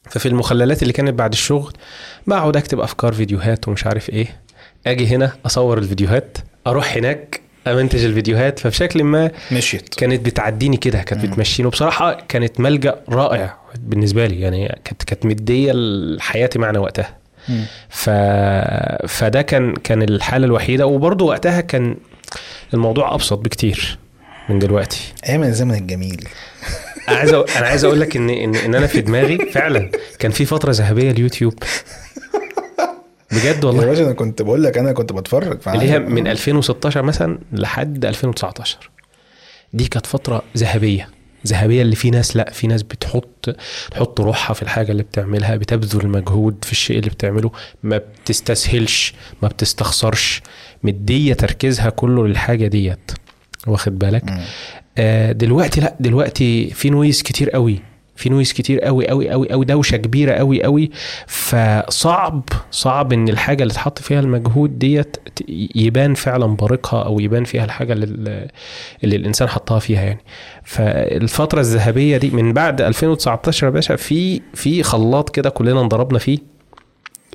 ففي 0.09 0.25
المخللات 0.25 0.81
اللي 0.81 0.93
كانت 0.93 1.13
بعد 1.13 1.31
الشغل 1.31 1.73
بقعد 2.27 2.57
أكتب 2.57 2.79
أفكار 2.79 3.13
فيديوهات 3.13 3.67
ومش 3.67 3.85
عارف 3.85 4.09
إيه. 4.09 4.41
أجي 4.87 5.07
هنا 5.07 5.31
أصور 5.45 5.77
الفيديوهات 5.77 6.37
أروح 6.67 6.97
هناك 6.97 7.41
أمنتج 7.67 8.05
الفيديوهات. 8.05 8.59
فبشكل 8.59 9.03
ما 9.03 9.31
مشيت. 9.51 9.95
كانت 9.95 10.25
بتعديني 10.25 10.77
كده 10.77 11.01
كانت 11.01 11.25
بتمشيني. 11.25 11.67
وبصراحة 11.67 12.13
كانت 12.13 12.59
ملجأ 12.59 13.01
رائع 13.09 13.57
بالنسبة 13.79 14.27
لي 14.27 14.41
يعني 14.41 14.79
كانت 14.85 15.03
كانت 15.03 15.25
مدية 15.25 15.71
لحياتي 15.71 16.59
معنى 16.59 16.77
وقتها. 16.77 17.22
ف... 17.89 18.09
فده 19.07 19.41
كان 19.41 19.73
كان 19.73 20.01
الحالة 20.01 20.45
الوحيدة. 20.45 20.85
وبرضه 20.87 21.25
وقتها 21.25 21.61
كان 21.61 21.95
الموضوع 22.73 23.13
أبسط 23.13 23.37
بكتير 23.37 23.97
من 24.49 24.59
دلوقتي. 24.59 25.13
أيام 25.29 25.43
الزمن 25.43 25.75
الجميل. 25.75 26.27
عايز 27.07 27.33
أ... 27.33 27.45
أنا 27.57 27.67
عايز 27.67 27.85
أقول 27.85 27.99
لك 27.99 28.15
ان 28.17 28.29
ان 28.29 28.55
إن 28.55 28.75
أنا 28.75 28.87
في 28.87 29.01
دماغي 29.01 29.37
فعلا 29.37 29.89
كان 30.19 30.31
في 30.31 30.45
فترة 30.45 30.71
ذهبية 30.71 31.11
اليوتيوب. 31.11 31.53
بجد 33.31 33.63
يا 33.63 33.67
والله 33.67 33.85
باشا 33.85 34.03
أنا 34.03 34.13
كنت 34.13 34.41
بقول 34.41 34.63
لك 34.63 34.77
أنا 34.77 34.91
كنت 34.91 35.13
بتفرج 35.13 35.59
اللي 35.67 35.91
هي 35.91 35.99
من 35.99 36.27
2016 36.27 37.01
مثلا 37.01 37.39
لحد 37.53 38.05
2019 38.05 38.89
دي 39.73 39.85
كانت 39.87 40.05
فترة 40.05 40.41
ذهبية. 40.57 41.09
ذهبية 41.47 41.81
اللي 41.81 41.95
في 41.95 42.09
ناس 42.09 42.37
لا 42.37 42.51
في 42.51 42.67
ناس 42.67 42.83
بتحط 42.83 43.55
تحط 43.91 44.19
روحها 44.21 44.53
في 44.53 44.61
الحاجة 44.61 44.91
اللي 44.91 45.03
بتعملها 45.03 45.55
بتبذل 45.55 46.07
مجهود 46.07 46.65
في 46.65 46.71
الشيء 46.71 46.99
اللي 46.99 47.09
بتعمله 47.09 47.51
ما 47.83 47.97
بتستسهلش 47.97 49.13
ما 49.41 49.47
بتستخسرش. 49.47 50.41
مدية 50.83 51.33
تركيزها 51.33 51.89
كله 51.89 52.27
للحاجة 52.27 52.67
ديت. 52.67 53.11
واخد 53.67 53.99
بالك. 53.99 54.23
آه 54.97 55.31
دلوقتي 55.31 55.81
لا 55.81 55.95
دلوقتي 55.99 56.69
في 56.69 56.89
نويز 56.89 57.21
كتير 57.21 57.49
قوي. 57.49 57.79
في 58.15 58.29
نويز 58.29 58.53
كتير 58.53 58.79
قوي 58.79 59.07
قوي 59.07 59.29
قوي 59.29 59.49
قوي 59.49 59.65
دوشة 59.65 59.97
كبيرة 59.97 60.33
قوي 60.33 60.63
قوي. 60.63 60.91
فصعب 61.27 62.43
صعب 62.71 63.13
إن 63.13 63.27
الحاجة 63.29 63.63
اللي 63.63 63.71
اتحط 63.71 63.99
فيها 63.99 64.19
المجهود 64.19 64.79
ديت 64.79 65.17
يبان 65.75 66.13
فعلا 66.13 66.45
بارقها 66.45 67.03
أو 67.03 67.19
يبان 67.19 67.43
فيها 67.43 67.65
الحاجة 67.65 67.93
اللي, 67.93 68.47
اللي 69.03 69.15
الإنسان 69.15 69.47
حطها 69.49 69.79
فيها 69.79 70.01
يعني. 70.01 70.19
فالفترة 70.63 71.59
الذهبية 71.59 72.17
دي 72.17 72.29
من 72.29 72.53
بعد 72.53 72.81
2019 72.81 73.67
يا 73.67 73.71
باشا 73.71 73.95
في 73.95 74.41
في 74.53 74.83
خلاط 74.83 75.29
كده 75.29 75.49
كلنا 75.49 75.81
انضربنا 75.81 76.19
فيه. 76.19 76.37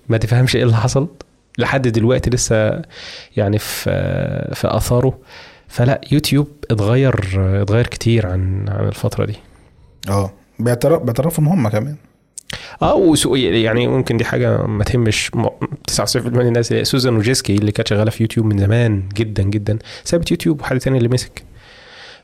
ما 0.08 0.18
تفهمش 0.18 0.56
إيه 0.56 0.62
اللي 0.62 0.76
حصل. 0.76 1.08
لحد 1.58 1.88
دلوقتي 1.88 2.30
لسه 2.30 2.82
يعني 3.36 3.58
في 3.58 3.90
في 4.54 4.68
آثاره. 4.76 5.18
فلا 5.68 6.00
يوتيوب 6.12 6.48
اتغير 6.70 7.14
اتغير 7.62 7.86
كتير 7.86 8.26
عن 8.26 8.68
عن 8.68 8.88
الفترة 8.88 9.24
دي. 9.24 9.34
آه. 10.08 10.32
بيعترف 10.58 11.02
بيعترفوا 11.02 11.44
إن 11.44 11.48
هم 11.48 11.68
كمان. 11.68 11.96
آه 12.82 12.94
وسو 12.94 13.34
يعني 13.34 13.88
ممكن 13.88 14.16
دي 14.16 14.24
حاجة 14.24 14.66
ما 14.66 14.84
تهمش. 14.84 15.30
م- 15.34 15.48
99% 15.90 16.16
من 16.16 16.46
الناس 16.46 16.66
سوزان 16.82 17.16
وجيسكي 17.16 17.54
اللي 17.54 17.72
كانت 17.72 17.88
شغالة 17.88 18.10
في 18.10 18.22
يوتيوب 18.22 18.46
من 18.46 18.58
زمان 18.58 19.02
جدا 19.14 19.42
جدا 19.42 19.78
سابت 20.04 20.30
يوتيوب 20.30 20.60
وحد 20.60 20.78
تاني 20.78 20.98
اللي 20.98 21.08
مسك. 21.08 21.42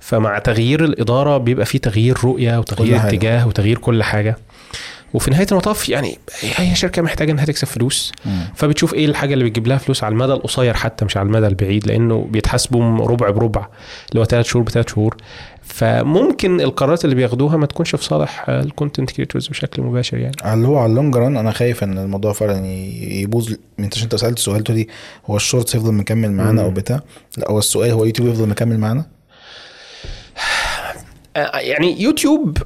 فمع 0.01 0.39
تغيير 0.39 0.85
الإدارة 0.85 1.39
بيبقى 1.39 1.67
في 1.67 1.79
تغيير 1.79 2.17
رؤية 2.25 2.59
وتغيير 2.59 2.99
حاجة. 2.99 3.09
اتجاه 3.09 3.47
وتغيير 3.49 3.79
كل 3.79 4.03
حاجة. 4.03 4.37
وفي 5.15 5.31
نهاية 5.31 5.47
المطاف 5.53 5.89
يعني 5.89 6.19
هي 6.57 6.75
شركة 6.75 7.03
محتاجة 7.03 7.33
إنها 7.33 7.45
تكسب 7.45 7.67
فلوس. 7.69 8.13
فبتشوف 8.55 8.95
إيه 8.95 9.07
الحاجة 9.07 9.35
اللي 9.35 9.45
بتجيب 9.45 9.67
لها 9.67 9.79
فلوس 9.79 10.05
على 10.05 10.13
المدى 10.13 10.33
القصير 10.33 10.75
حتى 10.75 11.05
مش 11.05 11.17
على 11.17 11.27
المدى 11.27 11.47
البعيد 11.47 11.87
لأنه 11.87 12.29
بيتحاسبوا 12.31 13.07
ربع 13.07 13.31
بربع 13.31 13.67
اللي 14.11 14.21
هو 14.21 14.25
ثلاث 14.25 14.47
شهور 14.47 14.65
بثلاث 14.65 14.89
شهور. 14.95 15.17
فممكن 15.75 16.61
القرارات 16.61 17.05
اللي 17.05 17.17
بياخدوها 17.17 17.57
ما 17.57 17.67
تكونش 17.67 17.95
في 17.95 18.05
صالح 18.05 18.49
ال 18.49 18.56
content 18.57 19.11
creators 19.11 19.49
بشكل 19.49 19.83
مباشر 19.83 20.19
يعني. 20.19 20.37
على 20.43 20.55
اللي 20.55 20.69
هو 20.69 20.79
على 20.79 20.91
ال 20.91 20.96
long 20.96 21.17
run 21.17 21.37
أنا 21.37 21.51
خايف 21.51 21.85
إن 21.85 21.99
الموضوع 21.99 22.33
فعلا 22.33 22.67
يبوظ. 22.67 23.53
أنت 23.79 24.03
أنت 24.03 24.15
سألت 24.15 24.39
السؤال 24.39 24.65
لي 24.69 24.87
هو 25.27 25.37
ال 25.37 25.42
shorts 25.42 25.75
يفضل 25.75 25.93
مكمل 25.93 26.33
معانا 26.33 26.63
أو 26.63 26.71
بتاع؟ 26.71 27.01
لا 27.37 27.51
هو 27.51 27.59
السؤال 27.59 27.91
هو 27.91 28.03
اليوتيوب 28.03 28.29
يفضل 28.29 28.49
مكمل 28.49 28.79
معانا؟ 28.79 29.07
آه، 31.37 31.59
يعني 31.59 32.03
يوتيوب 32.03 32.59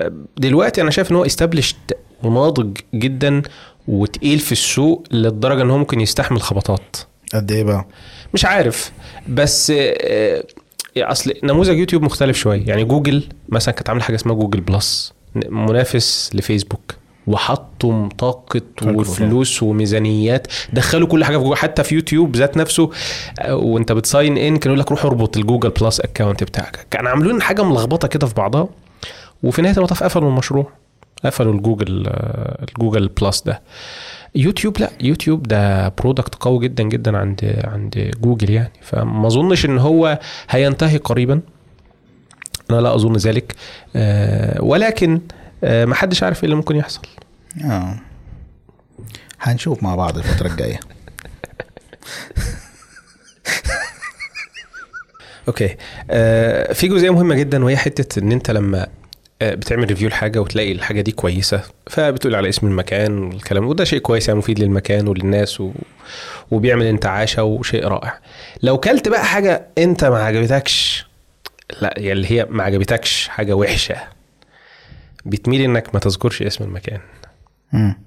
آه، 0.00 0.12
دلوقتي 0.36 0.82
أنا 0.82 0.90
شايف 0.90 1.10
إن 1.10 1.16
هو 1.16 1.24
established 1.24 1.76
وناضج 2.22 2.78
جدا 2.94 3.42
وتقيل 3.88 4.38
في 4.38 4.52
السوق 4.52 5.06
للدرجة 5.10 5.62
إن 5.62 5.70
هو 5.70 5.78
ممكن 5.78 6.00
يستحمل 6.00 6.42
خبطات. 6.42 6.96
قد 7.34 7.52
إيه 7.52 7.64
بقى؟ 7.64 7.86
مش 8.34 8.44
عارف 8.44 8.92
بس 9.28 9.72
آه، 9.76 10.44
أصل 10.98 11.32
نموذج 11.42 11.78
يوتيوب 11.78 12.02
مختلف 12.02 12.36
شوية 12.36 12.66
يعني 12.66 12.84
جوجل 12.84 13.22
مثلا 13.48 13.74
كانت 13.74 13.88
عاملة 13.88 14.04
حاجة 14.04 14.16
اسمها 14.16 14.34
جوجل 14.34 14.60
بلس 14.60 15.12
منافس 15.34 16.30
لفيسبوك. 16.34 16.94
وحطوا 17.26 18.08
طاقة 18.18 18.60
وفلوس 18.86 19.62
وميزانيات. 19.62 20.46
دخلوا 20.72 21.08
كل 21.08 21.24
حاجة 21.24 21.36
في 21.36 21.42
جوجل. 21.44 21.56
حتى 21.56 21.84
في 21.84 21.94
يوتيوب 21.94 22.36
ذات 22.36 22.56
نفسه 22.56 22.90
آه، 23.38 23.56
وانت 23.56 23.92
بت 23.92 24.07
sign 24.07 24.38
in 24.38 24.56
كانوا 24.56 24.76
يقول 24.76 24.80
لك 24.80 24.90
روح 24.90 25.04
اربط 25.04 25.36
الجوجل 25.36 25.70
بلس 25.70 26.00
account 26.00 26.44
بتاعك. 26.44 26.86
كانوا 26.90 27.10
عاملين 27.10 27.42
حاجة 27.42 27.62
ملخبطة 27.64 28.08
كده 28.08 28.26
في 28.26 28.34
بعضها. 28.34 28.68
وفي 29.42 29.62
نهاية 29.62 29.76
المطاف 29.76 30.02
قفلوا 30.02 30.28
المشروع. 30.28 30.72
قفلوا 31.24 31.52
الجوجل 31.54 32.04
آه، 32.06 32.64
الجوجل 32.68 33.08
بلس 33.08 33.42
ده. 33.42 33.62
يوتيوب 34.34 34.78
لا 34.78 34.90
يوتيوب 35.00 35.42
ده 35.42 35.88
product 35.88 36.34
قوي 36.34 36.58
جدا 36.68 36.82
جدا 36.82 37.16
عند 37.18 37.60
عند 37.64 38.10
جوجل 38.20 38.50
يعني. 38.50 38.72
فما 38.82 39.26
أظنش 39.26 39.64
إن 39.64 39.78
هو 39.78 40.18
هينتهي 40.50 40.96
قريبا. 40.96 41.40
أنا 42.70 42.80
لا 42.80 42.94
أظن 42.94 43.16
ذلك. 43.16 43.54
آه، 43.96 44.62
ولكن 44.62 45.20
آه، 45.64 45.84
ما 45.84 45.94
حدش 45.94 46.22
عارف 46.22 46.38
إيه 46.38 46.44
اللي 46.44 46.56
ممكن 46.56 46.76
يحصل. 46.76 47.02
آه. 47.64 47.96
هنشوف 49.40 49.82
مع 49.82 49.94
بعض 49.94 50.16
الفترة 50.18 50.46
الجاية. 50.48 50.80
okay. 55.48 55.76
آه، 56.10 56.72
في 56.72 56.88
جزئية 56.88 57.10
مهمة 57.10 57.34
جدا 57.34 57.64
وهي 57.64 57.76
حتة 57.76 58.18
إن 58.18 58.32
أنت 58.32 58.50
لما 58.50 58.86
بتعمل 59.42 59.88
ريفيو 59.88 60.08
لحاجة 60.08 60.40
وتلاقي 60.40 60.72
الحاجة 60.72 61.00
دي 61.00 61.12
كويسة 61.12 61.62
فبتقول 61.86 62.34
على 62.34 62.48
اسم 62.48 62.66
المكان 62.66 63.18
والكلام 63.18 63.66
وده 63.66 63.84
شيء 63.84 63.98
كويس 63.98 64.28
يعني 64.28 64.38
مفيد 64.38 64.58
للمكان 64.58 65.08
وللناس 65.08 65.60
و... 65.60 65.70
وبيعمل 66.50 66.86
انتعاشة 66.86 67.42
وشيء 67.44 67.84
رائع 67.88 68.18
لو 68.62 68.78
كلت 68.78 69.08
بقى 69.08 69.24
حاجة 69.24 69.66
انت 69.78 70.04
ما 70.04 70.22
عجبتكش 70.24 71.06
لا 71.80 71.94
يعني 71.96 72.12
اللي 72.12 72.30
هي 72.32 72.46
ما 72.50 72.62
عجبتكش 72.62 73.28
حاجة 73.28 73.54
وحشة 73.54 73.96
بتميل 75.26 75.60
انك 75.60 75.94
ما 75.94 76.00
تذكرش 76.00 76.42
اسم 76.42 76.64
المكان 76.64 77.00
مم. 77.72 77.98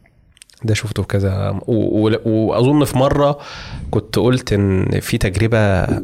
ده 0.64 0.74
شفته 0.74 1.02
في 1.04 1.08
كذا. 1.08 1.60
وأظن 1.68 2.84
في 2.86 2.98
مرة 2.98 3.40
كنت 3.92 4.20
قلت 4.20 4.54
إن 4.54 5.00
في 5.00 5.18
تجربة 5.18 5.58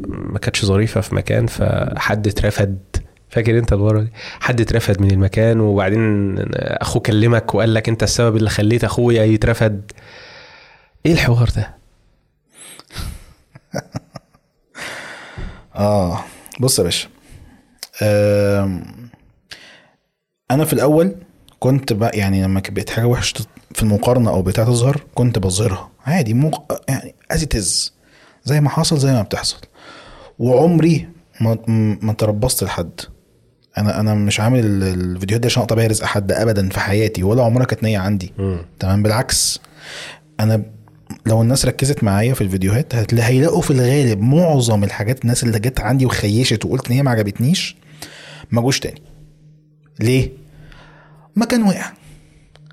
ما 0.06 0.38
كانتش 0.38 0.64
ظريفة 0.64 1.00
في 1.00 1.14
مكان 1.14 1.46
فحد 1.46 2.26
اترفد 2.28 2.78
فاكر 3.34 3.58
انت 3.58 3.72
المره 3.72 4.00
دي؟ 4.00 4.12
حد 4.40 4.60
اترفد 4.60 5.00
من 5.00 5.10
المكان 5.10 5.60
وبعدين 5.60 6.34
أخوه 6.58 7.02
كلمك 7.02 7.54
وقال 7.54 7.74
لك 7.74 7.88
انت 7.88 8.02
السبب 8.02 8.36
اللي 8.36 8.50
خليت 8.50 8.84
أخويا 8.84 9.24
يترفد؟ 9.24 9.92
إيه 11.06 11.12
الحوار 11.12 11.48
ده؟ 11.56 11.74
آه 15.76 16.24
بص 16.60 16.78
يا 16.78 16.84
باشا 16.84 17.08
أنا 20.50 20.64
في 20.64 20.72
الأول 20.72 21.16
كنت 21.60 21.92
بقى 21.92 22.18
يعني 22.18 22.42
لما 22.42 22.62
بقت 22.68 22.90
حاجة 22.90 23.04
وحشة 23.04 23.44
في 23.74 23.82
المقارنة 23.82 24.30
أو 24.30 24.42
بتاع 24.42 24.64
تظهر 24.64 25.00
كنت 25.14 25.38
بظهرها. 25.38 25.90
عادي 26.06 26.34
موق... 26.34 26.72
يعني 26.88 27.14
از 27.56 27.92
زي 28.44 28.60
ما 28.60 28.68
حصل 28.70 28.98
زي 28.98 29.12
ما 29.12 29.22
بتحصل. 29.22 29.60
وعمري 30.38 31.08
ما 31.40 31.58
ما 32.02 32.12
تربصت 32.12 32.64
لحد. 32.64 33.00
أنا 33.78 34.00
أنا 34.00 34.14
مش 34.14 34.40
عامل 34.40 34.58
ال- 34.58 34.82
الفيديوهات 34.82 35.40
دي 35.40 35.46
عشان 35.46 35.62
أقطع 35.62 35.74
بيها 35.76 35.86
رزق 35.86 36.04
حد 36.04 36.32
ابدا 36.32 36.68
في 36.68 36.80
حياتي 36.80 37.22
ولا 37.22 37.44
عمرها 37.44 37.64
كانت 37.64 37.82
نية 37.82 37.98
عندي. 37.98 38.32
تمام؟ 38.78 39.02
بالعكس 39.02 39.60
أنا 40.40 40.62
لو 41.26 41.42
الناس 41.42 41.66
ركزت 41.66 42.04
معايا 42.04 42.34
في 42.34 42.40
الفيديوهات 42.40 42.94
هتلاقي 42.94 43.28
هيلاقوا 43.28 43.62
في 43.62 43.70
الغالب 43.70 44.20
معظم 44.20 44.84
الحاجات 44.84 45.22
الناس 45.22 45.44
اللي 45.44 45.58
جت 45.58 45.80
عندي 45.80 46.06
وخيشت 46.06 46.64
وقلت 46.64 46.86
إن 46.88 46.92
هي 46.96 47.02
ما 47.02 47.10
عجبتنيش 47.10 47.76
ما 48.50 48.60
جوش 48.60 48.80
تاني. 48.80 49.02
ليه؟ 50.00 50.30
مكان 51.36 51.62
وقع 51.62 51.92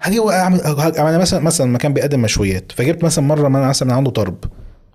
هاجي 0.02 0.20
وقع 0.20 0.42
أعمل 0.42 0.60
أنا 0.62 1.18
مثلا 1.18 1.40
مثلا 1.40 1.68
مكان 1.72 1.94
بيقدم 1.94 2.22
مشويات 2.22 2.72
فجبت 2.72 3.04
مثلا 3.04 3.26
مرة 3.26 3.48
ما 3.48 3.68
مثلا 3.68 3.88
من 3.88 3.94
عنده 3.94 4.12
طرب 4.12 4.38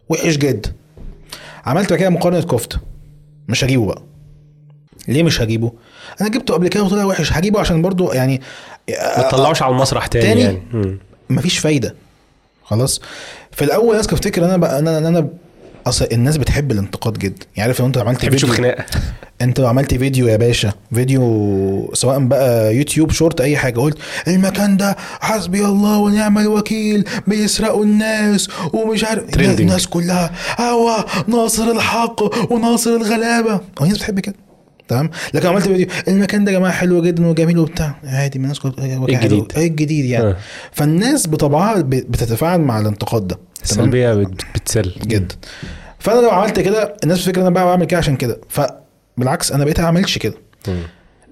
وحش 0.09 0.37
جدا 0.37 0.73
عملت 1.67 1.93
كده 1.93 2.09
مقارنة 2.11 2.41
كفتة. 2.43 2.79
مش 3.49 3.65
هجيبه 3.65 3.87
بقى. 3.87 4.03
ليه 5.09 5.23
مش 5.23 5.41
هجيبه؟ 5.43 5.73
أنا 6.21 6.29
جبته 6.29 6.55
قبل 6.55 6.69
كده 6.69 6.83
وطلع 6.83 7.05
وحش. 7.05 7.33
هجيبه 7.33 7.61
عشان 7.61 7.83
برضو 7.83 8.13
يعني 8.13 8.41
ما 9.17 9.29
تطلعوش 9.31 9.63
على 9.63 9.73
المسرح 9.73 10.07
تاني, 10.07 10.25
تاني؟ 10.27 10.41
يعني. 10.43 10.99
مفيش 11.31 11.59
فايدة. 11.59 11.95
خلاص؟ 12.65 13.01
في 13.53 13.65
الأول 13.65 13.91
الناس 13.91 14.07
بتفتكر 14.07 14.45
أنا 14.45 14.57
بقى 14.57 14.79
أنا 14.79 14.99
أنا 14.99 15.29
أصل 15.87 16.09
الناس 16.13 16.37
بتحب 16.37 16.73
الانتقاد 16.73 17.19
جدا 17.19 17.47
يعني 17.57 17.69
عارف 17.69 17.81
لو 17.81 17.87
أنت 17.87 17.99
عملت 17.99 18.21
فيديو 18.21 18.49
خناقه 18.49 18.85
أنت 19.43 19.61
لو 19.61 19.67
عملت 19.67 19.95
فيديو 19.95 20.29
يا 20.29 20.37
باشا 20.37 20.73
فيديو 20.95 21.91
سواء 21.95 22.19
بقى 22.19 22.77
يوتيوب 22.77 23.11
شورت 23.11 23.41
أي 23.41 23.57
حاجة 23.57 23.81
قلت 23.81 23.99
المكان 24.29 24.77
ده 24.77 24.97
حسبي 25.21 25.65
الله 25.65 25.99
ونعم 25.99 26.39
الوكيل 26.39 27.05
بيسرقوا 27.27 27.85
الناس 27.85 28.49
ومش 28.73 29.05
عارف. 29.05 29.25
الناس 29.39 29.87
كلها 29.87 30.31
هو 30.61 31.05
ناصر 31.27 31.71
الحق 31.71 32.53
وناصر 32.53 32.91
الغلابة. 32.91 33.53
هو 33.55 33.61
الناس 33.85 33.97
بتحب 33.97 34.21
كده؟ 34.21 34.46
تمام؟ 34.89 35.11
لكن 35.35 35.49
عملت 35.49 35.69
فيديو. 35.69 35.87
المكان 36.09 36.45
ده 36.45 36.53
يا 36.53 36.59
جماعة 36.59 36.73
حلو 36.73 37.03
جدا 37.03 37.27
وجميل 37.27 37.59
وبتاع. 37.59 37.95
عادي 38.05 38.39
من 38.39 38.45
الناس 38.45 38.61
حلو. 38.61 38.73
الجديد؟ 39.09 39.53
إيه 39.57 39.67
الجديد 39.67 40.05
يعني. 40.05 40.27
آه. 40.27 40.37
فالناس 40.73 41.29
بطبعها 41.29 41.81
بتتفاعل 41.83 42.61
مع 42.61 42.81
الانتقاد 42.81 43.27
ده. 43.27 43.39
السلبيه 43.63 44.15
بت- 44.15 44.43
بتسل. 44.55 44.93
جدا. 45.07 45.35
فأنا 45.99 46.21
لو 46.21 46.31
عملت 46.31 46.61
كده 46.61 46.97
الناس 47.05 47.19
بتفكر 47.19 47.37
إن 47.41 47.47
أنا 47.47 47.55
بقى 47.55 47.65
بعمل 47.65 47.85
كده 47.85 47.99
عشان 47.99 48.17
كده. 48.17 48.41
فبالعكس 48.49 49.53
أنا 49.53 49.65
بقيت 49.65 49.81
أعملش 49.81 50.19
كده. 50.19 50.35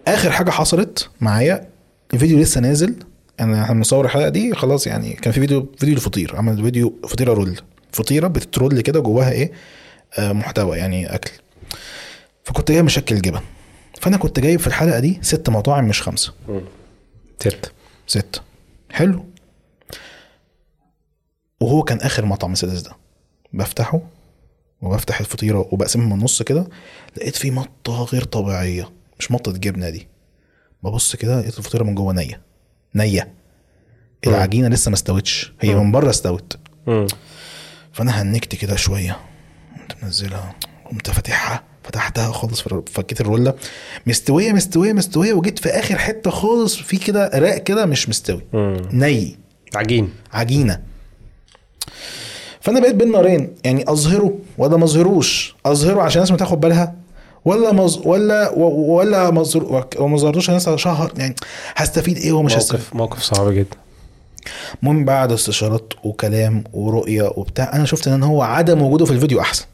آخر 0.09 0.31
حاجة 0.31 0.51
حصلت 0.51 1.09
معايا 1.21 1.67
الفيديو 2.15 2.39
لسه 2.39 2.61
نازل. 2.61 2.95
أنا 3.41 3.63
إحنا 3.63 3.75
بنصور 3.75 4.05
الحلقة 4.05 4.29
دي 4.29 4.55
خلاص 4.55 4.87
يعني 4.87 5.13
كان 5.13 5.33
في 5.33 5.41
فيديو 5.41 5.73
فيديو 5.79 5.95
الفطير 5.95 6.37
عمل 6.37 6.63
فيديو 6.63 6.95
فطيرة 7.09 7.33
رول. 7.33 7.57
فطيرة 7.93 8.27
بتترول 8.29 8.81
كده 8.81 9.01
جواها 9.01 9.31
إيه؟ 9.33 9.53
آه 10.19 10.33
محتوى 10.33 10.79
يعني 10.79 11.15
أكل. 11.15 11.31
فكنت 12.45 12.71
جايب 12.73 12.85
مشكل 12.85 13.21
جبن. 13.21 13.41
فأنا 14.01 14.17
كنت 14.17 14.41
جايب 14.41 14.61
في 14.61 14.67
الحلقة 14.67 14.99
دي 15.01 15.19
ست 15.23 15.51
مطاعم 15.51 15.85
مش 15.89 16.03
خمسة. 16.03 16.35
ست. 17.41 17.73
ستة 18.07 18.41
حلو. 18.91 19.25
وهو 21.61 21.83
كان 21.83 21.99
آخر 22.01 22.25
مطعم 22.25 22.53
السادس 22.53 22.81
ده 22.81 22.93
بفتحه 23.53 24.01
وبفتح 24.81 25.21
الفطيرة 25.21 25.69
وبقسمها 25.73 26.07
من 26.07 26.13
النص 26.13 26.43
كده 26.43 26.69
لقيت 27.17 27.37
فيه 27.37 27.51
مطة 27.51 28.05
غير 28.05 28.25
طبيعية 28.25 28.91
مش 29.19 29.31
مطة 29.31 29.53
جبنة 29.53 29.91
دي. 29.91 30.09
ببص 30.83 31.17
كده 31.17 31.41
لقيت 31.41 31.59
الفطيرة 31.59 31.85
من 31.85 31.95
جوه 31.95 32.13
نية. 32.13 32.41
نية. 32.95 33.35
العجينة 34.27 34.69
لسه 34.69 34.89
ما 34.89 34.95
استوتش. 34.95 35.53
هي 35.61 35.75
من 35.75 35.93
بره 35.93 36.11
استوت. 36.11 36.59
فأنا 37.93 38.23
هنكت 38.23 38.55
كده 38.55 38.77
شوية. 38.77 39.19
قمت 39.77 40.05
منزلها. 40.05 40.55
قمت 40.85 41.11
فاتحها. 41.11 41.63
فتحتها 41.85 42.33
خالص 42.33 42.61
فكيت 42.93 43.21
الروله 43.21 43.55
مستوية 44.07 44.53
مستوية 44.53 44.93
مستوية 44.93 45.33
وجيت 45.33 45.59
في 45.59 45.69
آخر 45.69 45.99
حتة 45.99 46.31
خالص 46.31 46.77
في 46.77 46.97
كده 46.97 47.31
راق 47.35 47.59
كده 47.59 47.87
مش 47.87 48.09
مستوي. 48.09 48.41
ني. 48.93 49.37
عجين. 49.75 50.11
عجينة. 50.33 50.81
فأنا 52.61 52.81
بقيت 52.81 52.95
بين 52.95 53.13
نارين. 53.13 53.55
يعني 53.65 53.85
أظهره 53.91 54.39
ولا 54.59 54.77
ما 54.77 54.85
أظهروش. 54.85 55.55
أظهره 55.67 56.03
عشان 56.03 56.17
الناس 56.23 56.31
ما 56.31 56.37
تاخد 56.37 56.61
بالها 56.61 56.95
ولا 57.45 57.73
مز... 57.73 58.01
ولا 58.05 58.51
و- 58.51 58.95
ولا 58.97 59.31
مظهر 59.31 59.87
وما 59.99 60.17
ظهرتوش 60.17 60.49
الناس 60.49 60.71
شهر. 60.71 61.13
يعني 61.17 61.35
هستفيد 61.77 62.17
إيه 62.17 62.33
ومش 62.33 62.57
هستفيد؟ 62.57 62.81
موقف 62.81 62.97
موقف 62.97 63.23
صعب 63.23 63.49
جدا. 63.53 63.77
المهم 64.83 65.05
بعد 65.05 65.33
استشارات 65.33 65.93
وكلام 66.05 66.65
ورؤية 66.73 67.33
وبتاع 67.37 67.73
أنا 67.77 67.85
شفت 67.85 68.09
إن 68.09 68.23
هو 68.23 68.43
عدم 68.43 68.83
وجوده 68.83 69.05
في 69.05 69.11
الفيديو 69.11 69.41
أحسن. 69.41 69.65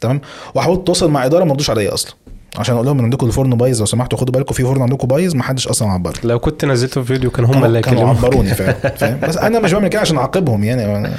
تمام؟ 0.00 0.20
وحاولت 0.54 0.80
اتواصل 0.80 1.10
مع 1.10 1.24
إدارة 1.26 1.44
ما 1.44 1.52
ردوش 1.52 1.70
عليا 1.70 1.94
أصلا. 1.94 2.12
عشان 2.56 2.74
أقول 2.74 2.86
لهم 2.86 2.98
إن 2.98 3.04
عندكم 3.04 3.26
الفرن 3.26 3.50
بايظ 3.56 3.80
لو 3.80 3.86
سمحتوا 3.86 4.18
خدوا 4.18 4.32
بالكم 4.34 4.54
في 4.54 4.62
فرن 4.64 4.82
عندكم 4.82 5.08
بايظ 5.08 5.34
ما 5.34 5.42
حدش 5.42 5.68
أصلا 5.68 5.88
عبر 5.90 6.16
لو 6.24 6.38
كنت 6.38 6.64
نزلته 6.64 7.00
في 7.02 7.06
فيديو 7.14 7.30
كان 7.30 7.44
هم 7.44 7.64
اللي 7.64 7.80
كانوا 7.80 8.08
عبروني 8.08 8.54
فعلا 8.54 8.72
فاهم؟ 9.00 9.20
بس 9.20 9.36
أنا 9.36 9.60
مش 9.60 9.72
بعمل 9.72 9.88
كده 9.88 10.00
عشان 10.00 10.16
أعاقبهم 10.16 10.64
يعني. 10.64 11.10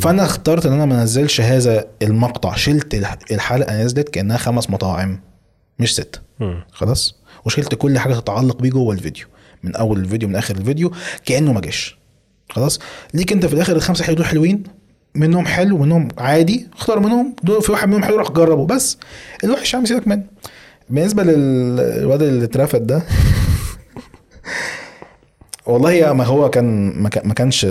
فأنا 0.00 0.24
اخترت 0.24 0.66
إن 0.66 0.72
أنا 0.72 0.84
ما 0.86 1.00
أنزلش 1.02 1.40
هذا 1.40 1.84
المقطع. 2.02 2.54
شلت 2.56 2.94
الح- 2.94 3.18
الحلقة 3.32 3.82
نزلت 3.82 4.08
كأنها 4.08 4.36
خمس 4.36 4.70
مطاعم 4.70 5.20
مش 5.78 5.94
ست. 5.94 6.20
مم. 6.40 6.64
خلاص؟ 6.72 7.14
وشلت 7.44 7.74
كل 7.74 7.98
حاجة 7.98 8.14
تتعلق 8.14 8.62
بيه 8.62 8.70
جوه 8.70 8.94
الفيديو. 8.94 9.26
من 9.62 9.76
أول 9.76 9.98
الفيديو 9.98 10.28
من 10.28 10.36
آخر 10.36 10.56
الفيديو 10.56 10.92
كأنه 11.26 11.52
ما 11.52 11.60
جاش. 11.60 11.98
خلاص؟ 12.50 12.80
ليك 13.14 13.32
أنت 13.32 13.46
في 13.46 13.52
الآخر 13.54 13.76
الخمسة 13.76 14.04
حلوين 14.24 14.62
منهم 15.18 15.46
حلو 15.46 15.76
ومنهم 15.76 16.08
عادي 16.18 16.66
اختار 16.76 17.00
منهم 17.00 17.34
دول 17.42 17.62
في 17.62 17.72
واحد 17.72 17.88
منهم 17.88 18.02
حلو 18.02 18.16
روح 18.16 18.30
جربه. 18.30 18.66
بس 18.66 18.98
الوحش 19.44 19.72
يا 19.74 19.78
عم 19.78 19.84
سيبك 19.84 20.08
منه 20.08 20.22
بالنسبة 20.90 21.22
للواد 21.22 22.22
اللي 22.22 22.44
اترفد 22.44 22.86
ده. 22.86 23.02
والله 25.66 25.92
يا 25.92 26.12
ما 26.12 26.24
هو 26.24 26.50
كان 26.50 26.92
ما 27.02 27.08
كان- 27.08 27.28
ما 27.28 27.34
كانش 27.34 27.66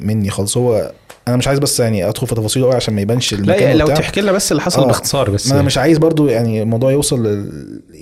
مني 0.00 0.30
خالص. 0.30 0.56
هو 0.56 0.92
أنا 1.28 1.36
مش 1.36 1.48
عايز 1.48 1.58
بس 1.58 1.80
يعني 1.80 2.08
أدخل 2.08 2.26
في 2.26 2.34
تفاصيله 2.34 2.66
قوي 2.66 2.74
عشان 2.74 2.94
ما 2.94 3.00
يبانش 3.00 3.34
لا 3.34 3.56
يعني 3.56 3.78
لو. 3.78 3.86
تحكي 3.86 4.20
لنا 4.20 4.32
بس 4.32 4.52
اللي 4.52 4.62
حصل 4.62 4.82
آه. 4.82 4.86
باختصار 4.86 5.30
بس 5.30 5.48
ما 5.48 5.54
أنا 5.54 5.62
مش 5.62 5.78
عايز 5.78 5.98
برضو 5.98 6.28
يعني 6.28 6.62
الموضوع 6.62 6.92
يوصل 6.92 7.48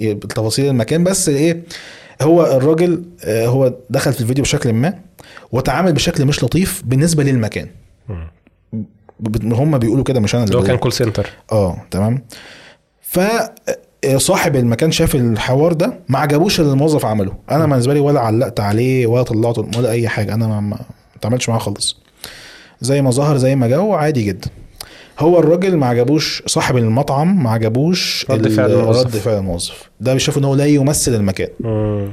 لتفاصيل 0.00 0.66
المكان. 0.66 1.04
بس 1.04 1.28
إيه 1.28 1.62
هو 2.22 2.56
الراجل 2.56 3.02
آه، 3.24 3.46
هو 3.46 3.74
دخل 3.90 4.12
في 4.12 4.20
الفيديو 4.20 4.42
بشكل 4.44 4.72
ما 4.72 4.94
وتعامل 5.52 5.92
بشكل 5.92 6.24
مش 6.24 6.44
لطيف 6.44 6.82
بالنسبة 6.84 7.24
للمكان. 7.24 7.68
هم 9.44 9.78
بيقولوا 9.78 10.04
كده 10.04 10.20
مش 10.20 10.34
أنا 10.34 10.44
اللي 10.44 10.56
هو 10.56 10.62
كان. 10.62 10.76
كول 10.76 10.92
سنتر 10.92 11.30
آه 11.52 11.76
تمام. 11.90 12.22
ف 13.02 13.18
آه، 14.04 14.16
صاحب 14.16 14.56
المكان 14.56 14.92
شاف 14.92 15.14
الحوار 15.14 15.72
ده 15.72 15.98
ما 16.08 16.18
عجبوش 16.18 16.60
اللي 16.60 16.72
الموظف 16.72 17.06
عمله. 17.06 17.32
أنا 17.50 17.66
بالنسبة 17.66 17.94
لي 17.94 18.00
ولا 18.00 18.20
علقت 18.20 18.60
عليه 18.60 19.06
ولا 19.06 19.22
طلعته 19.22 19.68
ولا 19.78 19.90
أي 19.90 20.08
حاجة. 20.08 20.34
أنا 20.34 20.60
ما 20.60 20.78
اتعاملتش 21.16 21.48
معاه 21.48 21.58
خالص. 21.58 21.96
زي 22.80 23.02
ما 23.02 23.10
ظهر 23.10 23.36
زي 23.36 23.56
ما 23.56 23.68
جه 23.68 23.94
عادي 23.94 24.22
جدا. 24.24 24.50
هو 25.18 25.38
الراجل 25.38 25.76
ما 25.76 25.86
عجبوش 25.86 26.42
صاحب 26.46 26.76
المطعم 26.76 27.42
ما 27.42 27.50
عجبوش 27.50 28.26
رد 28.30 28.48
فعل 28.48 28.70
الموظف. 28.70 29.06
رد 29.06 29.16
فعل 29.16 29.38
الموظف. 29.38 29.90
ده 30.00 30.12
بيشوف 30.12 30.38
إن 30.38 30.44
هو 30.44 30.54
لا 30.54 30.66
يمثل 30.66 31.14
المكان. 31.14 31.48
مم. 31.60 32.12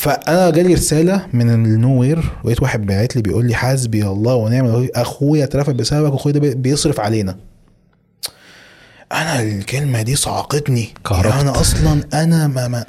فأنا 0.00 0.50
جالي 0.50 0.74
رسالة 0.74 1.26
من 1.32 1.50
ال 1.50 2.00
nowhere 2.00 2.24
لقيت 2.44 2.62
واحد 2.62 2.86
باعت 2.86 3.16
لي 3.16 3.22
بيقول 3.22 3.46
لي 3.46 3.54
حسبي 3.54 4.06
الله 4.06 4.34
ونعم 4.34 4.64
الوكيل 4.66 4.90
أخويا 4.94 5.44
اترفد 5.44 5.76
بسببك 5.76 6.12
وأخويا 6.12 6.34
ده 6.34 6.40
بي- 6.40 6.54
بيصرف 6.54 7.00
علينا. 7.00 7.36
أنا 9.12 9.42
الكلمة 9.42 10.02
دي 10.02 10.16
صعقتني. 10.16 10.88
كهربت. 11.06 11.26
يعني 11.34 11.40
أنا 11.40 11.60
أصلا 11.60 12.00
أنا 12.14 12.46
ما, 12.46 12.68
ما 12.68 12.84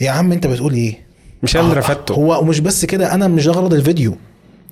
يا 0.00 0.10
عم 0.10 0.32
أنت 0.32 0.46
بتقول 0.46 0.72
إيه؟ 0.74 1.06
مش 1.42 1.56
أنا 1.56 1.64
اللي 1.64 1.74
رفدته 1.78 2.14
هو 2.14 2.40
ومش 2.40 2.60
بس 2.60 2.84
كده 2.84 3.14
أنا 3.14 3.28
مش 3.28 3.46
ده 3.46 3.52
غرض 3.52 3.74
الفيديو. 3.74 4.16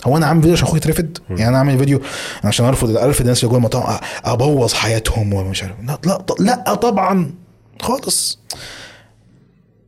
هو 0.06 0.16
أنا 0.16 0.26
عامل 0.26 0.40
فيديو 0.40 0.55
عشان 0.55 0.64
أخويا 0.66 0.81
يترفد 0.81 1.18
يعني 1.31 1.48
أنا 1.48 1.59
عامل 1.59 1.78
فيديو 1.78 2.01
عشان 2.44 2.66
أرفض 2.66 2.97
ارفض 2.97 3.20
الناس 3.20 3.39
اللي 3.39 3.48
جوه 3.51 3.59
المطاعم 3.59 3.98
أبوظ 4.24 4.72
حياتهم 4.72 5.32
ومش 5.35 5.62
عارف. 5.62 5.74
لا 5.86 5.98
لا 6.06 6.24
لا 6.40 6.74
طبعا. 6.74 7.31
خالص. 7.82 8.39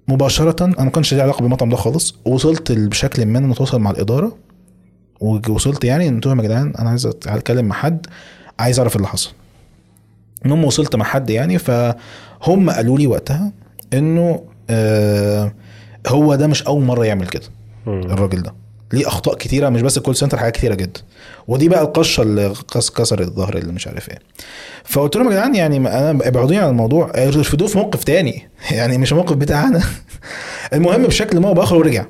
مباشرة 0.09 0.65
أنا 0.65 0.85
ما 0.85 0.91
كانش 0.91 1.15
لي 1.15 1.23
علاقة 1.23 1.43
بالمطعم 1.43 1.69
ده 1.69 1.77
خالص. 1.77 2.15
وصلت 2.24 2.73
بشكل 2.73 3.27
ما 3.27 3.39
إن 3.39 3.51
أتواصل 3.51 3.78
مع 3.81 3.91
الإدارة. 3.91 4.37
ووصلت 5.20 5.85
يعني 5.85 6.09
إن 6.09 6.15
قلت 6.15 6.27
لهم 6.27 6.39
يا 6.41 6.45
جدعان 6.45 6.73
أنا 6.78 6.91
عايز 6.91 7.07
اتكلم 7.07 7.65
مع 7.65 7.74
حد 7.74 8.07
عايز 8.59 8.78
أعرف 8.78 8.97
اللي 8.97 9.07
حصل. 9.09 9.31
المهم 10.45 10.65
وصلت 10.65 10.97
مع 10.97 11.05
حد 11.05 11.31
يعني 11.31 11.59
فهم 11.59 12.70
قالوا 12.70 12.99
لي 12.99 13.07
وقتها 13.07 13.53
إنه 13.95 14.43
آه 14.70 15.53
هو 16.09 16.35
ده 16.35 16.47
مش 16.47 16.62
أول 16.62 16.85
مرة 16.85 17.05
يعمل 17.05 17.27
كده. 17.27 17.45
الراجل 17.87 18.43
ده. 18.43 18.55
ليه 18.92 19.08
أخطاء 19.08 19.34
كتيرة 19.34 19.68
مش 19.68 19.82
بس 19.82 19.98
الكول 19.98 20.16
سنتر 20.16 20.38
حاجات 20.38 20.54
كتيرة 20.56 20.74
جدا. 20.74 21.00
ودي 21.48 21.68
بقى 21.68 21.82
القشة 21.82 22.22
اللي 22.22 22.46
قص 22.46 22.90
كسر 22.90 23.20
الظهر 23.20 23.56
اللي 23.56 23.72
مش 23.72 23.86
عارف 23.88 24.10
إيه. 24.10 24.18
فقلت 24.84 25.16
لهم 25.16 25.26
يا 25.26 25.30
جدعان 25.32 25.54
يعني 25.54 25.76
أنا 25.76 26.10
ابعدوني 26.10 26.58
عن 26.58 26.68
الموضوع. 26.68 27.12
ارفدوه 27.16 27.68
في 27.68 27.78
موقف 27.78 28.04
تاني. 28.04 28.48
يعني 28.70 28.98
مش 28.98 29.12
الموقف 29.12 29.36
بتاعنا. 29.36 29.82
المهم 30.74 31.02
بشكل 31.02 31.40
ما 31.40 31.52
باخر 31.52 31.76
هو 31.76 31.80
رجع 31.80 32.04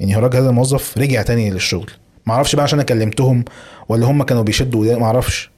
يعني 0.00 0.16
الراجل 0.16 0.38
هذا 0.38 0.48
الموظف 0.48 0.98
رجع 0.98 1.22
تاني 1.22 1.50
للشغل. 1.50 1.90
ما 2.26 2.34
أعرفش 2.34 2.54
بقى 2.54 2.62
عشان 2.62 2.78
أنا 2.78 2.86
كلمتهم 2.88 3.44
ولا 3.88 4.06
هم 4.06 4.22
كانوا 4.22 4.42
بيشدوا 4.42 4.98
ما 4.98 5.04
أعرفش. 5.04 5.50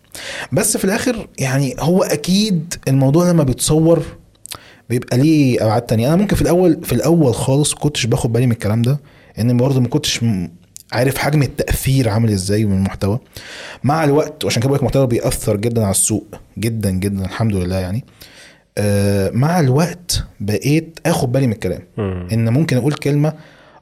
بس 0.53 0.77
في 0.77 0.85
الآخر 0.85 1.29
يعني 1.39 1.75
هو 1.79 2.03
أكيد 2.03 2.75
الموضوع 2.89 3.31
لما 3.31 3.43
بيتصور 3.45 4.03
بيبقى 4.91 5.19
ليه 5.19 5.65
أبعاد 5.65 5.83
تانية. 5.83 6.09
أنا 6.09 6.17
ممكن 6.17 6.37
في 6.37 6.43
الأول 6.43 6.85
في 6.85 6.93
الأول 6.93 7.35
خالص 7.35 7.75
كنتش 7.75 8.07
باخد 8.07 8.33
بالي 8.33 8.47
من 8.47 8.53
الكلام 8.53 8.83
ده. 8.83 8.99
ان 9.39 9.57
برضه 9.57 9.81
ما 9.81 9.89
كنتش 9.89 10.21
عارف 10.93 11.19
حجم 11.19 11.43
التأثير 11.43 12.09
عامل 12.09 12.31
إزاي 12.31 12.65
من 12.65 12.77
المحتوى. 12.77 13.19
مع 13.85 14.05
الوقت 14.05 14.45
وعشان 14.45 14.63
كده 14.63 14.69
بقول 14.69 14.77
لك 14.77 14.83
المحتوى 14.83 15.07
بيأثر 15.07 15.57
جدا 15.57 15.83
على 15.83 15.91
السوق. 15.91 16.27
جدا 16.59 16.91
جدا 16.91 17.25
الحمد 17.25 17.55
لله 17.55 17.77
يعني. 17.77 18.05
آه 18.79 19.31
مع 19.31 19.61
الوقت 19.61 20.25
بقيت 20.41 20.99
آخد 21.07 21.33
بالي 21.33 21.47
من 21.47 21.53
الكلام. 21.53 21.83
إن 22.33 22.49
ممكن 22.49 22.77
أقول 22.77 22.93
كلمة 22.93 23.33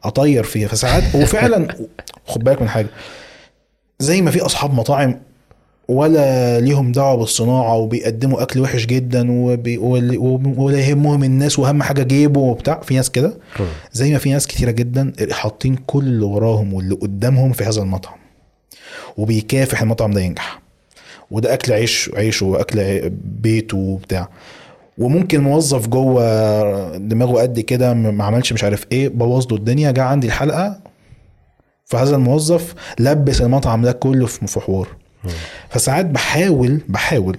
أطير 0.04 0.44
فيها. 0.44 0.68
فساعات 0.68 1.14
وفعلا 1.14 1.76
خد 2.26 2.44
بالك 2.44 2.62
من 2.62 2.68
حاجة. 2.68 2.88
زي 3.98 4.20
ما 4.20 4.30
في 4.30 4.40
أصحاب 4.40 4.74
مطاعم 4.74 5.20
ولا 5.88 6.60
ليهم 6.60 6.92
دعوة 6.92 7.16
بالصناعة 7.16 7.74
وبيقدموا 7.76 8.42
أكل 8.42 8.60
وحش 8.60 8.86
جدا 8.86 9.30
وبي 9.32 9.78
ولا- 9.78 10.78
يهمهم 10.78 11.24
الناس 11.24 11.58
واهم 11.58 11.82
حاجة 11.82 12.02
جيبه 12.02 12.40
وبتاع. 12.40 12.80
في 12.80 12.94
ناس 12.96 13.10
كده. 13.10 13.32
زي 13.92 14.12
ما 14.12 14.18
في 14.18 14.30
ناس 14.32 14.46
كتيرة 14.46 14.70
جدا 14.70 15.12
حاطين 15.30 15.76
كل 15.86 16.04
اللي 16.04 16.24
وراهم 16.24 16.74
واللي 16.74 16.94
قدامهم 16.94 17.52
في 17.52 17.64
هذا 17.64 17.82
المطعم. 17.82 18.16
وبيكافح 19.16 19.82
المطعم 19.82 20.10
ده 20.10 20.20
ينجح. 20.20 20.62
وده 21.30 21.54
أكل 21.54 21.72
عيش 21.72 22.10
عيشه 22.16 22.46
وأكل 22.46 23.10
بيته 23.42 23.76
وبتاع. 23.76 24.28
وممكن 24.98 25.40
موظف 25.40 25.88
جوه 25.88 26.96
دماغه 26.96 27.40
قد 27.42 27.60
كده 27.60 27.94
ما 27.94 28.24
عملش 28.24 28.52
مش 28.52 28.64
عارف 28.64 28.86
إيه 28.92 29.08
بوظ 29.08 29.46
له 29.52 29.56
الدنيا 29.58 29.90
جه 29.90 30.02
عندي 30.02 30.26
الحلقة. 30.26 30.80
فهذا 31.84 32.16
الموظف 32.16 32.74
لبس 32.98 33.40
المطعم 33.42 33.82
ده 33.82 33.92
كله 33.92 34.26
في 34.26 34.60
حوار. 34.60 34.88
فساعات 35.68 36.06
بحاول 36.06 36.80
بحاول 36.88 37.38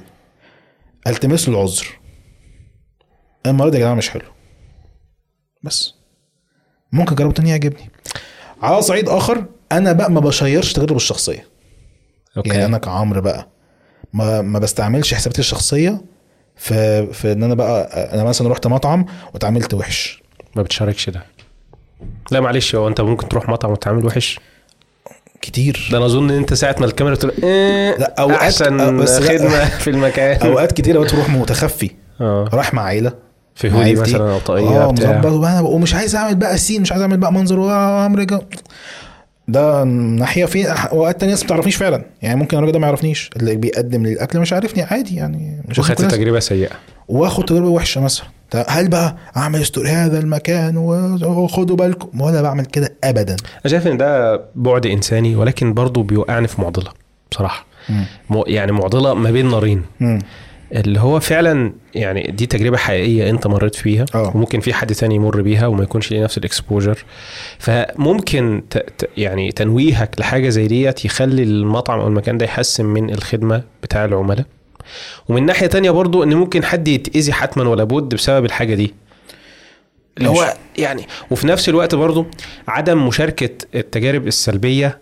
ألتمس 1.08 1.50
له 1.50 1.56
العذر. 1.56 1.88
المره 3.46 3.70
دي 3.70 3.78
يا 3.78 3.82
جماعة 3.82 3.96
مش 3.96 4.10
حلو. 4.10 4.26
بس. 5.64 5.94
ممكن 6.92 7.14
أجربه 7.14 7.34
تاني 7.34 7.50
يعجبني. 7.50 7.90
على 8.62 8.82
صعيد 8.82 9.10
آخر 9.10 9.46
أنا 9.72 9.92
بقى 9.92 10.12
ما 10.12 10.20
بشيرش 10.20 10.74
تجربه 10.74 10.96
الشخصية. 10.96 11.48
أوكي. 12.38 12.50
يعني 12.50 12.66
أنا 12.66 12.78
كعمرو 12.78 13.22
بقى 13.22 13.48
ما 14.14 14.42
ما 14.42 14.60
بستعملش 14.60 15.14
حساباتي 15.14 15.40
الشخصية 15.40 16.02
في 16.56 17.08
في 17.14 17.32
إن 17.32 17.44
أنا 17.44 17.54
بقى 17.54 17.84
أنا 18.14 18.24
مثلا 18.24 18.50
رحت 18.50 18.68
مطعم 18.68 19.06
واتعاملت 19.34 19.74
وحش. 19.74 20.24
ما 20.56 20.62
بتشاركش 20.62 21.10
ده. 21.10 21.26
لا 22.32 22.40
معلش 22.40 22.76
هو 22.76 22.88
أنت 22.88 23.02
ممكن 23.02 23.30
تروح 23.30 23.50
مطعم 23.50 23.72
وتعمل 23.72 24.06
وحش؟ 24.06 24.40
كتير. 25.42 25.90
ده 25.92 25.98
أنا 25.98 26.06
أظن 26.06 26.30
إن 26.30 26.38
أنت 26.38 26.54
ساعة 26.54 26.76
ما 26.80 26.86
الكاميرا 26.86 27.16
تقول 27.16 27.34
إيه 27.44 27.98
لا، 27.98 28.16
أوقات- 28.20 28.32
أحسن 28.32 28.98
بس 28.98 29.20
لا. 29.22 29.38
خدمة 29.38 29.66
في 29.84 29.90
المكان. 29.90 30.42
أوقات 30.48 30.72
كتير 30.72 31.00
بقى 31.00 31.10
تروح 31.10 31.30
متخفي. 31.30 31.90
آه. 32.22 32.50
رايح 32.54 32.74
مع 32.74 32.84
عيلة 32.84 33.14
في 33.56 33.72
هودي. 33.72 33.96
مثلا 33.96 34.34
أو 34.34 34.40
طاقية 34.40 34.84
آه 34.86 34.92
مظبط. 34.92 35.62
ومش 35.66 35.94
عايز 35.96 36.16
أعمل 36.16 36.36
بقى 36.36 36.58
سين 36.58 36.82
مش 36.82 36.92
عايز 36.92 37.02
أعمل 37.02 37.18
بقى 37.18 37.34
منظر 37.34 37.60
وعمرو 37.60 38.24
جا 38.24 38.40
ده 39.48 39.84
ناحية 39.84 40.46
في 40.46 40.68
أوقات 40.68 41.20
تانية 41.20 41.34
ناس 41.34 41.42
ما 41.42 41.48
بتعرفنيش 41.48 41.76
فعلا. 41.76 42.06
يعني 42.22 42.40
ممكن 42.40 42.58
الراجل 42.58 42.72
ده 42.74 42.80
ما 42.80 42.88
يعرفنيش. 42.88 43.30
اللي 43.38 43.56
بيقدم 43.56 44.04
لي 44.04 44.14
الاكل 44.14 44.40
مش 44.40 44.54
عارفني 44.54 44.84
عادي 44.84 45.16
يعني. 45.16 45.62
مش 45.68 45.80
وخدت 45.80 46.02
تجربة 46.02 46.40
سيئة. 46.40 46.70
واخد 47.08 47.46
تجربة 47.46 47.68
وحشة 47.70 48.02
مثلا. 48.02 48.26
هل 48.68 48.90
بقى 48.90 49.16
أعمل 49.38 49.66
ستوري 49.66 49.90
هذا 49.90 50.20
المكان 50.20 50.78
وخدوا 51.24 51.76
بالكم؟ 51.76 52.22
ولا 52.22 52.42
بعمل 52.42 52.66
كده 52.66 52.94
ابدا. 53.04 53.36
أنا 53.66 53.72
شايف 53.72 53.88
إن 53.88 53.98
ده 53.98 54.42
بعد 54.56 54.86
إنساني 54.86 55.36
ولكن 55.36 55.74
برضه 55.74 56.04
بيوقعني 56.04 56.48
في 56.48 56.62
معضلة 56.62 56.92
بصراحة. 57.32 57.66
مو- 58.30 58.44
يعني 58.48 58.72
معضلة 58.72 59.14
ما 59.14 59.32
بين 59.32 59.50
نارين. 59.52 59.82
اللي 60.72 61.00
هو 61.00 61.20
فعلا 61.20 61.74
يعني 61.96 62.32
دي 62.32 62.46
تجربة 62.46 62.78
حقيقية 62.78 63.30
أنت 63.30 63.48
مريت 63.48 63.76
فيها 63.76 64.06
آه. 64.16 64.32
وممكن 64.36 64.60
في 64.60 64.74
حد 64.74 64.94
تاني 64.94 65.16
يمر 65.16 65.42
بيها 65.42 65.68
وما 65.68 65.84
يكونش 65.84 66.12
ليه 66.12 66.24
نفس 66.24 66.38
الاكسبوجر 66.38 67.06
فممكن 67.60 68.64
ت... 68.70 68.78
ت... 68.78 69.10
يعني 69.18 69.52
تنويهك 69.52 70.20
لحاجة 70.20 70.50
زي 70.50 70.68
ديت 70.68 71.06
يخلي 71.06 71.44
المطعم 71.44 72.00
أو 72.00 72.08
المكان 72.08 72.38
ده 72.38 72.46
يحسن 72.46 72.86
من 72.86 73.10
الخدمة 73.10 73.64
بتاع 73.84 74.06
العملاء. 74.06 74.46
ومن 75.30 75.46
ناحية 75.46 75.68
تانية 75.68 75.92
برضو 75.92 76.24
إن 76.24 76.34
ممكن 76.34 76.64
حد 76.64 76.88
يتأذي 76.88 77.34
حتما 77.34 77.70
ولا 77.70 77.84
بد 77.84 78.16
بسبب 78.16 78.46
الحاجة 78.46 78.76
دي. 78.76 78.94
اللي 80.18 80.30
هو. 80.30 80.54
يعني 80.78 81.08
وفي 81.32 81.48
نفس 81.48 81.70
الوقت 81.70 81.96
برضو 81.96 82.26
عدم 82.68 83.08
مشاركة 83.08 83.50
التجارب 83.76 84.28
السلبية 84.28 85.00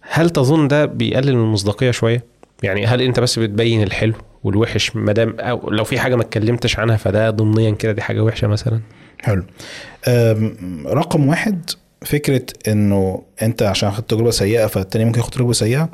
هل 0.00 0.30
تظن 0.30 0.68
ده 0.68 0.84
بيقلل 0.84 1.36
من 1.36 1.42
المصداقية 1.44 1.90
شوية؟ 1.90 2.24
يعني 2.62 2.86
هل 2.86 3.02
أنت 3.02 3.20
بس 3.20 3.38
بتبين 3.38 3.82
الحلو 3.82 4.14
والوحش 4.44 4.96
ما 4.96 5.12
دام 5.12 5.36
أو 5.40 5.70
لو 5.70 5.84
في 5.84 5.98
حاجة 5.98 6.14
ما 6.14 6.22
اتكلمتش 6.22 6.78
عنها 6.78 6.96
فده 6.96 7.30
ضمنيا 7.30 7.70
كده 7.70 7.92
دي 7.92 8.02
حاجة 8.02 8.20
وحشة 8.20 8.48
مثلا؟ 8.48 8.80
حلو. 9.20 9.44
رقم 10.86 11.28
واحد 11.28 11.70
فكرة 12.02 12.46
إنه 12.68 13.22
أنت 13.42 13.62
عشان 13.62 13.90
خدت 13.90 14.10
تجربة 14.10 14.30
سيئة 14.30 14.66
فالتاني 14.66 15.04
ممكن 15.04 15.18
ياخد 15.18 15.30
تجربة 15.30 15.52
سيئة 15.52 15.88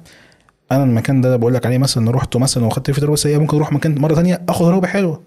أنا 0.72 0.84
المكان 0.84 1.20
ده 1.20 1.36
بقول 1.36 1.54
لك 1.54 1.66
عليه 1.66 1.78
مثلا 1.78 2.10
رحته 2.10 2.38
مثلا 2.38 2.64
وخدت 2.66 2.90
فيه 2.90 3.00
تجربه 3.00 3.16
سيئة 3.16 3.38
ممكن 3.38 3.56
أروح 3.56 3.72
مكان 3.72 3.98
مرة 3.98 4.14
تانية 4.14 4.42
أخد 4.48 4.66
تجربه 4.66 4.86
حلوة. 4.86 5.20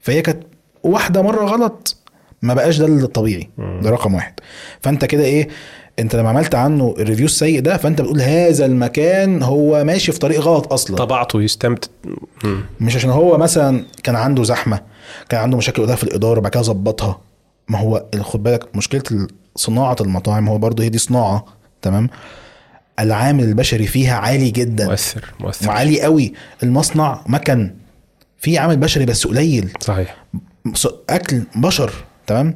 فهي 0.00 0.22
كانت 0.22 0.42
واحدة 0.82 1.22
مرة 1.22 1.44
غلط 1.44 1.96
ما 2.42 2.54
بقاش 2.54 2.78
ده 2.78 2.86
الطبيعي. 2.86 3.50
ده 3.58 3.90
رقم 3.90 4.14
واحد. 4.14 4.34
فأنت 4.80 5.04
كده 5.04 5.24
إيه؟ 5.24 5.48
أنت 5.98 6.16
لما 6.16 6.28
عملت 6.28 6.54
عنه 6.54 6.94
الريفيو 6.98 7.24
السيء 7.26 7.60
ده 7.60 7.76
فأنت 7.76 8.00
بتقول 8.00 8.20
هذا 8.20 8.66
المكان 8.66 9.42
هو 9.42 9.84
ماشي 9.84 10.12
في 10.12 10.18
طريق 10.18 10.40
غلط 10.40 10.72
أصلا. 10.72 10.96
طبعته 10.96 11.42
يستمتع 11.42 11.88
مم. 12.44 12.60
مش 12.80 12.96
عشان 12.96 13.10
هو 13.10 13.38
مثلا 13.38 13.84
كان 14.02 14.16
عنده 14.16 14.42
زحمة 14.42 14.80
كان 15.28 15.40
عنده 15.40 15.56
مشاكل 15.56 15.82
قدام 15.82 15.96
في 15.96 16.04
الإدارة 16.04 16.40
بعد 16.40 16.52
كده 16.52 16.62
ظبطها. 16.62 17.20
ما 17.68 17.78
هو 17.78 18.04
خد 18.20 18.42
بالك 18.42 18.76
مشكلة 18.76 19.26
صناعة 19.56 19.96
المطاعم 20.00 20.48
هو 20.48 20.58
برضه 20.58 20.84
هي 20.84 20.88
دي 20.88 20.98
صناعة 20.98 21.44
تمام؟ 21.82 22.08
العامل 23.02 23.44
البشري 23.44 23.86
فيها 23.86 24.14
عالي 24.16 24.50
جدا. 24.50 24.86
مؤثر 24.86 25.24
مؤثر. 25.40 25.68
وعالي 25.68 26.02
قوي. 26.02 26.32
المصنع 26.62 27.20
مكن 27.26 27.74
في 28.38 28.58
عامل 28.58 28.76
بشري 28.76 29.06
بس 29.06 29.26
قليل. 29.26 29.70
صحيح. 29.80 30.16
أكل 31.10 31.42
بشر 31.56 31.92
تمام؟ 32.26 32.54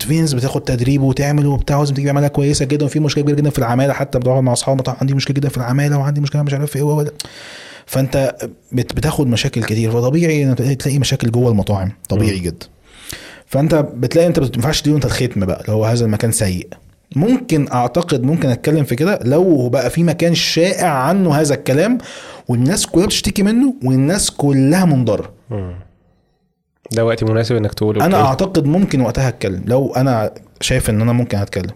في 0.00 0.20
ناس 0.20 0.34
بتاخد 0.34 0.60
تدريب 0.60 1.02
وتعمل 1.02 1.46
وبتاع 1.46 1.78
لازم 1.78 1.94
تيجي 1.94 2.10
عملها 2.10 2.28
كويسة 2.28 2.64
جدا 2.64 2.84
وفي 2.86 3.00
مشكلة 3.00 3.22
كبيرة 3.24 3.36
جدا 3.36 3.50
في 3.50 3.58
العمالة 3.58 3.92
حتى 3.92 4.18
بتقعد 4.18 4.42
مع 4.42 4.52
اصحاب 4.52 4.74
المطاعم 4.74 4.96
عندي 5.00 5.14
مشكلة 5.14 5.34
جدا 5.34 5.48
في 5.48 5.56
العمالة 5.56 5.98
وعندي 5.98 6.20
مشكلة 6.20 6.42
مش 6.42 6.52
عارف 6.54 6.76
إيه 6.76 7.04
فأنت 7.86 8.36
بت- 8.72 8.92
بتاخد 8.92 9.26
مشاكل 9.26 9.64
كتير. 9.64 9.90
فطبيعي 9.90 10.54
تلاقي 10.54 10.98
مشاكل 10.98 11.30
جوه 11.30 11.50
المطاعم. 11.50 11.92
طبيعي 12.08 12.38
جدا. 12.38 12.66
فأنت 13.46 13.74
بتلاقي 13.74 14.28
أنت 14.28 14.38
ما 14.40 14.50
ينفعش 14.54 14.80
تديله 14.80 14.96
أنت 14.96 15.04
الختم 15.04 15.46
بقى 15.46 15.64
لو 15.68 15.84
هذا 15.84 16.04
المكان 16.04 16.32
سيء. 16.32 16.68
ممكن 17.16 17.68
أعتقد 17.72 18.22
ممكن 18.22 18.48
أتكلم 18.48 18.84
في 18.84 18.96
كده 18.96 19.18
لو 19.24 19.68
بقى 19.68 19.90
في 19.90 20.02
مكان 20.02 20.34
شائع 20.34 20.88
عنه 20.88 21.34
هذا 21.34 21.54
الكلام 21.54 21.98
والناس 22.48 22.86
كلها 22.86 23.06
بتشتكي 23.06 23.42
منه 23.42 23.74
والناس 23.84 24.30
كلها 24.30 24.84
متضررة. 24.84 25.32
ده 26.92 27.04
وقت 27.04 27.24
مناسب 27.24 27.56
إنك 27.56 27.74
تقول 27.74 28.02
أنا 28.02 28.16
okay. 28.16 28.28
أعتقد 28.28 28.64
ممكن 28.66 29.00
وقتها 29.00 29.28
أتكلم 29.28 29.62
لو 29.66 29.92
أنا 29.96 30.30
شايف 30.60 30.90
إن 30.90 31.00
أنا 31.00 31.12
ممكن 31.12 31.38
أتكلم 31.38 31.70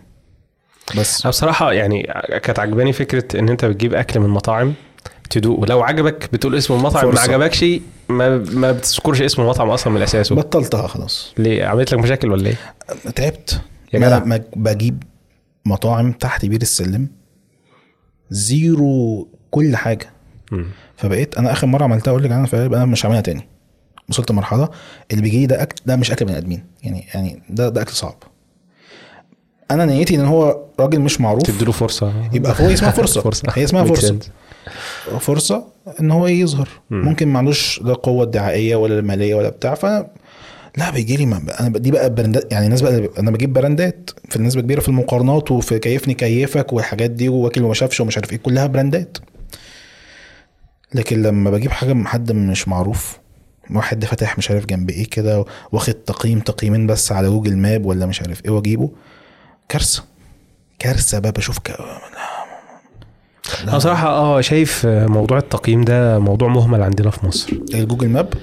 بس 0.99 1.21
أنا 1.21 1.31
بصراحة 1.31 1.73
يعني 1.73 2.03
كانت 2.43 2.59
عجباني 2.59 2.93
فكرة 2.93 3.39
إن 3.39 3.49
أنت 3.49 3.65
بتجيب 3.65 3.95
أكل 3.95 4.21
من 4.21 4.29
مطاعم 4.29 4.75
تدوق 5.31 5.61
ولو 5.61 5.83
عجبك 5.83 6.29
بتقول 6.33 6.55
اسم 6.55 6.75
المطعم 6.75 7.15
ما. 7.15 7.21
عجبكش 7.21 7.65
ما 8.09 8.39
ما 8.39 8.73
بتذكرش 8.73 9.23
اسم 9.23 9.43
المطعم 9.43 9.71
أصلا 9.71 9.93
من 9.93 10.03
اساسه 10.03 10.35
بطلتها 10.35 10.87
خلاص 10.87 11.35
ليه 11.39 11.65
عملت 11.65 11.93
لك 11.95 11.99
مشاكل 12.01 12.31
ولا 12.31 12.47
إيه 12.49 12.57
تعبت 13.15 13.61
يا 13.93 13.99
جدع. 13.99 14.25
ما 14.25 14.41
بجيب 14.57 15.03
مطاعم 15.69 16.13
تحت 16.13 16.45
بير 16.47 16.63
السلم 16.63 17.09
zero 18.31 19.29
كل 19.51 19.77
حاجة. 19.77 20.11
مم. 20.53 20.67
فبقيت 20.97 21.39
أنا 21.39 21.53
آخر 21.53 21.67
مرة 21.67 21.85
عملتها 21.85 22.11
أقول 22.11 22.23
لك 22.25 22.31
أنا 22.31 22.47
فعلا 22.47 22.67
أنا 22.67 22.85
مش 22.85 23.07
هعملها 23.07 23.21
تاني. 23.21 23.49
وصلت 24.09 24.31
لمرحله 24.31 24.69
اللي 25.11 25.23
بيجي 25.23 25.39
لي 25.39 25.47
ده 25.47 25.63
أكل 25.63 25.75
ده 25.87 25.97
مش 25.97 26.11
أكل 26.13 26.25
بني 26.25 26.39
آدمين. 26.39 26.65
يعني 26.83 27.05
يعني 27.15 27.43
ده 27.51 27.69
ده 27.69 27.83
أكل 27.83 27.93
صعب. 27.93 28.17
أنا 29.71 29.85
نيتي 29.85 30.15
إن 30.15 30.25
هو 30.25 30.65
راجل 30.81 31.01
مش 31.01 31.21
معروف. 31.21 31.43
تديله 31.43 31.73
فرصة. 31.73 32.13
يبقى 32.33 32.55
هو 32.61 32.73
اسمها 32.73 32.91
فرصة. 32.91 33.21
فرصة. 33.31 33.43
هي 33.55 33.65
اسمها 33.65 33.85
فرصة. 33.85 34.19
فرصة 35.21 35.65
إن 36.01 36.11
هو 36.11 36.27
يظهر. 36.27 36.69
مم. 36.91 37.03
ممكن 37.05 37.29
ما 37.29 37.39
عندوش 37.39 37.83
لا 37.83 37.93
القوه 37.93 38.25
الدعائية 38.25 38.77
ولا 38.77 38.99
المالية 38.99 39.35
ولا 39.35 39.49
بتاع. 39.49 39.75
ف 39.75 39.87
لا 40.77 40.91
بيجي 40.91 41.17
لي 41.17 41.25
أنا 41.61 41.79
دي 41.79 41.91
بقى 41.91 42.15
brandات 42.15 42.53
يعني 42.53 42.65
الناس 42.65 42.81
بقى 42.83 43.09
أنا 43.19 43.31
بجيب 43.31 43.53
brandات 43.53 44.11
في 44.29 44.39
نسبة 44.39 44.61
كبيرة 44.61 44.81
في 44.81 44.89
المقارنات 44.89 45.51
وفي 45.51 45.79
كيفني 45.79 46.15
كيفك 46.15 46.73
والحاجات 46.73 47.11
دي 47.11 47.29
واكل 47.29 47.63
وما 47.63 47.75
شافش 47.75 48.01
ومش 48.01 48.17
عارف 48.17 48.33
إيه 48.33 48.39
كلها 48.39 48.67
brandات. 48.67 49.19
لكن 50.95 51.23
لما 51.23 51.51
بجيب 51.51 51.71
حاجة 51.71 51.93
من 51.93 52.07
حد 52.07 52.33
مش 52.33 52.69
معروف 52.69 53.19
واحد 53.71 54.05
فاتح 54.05 54.39
مش 54.39 54.51
عارف 54.51 54.67
جنب 54.67 54.91
إيه 54.91 55.11
كده 55.11 55.45
واخد 55.73 55.95
تقييم 55.95 56.41
تقييمين 56.41 56.87
بس 56.87 57.13
على 57.13 57.29
جوجل 57.29 57.57
ماب 57.57 57.87
ولا 57.87 58.07
مش 58.07 58.23
عارف 58.23 58.45
إيه 58.45 58.51
واجيبه 58.51 58.91
كارثة. 59.69 60.05
كارثة 60.79 61.19
بقى 61.19 61.33
بشوف 61.33 61.59
ك... 61.59 61.71
أنا 63.63 63.77
بصراحه 63.77 64.09
آه 64.09 64.41
شايف 64.41 64.87
موضوع 64.87 65.39
التقييم 65.39 65.85
ده 65.85 66.19
موضوع 66.19 66.49
مهمل 66.49 66.83
عندنا 66.83 67.11
في 67.11 67.27
مصر. 67.27 67.53
الجوجل 67.75 68.09
ماب؟ 68.09 68.35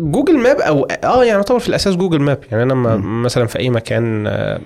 جوجل 0.00 0.38
ماب 0.38 0.60
أو 0.60 0.84
آه 0.84 1.24
يعني 1.24 1.38
يعتبر 1.38 1.58
في 1.58 1.68
الأساس 1.68 1.96
جوجل 1.96 2.18
ماب. 2.20 2.44
يعني 2.50 2.62
أنا 2.62 2.74
ما 2.74 2.96
مثلا 2.96 3.46
في 3.46 3.58
أي 3.58 3.70
مكان 3.70 4.26
آه، 4.26 4.60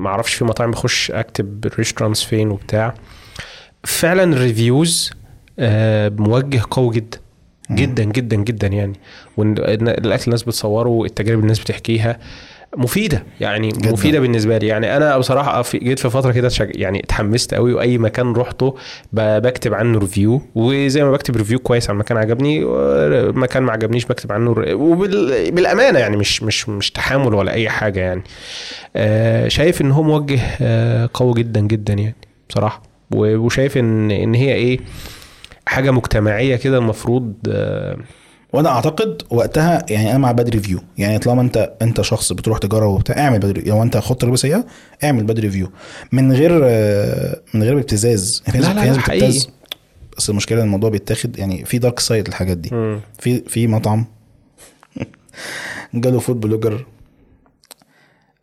ما 0.00 0.08
أعرفش 0.08 0.34
في 0.34 0.44
مطاعم 0.44 0.70
بخش 0.70 1.10
أكتب 1.10 1.66
restaurants 1.78 2.22
فين 2.24 2.50
وبتاع. 2.50 2.94
فعلا 3.84 4.24
ال 4.24 4.35
reviews 4.35 5.10
آه، 5.58 6.08
موجهة 6.08 6.62
قوي 6.70 6.94
جدا. 6.94 7.18
جدا 7.70 8.04
جدا 8.04 8.36
جدا 8.36 8.66
يعني. 8.66 9.00
وان 9.36 9.58
إن 9.58 9.88
الأكل 9.88 10.24
الناس 10.26 10.42
بتصوره 10.42 11.04
التجارب 11.04 11.40
الناس 11.40 11.60
بتحكيها. 11.60 12.18
مفيدة 12.76 13.22
يعني 13.40 13.68
جداً. 13.68 13.92
مفيدة 13.92 14.20
بالنسبة 14.20 14.58
لي 14.58 14.66
يعني 14.66 14.96
أنا 14.96 15.18
بصراحة 15.18 15.62
في 15.62 15.78
جيت 15.78 15.98
في 15.98 16.10
فترة 16.10 16.32
كده. 16.32 16.48
يعني 16.60 17.00
اتحمست 17.04 17.54
قوي 17.54 17.72
وأي 17.74 17.98
مكان 17.98 18.32
رحته 18.32 18.74
بكتب 19.12 19.74
عنه 19.74 19.98
review 19.98 20.42
وزي 20.54 21.04
ما 21.04 21.10
بكتب 21.10 21.36
review 21.36 21.58
كويس 21.58 21.90
عن 21.90 21.96
مكان 21.96 22.18
عجبني 22.18 22.64
مكان 23.32 23.62
ما 23.62 23.72
عجبنيش 23.72 24.04
بكتب 24.04 24.32
عنه 24.32 24.52
ر- 24.52 24.74
وبال... 24.74 25.50
بالأمانة 25.50 25.98
يعني 25.98 26.16
مش 26.16 26.42
مش 26.42 26.68
مش 26.68 26.90
تحامل 26.90 27.34
ولا 27.34 27.52
أي 27.52 27.68
حاجة 27.68 28.00
يعني 28.00 28.22
آه 28.96 29.48
شايف 29.48 29.80
إن 29.80 29.90
هو 29.90 30.02
موجه 30.02 30.40
آه 30.62 31.10
قوي 31.14 31.34
جدا 31.34 31.60
جدا 31.60 31.94
يعني 31.94 32.16
بصراحة 32.48 32.82
وشايف 33.14 33.76
إن 33.78 34.10
إن 34.10 34.34
هي 34.34 34.54
إيه 34.54 34.80
حاجة 35.66 35.90
مجتمعية 35.90 36.56
كده 36.56 36.78
المفروض 36.78 37.34
آه 37.48 37.96
وأنا 38.52 38.68
اعتقد 38.68 39.22
وقتها 39.30 39.86
يعني 39.90 40.10
أنا 40.10 40.18
مع 40.18 40.32
bad 40.32 40.48
review 40.48 40.80
يعني 40.98 41.18
طالما 41.18 41.42
انت 41.42 41.72
انت 41.82 42.00
شخص 42.00 42.32
بتروح 42.32 42.58
تجرب 42.58 42.90
وبتاع 42.90 43.18
اعمل 43.18 43.38
bad 43.38 43.50
review 43.50 43.74
لو 43.74 43.82
انت 43.82 43.96
خدت 43.96 44.20
تجربه 44.20 44.36
سيئة 44.36 44.66
اعمل 45.04 45.24
bad 45.24 45.40
review 45.40 45.70
من 46.12 46.32
غير 46.32 46.52
من 47.54 47.62
غير 47.62 47.78
ابتزاز. 47.78 48.42
في 48.50 48.58
ناس 48.58 48.66
لا، 48.68 48.74
لا، 48.74 48.80
في 48.82 48.88
ناس. 48.88 48.98
بتبتز. 48.98 49.48
بس 50.18 50.30
المشكلة 50.30 50.58
إن 50.60 50.64
الموضوع 50.64 50.90
بيتاخد 50.90 51.38
يعني 51.38 51.64
في 51.64 51.78
dark 51.78 52.00
side 52.00 52.26
الحاجات 52.28 52.56
دي. 52.56 52.68
في 53.18 53.40
في 53.48 53.66
مطعم 53.66 54.06
جاله 55.94 56.18
food 56.18 56.40
blogger 56.40 56.86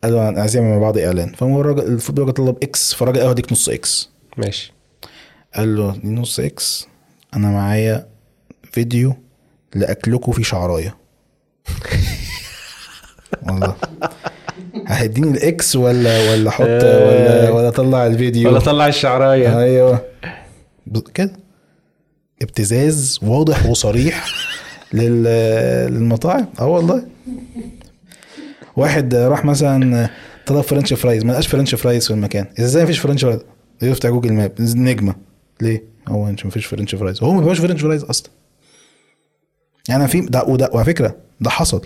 قال 0.04 0.12
له 0.12 0.28
أنا 0.28 0.40
عايزين 0.40 0.62
مع 0.70 0.78
بعض 0.78 0.98
إعلان. 0.98 1.32
فهو 1.32 1.60
الراجل 1.60 1.82
ال 1.82 1.88
food 1.88 2.14
blogger 2.14 2.32
طلب 2.32 2.56
X 2.62 2.94
فالراجل 2.94 3.20
قال 3.20 3.28
هديك 3.28 3.52
نص 3.52 3.68
X 3.68 4.10
ماشي. 4.36 4.72
قال 5.54 5.76
له 5.76 5.96
نص 6.04 6.40
X 6.40 6.86
أنا 7.36 7.50
معايا 7.50 8.06
فيديو 8.72 9.14
لأكلكوا 9.74 10.32
فيه 10.32 10.44
شعراية. 10.44 10.96
والله. 13.42 13.74
هيديني 14.86 15.30
ال 15.30 15.53
X 15.53 15.76
ولا 15.76 16.30
ولا 16.32 16.48
أحط 16.48 16.60
ولا 16.66 17.50
ولا 17.50 17.68
أطلع 17.68 18.06
الفيديو. 18.06 18.48
ولا 18.50 18.58
طلع 18.58 18.86
الشعراية. 18.86 19.60
أيوه. 19.60 20.04
كده. 21.14 21.32
ابتزاز 22.42 23.18
واضح 23.22 23.66
وصريح 23.66 24.26
لل 24.92 25.22
للمطاعم. 25.92 26.46
آه 26.60 26.66
والله. 26.66 27.06
واحد 28.76 29.14
راح 29.14 29.44
مثلا 29.44 30.10
طلب 30.46 30.60
french 30.60 30.92
fries. 30.92 31.24
ما 31.24 31.32
لقاش 31.32 31.46
french 31.46 31.74
fries 31.74 32.06
في 32.06 32.10
المكان. 32.12 32.46
إزاي 32.60 32.82
مفيش 32.82 32.98
french 32.98 33.24
fries. 33.24 33.40
يفتح 33.82 34.08
جوجل 34.08 34.32
ماب. 34.32 34.52
نجمة. 34.60 35.14
ليه؟ 35.60 35.84
هو 36.08 36.28
أنت 36.28 36.46
مفيش 36.46 36.66
french 36.66 36.94
fries. 36.94 37.22
هو 37.22 37.32
ما 37.32 37.42
فيهوش 37.42 37.58
french 37.58 37.80
fries 37.80 38.04
أصلا. 38.04 38.30
يعني 39.88 40.08
في 40.08 40.20
ده 40.20 40.44
وده 40.44 40.70
وعلى 40.72 40.84
فكرة 40.86 41.16
ده 41.40 41.50
حصل. 41.50 41.82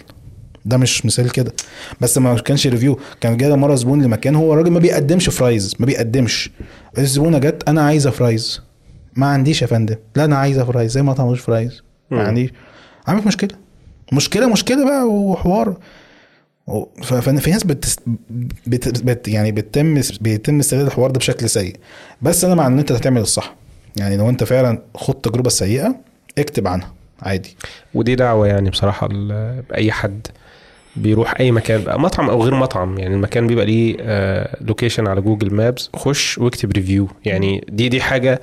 ده 0.65 0.77
مش 0.77 1.07
مثال 1.07 1.31
كده. 1.33 1.53
بس 2.01 2.19
ما 2.19 2.35
كانش 2.39 2.67
review 2.67 2.99
كان 3.21 3.37
جاي 3.37 3.57
مرة 3.57 3.75
زبون 3.75 4.03
لمكان 4.03 4.35
هو 4.35 4.53
الراجل 4.53 4.71
ما 4.71 4.79
بيقدمش 4.79 5.29
fries 5.29 5.75
ما 5.79 5.87
بيقدمش. 5.87 6.51
الزبونة 6.99 7.39
جت 7.39 7.63
أنا 7.69 7.83
عايزة 7.83 8.11
fries 8.11 8.61
ما 9.17 9.27
عنديش 9.27 9.63
يا 9.63 9.67
فندم. 9.67 9.97
لا 10.17 10.25
أنا 10.25 10.37
عايزة 10.37 10.65
fries 10.65 10.93
زي 10.93 11.03
ما 11.03 11.13
طعموش 11.13 11.41
fries 11.41 11.83
ما. 12.11 12.23
عنديش. 12.23 12.51
عملت 13.09 13.27
مشكلة. 13.27 13.51
مشكلة 14.13 14.49
مشكلة 14.49 14.85
بقى 14.85 15.05
وحوار. 15.09 15.77
و- 16.67 16.85
ف- 17.03 17.15
ففي 17.15 17.51
ناس 17.51 17.65
بت... 17.65 17.97
بت... 18.67 19.03
بت... 19.05 19.29
يعني 19.29 19.53
بتتم 19.53 20.01
بيتم 20.21 20.59
استغلال 20.59 20.87
الحوار 20.87 21.11
ده 21.11 21.19
بشكل 21.19 21.49
سيء. 21.51 21.77
بس 22.23 22.45
أنا 22.45 22.55
مع 22.55 22.67
إن 22.67 22.79
أنت 22.79 22.93
هتعمل 22.93 23.21
الصح. 23.21 23.55
يعني 23.97 24.17
لو 24.17 24.29
أنت 24.29 24.45
فعلا 24.45 24.79
خد 24.95 25.15
تجربة 25.15 25.51
سيئة 25.51 25.97
اكتب 26.39 26.67
عنها. 26.69 26.93
عادي. 27.23 27.57
ودي 27.95 28.15
دعوة 28.15 28.47
يعني 28.47 28.71
بصراحة 28.71 29.09
ل- 29.09 29.63
باي 29.71 29.93
حد 29.93 30.27
بيروح 30.97 31.35
أي 31.41 31.51
مكان 31.53 31.83
بقى 31.85 32.01
مطعم 32.01 32.31
أو 32.31 32.43
غير 32.43 32.55
مطعم 32.55 32.99
يعني 32.99 33.15
المكان 33.15 33.47
بيبقى 33.47 33.65
ليه 33.67 33.97
location 34.61 35.07
على 35.09 35.21
جوجل 35.21 35.55
مابس، 35.55 35.91
خش 35.97 36.39
واكتب 36.39 36.73
review 36.73 37.09
يعني 37.25 37.65
دي 37.69 37.89
دي 37.89 38.01
حاجة 38.03 38.41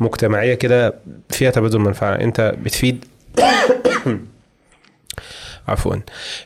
مجتمعية 0.00 0.54
كده 0.54 0.94
فيها 1.30 1.50
تبادل 1.50 1.78
منفعة. 1.78 2.14
أنت 2.14 2.54
بتفيد 2.64 3.04
عفوا. 5.68 5.96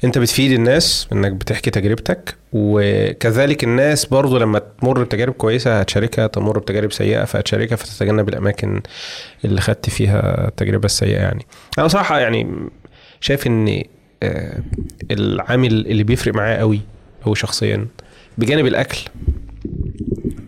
انت 0.05 0.19
بتفيد 0.19 0.53
الناس 0.53 1.09
انك 1.13 1.33
بتحكي 1.33 1.71
تجربتك 1.71 2.35
وكذلك 2.53 3.65
الناس 3.65 4.05
برضو 4.05 4.39
لما 4.39 4.61
تمر 4.81 5.03
بتجارب 5.03 5.33
كويسة 5.33 5.81
هتشاركها 5.81 6.27
تمر 6.27 6.59
بتجارب 6.59 6.93
سيئة 6.93 7.25
فهتشاركها 7.25 7.77
فتتجنب 7.77 8.29
الأماكن 8.29 8.83
اللي 9.45 9.61
خدت 9.61 9.91
فيها 9.91 10.49
التجربة 10.49 10.85
السيئة 10.87 11.19
يعني. 11.19 11.47
أنا 11.79 11.87
بصراحة 11.87 12.21
يعني 12.21 12.69
شايف 13.21 13.47
إن 13.47 13.83
آه، 14.23 14.61
العامل 15.11 15.73
اللي 15.87 16.03
بيفرق 16.03 16.35
معاه 16.35 16.57
قوي 16.57 16.81
هو 17.25 17.35
شخصيا. 17.35 17.87
بجانب 18.39 18.67
الأكل 18.67 18.99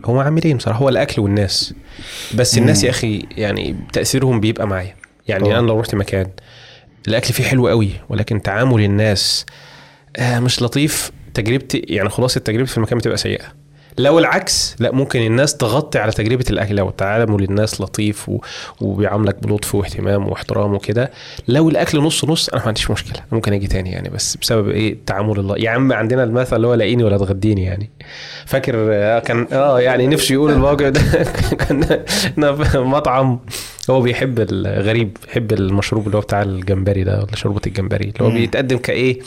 هو 0.05 0.19
عاملين 0.19 0.57
بصراحة 0.57 0.79
هو 0.79 0.89
الأكل 0.89 1.21
والناس. 1.21 1.73
بس 2.35 2.57
الناس. 2.57 2.83
يا 2.83 2.89
أخي 2.89 3.25
يعني 3.37 3.75
تأثيرهم 3.93 4.39
بيبقى 4.39 4.67
معايا. 4.67 4.95
يعني 5.27 5.43
طبعا. 5.43 5.59
أنا 5.59 5.67
لو 5.67 5.79
رحت 5.79 5.95
مكان 5.95 6.27
الأكل 7.07 7.33
فيه 7.33 7.43
حلو 7.43 7.67
قوي 7.67 7.89
ولكن 8.09 8.41
تعامل 8.41 8.83
الناس 8.83 9.45
آه 10.17 10.39
مش 10.39 10.61
لطيف. 10.61 11.11
تجربتي 11.33 11.77
يعني 11.77 12.09
خلاصه 12.09 12.39
تجربتي 12.39 12.71
في 12.71 12.77
المكان 12.77 12.97
بتبقى 12.97 13.17
سيئة. 13.17 13.63
لو 13.97 14.19
العكس 14.19 14.75
لا 14.79 14.91
ممكن 14.91 15.21
الناس 15.21 15.57
تغطي 15.57 15.99
على 15.99 16.11
تجربة 16.11 16.45
الأكل. 16.49 16.75
لو 16.75 16.89
تعامل 16.89 17.43
الناس 17.43 17.81
لطيف 17.81 18.29
و... 18.29 18.37
وبيعاملك 18.81 19.43
بلطف 19.43 19.75
واهتمام 19.75 20.27
واحترام 20.27 20.73
وكده 20.73 21.11
لو 21.47 21.69
الأكل 21.69 21.99
نص 21.99 22.25
نص 22.25 22.49
أنا 22.49 22.61
ما 22.61 22.67
عنديش 22.67 22.91
مشكلة. 22.91 23.23
ممكن 23.31 23.53
أجي 23.53 23.67
تاني 23.67 23.91
يعني 23.91 24.09
بس 24.09 24.37
بسبب 24.37 24.69
إيه؟ 24.69 24.93
التعامل 24.93 25.39
الله. 25.39 25.55
يا 25.57 25.69
عم 25.69 25.93
عندنا 25.93 26.23
المثل 26.23 26.55
اللي 26.55 26.67
هو 26.67 26.73
لاقيني 26.73 27.03
ولا 27.03 27.17
تغديني 27.17 27.63
يعني. 27.63 27.89
فاكر 28.45 28.73
آه، 28.77 29.19
كان 29.19 29.47
آه 29.51 29.79
يعني 29.81 30.07
نفسه 30.07 30.33
يقول 30.33 30.51
الموقف 30.51 30.85
ده. 30.85 31.23
في 32.63 32.79
مطعم. 32.79 33.39
هو 33.89 34.01
بيحب 34.01 34.39
الغريب 34.39 35.17
بيحب 35.25 35.53
المشروب 35.53 36.05
اللي 36.05 36.17
هو 36.17 36.21
بتاع 36.21 36.41
الجمبري 36.41 37.03
ده 37.03 37.19
ولا 37.23 37.35
شوربة 37.35 37.61
الجمبري 37.67 38.03
اللي 38.05 38.15
هو 38.21 38.29
مم. 38.29 38.35
بيتقدم 38.35 38.77
كإيه؟ 38.77 39.19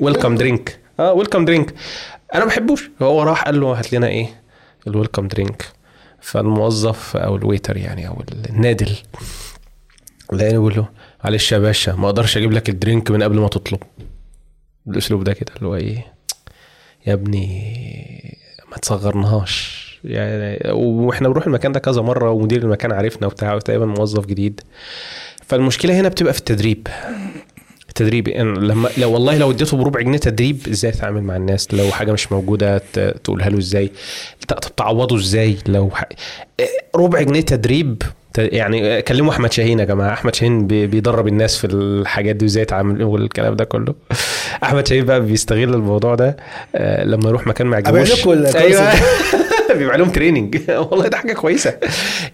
ويلكم 0.00 0.34
درينك 0.34 0.78
آه 1.00 1.12
ويلكم 1.12 1.44
درينك 1.44 1.74
أنا 2.34 2.44
ما 2.44 2.50
بحبوش. 2.50 2.90
هو 3.02 3.22
راح 3.22 3.44
قال 3.44 3.60
له 3.60 3.78
هات 3.78 3.92
لنا 3.92 4.08
إيه؟ 4.08 4.26
ال 4.86 4.91
welcome 4.91 5.28
drink 5.28 5.64
فالموظف 6.20 7.16
أو 7.16 7.36
ال 7.36 7.42
waiter 7.42 7.76
يعني 7.76 8.08
أو 8.08 8.22
النادل 8.50 8.96
لقيني 10.32 10.58
بقول 10.58 10.76
له 10.76 10.88
معلش 11.24 11.52
يا 11.52 11.58
باشا 11.58 11.90
ما 11.90 12.06
أقدرش 12.06 12.36
أجيب 12.36 12.52
لك 12.52 12.68
ال 12.68 12.75
drink 12.75 13.10
من 13.10 13.22
قبل 13.22 13.38
ما 13.40 13.48
تطلب. 13.48 13.80
بالاسلوب 14.86 15.24
ده 15.24 15.32
كده 15.32 15.52
اللي 15.56 15.66
هو 15.68 15.76
إيه؟ 15.76 16.06
يا 17.06 17.12
ابني 17.12 18.38
ما 18.70 18.76
تصغرناهاش. 18.76 19.83
يعني 20.04 20.72
وإحنا 20.72 21.28
بنروح 21.28 21.46
المكان 21.46 21.72
ده 21.72 21.80
كذا 21.80 22.02
مرة 22.02 22.30
ومدير 22.30 22.62
المكان 22.62 22.92
عارفنا 22.92 23.26
وبتاع 23.26 23.58
تقريبا 23.58 23.86
موظف 23.86 24.26
جديد. 24.26 24.60
فالمشكلة 25.46 26.00
هنا 26.00 26.08
بتبقى 26.08 26.32
في 26.32 26.38
التدريب. 26.38 26.88
التدريب 27.88 28.28
إن 28.28 28.54
لما 28.54 28.88
لو 28.98 29.12
والله 29.12 29.38
لو 29.38 29.50
اديته 29.50 29.76
بربع 29.76 30.00
جنيه 30.00 30.18
تدريب 30.18 30.68
إزاي 30.68 30.90
تتعامل 30.90 31.22
مع 31.22 31.36
الناس؟ 31.36 31.74
لو 31.74 31.90
حاجة 31.90 32.12
مش 32.12 32.32
موجودة 32.32 32.78
تقولها 33.24 33.48
له 33.48 33.58
إزاي؟ 33.58 33.90
تعوضه 34.76 35.16
إزاي؟ 35.16 35.56
لو. 35.66 35.90
ربع 36.96 37.22
جنيه 37.22 37.40
تدريب 37.40 38.02
يعني 38.38 39.02
كلموا 39.02 39.32
أحمد 39.32 39.52
شاهين 39.52 39.78
يا 39.78 39.84
جماعة. 39.84 40.12
أحمد 40.12 40.34
شاهين 40.34 40.66
بي- 40.66 40.86
بيدرب 40.86 41.28
الناس 41.28 41.56
في 41.56 41.66
الحاجات 41.66 42.36
دي 42.36 42.44
وإزاي 42.44 42.62
يتعامل 42.62 43.02
والكلام 43.02 43.56
ده 43.56 43.64
كله. 43.64 43.94
أحمد 44.64 44.86
شاهين 44.86 45.04
بقى 45.04 45.20
بيستغل 45.20 45.74
الموضوع 45.74 46.14
ده 46.14 46.36
آه، 46.74 47.04
لما 47.04 47.28
يروح 47.28 47.46
مكان 47.46 47.66
ما 47.66 47.76
يعجبوش 47.76 48.26
أيوه. 48.56 48.92
بيبقى 49.78 49.98
لهم 49.98 50.10
training 50.10 50.58
والله 50.90 51.08
ده 51.08 51.16
حاجة 51.16 51.32
كويسة. 51.32 51.78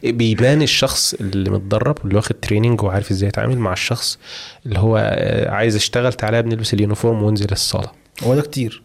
بيبان 0.04 0.62
الشخص 0.62 1.14
اللي 1.14 1.50
متدرب 1.50 1.98
واللي 2.02 2.16
واخد 2.16 2.34
training 2.42 2.82
وعارف 2.82 3.10
إزاي 3.10 3.28
يتعامل 3.28 3.58
مع 3.58 3.72
الشخص 3.72 4.18
اللي 4.66 4.78
هو 4.78 4.96
آه، 4.96 5.50
عايز 5.50 5.76
اشتغل 5.76 6.12
تعالى 6.12 6.40
البس 6.40 6.74
ال 6.74 6.80
uniform 6.80 7.22
وانزل 7.22 7.52
الصالة. 7.52 7.90
هو 8.22 8.34
ده 8.34 8.42
كتير. 8.42 8.82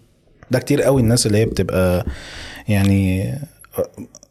ده 0.52 0.60
كتير 0.60 0.82
قوي 0.82 1.02
الناس 1.02 1.26
اللي 1.28 1.38
هي 1.38 1.46
بتبقى 1.46 2.06
يعني 2.68 3.34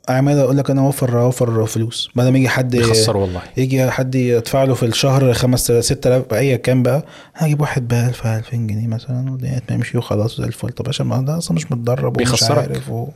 عمال 0.09 0.39
أقول 0.39 0.57
لك 0.57 0.71
أنا 0.71 0.81
اوفر 0.81 1.21
اوفر 1.21 1.67
فلوس. 1.67 2.11
بدل 2.15 2.33
ما 2.33 2.39
يجي 2.39 2.49
حد 2.49 2.77
بيخسر 2.77 3.17
والله. 3.17 3.43
يجي 3.57 3.91
حد 3.91 4.15
يدفع 4.15 4.65
له 4.65 4.75
في 4.75 4.87
الشهر 4.87 5.33
5 5.33 5.81
6000 5.81 6.35
أي 6.35 6.59
كام 6.59 6.83
بقى؟ 6.83 7.05
هجيب 7.35 7.61
واحد 7.61 7.89
ب 7.89 7.93
1000 7.93 8.27
2000 8.27 8.57
جنيه 8.57 8.87
مثلا 8.87 9.31
والدنيا 9.31 9.59
تمشي 9.69 9.99
وخلاص 9.99 10.37
زي 10.41 10.45
الفل. 10.47 10.69
طب 10.69 10.89
عشان 10.89 11.07
ما 11.07 11.21
ده 11.23 11.39
أصلا 11.39 11.57
مش 11.57 11.73
متدرب 11.73 12.17
ومش 12.17 12.17
بيخسرك. 12.31 12.59
عارف 12.59 12.91
و... 12.91 13.09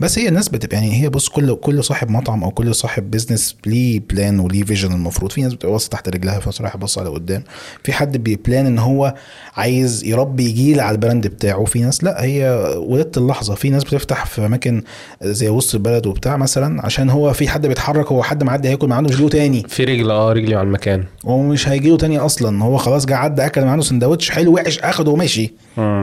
بس 0.00 0.18
هي 0.18 0.28
الناس 0.28 0.48
بتبقى 0.48 0.76
يعني 0.76 1.02
هي 1.02 1.08
بص 1.08 1.28
كل 1.28 1.54
كل 1.54 1.84
صاحب 1.84 2.10
مطعم 2.10 2.44
أو 2.44 2.50
كل 2.50 2.74
صاحب 2.74 3.10
business 3.10 3.56
ليه 3.66 4.00
plan 4.10 4.40
وليه 4.40 4.64
vision 4.64 4.92
المفروض. 4.92 5.32
في 5.32 5.42
ناس 5.42 5.54
بتبقى 5.54 5.72
باصه 5.72 5.88
تحت 5.88 6.08
رجلها 6.08 6.38
في 6.40 6.46
ناس 6.46 6.60
رايحة 6.60 6.78
باصة 6.78 7.00
على 7.00 7.10
قدام. 7.10 7.42
في 7.84 7.92
حد 7.92 8.16
بيبلان 8.16 8.66
إن 8.66 8.78
هو 8.78 9.14
عايز 9.56 10.04
يربي 10.04 10.52
جيل 10.52 10.80
على 10.80 10.94
ال 10.94 10.99
brand 10.99 11.26
بتاعه. 11.26 11.64
في 11.64 11.80
ناس 11.80 12.04
لا 12.04 12.24
هي 12.24 12.74
ولدت 12.76 13.18
اللحظة. 13.18 13.54
في 13.54 13.70
ناس 13.70 13.84
بتفتح 13.84 14.26
في 14.26 14.46
أماكن 14.46 14.82
زي 15.22 15.48
وسط 15.48 15.74
البلد 15.74 16.06
وبتاع 16.06 16.36
مثلا 16.36 16.86
عشان 16.86 17.10
هو 17.10 17.32
في 17.32 17.48
حد 17.48 17.66
بيتحرك 17.66 18.06
هو 18.12 18.22
حد 18.22 18.44
معدي 18.44 18.68
هياكل 18.68 18.86
معاه 18.88 19.00
مش 19.00 19.16
جيله 19.16 19.28
تاني. 19.28 19.62
في 19.68 19.84
رجل 19.84 20.10
آه 20.10 20.32
رجلي 20.32 20.54
على 20.54 20.66
المكان. 20.66 21.04
هو 21.24 21.42
مش 21.42 21.68
هيجيله 21.68 21.96
تاني 21.96 22.18
أصلا. 22.18 22.64
هو 22.64 22.76
خلاص 22.76 23.06
جه 23.06 23.16
عدى 23.16 23.46
أكل 23.46 23.64
معاه 23.64 23.80
سندوتش 23.80 24.30
حلو 24.30 24.54
وحش 24.54 24.78
أخده 24.78 25.10
ومشي. 25.10 25.52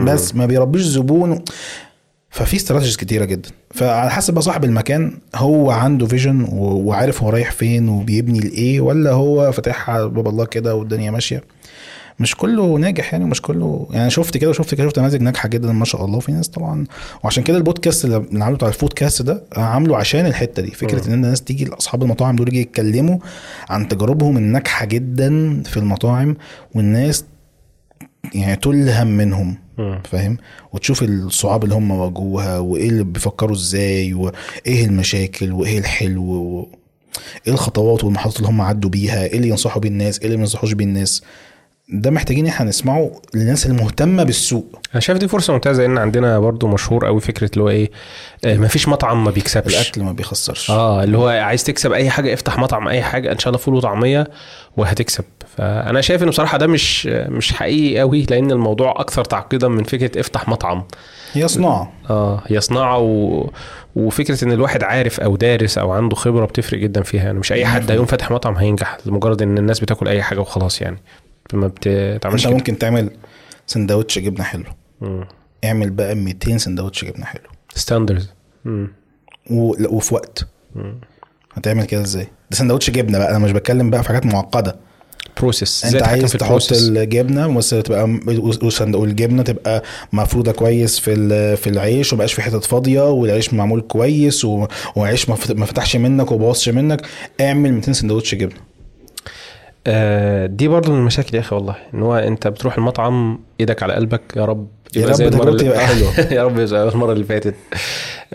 بس 0.05 0.35
ما 0.35 0.45
بيربيش 0.45 0.81
زبون. 0.81 1.41
ففي 2.35 2.55
strategies 2.55 2.97
كتيرة 2.97 3.25
جدا. 3.25 3.49
فعلى 3.73 4.11
حسب 4.11 4.33
بقى 4.33 4.41
صاحب 4.43 4.63
المكان 4.63 5.17
هو 5.35 5.71
عنده 5.71 6.07
vision 6.07 6.47
وعارف 6.51 7.23
هو 7.23 7.29
رايح 7.29 7.51
فين 7.51 7.89
وبيبني 7.89 8.39
لإيه 8.39 8.81
ولا 8.81 9.11
هو 9.11 9.51
فاتحها 9.51 10.05
باب 10.05 10.27
الله 10.27 10.45
كده 10.45 10.75
والدنيا 10.75 11.11
ماشية. 11.11 11.43
مش 12.19 12.35
كله 12.35 12.77
ناجح 12.77 13.13
يعني 13.13 13.25
مش 13.25 13.41
كله 13.41 13.87
يعني 13.91 14.09
شفت 14.09 14.37
كده 14.37 14.49
وشفت 14.49 14.75
كده 14.75 14.87
شفت 14.87 14.99
نماذج 14.99 15.21
ناجحة 15.21 15.49
جدا 15.49 15.71
ما 15.71 15.85
شاء 15.85 16.05
الله. 16.05 16.19
في 16.19 16.31
ناس 16.31 16.47
طبعا 16.47 16.85
وعشان 17.23 17.43
كده 17.43 17.57
البودكاست 17.57 18.05
اللي 18.05 18.15
عامله 18.43 18.55
بتاع 18.55 18.67
الفودكاست 18.67 19.21
ده 19.21 19.43
عامله 19.57 19.97
عشان 19.97 20.25
الحتة 20.25 20.61
دي. 20.61 20.71
فكرة 20.71 21.07
إن 21.07 21.13
الناس 21.13 21.41
تيجي 21.41 21.69
اصحاب 21.73 22.03
المطاعم 22.03 22.35
دول 22.35 22.47
يجي 22.47 22.61
يتكلموا 22.61 23.17
عن 23.69 23.87
تجاربهم 23.87 24.37
الناجحة 24.37 24.85
جدا 24.85 25.63
في 25.63 25.77
المطاعم 25.77 26.35
والناس 26.75 27.25
يعني 28.33 28.55
تلهم 28.55 29.07
منهم. 29.07 29.57
فاهم؟ 30.11 30.37
وتشوف 30.73 31.03
الصعاب 31.03 31.63
اللي 31.63 31.75
هم 31.75 31.91
واجهوها 31.91 32.59
وإيه 32.59 32.89
اللي 32.89 33.03
بيفكروا 33.03 33.55
إزاي 33.55 34.13
وإيه 34.13 34.85
المشاكل 34.85 35.51
وإيه 35.51 35.79
الحلو 35.79 36.23
و... 36.23 36.67
إيه 37.47 37.53
الخطوات 37.53 38.03
والمحطات 38.03 38.37
اللي 38.37 38.47
هم 38.47 38.61
عدوا 38.61 38.89
بيها 38.89 39.25
إيه 39.25 39.37
اللي 39.37 39.49
ينصحوا 39.49 39.81
بيه 39.81 39.89
الناس 39.89 40.19
إيه 40.19 40.25
اللي 40.25 40.37
ما 40.37 40.43
ينصحوش 40.43 40.73
بيه 40.73 40.85
الناس. 40.85 41.23
ده 41.89 42.11
محتاجين 42.11 42.47
إحنا 42.47 42.69
نسمعه 42.69 43.11
للناس 43.33 43.65
المهتمة 43.65 44.23
بالسوق. 44.23 44.79
أنا 44.93 44.99
شايف 44.99 45.17
دي 45.17 45.27
فرصة 45.27 45.53
ممتازة 45.53 45.85
ان 45.85 45.97
عندنا 45.97 46.39
برضو 46.39 46.67
مشهور 46.67 47.05
قوي 47.05 47.21
فكرة 47.21 47.49
اللي 47.53 47.63
هو 47.63 47.69
إيه 47.69 47.91
آه، 48.45 48.57
مفيش 48.57 48.87
مطعم 48.87 49.23
ما 49.23 49.31
بيكسبش. 49.31 49.75
الأكل 49.75 50.03
ما 50.03 50.11
بيخسرش. 50.11 50.71
آه 50.71 51.03
اللي 51.03 51.17
هو 51.17 51.27
عايز 51.27 51.63
تكسب 51.63 51.91
أي 51.91 52.09
حاجة 52.09 52.33
افتح 52.33 52.59
مطعم 52.59 52.87
أي 52.87 53.01
حاجة 53.01 53.31
إن 53.31 53.39
شاء 53.39 53.47
الله 53.47 53.57
فول 53.63 53.75
وطعمية 53.75 54.27
وهتكسب. 54.77 55.23
فأنا 55.57 56.01
شايف 56.01 56.23
ان 56.23 56.29
بصراحة 56.29 56.57
ده 56.57 56.67
مش 56.67 57.05
مش 57.07 57.53
حقيقي 57.53 57.99
قوي 57.99 58.23
لأن 58.23 58.51
الموضوع 58.51 58.91
أكثر 59.01 59.25
تعقيدا 59.25 59.67
من 59.67 59.83
فكرة 59.83 60.19
افتح 60.19 60.47
مطعم. 60.49 60.83
هي 61.33 61.47
صناعه 61.47 61.93
آه 62.09 62.41
هي 62.47 62.61
صناعه 62.61 62.99
و... 62.99 63.49
وفكرة 63.95 64.43
إن 64.43 64.51
الواحد 64.51 64.83
عارف 64.83 65.19
أو 65.19 65.35
دارس 65.35 65.77
أو 65.77 65.91
عنده 65.91 66.15
خبرة 66.15 66.45
بتفرق 66.45 66.79
جدا 66.79 67.03
فيها. 67.03 67.23
يعني 67.23 67.39
مش 67.39 67.51
أي 67.51 67.65
حد 67.65 67.91
هيقوم 67.91 68.05
فاتح 68.05 68.31
مطعم 68.31 68.55
هينجح 68.55 68.97
لمجرد 69.05 69.41
إن 69.41 69.57
الناس 69.57 69.79
بتاكل 69.79 70.07
أي 70.07 70.23
حاجة 70.23 70.39
وخلاص 70.39 70.81
يعني. 70.81 70.97
ما 71.53 71.71
بتعملش 71.85 72.43
أنت 72.45 72.47
كده. 72.49 72.57
ممكن 72.57 72.77
تعمل 72.77 73.09
سندوتش 73.67 74.19
جبنة 74.19 74.43
حلو. 74.43 74.63
مم. 75.01 75.27
اعمل 75.65 75.89
بقى 75.89 76.15
200 76.15 76.57
سندوتش 76.57 77.05
جبنة 77.05 77.25
حلو. 77.25 77.43
Standards. 77.75 78.29
و... 79.51 79.73
وفي 79.95 80.13
وقت. 80.15 80.47
مم. 80.75 80.99
هتعمل 81.53 81.85
كده 81.85 82.01
إزاي؟ 82.01 82.23
ده 82.51 82.57
سندوتش 82.57 82.89
جبنة 82.89 83.17
بقى 83.17 83.29
أنا 83.29 83.39
مش 83.39 83.51
بتكلم 83.51 83.89
بقى 83.89 84.01
في 84.03 84.07
حاجات 84.09 84.25
معقدة. 84.25 84.75
Process 85.39 85.85
أنت 85.85 86.03
عايز 86.03 86.31
تحط 86.31 86.71
الجبنة 86.71 87.57
بس 87.57 87.69
تبقى 87.69 88.19
والجبنة 88.95 89.43
تبقى 89.43 89.83
مفروده 90.13 90.51
كويس 90.51 90.99
في 90.99 91.55
في 91.55 91.69
العيش 91.69 92.13
ومبقاش 92.13 92.33
في 92.33 92.41
حتت 92.41 92.63
فاضية 92.65 93.11
والعيش 93.11 93.53
معمول 93.53 93.81
كويس 93.81 94.45
وعيش 94.95 95.29
ما 95.29 95.35
فت- 95.35 95.51
ما 95.51 95.65
فتحش 95.65 95.95
منك 95.95 96.31
وبوظش 96.31 96.69
منك. 96.69 97.01
اعمل 97.41 97.73
200 97.73 97.93
سندوتش 97.93 98.35
جبنة. 98.35 98.59
آه 99.87 100.45
دي 100.45 100.67
برضو 100.67 100.91
من 100.91 100.97
المشاكل 100.99 101.35
يا 101.35 101.39
أخي 101.41 101.55
والله 101.55 101.75
إن 101.93 102.01
هو 102.01 102.15
أنت 102.15 102.47
بتروح 102.47 102.77
المطعم 102.77 103.39
إيدك 103.59 103.83
على 103.83 103.93
قلبك 103.93 104.21
يا 104.37 104.45
رب 104.45 104.67
يا 104.95 105.05
رب 105.07 105.13
تجربتي 105.15 105.49
اللي- 105.49 105.63
تبقى 105.63 105.79
حلوة. 105.87 106.19
يا 106.33 106.43
رب 106.43 106.61
زي 106.61 106.83
المرة 106.83 107.13
اللي 107.13 107.23
فاتت. 107.25 107.55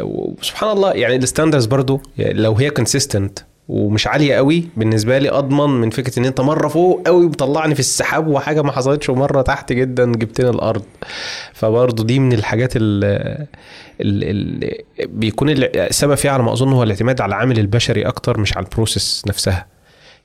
وسبحان 0.01 0.71
الله 0.71 0.93
يعني 0.93 1.17
ال 1.17 1.22
standards 1.22 1.67
برضو 1.67 2.01
يعني 2.19 2.35
لو 2.41 2.55
هي 2.55 2.71
consistent 2.71 3.39
ومش 3.71 4.07
عالية 4.07 4.35
قوي 4.35 4.65
بالنسبة 4.77 5.19
لي 5.19 5.31
أضمن 5.31 5.81
من 5.81 5.91
فكرة 5.91 6.19
إن 6.19 6.25
أنت 6.25 6.41
مرة 6.41 6.69
فوق 6.69 7.03
قوي 7.07 7.27
مطلعني 7.27 7.75
في 7.75 7.81
السحاب 7.81 8.27
وحاجة 8.27 8.63
ما 8.63 8.73
حصلتش 8.73 9.09
ومرة 9.09 9.43
تحت 9.43 9.73
جدا 9.73 10.13
جبتني 10.13 10.51
الأرض. 10.51 10.83
فبرضو 11.55 12.03
دي 12.03 12.19
من 12.19 12.33
الحاجات 12.33 12.73
اللي 12.77 13.47
بيكون 15.01 15.49
السبب 15.51 16.15
فيها 16.15 16.31
على 16.31 16.43
ما 16.43 16.53
أظن 16.53 16.73
هو 16.73 16.83
الاعتماد 16.83 17.21
على 17.21 17.29
العامل 17.29 17.59
البشري 17.59 18.03
أكتر 18.03 18.41
مش 18.41 18.57
على 18.57 18.67
ال 18.67 18.74
process 18.74 19.23
نفسها. 19.27 19.67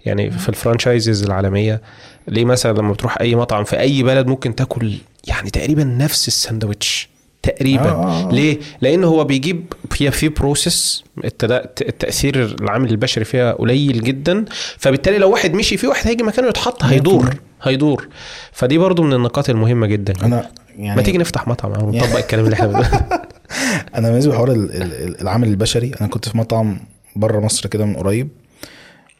يعني 0.05 0.31
في 0.31 0.49
ال 0.49 0.56
franchises 0.56 1.23
العالمية 1.23 1.81
ليه 2.27 2.45
مثلا 2.45 2.77
لما 2.77 2.93
بتروح 2.93 3.22
أي 3.22 3.35
مطعم 3.35 3.63
في 3.63 3.80
أي 3.80 4.03
بلد 4.03 4.27
ممكن 4.27 4.55
تاكل 4.55 4.93
يعني 5.27 5.49
تقريبا 5.49 5.84
نفس 5.84 6.27
الساندوتش 6.27 7.09
تقريبا. 7.45 7.89
آه، 7.89 8.05
آه، 8.05 8.30
آه. 8.30 8.31
ليه؟ 8.31 8.57
لأن 8.81 9.03
هو 9.03 9.23
بيجيب 9.23 9.73
هي 9.99 10.11
في 10.11 10.30
process 10.30 11.03
التأثير 11.23 12.55
العامل 12.61 12.89
البشري 12.89 13.26
فيها 13.26 13.51
قليل 13.53 14.03
جدا. 14.03 14.45
فبالتالي 14.77 15.17
لو 15.17 15.31
واحد 15.31 15.53
مشي 15.53 15.77
في 15.77 15.88
واحد 15.88 16.07
هيجي 16.07 16.23
مكانه 16.23 16.47
يتحط 16.47 16.84
هيدور 16.84 17.35
هيدور. 17.61 18.07
فدي 18.51 18.77
برضو 18.77 19.03
من 19.03 19.13
النقاط 19.13 19.49
المهمة 19.49 19.88
جدا. 19.88 20.13
أنا 20.23 20.49
يعني 20.77 20.95
ما 20.95 21.01
تيجي 21.01 21.17
نفتح 21.17 21.47
مطعم؟ 21.47 21.72
أو 21.73 21.91
نطبق 21.91 22.17
الكلام 22.17 22.45
اللي 22.45 22.53
إحنا 22.55 22.67
بنقوله. 22.67 23.01
أنا 23.95 24.09
بالنسبة 24.09 24.34
لحوار 24.34 24.51
ال- 24.51 25.22
العامل 25.22 25.47
البشري 25.47 25.91
أنا 26.01 26.09
كنت 26.09 26.30
في 26.30 26.38
مطعم 26.38 26.80
بره 27.15 27.39
مصر 27.39 27.69
كده 27.69 27.85
من 27.85 27.95
قريب 27.95 28.27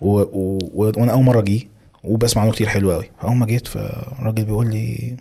و... 0.02 0.20
و... 0.20 0.60
وأنا 0.74 1.12
أول 1.12 1.24
مرة 1.24 1.40
أجي 1.40 1.68
وبسمع 2.04 2.44
عنه 2.44 2.52
كتير 2.52 2.68
حلو 2.68 2.92
قوي 2.92 3.10
فأول 3.22 3.36
ما 3.36 3.46
جيت 3.46 3.68
فالراجل 3.68 4.44
بيقول 4.46 4.72
لي 4.72 5.16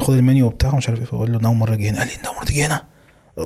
خد 0.00 0.14
المنيو 0.14 0.48
بتاعه 0.48 0.76
مش 0.76 0.88
عارف 0.88 1.00
إيه. 1.00 1.06
فبقول 1.06 1.32
له 1.32 1.40
أول 1.48 1.56
مرة 1.56 1.74
أجي 1.74 1.88
هنا. 1.88 1.98
قال 1.98 2.06
لي 2.08 2.28
أول 2.28 2.36
مرة 2.36 2.44
تيجي 2.44 2.64
هنا؟ 2.64 2.82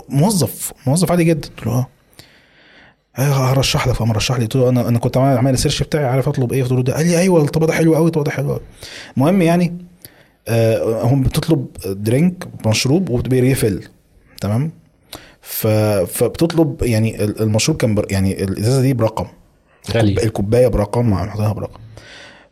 موظف 0.09 0.73
موظف 0.87 1.11
عادي 1.11 1.25
جدا. 1.25 1.49
قلت 1.49 1.67
له 1.67 1.73
آه. 1.73 1.87
آه، 3.19 3.53
هرشح 3.53 3.87
لك. 3.89 3.95
فقام 3.95 4.13
رشح 4.13 4.35
لي. 4.37 4.43
قلت 4.43 4.57
له 4.57 4.69
أنا 4.69 4.89
أنا 4.89 4.99
كنت 4.99 5.17
عامل 5.17 5.53
السيرش 5.55 5.83
بتاعي 5.83 6.05
عارف 6.05 6.29
أطلب 6.29 6.53
إيه؟ 6.53 6.63
قلت 6.63 6.73
له 6.73 6.83
ده. 6.83 6.95
قال 6.97 7.07
لي 7.07 7.19
أيوه 7.19 7.43
الطبق 7.43 7.67
ده 7.67 7.73
حلو 7.73 7.95
قوي 7.95 8.07
الطبق 8.07 8.23
ده 8.25 8.31
حلو 8.31 8.51
قوي 8.53 8.61
المهم 9.17 9.43
يعني 9.43 9.79
آه، 10.49 11.03
هم 11.03 11.23
بتطلب 11.23 11.67
drink 11.87 12.49
مشروب 12.67 13.11
وبي 13.11 13.35
refill 13.35 13.85
تمام؟ 14.41 14.71
ف... 15.41 15.67
فبتطلب 15.67 16.83
يعني 16.83 17.25
ال- 17.25 17.43
المشروب 17.43 17.77
كان 17.77 17.95
بر... 17.95 18.07
يعني 18.11 18.45
الإزازة 18.45 18.81
دي 18.83 18.95
برقم. 18.95 19.27
غالي. 19.91 20.13
الكوب- 20.13 20.25
الكوباية 20.27 20.69
برقم 20.69 21.07
مع 21.07 21.53
برقم. 21.53 21.81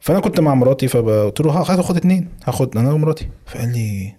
فأنا 0.06 0.20
كنت 0.20 0.40
مع 0.40 0.54
مراتي 0.54 0.88
فقلت 0.88 1.40
له 1.40 1.52
هاخد 1.52 1.80
خد 1.80 1.96
اتنين. 1.96 2.28
هاخد 2.44 2.76
أنا 2.76 2.92
ومراتي. 2.92 3.28
فقال 3.46 3.72
لي 3.72 4.14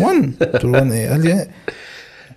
one. 0.00 0.32
قلت 0.40 0.64
له 0.64 0.70
one 0.70 0.92
إيه؟ 0.92 1.10
قال 1.10 1.22
لي 1.24 1.32
إيه؟ 1.32 1.48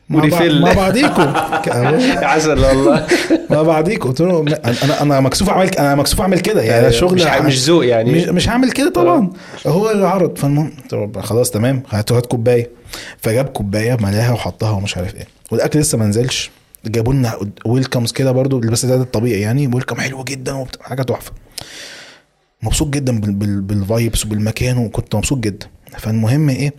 مع, 0.09 0.19
بع... 0.19 0.25
و 0.25 0.30
refill. 0.30 0.61
مع 0.61 0.73
بعضيكم 0.73 1.33
عسل 2.31 2.65
والله. 2.65 3.07
مع 3.51 3.61
بعضيكم 3.61 4.09
قلت 4.09 4.21
له 4.21 4.45
أنا 4.83 5.01
أنا 5.01 5.19
مكسوف 5.19 5.49
أعمل 5.49 5.67
أنا 5.69 5.95
مكسوف 5.95 6.21
أعمل 6.21 6.39
كده. 6.39 6.61
يعني 6.61 6.87
مش 6.87 6.95
شغل 6.95 7.43
مش 7.45 7.59
ذوق 7.69 7.85
يعني. 7.85 8.11
مش 8.11 8.23
مش 8.23 8.49
هعمل 8.49 8.71
كده 8.71 8.89
طبعا. 8.89 9.29
هو 9.67 9.91
اللي 9.91 10.07
عرض. 10.07 10.37
فالمهم 10.37 10.71
خلاص 11.21 11.51
تمام. 11.51 11.83
هات 11.89 12.11
هات 12.11 12.25
كوباية. 12.25 12.69
فجاب 13.17 13.45
كوباية 13.45 13.97
ملاها 14.01 14.31
وحطها 14.31 14.71
ومش 14.71 14.97
عارف 14.97 15.15
إيه. 15.15 15.27
والأكل 15.51 15.79
لسه 15.79 15.97
ما 15.97 16.05
نزلش. 16.05 16.51
جابوا 16.85 17.13
لنا 17.13 17.37
welcomes 17.65 18.11
كده 18.11 18.31
برضو 18.31 18.59
بس 18.59 18.85
ده 18.85 18.95
الطبيعي 18.95 19.41
يعني 19.41 19.67
welcome 19.67 19.95
حلو 19.95 20.23
جدا 20.23 20.65
حاجة 20.81 21.01
تحفة. 21.01 21.31
مبسوط 22.63 22.87
جدا 22.89 23.19
بال- 23.19 23.33
بال- 23.33 23.61
بال 23.61 23.80
vibes 23.80 24.25
وبالمكان 24.25 24.77
وكنت 24.77 25.15
مبسوط 25.15 25.37
جدا. 25.39 25.67
فالمهم 25.97 26.49
إيه 26.49 26.73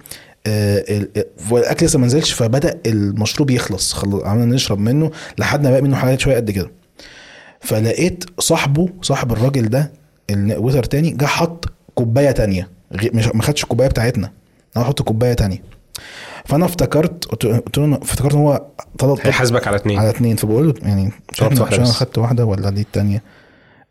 آه 0.47 0.85
آه، 1.16 1.24
والأكل 1.51 1.86
لسه 1.86 1.98
ما 1.98 2.06
نزلش 2.06 2.32
فبدأ 2.32 2.81
المشروب 2.86 3.51
يخلص 3.51 3.93
خل- 3.93 4.22
عملنا 4.24 4.55
نشرب 4.55 4.78
منه 4.78 5.10
لحد 5.39 5.62
ما 5.64 5.70
بقى 5.70 5.82
منه 5.82 5.97
حاجات 5.97 6.20
شوية 6.20 6.36
قد 6.36 6.51
كده. 6.51 6.70
فلقيت 7.60 8.24
صاحبه 8.39 8.89
صاحب 9.02 9.32
الراجل 9.32 9.68
ده 9.68 9.93
الويتر 10.31 10.85
تاني 10.85 11.10
جه 11.10 11.24
حط 11.27 11.64
كوباية 11.94 12.31
تانية 12.31 12.68
مش 12.93 13.27
ما 13.27 13.43
خدش 13.43 13.62
الكوباية 13.62 13.89
بتاعتنا 13.89 14.32
أنا 14.77 14.85
حط 14.85 15.02
كوباية 15.02 15.32
تانية. 15.32 15.62
فأنا 16.45 16.65
افتكرت 16.65 17.25
قلت 17.25 17.45
له 17.79 17.99
افتكرت 18.03 18.33
إن 18.35 18.39
هو 18.41 18.67
طلب 18.99 19.19
هيحاسبك 19.23 19.67
على 19.69 19.77
اتنين. 19.77 19.99
على 19.99 20.11
اتنين. 20.11 20.37
فبقول 20.37 20.69
له 20.69 20.75
يعني 20.83 21.12
شربت 21.33 21.61
واحدة 21.61 21.67
عشان 21.67 21.81
أنا 21.85 21.91
بس. 21.91 21.97
خدت 21.97 22.19
واحدة 22.19 22.45
ولا 22.45 22.71
دي 22.71 22.81
التانية؟ 22.81 23.23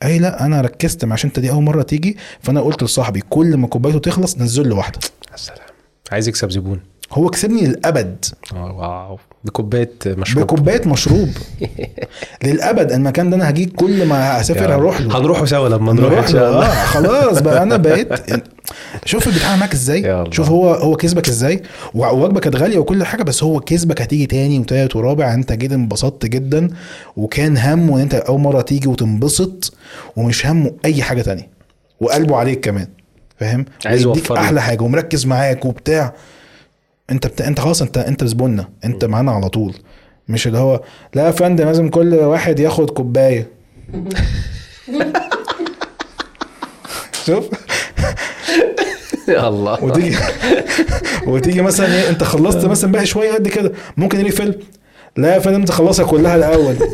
اي 0.04 0.20
لا 0.20 0.46
أنا 0.46 0.62
ركزت 0.62 1.06
مع- 1.06 1.14
عشان 1.14 1.30
أنت 1.30 1.40
دي 1.40 1.52
أول 1.52 1.64
مرة 1.64 1.82
تيجي. 1.82 2.18
فأنا 2.42 2.62
قلت 2.62 2.84
لصاحبي 2.84 3.22
كل 3.30 3.58
ما 3.58 3.68
كوبايته 3.68 4.00
تخلص 4.00 4.38
نزل 4.38 4.70
له 4.70 4.76
واحدة. 4.76 5.00
السلام 5.34 5.60
عايز 6.12 6.28
يكسب 6.28 6.50
زبون 6.52 6.82
هو 7.14 7.30
كسبني 7.30 7.61
للأبد. 7.61 8.26
آه 8.56 8.72
واو. 8.77 9.19
بكوباية 9.44 9.91
مشروب. 10.06 10.44
بكوباية 10.45 10.81
مشروب. 10.88 11.30
للأبد 12.44 12.91
المكان 12.91 13.30
ده 13.30 13.36
أنا 13.36 13.49
هجيك 13.49 13.73
كل 13.76 14.06
ما 14.06 14.40
اسافر 14.41 14.76
هروح 14.76 15.02
له. 15.02 15.18
هنروحوا 15.18 15.45
سوا 15.45 15.69
لما 15.69 15.94
نروح 15.94 16.19
إن 16.19 16.27
شاء 16.27 16.41
له 16.41 16.49
الله. 16.49 16.65
آه 16.68 16.86
خلاص 16.86 17.40
بقى 17.41 17.64
أنا 17.64 17.77
بقيت 17.84 18.10
شوف 19.06 19.30
بيتعامل 19.30 19.60
معاك 19.60 19.69
يا 19.69 19.76
إزاي. 19.76 20.31
شوف 20.31 20.49
هو 20.49 20.73
هو 20.73 20.95
كسبك 20.95 21.27
إزاي. 21.27 21.61
ووجبه 21.94 22.40
كانت 22.40 22.56
غالية 22.56 22.77
وكل 22.80 23.03
حاجة 23.03 23.23
بس 23.23 23.44
هو 23.44 23.60
كسبك 23.60 24.02
هتيجي 24.02 24.26
تاني 24.26 24.60
وتالت 24.60 24.95
ورابع. 24.95 25.34
أنت 25.34 25.53
جيت 25.53 25.72
انبسطت 25.72 26.26
جدا 26.26 26.69
وكان 27.18 27.57
همه 27.57 27.95
إن 27.95 28.02
أنت 28.02 28.14
أول 28.15 28.40
مرة 28.40 28.61
تيجي 28.61 28.88
وتنبسط 28.88 29.73
ومش 30.15 30.45
همه 30.48 30.72
أي 30.86 31.02
حاجة 31.03 31.22
تانية. 31.22 31.49
وقلبه 32.02 32.36
عليك 32.38 32.60
كمان 32.65 32.88
فاهم؟ 33.40 33.65
عايز 33.86 34.02
يوفر. 34.02 34.38
أحلى 34.38 34.61
حاجة 34.61 34.84
ومركز 34.84 35.26
معاك 35.26 35.65
وبتاع. 35.65 36.14
انت 37.11 37.27
بت... 37.27 37.41
انت 37.41 37.60
خلاص 37.60 37.81
انت 37.81 37.98
انت 37.98 38.23
زبوننا 38.23 38.69
انت 38.86 39.06
معانا 39.06 39.31
على 39.31 39.49
طول. 39.49 39.73
مش 40.27 40.48
اللي 40.48 40.57
هو 40.57 40.81
لا 41.14 41.26
يا 41.26 41.31
فندم 41.31 41.65
لازم 41.65 41.90
كل 41.90 42.14
واحد 42.15 42.60
ياخد 42.60 42.90
كوباية. 42.90 43.48
شوف. 47.26 47.45
يا 49.27 49.48
الله. 49.48 49.84
وتيجي 49.84 50.18
وتيجي 51.27 51.61
مثلا 51.61 51.94
إيه 51.94 52.10
انت 52.10 52.23
خلصت 52.23 52.65
مثلا 52.65 52.91
باقي 52.91 53.06
شوية 53.06 53.34
قد 53.34 53.48
كده. 53.48 53.72
ممكن 53.98 54.19
يجي 54.19 54.31
فيلم 54.31 54.56
لا 55.18 55.34
يا 55.34 55.40
فندم 55.40 55.65
تخلصها 55.65 56.06
كلها 56.06 56.36
الأول. 56.36 56.76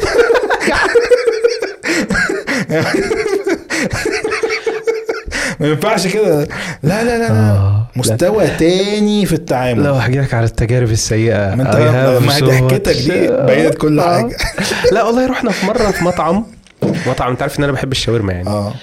ما 5.66 5.72
ينفعش 5.72 6.08
كده. 6.08 6.48
لا 6.84 7.04
لا 7.04 7.04
لا, 7.04 7.18
لا. 7.18 7.32
آه. 7.32 7.88
مستوى 7.96 8.48
تاني 8.48 9.26
في 9.26 9.34
التعامل. 9.34 9.84
لو 9.84 9.98
احكي 9.98 10.20
لك 10.20 10.34
على 10.34 10.46
التجارب 10.46 10.92
السيئة. 10.92 11.56
ما 11.56 11.64
انت 11.64 11.76
ما 12.26 12.40
ضحكتك 12.48 12.96
دي. 12.96 13.28
بينت 13.46 13.76
كل 13.76 14.00
آه. 14.00 14.16
حاجة. 14.16 14.38
لا 14.94 15.04
والله 15.04 15.28
رحنا 15.28 15.52
في 15.52 15.66
مرة 15.66 15.92
في 15.92 16.04
مطعم. 16.04 16.46
مطعم 17.08 17.32
انت 17.32 17.42
عارف 17.42 17.60
ان 17.60 17.64
أنا 17.64 17.74
بحب 17.74 17.92
الشاورما 17.92 18.34
يعني. 18.34 18.48
آه. 18.50 18.74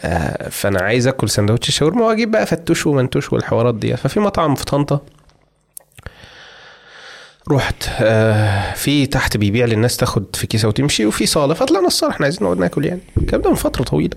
آه، 0.00 0.48
فأنا 0.48 0.82
عايز 0.82 1.06
آكل 1.06 1.30
سندوتش 1.30 1.70
شاورما 1.70 2.04
وأجيب 2.06 2.30
بقى 2.30 2.46
فتوش 2.46 2.86
ومنتوش 2.86 3.32
والحوارات 3.32 3.74
دي. 3.74 3.96
ففي 3.96 4.20
مطعم 4.20 4.54
في 4.54 4.64
طنطا. 4.64 5.00
رحت 7.50 7.88
آه 8.00 8.74
في 8.74 9.06
تحت 9.06 9.36
بيبيع 9.36 9.66
للناس 9.66 9.96
تاخد 9.96 10.24
في 10.36 10.46
كيسة 10.46 10.68
وتمشي 10.68 11.06
وفي 11.06 11.26
صالة. 11.26 11.54
فطلعنا 11.54 11.86
الصالة 11.86 12.12
إحنا 12.12 12.24
عايزين 12.26 12.42
نقعد 12.44 12.58
ناكل 12.58 12.84
يعني. 12.84 13.00
الكلام 13.16 13.42
ده 13.42 13.50
من 13.50 13.56
فترة 13.56 13.82
طويلة. 13.84 14.16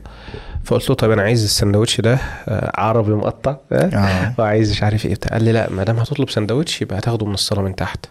فقلت 0.66 0.90
له 0.90 0.96
طيب 0.96 1.12
أنا 1.12 1.22
عايز 1.22 1.44
السندوتش 1.44 2.02
ده 2.02 2.14
آه 2.48 2.72
عربي 2.82 3.12
مقطع 3.12 3.56
آه 3.72 3.76
آه. 3.96 4.36
وعايز 4.38 4.72
مش 4.72 4.84
عارف 4.84 5.06
إيه 5.06 5.14
بتاع. 5.16 5.32
قال 5.32 5.44
لي 5.44 5.52
لا 5.52 5.70
ما 5.70 5.84
دام 5.84 5.98
هتطلب 6.00 6.30
سندوتش 6.30 6.82
يبقى 6.82 6.98
هتاخده 7.00 7.26
من 7.26 7.34
الصالة 7.34 7.62
من 7.62 7.76
تحت. 7.76 8.06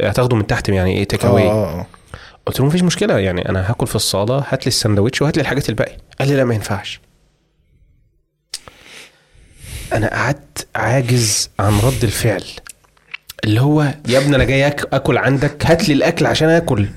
هتاخده 0.00 0.36
من 0.36 0.46
تحت 0.46 0.68
يعني 0.68 0.92
إيه 0.98 1.04
take 1.04 1.24
away 1.24 1.84
قلت 2.46 2.60
له 2.60 2.66
مفيش 2.66 2.82
مشكلة 2.82 3.18
يعني 3.18 3.48
أنا 3.48 3.70
هاكل 3.70 3.86
في 3.86 3.96
الصالة 3.96 4.44
هات 4.48 4.60
لي 4.62 4.68
السندوتش 4.68 5.22
وهات 5.22 5.36
لي 5.36 5.40
الحاجات 5.40 5.68
الباقية. 5.68 5.96
قال 6.20 6.28
لي 6.28 6.36
لا 6.36 6.44
ما 6.44 6.54
ينفعش. 6.54 7.00
أنا 9.92 10.10
قعدت 10.10 10.66
عاجز 10.76 11.50
عن 11.60 11.78
رد 11.80 12.04
الفعل 12.04 12.44
اللي 13.44 13.60
هو 13.60 13.82
يا 14.08 14.18
ابني 14.18 14.36
أنا 14.36 14.44
جاي 14.44 14.66
آكل 14.68 15.18
عندك 15.18 15.66
هات 15.66 15.88
لي 15.88 15.94
الأكل 15.94 16.26
عشان 16.26 16.48
آكل. 16.48 16.88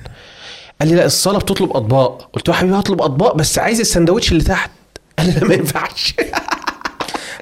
قال 0.80 0.88
لي 0.88 0.94
لا 0.94 1.04
الصاله 1.06 1.38
بتطلب 1.38 1.76
أطباق 1.76 2.28
قلت 2.32 2.48
له 2.48 2.54
يا 2.54 2.60
حبيبي 2.60 2.76
هطلب 2.78 3.02
أطباق 3.02 3.34
بس 3.34 3.58
عايز 3.58 3.80
السندوتش 3.80 4.32
اللي 4.32 4.44
تحت 4.44 4.70
قال 5.18 5.26
لي 5.26 5.32
لا 5.32 5.44
ما 5.44 5.54
ينفعش 5.54 6.14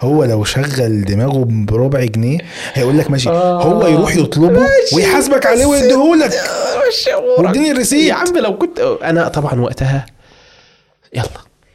هو 0.03 0.25
لو 0.25 0.45
شغل 0.45 1.05
دماغه 1.05 1.45
بربع 1.49 2.05
جنيه 2.05 2.39
هيقول 2.75 2.99
لك 2.99 3.11
ماشي 3.11 3.29
آه. 3.29 3.63
هو 3.63 3.87
يروح 3.87 4.17
يطلبه 4.17 4.61
ماشي. 4.61 4.97
ويحاسبك 4.97 5.47
عليه 5.47 5.67
ويديهولك. 5.67 6.33
واديني 7.39 7.71
الريسيت. 7.71 8.05
يا 8.09 8.15
عم 8.15 8.37
لو 8.37 8.59
كنت 8.59 8.79
أنا 9.03 9.29
طبعا 9.29 9.61
وقتها 9.61 10.07
يلا 11.15 11.25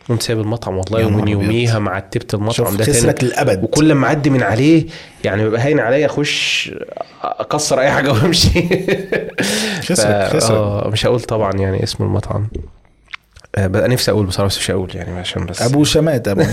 قمت 0.10 0.24
سايب 0.24 0.40
المطعم 0.40 0.78
والله 0.78 1.06
ومن. 1.06 1.28
يوميها 1.28 1.80
معتبت 1.80 2.34
المطعم 2.34 2.78
ده 2.78 2.86
تاني. 2.86 3.16
للأبد. 3.22 3.64
وكل 3.64 3.94
ما 3.94 4.08
أعدي 4.08 4.30
من 4.30 4.44
عليه 4.44 4.86
يعني 5.24 5.44
بيبقى 5.44 5.62
هاين 5.62 5.80
عليا 5.80 6.06
أخش 6.06 6.72
أكسر 7.24 7.80
أي 7.80 7.92
حاجة 7.92 8.12
وأمشي. 8.12 8.50
خسرك 9.90 10.28
ف- 10.30 10.36
خسرك. 10.36 10.52
آه 10.58 10.90
مش 10.92 11.06
هقول 11.06 11.20
طبعا 11.22 11.54
يعني 11.54 11.84
اسم 11.84 12.04
المطعم. 12.04 12.48
آه، 13.56 13.68
بقى 13.68 13.88
نفسي 13.90 14.12
أقول 14.12 14.26
بصراحة 14.26 14.48
بس 14.48 14.58
مش 14.58 14.72
هقول 14.72 14.96
يعني 14.96 15.20
عشان 15.20 15.46
بس. 15.46 15.62
أبو 15.62 15.84
شمات 15.84 16.28
أبو. 16.28 16.42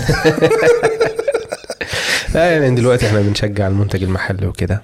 لا 2.35 2.51
يعني 2.51 2.75
دلوقتي 2.75 3.07
إحنا 3.07 3.21
بنشجع 3.21 3.67
المنتج 3.67 4.03
المحلي 4.03 4.47
وكده. 4.47 4.81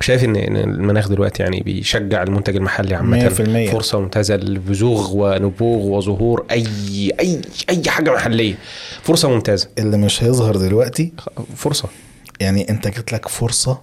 شايف 0.00 0.24
ان 0.24 0.36
المناخ 0.36 1.08
دلوقتي 1.08 1.42
يعني 1.42 1.60
بيشجع 1.60 2.22
المنتج 2.22 2.56
المحلي 2.56 2.94
عامة. 2.94 3.28
100%. 3.68 3.72
فرصة 3.72 4.00
ممتازة 4.00 4.36
للبزوغ 4.36 5.10
ونبوغ 5.14 5.86
وظهور 5.96 6.46
اي 6.50 6.66
اي 7.20 7.40
أي 7.70 7.82
حاجة 7.88 8.10
محلية. 8.12 8.54
فرصة 9.02 9.28
ممتازة. 9.28 9.68
اللي 9.78 9.96
مش 9.96 10.22
هيظهر 10.24 10.56
دلوقتي 10.56 11.12
فرصة. 11.56 11.88
يعني 12.40 12.70
أنت 12.70 12.88
جات 12.88 13.12
لك 13.12 13.28
فرصة 13.28 13.78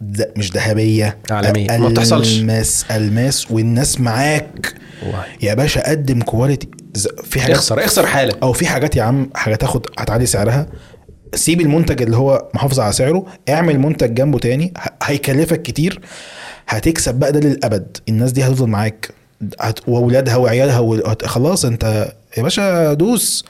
د- 0.00 0.32
مش 0.36 0.52
ذهبية 0.52 1.18
عالمية. 1.30 1.76
ما 1.78 1.88
بتحصلش. 1.88 2.38
ألماس 2.38 2.84
الماس 2.90 3.50
والناس 3.50 4.00
معاك. 4.00 4.74
يا 5.42 5.54
باشا 5.54 5.90
قدم 5.90 6.20
quality 6.22 6.68
في 7.24 7.40
حاجات 7.40 7.56
اخسر 7.56 7.84
اخسر 7.84 8.06
حالك 8.06 8.36
أو 8.42 8.52
في 8.52 8.66
حاجات 8.66 8.96
يا 8.96 9.02
عم 9.02 9.30
حاجات 9.34 9.60
تاخد 9.60 9.86
هتعلي 9.98 10.26
سعرها. 10.26 10.66
سيب 11.34 11.60
المنتج 11.60 12.02
اللي 12.02 12.16
هو 12.16 12.48
محافظ 12.54 12.80
على 12.80 12.92
سعره 12.92 13.26
اعمل 13.48 13.78
منتج 13.78 14.14
جنبه 14.14 14.38
تاني 14.38 14.72
هيكلفك 15.02 15.62
كتير 15.62 16.00
هتكسب 16.68 17.14
بقى 17.14 17.32
ده 17.32 17.40
للأبد 17.40 17.96
الناس 18.08 18.32
دي 18.32 18.44
هتفضل 18.44 18.66
معاك. 18.66 19.10
واولادها 19.86 20.36
وعيالها 20.36 20.78
و... 20.78 21.14
خلاص 21.24 21.64
انت 21.64 22.12
يا 22.38 22.42
باشا 22.42 22.92
دوس 22.94 23.44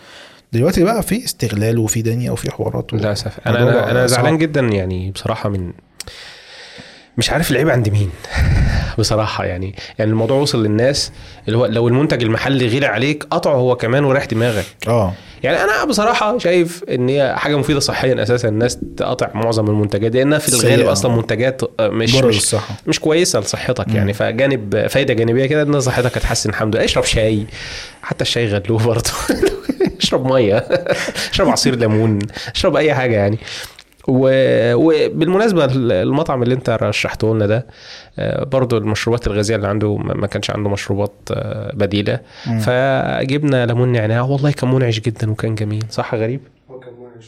دلوقتي 0.52 0.85
بقى 0.85 1.02
في 1.02 1.24
استغلال 1.24 1.78
وفي 1.78 2.02
دنيا 2.02 2.31
وفي 2.31 2.51
حوارات 2.51 2.93
و... 2.94 2.97
للأسف 2.97 3.40
أنا 3.47 3.62
أنا 3.62 3.90
أنا 3.90 4.07
صعب. 4.07 4.16
زعلان 4.23 4.39
جدا 4.39 4.61
يعني 4.61 5.11
بصراحة 5.11 5.48
من 5.48 5.73
مش 7.20 7.30
عارف 7.30 7.51
العيب 7.51 7.68
عند 7.70 7.88
مين. 7.88 8.10
بصراحة 8.98 9.44
يعني 9.44 9.74
يعني 9.98 10.10
الموضوع 10.10 10.36
وصل 10.36 10.62
للناس 10.62 11.12
اللي 11.47 11.59
هو 11.59 11.66
لو 11.66 11.88
المنتج 11.88 12.22
المحلي 12.22 12.66
غير 12.66 12.84
عليك 12.84 13.24
قطعه 13.30 13.55
هو 13.55 13.76
كمان 13.76 14.05
وريح 14.05 14.24
دماغك. 14.24 14.64
آه. 14.88 15.12
يعني 15.42 15.56
أنا 15.64 15.84
بصراحة 15.84 16.38
شايف 16.38 16.84
إن 16.90 17.09
هي 17.09 17.34
حاجة 17.36 17.56
مفيدة 17.59 17.80
صحيا 17.80 18.22
أساسا 18.22 18.48
الناس 18.48 18.78
تقطع 18.97 19.28
معظم 19.34 19.66
المنتجات 19.66 20.14
لأنها 20.14 20.38
في 20.38 20.48
الغالب. 20.48 20.86
أصلا 20.86 21.16
منتجات 21.16 21.80
مش 21.80 22.14
مش 22.14 22.56
مش 22.86 23.01
كويسة 23.01 23.40
لصحتك 23.40 23.88
مم. 23.88 23.97
يعني. 23.97 24.12
فجانب 24.12 24.86
فايدة 24.86 25.14
جانبية 25.14 25.47
كده 25.47 25.62
إن 25.62 25.80
صحتك 25.80 26.16
هتحسن 26.18 26.51
الحمد 26.51 26.76
لله. 26.76 26.84
اشرب 26.84 27.05
شاي. 27.05 27.47
حتى 28.02 28.22
الشاي 28.22 28.47
غلوه 28.47 28.86
برضه. 28.86 29.10
اشرب 30.02 30.32
مية. 30.32 30.56
اشرب 31.32 31.48
عصير 31.48 31.74
ليمون. 31.74 32.18
اشرب 32.55 32.76
أي 32.76 32.94
حاجة 32.94 33.14
يعني. 33.16 33.38
وبالمناسبه 34.09 35.64
المطعم 35.74 36.43
اللي 36.43 36.55
انت 36.55 36.70
رشحته 36.82 37.35
لنا 37.35 37.47
ده 37.47 37.66
آه، 38.18 38.44
برضو 38.44 38.78
المشروبات 38.78 39.27
الغازية 39.27 39.56
اللي 39.56 39.68
عنده 39.68 39.97
ما 39.97 40.14
ما 40.14 40.27
كانش 40.27 40.51
عنده 40.51 40.70
مشروبات 40.70 41.12
آه، 41.32 41.72
بديلة. 41.74 42.20
مم. 42.47 42.59
فجبنا 42.59 43.66
ليمون 43.66 43.93
نعناع. 43.93 44.20
والله 44.20 44.51
كان 44.52 44.70
منعش 44.70 45.01
جدا 45.01 45.31
وكان 45.31 45.55
جميل 45.55 45.85
صح 45.90 46.14
غريب؟ 46.14 46.40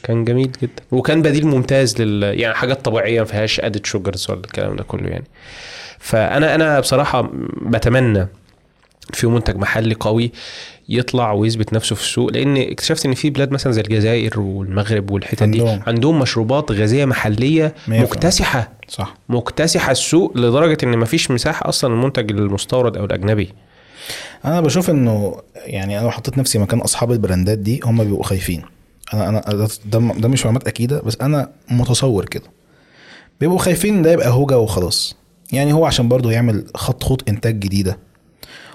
كان 0.02 0.24
جميل 0.24 0.52
جدا. 0.62 0.82
وكان 0.90 1.22
بديل 1.22 1.46
ممتاز 1.46 2.02
لل 2.02 2.22
يعني 2.40 2.54
حاجات 2.54 2.84
طبيعية 2.84 3.18
ما 3.20 3.26
فيهاش 3.26 3.60
ادد 3.60 3.86
شوجرز 3.86 4.30
ولا 4.30 4.40
الكلام 4.40 4.76
ده 4.76 4.84
كله 4.84 5.08
يعني. 5.08 5.24
فأنا 5.98 6.54
أنا 6.54 6.80
بصراحة 6.80 7.30
بتمنى 7.62 8.26
في 9.12 9.26
منتج 9.26 9.56
محلي 9.56 9.94
قوي 9.94 10.32
يطلع 10.88 11.32
ويثبت 11.32 11.72
نفسه 11.72 11.96
في 11.96 12.02
السوق 12.02 12.32
لأن 12.32 12.56
اكتشفت 12.56 13.06
إن 13.06 13.14
في 13.14 13.30
بلاد 13.30 13.52
مثلا 13.52 13.72
زي 13.72 13.80
الجزائر 13.80 14.40
والمغرب 14.40 15.10
والحتت 15.10 15.42
دي 15.42 15.68
عندهم. 15.86 16.18
مشروبات 16.18 16.72
غازية 16.72 17.04
محلية. 17.04 17.74
مكتسحة. 17.88 18.72
صح. 18.88 19.14
مكتسحة 19.28 19.92
السوق 19.92 20.36
لدرجة 20.36 20.78
إن 20.82 20.98
مفيش 20.98 21.30
مساحة 21.30 21.68
أصلا 21.68 21.94
المنتج 21.94 22.30
المستورد 22.30 22.96
أو 22.96 23.04
الأجنبي. 23.04 23.54
أنا 24.44 24.60
بشوف 24.60 24.90
إنه 24.90 25.36
يعني 25.56 25.98
أنا 25.98 26.04
لو 26.04 26.10
حطيت 26.10 26.38
نفسي 26.38 26.58
مكان 26.58 26.80
أصحاب 26.80 27.12
البراندات 27.12 27.58
دي 27.58 27.80
هم 27.84 28.04
بيبقوا 28.04 28.24
خايفين. 28.24 28.62
أنا 29.14 29.28
أنا 29.28 29.40
ده, 29.40 29.68
ده, 29.84 29.98
ده 29.98 30.28
مش 30.28 30.40
معلومات 30.44 30.68
أكيدة 30.68 31.00
بس 31.00 31.16
أنا 31.20 31.50
متصور 31.70 32.24
كده. 32.24 32.46
بيبقوا 33.40 33.58
خايفين 33.58 34.02
ده 34.02 34.12
يبقى 34.12 34.28
هوجة 34.30 34.58
وخلاص. 34.58 35.16
يعني 35.52 35.72
هو 35.72 35.84
عشان 35.86 36.08
برضه 36.08 36.32
يعمل 36.32 36.64
خط 36.74 37.04
خط 37.04 37.28
إنتاج 37.28 37.58
جديدة. 37.58 37.98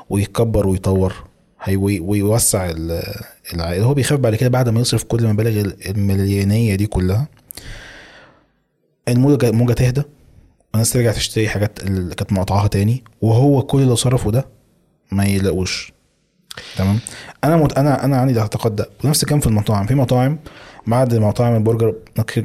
ويكبر 0.10 0.68
ويطور. 0.68 1.14
ويوسع 1.78 2.70
ال- 2.70 3.04
العائد. 3.54 3.82
هو 3.84 3.94
بيخاف 3.94 4.20
بعد 4.20 4.36
كده 4.36 4.50
بعد 4.50 4.70
ما 4.70 4.80
يصرف 4.80 5.04
كل 5.04 5.20
المبالغ 5.20 5.72
المليونية 5.88 6.76
دي 6.76 6.88
كلها. 6.88 7.28
الموجة 9.08 9.50
الموجة 9.50 9.74
تهدى. 9.74 10.02
والناس 10.74 10.94
ترجع 10.94 11.12
تشتري 11.12 11.50
حاجات 11.50 11.84
اللي 11.84 12.16
كانت 12.16 12.34
مقطعاها 12.34 12.68
تاني. 12.68 13.04
وهو 13.22 13.62
كل 13.62 13.82
اللي 13.82 13.96
صرفه 13.96 14.32
ده 14.32 14.46
ما 15.12 15.26
يلاقوش. 15.26 15.94
تمام؟ 16.78 17.00
أنا 17.44 17.56
مت... 17.56 17.78
أنا 17.78 18.06
أنا 18.06 18.18
عندي 18.18 18.34
الاعتقاد 18.34 18.76
ده. 18.76 18.90
ونفس 19.04 19.24
الكلام 19.24 19.40
في 19.40 19.48
المطاعم. 19.48 19.86
في 19.88 19.96
مطاعم 19.96 20.40
بعد 20.88 21.16
مطاعم 21.16 21.56
البرجر 21.56 21.96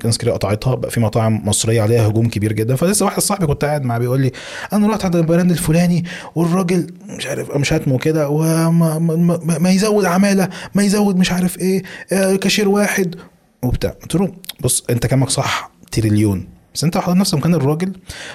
ناس 0.05 0.19
كتير 0.19 0.31
قطعتها 0.33 0.75
بقى 0.75 0.91
في 0.91 1.01
مطاعم 1.01 1.49
مصرية 1.49 1.83
عليها 1.83 2.09
هجوم 2.09 2.29
كبير 2.29 2.53
جدا. 2.53 2.77
فلسه 2.77 3.05
واحد 3.05 3.21
صاحبي 3.21 3.47
كنت 3.47 3.65
قاعد 3.65 3.83
معاه 3.85 3.99
بيقول 3.99 4.21
لي 4.21 4.33
أنا 4.73 4.89
رحت 4.89 5.05
عند 5.05 5.17
ال 5.17 5.22
brand 5.22 5.51
الفلاني 5.51 6.05
والراجل 6.35 6.87
مش 7.09 7.27
عارف 7.27 7.57
مش 7.57 7.73
هامه 7.73 7.99
كده 7.99 8.29
وما 8.29 8.99
ما, 8.99 9.59
ما, 9.61 9.71
يزود 9.71 10.05
عمالة 10.05 10.49
ما 10.75 10.83
يزود 10.83 11.17
مش 11.17 11.33
عارف 11.33 11.59
إيه 11.59 11.83
آه، 12.13 12.37
كاشير 12.37 12.69
واحد. 12.69 13.15
وبتاع. 13.63 13.91
قلت 13.91 14.15
له 14.15 14.33
بص 14.61 14.85
أنت 14.91 15.07
كلامك 15.07 15.31
صح 15.31 15.71
تريليون. 15.93 16.49
بس 16.75 16.85
أنت 16.85 16.99
حاطط 16.99 17.17
نفسك 17.17 17.39
مكان 17.39 17.55
الراجل 17.55 17.93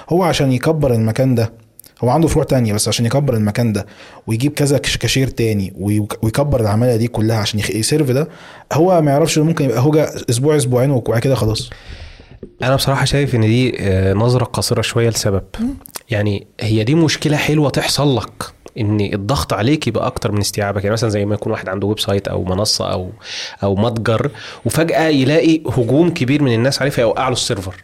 هو 0.08 0.22
عشان 0.22 0.52
يكبر 0.52 0.94
المكان 0.94 1.34
ده. 1.34 1.52
هو 2.04 2.08
عنده 2.10 2.28
فروع 2.28 2.44
تانية 2.44 2.74
بس 2.74 2.88
عشان 2.88 3.06
يكبر 3.06 3.34
المكان 3.34 3.72
ده 3.72 3.86
ويجيب 4.26 4.52
كذا 4.52 4.78
كاشير 4.78 5.28
تاني 5.28 5.72
ويك- 5.76 6.24
ويكبر 6.24 6.60
العمالة 6.60 6.96
دي 6.96 7.08
كلها 7.08 7.36
عشان 7.36 7.60
ي 7.60 7.68
serve 7.68 8.10
ده 8.10 8.28
هو 8.72 9.00
ما 9.02 9.10
يعرفش 9.10 9.38
ممكن 9.38 9.64
يبقى 9.64 9.80
هوجة 9.80 10.10
أسبوع 10.30 10.56
أسبوعين 10.56 10.90
وبعد 10.90 11.20
كده 11.20 11.34
خلاص. 11.34 11.70
أنا 12.62 12.76
بصراحة 12.76 13.04
شايف 13.04 13.34
إن 13.34 13.40
دي 13.40 13.76
آه، 13.80 14.12
نظرة 14.14 14.44
قصيرة 14.44 14.80
شوية 14.80 15.08
لسبب. 15.08 15.42
يعني 16.10 16.46
هي 16.60 16.84
دي 16.84 16.94
مشكلة 16.94 17.36
حلوة 17.36 17.70
تحصل 17.70 18.16
لك 18.16 18.42
إن 18.78 19.00
الضغط 19.00 19.52
عليك 19.52 19.86
يبقى 19.86 20.06
أكتر 20.06 20.32
من 20.32 20.38
استيعابك. 20.40 20.84
يعني 20.84 20.92
مثلا 20.92 21.10
زي 21.10 21.24
ما 21.24 21.34
يكون 21.34 21.52
واحد 21.52 21.68
عنده 21.68 21.86
website 21.86 22.28
أو 22.28 22.44
منصة 22.44 22.92
أو 22.92 23.10
أو 23.62 23.74
متجر 23.76 24.30
وفجأة 24.64 25.08
يلاقي 25.08 25.60
هجوم 25.76 26.10
كبير 26.10 26.42
من 26.42 26.54
الناس 26.54 26.80
عليه 26.82 26.90
فيوقع 26.90 27.26
له 27.28 27.32
ال 27.32 27.37
server. 27.37 27.74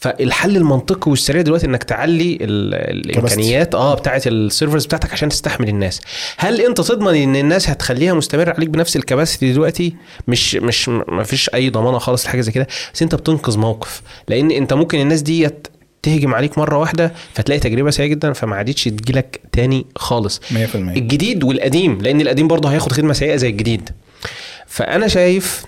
فالحل 0.00 0.56
المنطقي 0.56 1.10
والسريع 1.10 1.42
دلوقتي 1.42 1.66
إنك 1.66 1.82
تعلي 1.82 2.38
ال- 2.40 2.74
الإمكانيات 3.10 3.74
آه 3.74 3.94
بتاعه 3.94 4.22
ال 4.26 4.34
servers 4.34 4.86
بتاعتك 4.86 5.12
عشان 5.12 5.28
تستحمل 5.28 5.68
الناس. 5.68 6.00
هل 6.36 6.60
أنت 6.60 6.80
تضمن 6.80 7.14
إن 7.14 7.36
الناس 7.36 7.68
هتخليها 7.70 8.14
مستمر 8.14 8.50
عليك 8.50 8.68
بنفس 8.68 8.96
الكباسيتي 8.96 9.52
دلوقتي؟ 9.52 9.94
مش 10.28 10.54
مش 10.54 10.88
ما 10.88 11.22
فيش 11.22 11.50
أي 11.54 11.70
ضمانة 11.70 11.98
خالص 11.98 12.26
لحاجة 12.26 12.40
زي 12.40 12.52
كده. 12.52 12.66
بس 12.94 13.02
أنت 13.02 13.14
بتنقذ 13.14 13.58
موقف. 13.58 14.02
لأن 14.28 14.50
أنت 14.50 14.72
ممكن 14.72 15.00
الناس 15.00 15.22
دي 15.22 15.48
تهجم 16.02 16.34
عليك 16.34 16.58
مرة 16.58 16.78
واحدة 16.78 17.12
فتلاقي 17.34 17.58
تجربة 17.60 17.90
سيئة 17.90 18.06
جدا 18.06 18.32
فما 18.32 18.56
عادتش 18.56 18.84
تجيلك 18.84 19.40
تاني 19.52 19.86
خالص. 19.96 20.40
100% 20.50 20.54
الجديد 20.76 21.44
والقديم 21.44 22.02
لأن 22.02 22.20
القديم 22.20 22.48
برضه 22.48 22.68
هياخد 22.68 22.92
خدمة 22.92 23.12
سيئة 23.12 23.36
زي 23.36 23.48
الجديد. 23.48 23.90
فأنا 24.66 25.08
شايف 25.08 25.64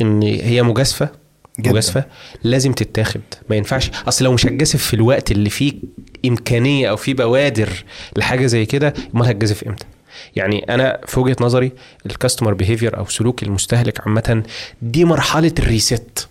إن 0.00 0.22
هي 0.22 0.62
مجازفة. 0.62 1.23
مجازفه 1.58 2.04
لازم 2.44 2.72
تتاخد. 2.72 3.20
ما 3.50 3.56
ينفعش. 3.56 3.90
أصل 4.08 4.24
لو 4.24 4.32
مش 4.32 4.46
هتجازف 4.46 4.84
في 4.84 4.94
الوقت 4.94 5.30
اللي 5.30 5.50
فيه 5.50 5.72
إمكانية 6.26 6.90
أو 6.90 6.96
فيه 6.96 7.14
بوادر 7.14 7.68
لحاجة 8.16 8.46
زي 8.46 8.66
كده 8.66 8.94
أمال 9.14 9.26
هتجازف 9.26 9.64
إمتى؟ 9.64 9.86
يعني 10.36 10.74
أنا 10.74 11.00
في 11.06 11.20
وجهة 11.20 11.36
نظري 11.40 11.72
ال 12.06 12.11
customer 12.11 12.54
behavior 12.54 12.96
أو 12.96 13.06
سلوك 13.06 13.42
المستهلك 13.42 14.00
عامة 14.00 14.42
دي 14.82 15.04
مرحلة 15.04 15.52
ال 15.58 15.70
risk. 15.70 16.28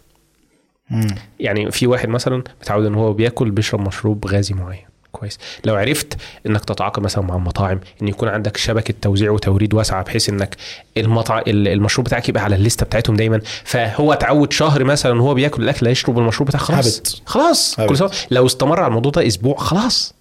يعني 1.40 1.72
في 1.72 1.88
واحد 1.88 2.10
مثلا 2.10 2.44
متعود 2.62 2.86
إن 2.86 2.96
هو 2.96 3.14
بياكل 3.14 3.52
بيشرب 3.52 3.88
مشروب 3.88 4.28
غازي 4.28 4.54
معين. 4.54 4.86
كويس 5.14 5.40
لو 5.66 5.76
عرفت 5.76 6.18
إنك 6.48 6.66
تتعاقد 6.66 7.04
مثلا 7.04 7.24
مع 7.24 7.36
المطاعم 7.36 7.80
إن 8.02 8.08
يكون 8.08 8.30
عندك 8.30 8.58
شبكة 8.58 8.94
توزيع 9.02 9.32
وتوريد 9.32 9.74
واسعة 9.74 10.04
بحيث 10.04 10.30
إنك 10.30 10.56
المطع... 10.98 11.40
ال- 11.40 11.68
المشروب 11.68 12.06
بتاعك 12.08 12.30
يبقى 12.30 12.44
على 12.44 12.56
الليستة 12.56 12.86
بتاعتهم 12.86 13.16
دايما 13.16 13.42
فهو 13.64 14.14
اتعود 14.14 14.54
شهر 14.54 14.84
مثلا 14.84 15.22
وهو 15.22 15.34
بياكل 15.34 15.64
الأكل 15.64 15.88
هيشرب 15.88 16.18
المشروب 16.20 16.48
بتاعه 16.50 16.64
خلاص 16.64 17.00
Habit. 17.00 17.22
خلاص 17.26 17.76
Habit. 17.80 17.86
كل 17.86 17.98
سنة. 17.98 18.10
لو 18.32 18.46
استمر 18.46 18.80
على 18.80 18.88
الموضوع 18.88 19.12
ده 19.12 19.28
أسبوع 19.28 19.56
خلاص 19.58 20.14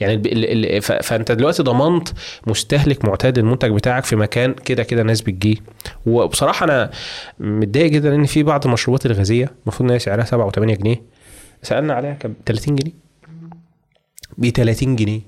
يعني 0.00 0.14
ال- 0.14 0.32
ال- 0.32 0.66
ال- 0.76 0.82
ف- 0.82 0.92
فأنت 0.92 1.32
دلوقتي 1.32 1.62
ضمنت 1.62 2.08
مستهلك 2.46 3.04
معتاد 3.04 3.38
المنتج 3.38 3.70
بتاعك 3.72 4.04
في 4.04 4.16
مكان 4.16 4.54
كده 4.54 4.82
كده 4.82 5.02
ناس 5.02 5.20
بتجيه 5.20 5.56
وبصراحة 6.06 6.64
أنا 6.64 6.90
متضايق 7.40 7.90
جدا 7.90 8.14
إن 8.14 8.24
في 8.24 8.42
بعض 8.42 8.66
المشروبات 8.66 9.06
الغازية 9.06 9.50
المفروض 9.62 9.88
إن 9.88 9.92
هي 9.92 9.98
سعرها 9.98 10.24
7 10.24 10.50
و8 10.50 10.58
جنيه 10.60 11.02
سألنا 11.62 11.94
عليها 11.94 12.14
كام 12.14 12.34
30 12.46 12.76
جنيه 12.76 13.07
ب 14.38 14.48
30 14.48 14.96
جنيه. 14.96 15.20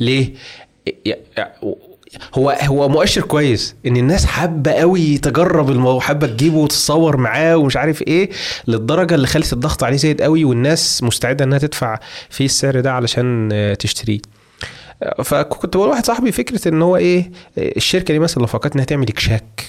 ليه؟ 0.00 0.34
هو 2.34 2.50
هو 2.50 2.88
مؤشر 2.88 3.22
كويس 3.22 3.74
إن 3.86 3.96
الناس 3.96 4.24
حابة 4.24 4.72
قوي 4.72 5.18
تجرب 5.18 5.70
الموضوع 5.70 6.00
حابة 6.00 6.26
تجيبه 6.26 6.56
وتتصور 6.56 7.16
معاه 7.16 7.56
ومش 7.56 7.76
عارف 7.76 8.02
إيه 8.02 8.30
للدرجة 8.68 9.14
اللي 9.14 9.26
خلت 9.26 9.52
الضغط 9.52 9.82
عليه 9.84 9.96
زايد 9.96 10.22
قوي 10.22 10.44
والناس 10.44 11.02
مستعدة 11.02 11.44
إنها 11.44 11.58
تدفع 11.58 11.98
فيه 12.30 12.44
السعر 12.44 12.80
ده 12.80 12.92
علشان 12.92 13.48
آه، 13.52 13.74
تشتريه. 13.74 14.18
آه، 15.02 15.22
فكنت 15.22 15.76
بقول 15.76 15.88
لواحد 15.88 16.06
صاحبي 16.06 16.32
فكرة 16.32 16.68
إن 16.68 16.82
هو 16.82 16.96
إيه 16.96 17.30
آه، 17.58 17.72
الشركة 17.76 18.14
دي 18.14 18.18
مثلا 18.18 18.40
لو 18.40 18.46
فكرت 18.46 18.72
إنها 18.74 18.84
تعمل 18.84 19.08
إكشاك 19.08 19.64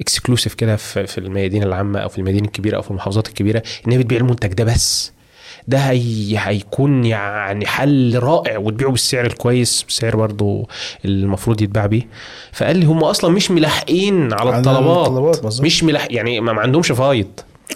إكسكلوسيف 0.00 0.54
كده 0.54 0.76
في 0.76 1.18
الميادين 1.18 1.62
العامة 1.62 2.00
أو 2.00 2.08
في 2.08 2.18
الميادين 2.18 2.44
الكبيرة 2.44 2.76
أو 2.76 2.82
في 2.82 2.90
المحافظات 2.90 3.28
الكبيرة 3.28 3.62
ان 3.86 3.92
هي 3.92 3.98
بتبيع 3.98 4.18
المنتج 4.18 4.52
ده 4.52 4.64
بس. 4.64 5.12
ده 5.68 5.78
هي 5.78 6.38
هيكون 6.38 7.04
يعني 7.04 7.66
حل 7.66 8.18
رائع 8.18 8.58
وتبيعه 8.58 8.90
بالسعر 8.90 9.26
الكويس 9.26 9.84
بسعر 9.88 10.16
برضه 10.16 10.66
المفروض 11.04 11.62
يتباع 11.62 11.86
بيه 11.86 12.08
فقال 12.52 12.76
لي 12.76 12.86
هم 12.86 13.04
أصلا 13.04 13.30
مش 13.30 13.50
ملاحقين 13.50 14.32
على 14.32 14.58
الطلبات 14.58 15.08
الطلبات. 15.08 15.60
مش 15.60 15.84
ملاحق 15.84 16.08
يعني 16.10 16.40
ما 16.40 16.60
عندهمش 16.60 16.92
فايض 16.92 17.28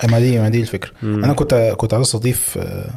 ما 0.05 0.19
دي 0.19 0.39
ما 0.39 0.49
دي 0.49 0.61
الفكرة 0.61 0.91
مم. 1.03 1.25
أنا 1.25 1.33
كنت 1.33 1.75
كنت 1.77 1.95
عايز 1.95 2.07
أستضيف 2.07 2.59
آه، 2.59 2.91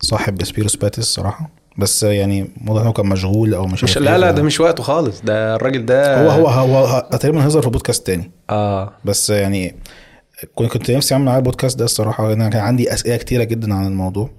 صاحب 0.00 0.44
سبيروس 0.44 0.76
باتيس 0.76 1.04
صراحة 1.04 1.50
بس 1.78 2.02
يعني 2.02 2.50
واضح 2.66 2.80
إن 2.80 2.86
هو 2.86 2.92
كان 2.92 3.06
مشغول 3.06 3.54
أو 3.54 3.66
مش 3.66 3.84
مش 3.84 3.98
لا 3.98 4.12
إيه. 4.12 4.16
لا 4.16 4.30
ده 4.30 4.42
مش 4.42 4.60
وقته 4.60 4.82
خالص 4.82 5.20
ده 5.20 5.56
الراجل 5.56 5.86
ده 5.86 6.26
هو 6.26 6.30
هو 6.30 6.46
هو, 6.48 6.84
هو 6.86 7.08
تقريبا 7.10 7.44
هيظهر 7.44 7.62
في 7.62 7.70
بودكاست 7.70 8.06
تاني 8.06 8.30
آه 8.50 8.92
بس 9.04 9.30
يعني 9.30 9.74
كنت 10.54 10.90
نفسي 10.90 11.14
أعمل 11.14 11.24
معاه 11.24 11.38
البودكاست 11.38 11.78
ده 11.78 11.84
الصراحة 11.84 12.32
أنا 12.32 12.48
كان 12.48 12.62
عندي 12.62 12.92
أسئلة 12.92 13.16
كتيرة 13.16 13.44
جدا 13.44 13.74
عن 13.74 13.86
الموضوع. 13.86 14.30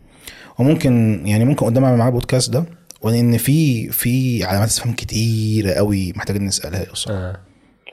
وممكن 0.60 1.22
يعني 1.26 1.46
ممكن 1.46 1.66
قدام 1.66 1.84
أعمل 1.84 1.98
معاه 1.98 2.08
البودكاست 2.08 2.50
ده 2.50 2.66
وان 3.02 3.38
في 3.38 3.90
في 3.90 4.44
علامات 4.44 4.68
استفهام 4.68 4.94
كتيرة 4.94 5.72
قوي 5.72 6.14
محتاجين 6.16 6.46
نسألها 6.46 6.84
له 6.84 6.92
الصراحه 6.92 7.40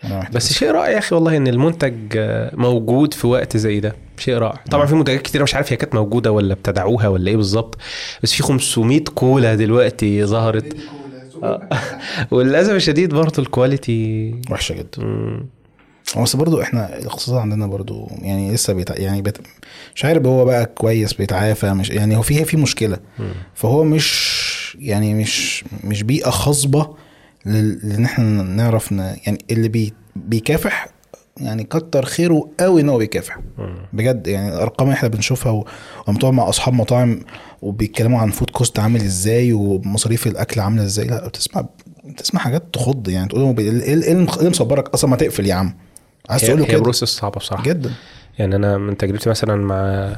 آه. 0.05 0.29
بس 0.33 0.53
شيء 0.53 0.71
رائع 0.71 0.91
يا 0.91 0.99
أخي 0.99 1.15
والله 1.15 1.37
إن 1.37 1.47
المنتج 1.49 1.95
آه، 2.17 2.57
موجود 2.57 3.15
في 3.15 3.27
وقت 3.27 3.57
زي 3.57 3.81
ده. 3.81 3.97
شيء 4.19 4.35
رائع. 4.35 4.61
طبعا 4.71 4.87
في 4.87 4.95
منتجات 4.95 5.23
كتيرة 5.23 5.43
مش 5.43 5.55
عارف 5.55 5.73
هي 5.73 5.77
كانت 5.77 5.95
موجودة 5.95 6.33
ولا 6.33 6.53
ابتدعوها 6.53 7.09
ولا 7.09 7.31
إيه 7.31 7.37
بالظبط 7.37 7.79
بس 8.23 8.33
في 8.33 8.43
500 8.43 9.01
كولا 9.01 9.55
دلوقتي 9.55 10.25
ظهرت. 10.25 10.77
آه. 11.43 11.69
وللاسف 12.31 12.73
الشديد 12.73 13.15
برضه 13.15 13.43
الكواليتي 13.43 14.35
وحشة 14.51 14.75
جدا. 14.75 15.03
مم. 16.17 16.23
بس 16.23 16.37
برضو 16.37 16.63
إحنا 16.63 16.99
الاقتصاد 16.99 17.37
عندنا 17.37 17.67
برضو 17.67 18.11
يعني 18.23 18.53
لسه 18.55 18.73
بيتع... 18.73 18.95
يعني 18.97 19.23
بيت... 19.23 19.39
مش 19.95 20.05
عارف 20.05 20.27
هو 20.27 20.45
بقى 20.45 20.67
كويس 20.67 21.13
بيتعافى 21.13 21.73
مش 21.73 21.91
يعني 21.91 22.17
هو 22.17 22.23
في 22.23 22.45
في 22.45 22.57
مشكلة. 22.57 22.99
فهو 23.55 23.85
مش 23.85 24.47
يعني 24.81 25.15
مش 25.15 25.65
مش 25.85 26.03
بيئة 26.03 26.31
خصبه 26.31 26.95
لأن 27.45 28.05
إحنا 28.05 28.43
نعرف 28.43 28.93
ن... 28.93 28.99
يعني 28.99 29.39
اللي 29.51 29.69
بي... 29.69 29.93
بيكافح 30.17 30.89
يعني 31.37 31.65
كتر 31.65 32.05
خيره 32.05 32.51
قوي 32.61 32.81
ان 32.81 32.89
هو 32.89 32.99
بيكافح. 32.99 33.39
بجد 33.93 34.27
يعني 34.27 34.49
الأرقام 34.55 34.91
إحنا 34.91 35.09
بنشوفها 35.09 35.53
و- 35.53 35.67
تقعد 36.07 36.33
مع 36.33 36.49
أصحاب 36.49 36.75
مطاعم 36.75 37.21
وبيتكلموا 37.63 38.19
عن 38.21 38.31
food 38.31 38.51
cost 38.51 38.79
عامل 38.79 39.01
إزاي 39.01 39.53
ومصاريف 39.53 40.27
الأكل 40.27 40.61
عاملة 40.61 40.83
إزاي 40.85 41.07
لا 41.07 41.29
بتسمع 41.29 41.67
بتسمع 42.05 42.41
حاجات 42.41 42.63
تخض 42.73 43.09
يعني 43.09 43.29
تقول 43.29 43.41
لهم 43.41 43.59
إيه 43.59 43.71
إيه 43.83 44.13
اللي 44.13 44.51
مصبرك؟ 44.51 44.89
أصلا 44.89 45.11
ما 45.11 45.17
تقفل 45.17 45.47
يا 45.47 45.55
عم. 45.55 45.75
عايز 46.31 46.43
تقول 46.43 46.59
له 46.59 46.67
كده؟ 46.67 46.79
Process 46.81 47.05
صعبة 47.09 47.39
بصراحة. 47.39 47.65
جدا. 47.65 47.91
يعني 48.39 48.57
أنا 48.57 48.79
من 48.79 48.97
تجربتي 48.97 49.31
مثلا 49.31 49.57
مع 49.57 50.13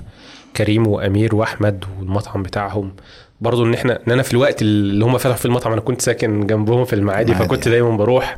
كريم 0.56 0.86
وأمير 0.86 1.35
وأحمد 1.35 1.85
والمطعم 1.98 2.43
بتاعهم 2.43 2.93
برضو 3.40 3.64
إن 3.64 3.74
إحنا 3.74 3.98
إن 4.06 4.12
أنا 4.12 4.22
في 4.22 4.32
الوقت 4.32 4.62
اللي 4.62 5.05
هم 5.05 5.18
فتحوا 5.18 5.35
فيه 5.35 5.48
المطعم 5.48 5.72
أنا 5.72 5.80
كنت 5.80 6.02
ساكن 6.02 6.47
جنبهم 6.47 6.85
في 6.85 6.93
المعادي. 6.93 7.35
فكنت 7.35 7.68
دايما 7.68 7.97
بروح. 7.97 8.36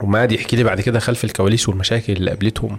ومعادي 0.00 0.34
يحكي 0.34 0.56
لي 0.56 0.64
بعد 0.64 0.80
كده 0.80 0.98
خلف 0.98 1.24
الكواليس 1.24 1.68
والمشاكل 1.68 2.12
اللي 2.12 2.30
قابلتهم. 2.30 2.78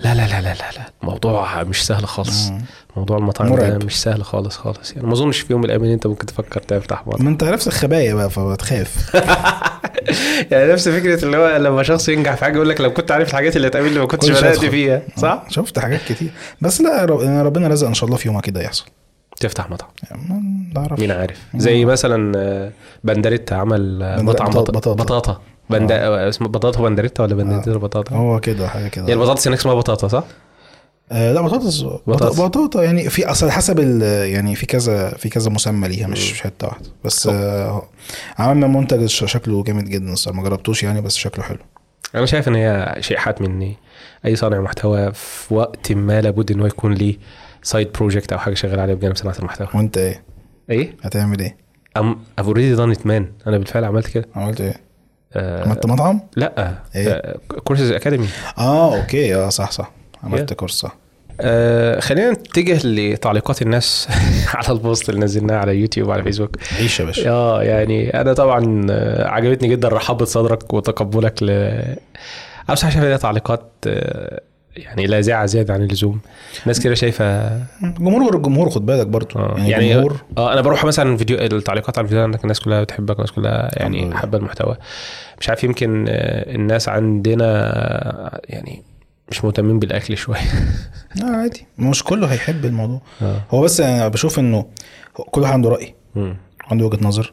لا 0.00 0.14
لا 0.14 0.26
لا 0.26 0.40
لا 0.40 0.54
لا, 0.54 0.70
لا. 0.76 0.92
الموضوع 1.02 1.62
مش 1.62 1.86
سهل 1.86 2.06
خالص. 2.06 2.48
مم. 2.48 2.62
موضوع 2.96 3.18
المطاعم 3.18 3.56
ده. 3.56 3.78
مش 3.78 4.02
سهل 4.02 4.24
خالص 4.24 4.56
خالص. 4.56 4.92
يعني 4.92 5.06
ما 5.06 5.12
أظنش 5.12 5.40
في 5.40 5.52
يوم 5.52 5.60
من 5.60 5.64
الأيام 5.70 5.84
أنت 5.84 6.06
ممكن 6.06 6.26
تفكر 6.26 6.60
تفتح 6.60 7.06
مطعم 7.06 7.24
ما 7.24 7.30
أنت 7.30 7.44
نفس 7.44 7.68
الخبايا 7.68 8.14
بقى 8.14 8.30
فبتخاف. 8.30 9.16
يعني 10.50 10.72
نفس 10.72 10.88
فكرة 10.88 11.24
اللي 11.24 11.36
هو 11.36 11.56
لما 11.56 11.82
شخص 11.82 12.08
ينجح 12.08 12.34
في 12.34 12.44
حاجة 12.44 12.54
يقول 12.56 12.68
لك 12.68 12.80
لو 12.80 12.92
كنت 12.92 13.10
عارف 13.10 13.28
الحاجات 13.30 13.56
اللي 13.56 13.66
هتقابلني 13.68 13.98
ما 13.98 14.06
كنتش 14.06 14.30
بدات. 14.30 14.58
فيها 14.58 15.02
صح؟ 15.16 15.44
شفت 15.48 15.78
حاجات 15.78 16.00
كتير. 16.08 16.30
بس 16.60 16.80
لا 16.80 17.04
رب- 17.04 17.20
ربنا 17.46 17.68
رزق 17.68 17.86
إن 17.86 17.94
شاء 17.94 18.06
الله 18.06 18.16
في 18.16 18.28
يوم 18.28 18.40
كده 18.40 18.60
يحصل. 18.62 18.84
تفتح 19.40 19.70
مطعم. 19.70 19.88
يعني 20.10 20.42
مين 20.98 21.10
عارف؟ 21.10 21.36
زي 21.56 21.84
مثلا 21.84 22.32
آه، 22.38 22.70
بندريتا 23.04 23.54
عمل 23.54 24.02
آه، 24.02 24.22
مطعم 24.22 24.50
بطاطا. 24.50 24.72
بطاطا. 24.72 24.92
بطاطا 25.04 25.40
بند... 25.70 25.92
آه، 25.92 26.28
اسمه 26.28 26.48
بطاطا 26.48 26.82
بندريتا 26.82 27.22
ولا 27.22 27.34
بندريتا 27.34 27.72
بطاطا 27.78 28.16
هو 28.16 28.40
كده 28.40 28.68
حاجة 28.68 28.88
كده. 28.88 29.06
هي 29.08 29.12
البطاطس 29.12 29.46
هناك 29.48 29.58
اسمها 29.58 29.74
بطاطا 29.74 30.08
صح؟ 30.08 30.24
آه 31.12 31.32
لا 31.32 31.40
بطاطس. 31.40 31.82
بطاطس. 31.82 32.40
بطاطا, 32.40 32.82
يعني 32.82 33.10
في 33.10 33.26
أصل 33.26 33.50
حسب 33.50 33.78
يعني 34.02 34.54
في 34.54 34.66
كذا 34.66 35.08
في 35.08 35.28
كذا 35.28 35.50
مسمى 35.50 35.88
ليها 35.88 36.06
مش 36.06 36.32
مش 36.32 36.40
حتة 36.42 36.66
واحدة. 36.66 36.86
بس 37.04 37.26
آه 37.26 37.88
عملنا 38.38 38.66
منتج 38.66 39.06
شكله 39.06 39.62
جامد 39.64 39.84
جدا 39.84 40.12
الصراحة. 40.12 40.36
ما 40.36 40.48
جربتوش 40.48 40.82
يعني 40.82 41.00
بس 41.00 41.16
شكله 41.16 41.44
حلو. 41.44 41.58
أنا 42.14 42.26
شايف 42.26 42.48
إن 42.48 42.54
هي 42.54 42.96
شيء 43.00 43.16
حتمي 43.16 43.46
ان 43.46 43.74
أي 44.26 44.36
صانع 44.36 44.60
محتوى 44.60 45.12
في 45.14 45.54
وقت 45.54 45.92
ما 45.92 46.20
لابد 46.20 46.50
ان 46.50 46.60
هو 46.60 46.66
يكون 46.66 46.94
ليه 46.94 47.16
side 47.62 47.92
project 47.92 48.32
أو 48.32 48.38
حاجة 48.38 48.54
شغال 48.54 48.80
عليها 48.80 48.94
بجانب 48.94 49.16
صناعة 49.16 49.38
المحتوى. 49.38 49.68
وأنت 49.74 49.98
إيه؟ 49.98 50.22
إيه؟ 50.70 50.96
هتعمل 51.02 51.40
إيه؟ 51.40 51.56
أم، 51.96 52.18
I've 52.40 52.44
already 52.44 52.78
done 52.78 52.98
it 52.98 53.02
man. 53.04 53.46
أنا 53.46 53.58
بالفعل 53.58 53.84
عملت 53.84 54.06
كده. 54.06 54.28
عملت 54.34 54.60
إيه؟ 54.60 54.80
آه 55.32 55.64
عملت 55.64 55.86
مطعم؟ 55.86 56.20
لا. 56.36 56.74
إيه؟ 56.94 57.36
courses 57.64 57.90
academy 57.90 58.28
آه 58.58 58.96
أوكي. 58.96 59.34
آه 59.34 59.48
صح 59.48 59.70
صح. 59.70 59.90
عملت 60.24 60.50
Yeah. 60.50 60.54
course 60.56 60.72
صح 60.72 60.96
آه 61.40 62.00
خلينا 62.00 62.30
نتجه 62.30 62.86
لتعليقات 62.86 63.62
الناس 63.62 64.08
على 64.54 64.68
البوست 64.68 65.08
اللي 65.08 65.20
نزلناه 65.20 65.56
على 65.56 65.76
يوتيوب 65.76 66.08
وعلى 66.08 66.22
فيسبوك. 66.22 66.56
عيش 66.78 67.00
يا 67.00 67.04
باشا. 67.04 67.30
آه 67.30 67.62
يعني 67.62 68.20
أنا 68.20 68.32
طبعا 68.32 68.86
آه، 68.90 69.28
عجبتني 69.28 69.68
جدا 69.68 69.88
رحابة 69.88 70.24
صدرك 70.24 70.72
وتقبلك 70.74 71.42
ل 71.42 71.50
أنا 71.50 72.74
بصراحه 72.74 73.00
شايف 73.00 73.20
تعليقات 73.22 73.62
آه، 73.86 74.40
يعني 74.76 75.06
لاذعه 75.06 75.46
زيادة 75.46 75.74
عن 75.74 75.82
اللزوم. 75.82 76.20
ناس 76.66 76.80
كده 76.80 76.94
شايفة. 76.94 77.48
جمهور 77.82 78.22
غير 78.24 78.36
الجمهور 78.36 78.70
خد 78.70 78.86
بالك 78.86 79.06
برضو. 79.06 79.38
آه، 79.38 79.54
يعني, 79.58 79.70
يعني 79.70 79.94
جمهور. 79.94 80.16
آه 80.38 80.52
أنا 80.52 80.60
بروح 80.60 80.84
مثلا 80.84 81.16
فيديو 81.16 81.38
التعليقات 81.38 81.98
على 81.98 82.04
الفيديو 82.04 82.24
انك 82.24 82.42
الناس 82.42 82.60
كلها 82.60 82.82
بتحبك 82.82 83.10
والناس 83.18 83.32
كلها 83.32 83.70
يعني. 83.72 84.14
حابة 84.14 84.38
المحتوى. 84.38 84.76
مش 85.40 85.48
عارف 85.48 85.64
يمكن 85.64 86.06
آه، 86.08 86.54
الناس 86.54 86.88
عندنا 86.88 88.40
يعني 88.48 88.82
مش 89.30 89.44
مهتمين 89.44 89.78
بالأكل 89.78 90.16
شوية. 90.16 90.38
آه 91.22 91.36
عادي. 91.36 91.66
مش 91.78 92.02
كله 92.04 92.26
هيحب 92.26 92.64
الموضوع. 92.64 93.00
آه. 93.22 93.42
هو 93.50 93.60
بس 93.62 93.80
أنا 93.80 94.08
بشوف 94.08 94.38
إنه 94.38 94.66
كل 95.14 95.40
واحد 95.40 95.52
عنده 95.52 95.68
رأي. 95.70 95.94
مم. 96.14 96.36
عنده 96.70 96.86
وجهة 96.86 97.04
نظر. 97.06 97.32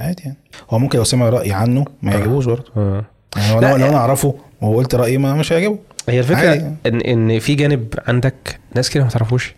عادي 0.00 0.22
يعني. 0.22 0.36
هو 0.70 0.78
ممكن 0.78 0.98
لو 0.98 1.04
سمع 1.04 1.28
رأي 1.28 1.52
عنه 1.52 1.84
ما 2.02 2.12
يعجبوش 2.12 2.44
برضه. 2.44 2.72
آه. 2.76 3.04
يعني 3.36 3.60
لا، 3.60 3.70
لو, 3.70 3.76
لو 3.76 3.86
أنا 3.86 3.96
أعرفه 3.96 4.34
وقلت 4.60 4.94
رأيي 4.94 5.18
ما 5.18 5.34
مش 5.34 5.52
هيعجبه. 5.52 5.78
هي 6.08 6.18
الفكرة 6.18 6.48
عادي. 6.48 6.70
ان 6.86 7.00
إن 7.00 7.38
في 7.38 7.54
جانب 7.54 7.94
عندك 8.08 8.60
ناس 8.74 8.90
كده 8.90 9.04
ما 9.04 9.10
تعرفوش. 9.10 9.54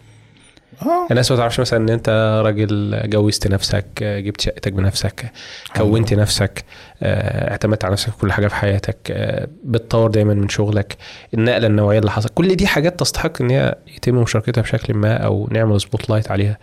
أه. 0.87 1.07
الناس 1.11 1.31
ما 1.31 1.37
تعرفش 1.37 1.61
مثلا 1.61 1.79
إن 1.79 1.89
أنت 1.89 2.41
راجل 2.45 3.01
جوزت 3.05 3.49
نفسك 3.49 3.87
جبت 4.05 4.41
شقتك 4.41 4.73
بنفسك 4.73 5.33
كونت 5.77 6.15
نفسك 6.15 6.65
آه، 7.03 7.51
اعتمدت 7.51 7.85
على 7.85 7.93
نفسك 7.93 8.11
في 8.11 8.19
كل 8.19 8.33
حاجة 8.33 8.47
في 8.49 8.55
حياتك 8.55 8.97
آه، 9.11 9.49
بتطور 9.65 10.11
دايما 10.11 10.35
من 10.35 10.49
شغلك 10.49 10.97
النقلة 11.35 11.67
النوعية 11.67 11.99
اللي 11.99 12.11
حصلت. 12.11 12.33
كل 12.35 12.55
دي 12.57 12.67
حاجات 12.67 13.01
تستحق 13.01 13.43
إن 13.43 13.51
هي 13.51 13.75
يتم 13.97 14.15
مشاركتها 14.15 14.63
بشكل 14.63 14.95
ما 14.95 15.17
أو 15.17 15.49
نعمل 15.51 15.81
spotlight 15.81 16.31
عليها. 16.31 16.59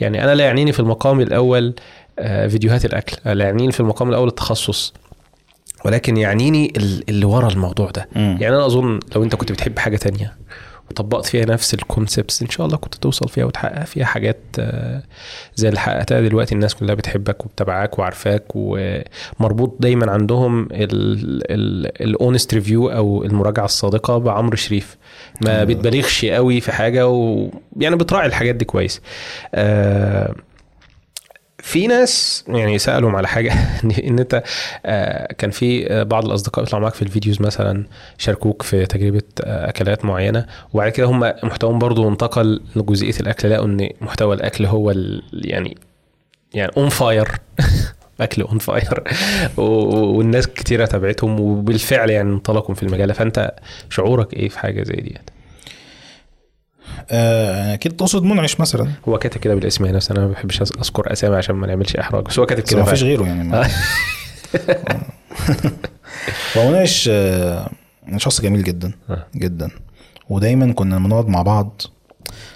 يعني 0.00 0.24
أنا 0.24 0.34
لا 0.34 0.44
يعنيني 0.44 0.72
في 0.72 0.80
المقام 0.80 1.20
الأول 1.20 1.74
آه، 2.18 2.46
فيديوهات 2.46 2.84
الأكل 2.84 3.16
لا 3.38 3.44
يعنيني 3.44 3.72
في 3.72 3.80
المقام 3.80 4.08
الأول 4.10 4.28
التخصص 4.28 4.94
ولكن 5.84 6.16
يعنيني 6.16 6.72
ال- 6.76 7.04
اللي 7.08 7.24
ورا 7.24 7.48
الموضوع 7.48 7.90
ده. 7.90 8.08
مم. 8.16 8.38
يعني 8.40 8.56
أنا 8.56 8.66
أظن 8.66 8.98
لو 9.16 9.22
أنت 9.24 9.34
كنت 9.34 9.52
بتحب 9.52 9.78
حاجة 9.78 9.96
تانية 9.96 10.32
وطبقت 10.92 11.26
فيها 11.26 11.44
نفس 11.44 11.74
ال 11.74 11.82
concepts 11.82 12.42
إن 12.42 12.48
شاء 12.48 12.66
الله 12.66 12.76
كنت 12.76 12.94
توصل 12.94 13.28
فيها 13.28 13.44
وتحقق 13.44 13.84
فيها 13.84 14.04
حاجات 14.04 14.38
آه، 14.58 15.02
زي 15.54 15.68
اللي 15.68 15.80
حققتها 15.80 16.20
دلوقتي. 16.20 16.54
الناس 16.54 16.74
كلها 16.74 16.94
بتحبك 16.94 17.46
وبتابعاك 17.46 17.98
وعارفاك 17.98 18.44
ومربوط 18.54 19.76
دايما 19.80 20.10
عندهم 20.10 20.68
ال 22.00 22.08
honest 22.08 22.54
review 22.54 22.88
أو 22.88 23.24
المراجعة 23.24 23.64
الصادقة 23.64 24.18
بعمرو 24.18 24.56
شريف. 24.56 24.96
ما 25.40 25.64
بتبالغش 25.64 26.24
قوي 26.24 26.60
في 26.60 26.72
حاجة 26.72 27.08
ويعني 27.08 27.96
بتراعي 27.96 28.26
الحاجات 28.26 28.54
دي 28.54 28.64
كويس. 28.64 29.00
آه، 29.54 30.34
في 31.62 31.86
ناس 31.86 32.44
يعني 32.48 32.78
سألهم 32.78 33.16
على 33.16 33.28
حاجة 33.28 33.52
ان 34.08 34.18
أنت 34.18 34.42
آه، 34.86 35.32
كان 35.32 35.50
في 35.50 35.92
آه، 35.92 36.02
بعض 36.02 36.24
الأصدقاء 36.24 36.64
يطلعوا 36.64 36.82
معاك 36.82 36.94
في 36.94 37.02
ال 37.02 37.08
videos 37.08 37.42
مثلا 37.42 37.84
شاركوك 38.18 38.62
في 38.62 38.86
تجربة 38.86 39.22
آه، 39.44 39.68
أكلات 39.68 40.04
معينة 40.04 40.46
وبعد 40.72 40.92
كده 40.92 41.06
هم 41.06 41.20
محتواهم 41.42 41.78
برضو 41.78 42.08
انتقل 42.08 42.62
لجزئية 42.76 43.20
الأكل 43.20 43.50
لقوا 43.50 43.66
إن 43.66 43.88
محتوى 44.00 44.34
الأكل 44.34 44.66
هو 44.66 44.94
يعني 45.32 45.76
يعني 46.54 46.72
on 46.76 46.88
fire 46.88 47.28
أكل 48.20 48.42
on 48.42 48.58
fire 48.58 49.04
والناس 49.56 50.46
كتيرة 50.46 50.86
تابعتهم 50.86 51.40
وبالفعل 51.40 52.10
يعني 52.10 52.30
انطلقوا 52.30 52.74
في 52.74 52.82
المجال 52.82 53.14
فأنت 53.14 53.54
شعورك 53.90 54.34
إيه 54.34 54.48
في 54.48 54.58
حاجة 54.58 54.82
زي 54.82 54.94
ديت؟ 54.94 55.31
آه، 57.10 57.74
أكيد 57.74 57.92
تقصد 57.96 58.22
منعش 58.22 58.60
مثلا 58.60 58.88
هو 59.08 59.18
كاتب 59.18 59.40
كده 59.40 59.54
بالاسم 59.54 59.84
هنا 59.84 59.96
بس 59.96 60.10
أنا 60.10 60.20
ما 60.20 60.28
بحبش 60.32 60.62
أذكر 60.62 61.12
أسامي 61.12 61.36
عشان 61.36 61.54
ما 61.54 61.66
نعملش 61.66 61.96
إحراج 61.96 62.24
بس 62.24 62.38
هو 62.38 62.46
كاتب 62.46 62.62
كده 62.62 62.80
ما 62.80 62.84
فيش. 62.86 63.02
غيره 63.02 63.24
يعني 63.24 63.44
ما 63.44 63.66
هو 66.56 66.70
منعش 66.70 67.08
آه، 67.12 67.70
شخص 68.16 68.40
جميل 68.40 68.64
جدا 68.64 68.92
آه. 69.10 69.26
جدا 69.36 69.70
ودايما 70.30 70.72
كنا 70.72 70.94
لما 70.94 71.08
نقعد 71.08 71.28
مع 71.28 71.42
بعض 71.42 71.82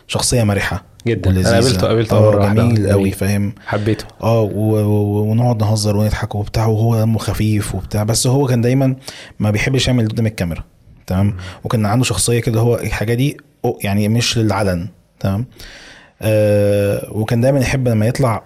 شخصية 0.07 0.43
مرحة 0.43 0.85
جدا. 1.07 1.31
ولذيذة. 1.31 1.51
قابلته- 1.61 1.87
قابلته 1.87 2.17
آه، 2.17 2.21
واحدة. 2.37 2.63
جميل 2.63 2.91
قوي. 2.91 3.11
فاهم 3.11 3.55
حبيته 3.67 4.05
آه 4.23 4.51
ونقعد 4.55 5.63
نهزر 5.63 5.97
ونضحك 5.97 6.35
وبتاع 6.35 6.67
وهو 6.67 7.01
دمه 7.01 7.19
خفيف 7.19 7.75
وبتاع 7.75 8.03
بس 8.03 8.27
هو 8.27 8.47
كان 8.47 8.61
دايما 8.61 8.97
ما 9.39 9.51
بيحبش 9.51 9.87
يعمل 9.89 10.09
قدام 10.09 10.27
الكاميرا 10.27 10.65
تمام؟ 11.07 11.37
وكان 11.65 11.87
عنده 11.87 12.05
شخصية 12.05 12.41
كده 12.41 12.61
هو 12.61 12.77
الحاجة 12.77 13.15
دي 13.15 13.37
يعني 13.85 14.09
مش 14.09 14.39
للعلن 14.39 14.89
تمام؟ 15.21 15.47
آه 16.23 17.09
وكان 17.13 17.41
دايما 17.41 17.61
يحب 17.61 17.89
لما 17.89 18.07
يطلع 18.07 18.43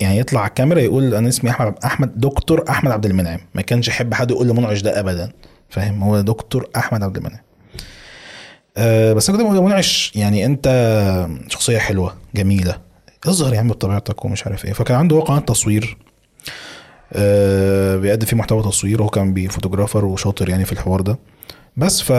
يعني 0.00 0.18
يطلع 0.18 0.40
على 0.40 0.48
الكاميرا 0.48 0.80
يقول 0.80 1.14
أنا 1.14 1.28
اسمي 1.28 1.50
أحمد 1.50 1.74
احمد 1.84 2.20
دكتور 2.20 2.64
أحمد 2.68 2.92
عبد 2.92 3.06
المنعم. 3.06 3.38
ما 3.54 3.62
كانش 3.62 3.88
يحب 3.88 4.14
حد 4.14 4.30
يقول 4.30 4.48
له 4.48 4.54
منعش 4.54 4.80
ده 4.82 5.00
ابدا 5.00 5.32
فاهم؟ 5.68 6.02
هو 6.02 6.20
دكتور 6.20 6.68
أحمد 6.76 7.02
عبد 7.02 7.16
المنعم. 7.16 7.40
آه 8.76 9.12
بس 9.12 9.28
أنا 9.30 9.38
كنت 9.38 9.46
بقول 9.52 9.64
منعش 9.64 10.12
يعني 10.14 10.46
أنت 10.46 10.66
شخصية 11.48 11.78
حلوة 11.78 12.14
جميلة 12.34 12.78
اظهر 13.26 13.54
يا 13.54 13.58
عم 13.60 13.68
بطبيعتك 13.68 14.24
ومش 14.24 14.46
عارف 14.46 14.64
إيه. 14.64 14.72
فكان 14.72 14.96
عنده 14.96 15.20
قناة 15.20 15.38
تصوير 15.38 15.96
آه 17.12 17.96
بيقدم 17.96 18.26
فيه 18.26 18.36
محتوى 18.36 18.62
تصوير 18.62 19.00
وهو 19.02 19.10
كان 19.10 19.34
بي- 19.34 19.48
photographer 19.48 20.04
وشاطر 20.04 20.48
يعني 20.48 20.64
في 20.64 20.72
الحوار 20.72 21.00
ده. 21.00 21.18
بس 21.76 22.02
ف 22.02 22.12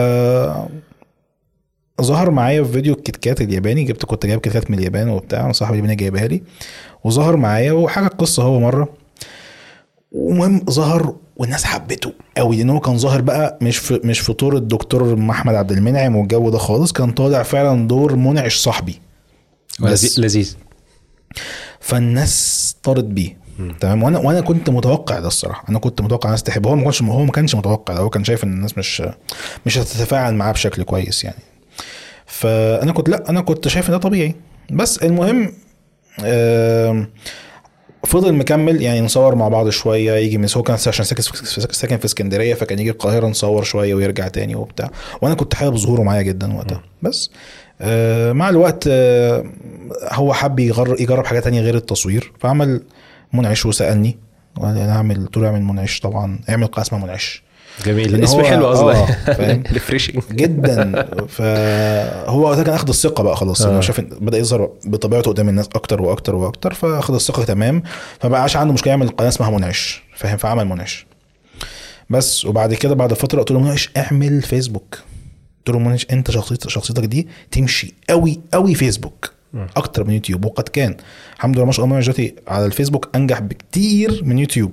ظهر 2.02 2.30
معايا 2.30 2.62
في 2.62 2.72
فيديو 2.72 2.94
الكيت 2.94 3.16
كات 3.16 3.40
الياباني 3.40 3.84
جبت 3.84 4.04
كنت 4.04 4.26
جايب 4.26 4.40
كيت 4.40 4.52
كات 4.52 4.70
من 4.70 4.78
اليابان 4.78 5.08
وبتاع 5.08 5.44
أنا 5.44 5.52
صاحبي 5.52 5.72
الياباني 5.72 5.96
جايبها 5.96 6.26
لي 6.26 6.42
وظهر 7.04 7.36
معايا 7.36 7.72
وحاجة 7.72 8.06
القصة 8.06 8.42
هو 8.42 8.60
مرة. 8.60 8.88
ومهم 10.12 10.64
ظهر 10.70 11.14
والناس 11.36 11.64
حبته 11.64 12.12
قوي 12.36 12.56
لأن 12.56 12.70
هو 12.70 12.80
كان 12.80 12.98
ظاهر 12.98 13.20
بقى 13.20 13.58
مش 13.62 13.78
في 13.78 14.00
مش 14.04 14.20
في 14.20 14.32
طور 14.32 14.56
الدكتور 14.56 15.30
احمد 15.30 15.54
عبد 15.54 15.72
المنعم 15.72 16.16
والجو 16.16 16.50
ده 16.50 16.58
خالص 16.58 16.92
كان 16.92 17.10
طالع 17.10 17.42
فعلا 17.42 17.88
دور 17.88 18.16
منعش 18.16 18.56
صاحبي. 18.56 19.00
لذيذ. 20.18 20.56
فالناس 21.80 22.76
طارت 22.82 23.04
بيه. 23.04 23.36
تمام؟ 23.80 24.02
وأنا 24.02 24.18
وأنا 24.18 24.40
كنت 24.40 24.70
متوقع 24.70 25.18
ده 25.18 25.26
الصراحة. 25.26 25.64
أنا 25.68 25.78
كنت 25.78 26.00
متوقع 26.00 26.28
الناس 26.28 26.42
تحبه. 26.42 26.70
هو 26.70 26.76
ما 26.76 26.82
كانش 26.84 27.02
هو 27.02 27.24
ما 27.24 27.32
كانش 27.32 27.54
متوقع. 27.54 27.94
ده 27.94 28.00
هو 28.00 28.10
كان 28.10 28.24
شايف 28.24 28.44
إن 28.44 28.52
الناس 28.52 28.78
مش 28.78 29.02
مش 29.66 29.78
هتتفاعل 29.78 30.34
معاه 30.34 30.52
بشكل 30.52 30.82
كويس 30.82 31.24
يعني. 31.24 31.42
فأنا 32.26 32.92
كنت 32.92 33.08
لا 33.08 33.30
أنا 33.30 33.40
كنت 33.40 33.68
شايف 33.68 33.86
إن 33.86 33.92
ده 33.92 33.98
طبيعي. 33.98 34.34
بس 34.70 34.98
المهم 34.98 35.52
فضل 38.06 38.32
مكمل. 38.34 38.82
يعني 38.82 39.00
نصور 39.00 39.34
مع 39.34 39.48
بعض 39.48 39.68
شوية 39.68 40.12
يجي 40.12 40.38
من 40.38 40.48
هو 40.56 40.62
كان 40.62 40.76
عشان 40.86 41.04
ساكن 41.70 41.96
في 41.96 42.04
اسكندرية 42.04 42.54
فكان 42.54 42.78
يجي 42.78 42.90
القاهرة 42.90 43.26
نصور 43.26 43.62
شوية 43.62 43.94
ويرجع 43.94 44.28
تاني 44.28 44.54
وبتاع. 44.54 44.90
وأنا 45.22 45.34
كنت 45.34 45.54
حابب 45.54 45.76
ظهوره 45.76 46.02
معايا 46.02 46.22
جدا 46.22 46.56
وقتها. 46.56 46.82
بس 47.02 47.30
آه، 47.80 48.32
مع 48.32 48.48
الوقت 48.48 48.84
آه، 48.88 49.44
هو 50.12 50.32
حب 50.32 50.58
يجرب 50.58 51.26
حاجات 51.26 51.44
تانية 51.44 51.60
غير 51.60 51.74
التصوير. 51.74 52.32
فعمل 52.40 52.82
منعش 53.32 53.66
وسألني. 53.66 54.18
أنا 54.58 54.92
اعمل 54.92 55.16
قلت 55.26 55.36
له 55.36 55.46
اعمل 55.46 55.62
منعش 55.62 56.00
طبعا. 56.00 56.38
اعمل 56.50 56.66
قناه 56.66 56.82
اسمها 56.86 57.00
منعش. 57.04 57.42
جميل. 57.86 58.12
لأن 58.12 58.22
اسم 58.22 58.36
هو- 58.36 58.44
حلو 58.44 58.66
آه، 58.66 58.72
أصلا 58.72 59.04
فاهم؟ 59.38 59.62
ريفريشنج 59.72 60.22
جدا. 60.32 61.06
فهو 61.28 62.40
وقتها 62.40 62.62
كان 62.64 62.74
اخد 62.74 62.88
الثقة 62.88 63.22
بقى 63.24 63.36
خلاص. 63.36 63.62
آه. 63.62 63.78
آه. 63.78 63.80
شاف 63.80 64.00
بدأ 64.00 64.38
يظهر 64.38 64.70
بطبيعته 64.84 65.30
قدام 65.30 65.48
الناس 65.48 65.66
أكتر 65.74 66.02
وأكتر 66.02 66.34
وأكتر 66.34 66.74
فاخد 66.74 67.14
الثقة 67.14 67.44
تمام. 67.44 67.82
فبقاش 68.20 68.56
عنده 68.56 68.72
مشكلة 68.74 68.90
يعمل 68.90 69.08
قناة 69.08 69.28
اسمها 69.28 69.50
منعش. 69.50 70.02
فاهم؟ 70.16 70.36
فعمل 70.36 70.64
منعش. 70.64 71.06
بس 72.10 72.44
وبعد 72.44 72.74
كده 72.74 72.94
بعد 72.94 73.14
فترة 73.14 73.38
قلت 73.38 73.50
له 73.50 73.60
منعش 73.60 73.90
اعمل 73.96 74.42
فيسبوك. 74.42 74.98
قلت 75.58 75.76
له 75.76 75.78
منعش 75.78 76.06
انت 76.12 76.30
شخصيتك 76.30 76.70
شخصيتك 76.70 77.04
دي 77.04 77.28
تمشي 77.50 77.94
قوي 78.10 78.40
قوي 78.52 78.74
فيسبوك. 78.74 79.32
أكتر 79.76 80.04
من 80.04 80.14
يوتيوب. 80.14 80.44
وقد 80.44 80.68
كان 80.68 80.96
الحمد 81.36 81.56
لله 81.56 81.64
ما 81.66 81.72
شاء 81.72 81.84
الله 81.84 82.00
دلوقتي 82.00 82.34
على 82.48 82.66
الفيسبوك 82.66 83.08
أنجح 83.14 83.40
بكتير 83.40 84.20
من 84.24 84.38
يوتيوب. 84.38 84.72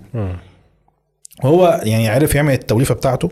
هو 1.43 1.81
يعني 1.83 2.07
عرف 2.09 2.35
يعمل 2.35 2.53
التوليفة 2.53 2.95
بتاعته 2.95 3.29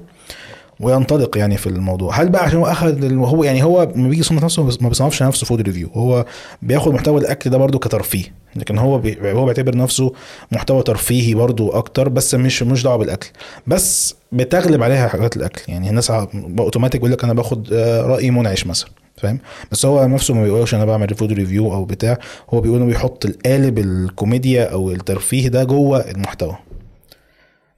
وينطلق 0.80 1.38
يعني 1.38 1.58
في 1.58 1.68
الموضوع. 1.68 2.22
هل 2.22 2.30
بقى 2.30 2.44
عشان 2.44 2.60
هو 2.60 2.66
أخذ 2.66 3.14
هو 3.14 3.44
يعني 3.44 3.64
هو 3.64 3.92
لما 3.96 4.08
بيجي 4.10 4.20
يصنف 4.22 4.44
نفسه 4.44 4.64
ما 4.82 4.90
بيصنفش 4.90 5.24
نفسه 5.24 5.46
food 5.46 5.62
review 5.62 5.90
هو 5.94 6.26
بياخد 6.62 6.94
محتوى 6.94 7.22
الأكل 7.22 7.50
ده 7.50 7.58
برضو 7.58 7.80
كترفيه. 7.80 8.24
لكن 8.56 8.78
هو 8.78 8.98
بي 8.98 9.32
هو 9.32 9.46
بيعتبر 9.46 9.78
نفسه 9.78 10.14
محتوى 10.52 10.84
ترفيهي 10.84 11.34
برضو 11.34 11.70
أكتر 11.70 12.10
بس 12.10 12.36
مش 12.36 12.64
مش 12.64 12.84
دعوة 12.84 12.98
بالأكل. 12.98 13.30
بس 13.68 14.16
بتغلب 14.32 14.84
عليها 14.84 15.08
حاجات 15.08 15.38
الأكل. 15.38 15.62
يعني 15.68 15.90
الناس 15.90 16.12
أوتوماتيك 16.60 17.02
بيقول 17.02 17.12
لك 17.12 17.24
أنا 17.24 17.34
باخد 17.34 17.74
آه، 17.74 18.02
رأي 18.02 18.32
منعش 18.32 18.66
مثلا. 18.68 18.90
فاهم؟ 19.18 19.40
بس 19.72 19.86
هو 19.86 20.08
نفسه 20.08 20.34
ما 20.34 20.44
بيقولش 20.44 20.76
أنا 20.76 20.86
بعمل 20.86 21.16
food 21.16 21.32
review 21.32 21.74
أو 21.74 21.86
بتاع. 21.86 22.18
هو 22.50 22.62
بيقول 22.62 22.78
إنه 22.78 22.86
بيحط 22.88 23.26
القالب 23.26 23.78
الكوميديا 23.78 24.72
أو 24.72 24.92
الترفيه 24.92 25.48
ده 25.48 25.64
جوه 25.64 26.12
المحتوى. 26.12 26.58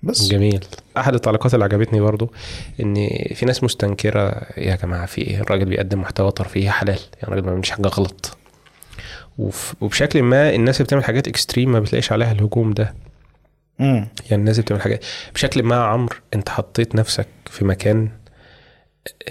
بس. 0.03 0.27
جميل. 0.27 0.65
أحد 0.97 1.13
التعليقات 1.13 1.53
اللي 1.53 1.65
عجبتني 1.65 1.99
برضو 1.99 2.31
إن 2.79 2.95
في 3.35 3.45
ناس 3.45 3.63
مستنكرة 3.63 4.41
يا 4.57 4.75
جماعة 4.75 5.05
في 5.05 5.21
إيه؟ 5.21 5.41
الراجل 5.41 5.65
بيقدم 5.65 6.01
محتوى 6.01 6.31
ترفيهي 6.31 6.69
حلال. 6.71 6.99
يعني 7.15 7.23
الراجل 7.23 7.41
ما 7.41 7.49
بيعملش 7.49 7.69
حاجة 7.69 7.87
غلط. 7.87 8.37
وف- 9.37 9.73
وبشكل 9.81 10.21
ما 10.23 10.55
الناس 10.55 10.75
اللي 10.77 10.85
بتعمل 10.85 11.03
حاجات 11.03 11.27
extreme 11.27 11.71
ما 11.71 11.79
بتلاقيش 11.79 12.11
عليها 12.11 12.31
الهجوم 12.31 12.71
ده. 12.73 12.93
امم 13.81 14.07
يعني 14.29 14.41
الناس 14.41 14.55
اللي 14.55 14.63
بتعمل 14.65 14.81
حاجات 14.81 15.05
بشكل 15.33 15.63
ما 15.63 15.75
يا 15.75 15.81
عمرو 15.81 16.15
أنت 16.33 16.49
حطيت 16.49 16.95
نفسك 16.95 17.27
في 17.45 17.65
مكان 17.65 18.09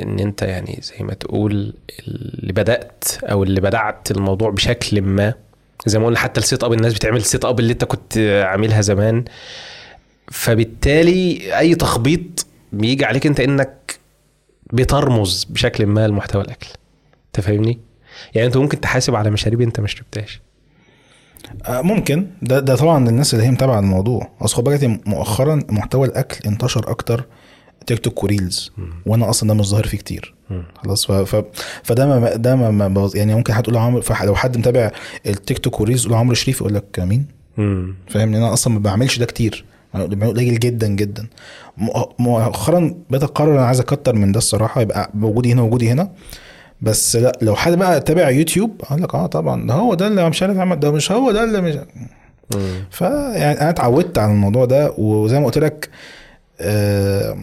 إن 0.01 0.19
أنت 0.19 0.43
يعني 0.43 0.79
زي 0.83 1.05
ما 1.05 1.15
تقول 1.15 1.75
اللي 2.09 2.53
بدأت 2.53 3.05
أو 3.23 3.43
اللي 3.43 3.61
بدعت 3.61 4.11
الموضوع 4.11 4.51
بشكل 4.51 5.03
ما. 5.03 5.35
زي 5.87 5.99
ما 5.99 6.07
قلنا 6.07 6.19
حتى 6.19 6.41
ال 6.41 6.65
setup 6.65 6.73
الناس 6.73 6.95
بتعمل 6.95 7.17
ال 7.17 7.45
setup 7.45 7.61
اللي 7.61 7.73
أنت 7.73 7.85
كنت 7.85 8.19
عاملها 8.47 8.81
زمان. 8.81 9.25
فبالتالي 10.31 11.59
أي 11.59 11.75
تخبيط 11.75 12.47
بيجي 12.73 13.05
عليك 13.05 13.27
أنت 13.27 13.41
إنك 13.41 13.99
بترمز 14.73 15.45
بشكل 15.45 15.87
ما 15.87 16.09
لمحتوى 16.09 16.43
الأكل. 16.43 16.69
أنت 17.27 17.47
فاهمني؟ 17.47 17.79
يعني 18.35 18.47
أنت 18.47 18.57
ممكن 18.57 18.81
تحاسب 18.81 19.15
على 19.15 19.31
مشاريب 19.31 19.61
أنت 19.61 19.81
ما 19.81 19.87
شربتهاش. 19.87 20.41
آه، 21.67 21.83
ممكن. 21.83 22.27
ده 22.43 22.61
ده 22.61 22.77
طبعا 22.77 23.09
الناس 23.09 23.35
اللي 23.35 23.47
هي 23.47 23.51
متابعة 23.51 23.79
الموضوع. 23.79 24.31
أصل 24.41 24.57
خد 24.57 25.01
مؤخرا 25.07 25.61
محتوى 25.69 26.09
الأكل 26.09 26.49
انتشر 26.49 26.91
أكتر 26.91 27.25
تيك 27.87 27.99
توك 27.99 28.25
و 28.25 28.33
reels 28.33 28.73
وأنا 29.07 29.31
أصلا 29.31 29.49
ده 29.49 29.55
مش 29.55 29.67
ظاهر 29.69 29.87
فيه 29.87 29.99
كتير. 29.99 30.35
خلاص 30.85 31.07
ف... 31.07 31.13
ف... 31.13 31.45
فده 31.83 32.07
ما 32.07 32.35
ده 32.37 32.57
ما 32.57 33.11
يعني 33.15 33.35
ممكن 33.35 33.53
حد 33.53 33.63
تقول 33.63 33.75
له 33.75 33.81
عمرو 33.81 34.03
لو 34.25 34.35
حد 34.35 34.57
متابع 34.59 34.91
التيك 35.27 35.59
توك 35.59 35.81
و 35.81 35.85
reels 35.85 36.05
يقول 36.07 36.19
عمرو 36.19 36.35
شريف 36.35 36.61
يقول 36.61 36.75
لك 36.75 37.01
مين 37.01 37.27
فاهم؟ 37.57 38.33
لأن 38.33 38.35
أنا 38.35 38.53
أصلا 38.53 38.73
ما 38.75 38.79
بعملش 38.81 39.19
ده 39.19 39.27
كتير. 39.27 39.65
قليل 39.95 40.59
جدا 40.59 40.87
جدا. 40.89 41.27
مؤ- 41.79 42.13
مؤخرا 42.19 42.95
بقيت 43.11 43.23
أقرر 43.23 43.53
أنا 43.55 43.67
عايز 43.67 43.81
أكتر 43.81 44.15
من 44.15 44.33
ده 44.33 44.39
الصراحة 44.39 44.81
يبقى 44.81 45.11
وجودي 45.21 45.53
هنا 45.53 45.63
وجودي 45.63 45.91
هنا. 45.91 46.11
بس 46.83 47.17
لا 47.17 47.39
لو 47.43 47.55
حد 47.57 47.73
بقى 47.73 48.01
تابع 48.01 48.31
يوتيوب 48.31 48.81
أقول 48.85 49.03
لك 49.03 49.15
آه 49.15 49.27
طبعا 49.27 49.67
ده 49.67 49.75
هو 49.75 49.95
ده 49.95 50.07
اللي 50.07 50.29
مش 50.31 50.43
عارف 50.43 50.59
عمل 50.59 50.81
ده 50.81 50.91
مش 50.93 51.13
هو 51.13 51.31
ده 51.33 51.45
اللي 51.45 51.61
مش 51.61 51.75
فيعني 52.91 53.61
أنا 53.61 53.71
اتعودت 53.71 54.19
على 54.19 54.33
الموضوع 54.33 54.65
ده 54.65 54.93
وزي 54.99 55.39
ما 55.41 55.47
قلت 55.47 55.59
لك 55.59 55.89
آه، 56.61 57.37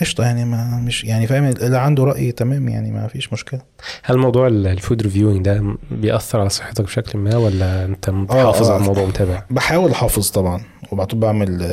قشطة 0.00 0.24
يعني 0.24 0.44
ما 0.44 0.80
مش 0.84 1.04
يعني 1.04 1.26
فاهم 1.26 1.44
اللي 1.44 1.78
عنده 1.78 2.04
رأي 2.04 2.32
تمام 2.32 2.68
يعني 2.68 2.90
ما 2.90 3.06
فيش 3.08 3.32
مشكلة 3.32 3.60
هل 4.02 4.18
موضوع 4.18 4.46
ال- 4.46 4.66
الفود 4.66 5.02
reviewing 5.02 5.44
ده 5.44 5.76
بيأثر 5.90 6.40
على 6.40 6.48
صحتك 6.48 6.84
بشكل 6.84 7.18
ما 7.18 7.36
ولا 7.36 7.84
انت 7.84 8.10
محافظ 8.10 8.66
آه. 8.68 8.72
على 8.72 8.80
الموضوع 8.82 9.02
ومتابع؟ 9.02 9.42
بحاول 9.50 9.90
أحافظ 9.90 10.30
طبعا 10.30 10.60
وبعد 10.92 11.06
كده 11.06 11.20
بعمل 11.20 11.72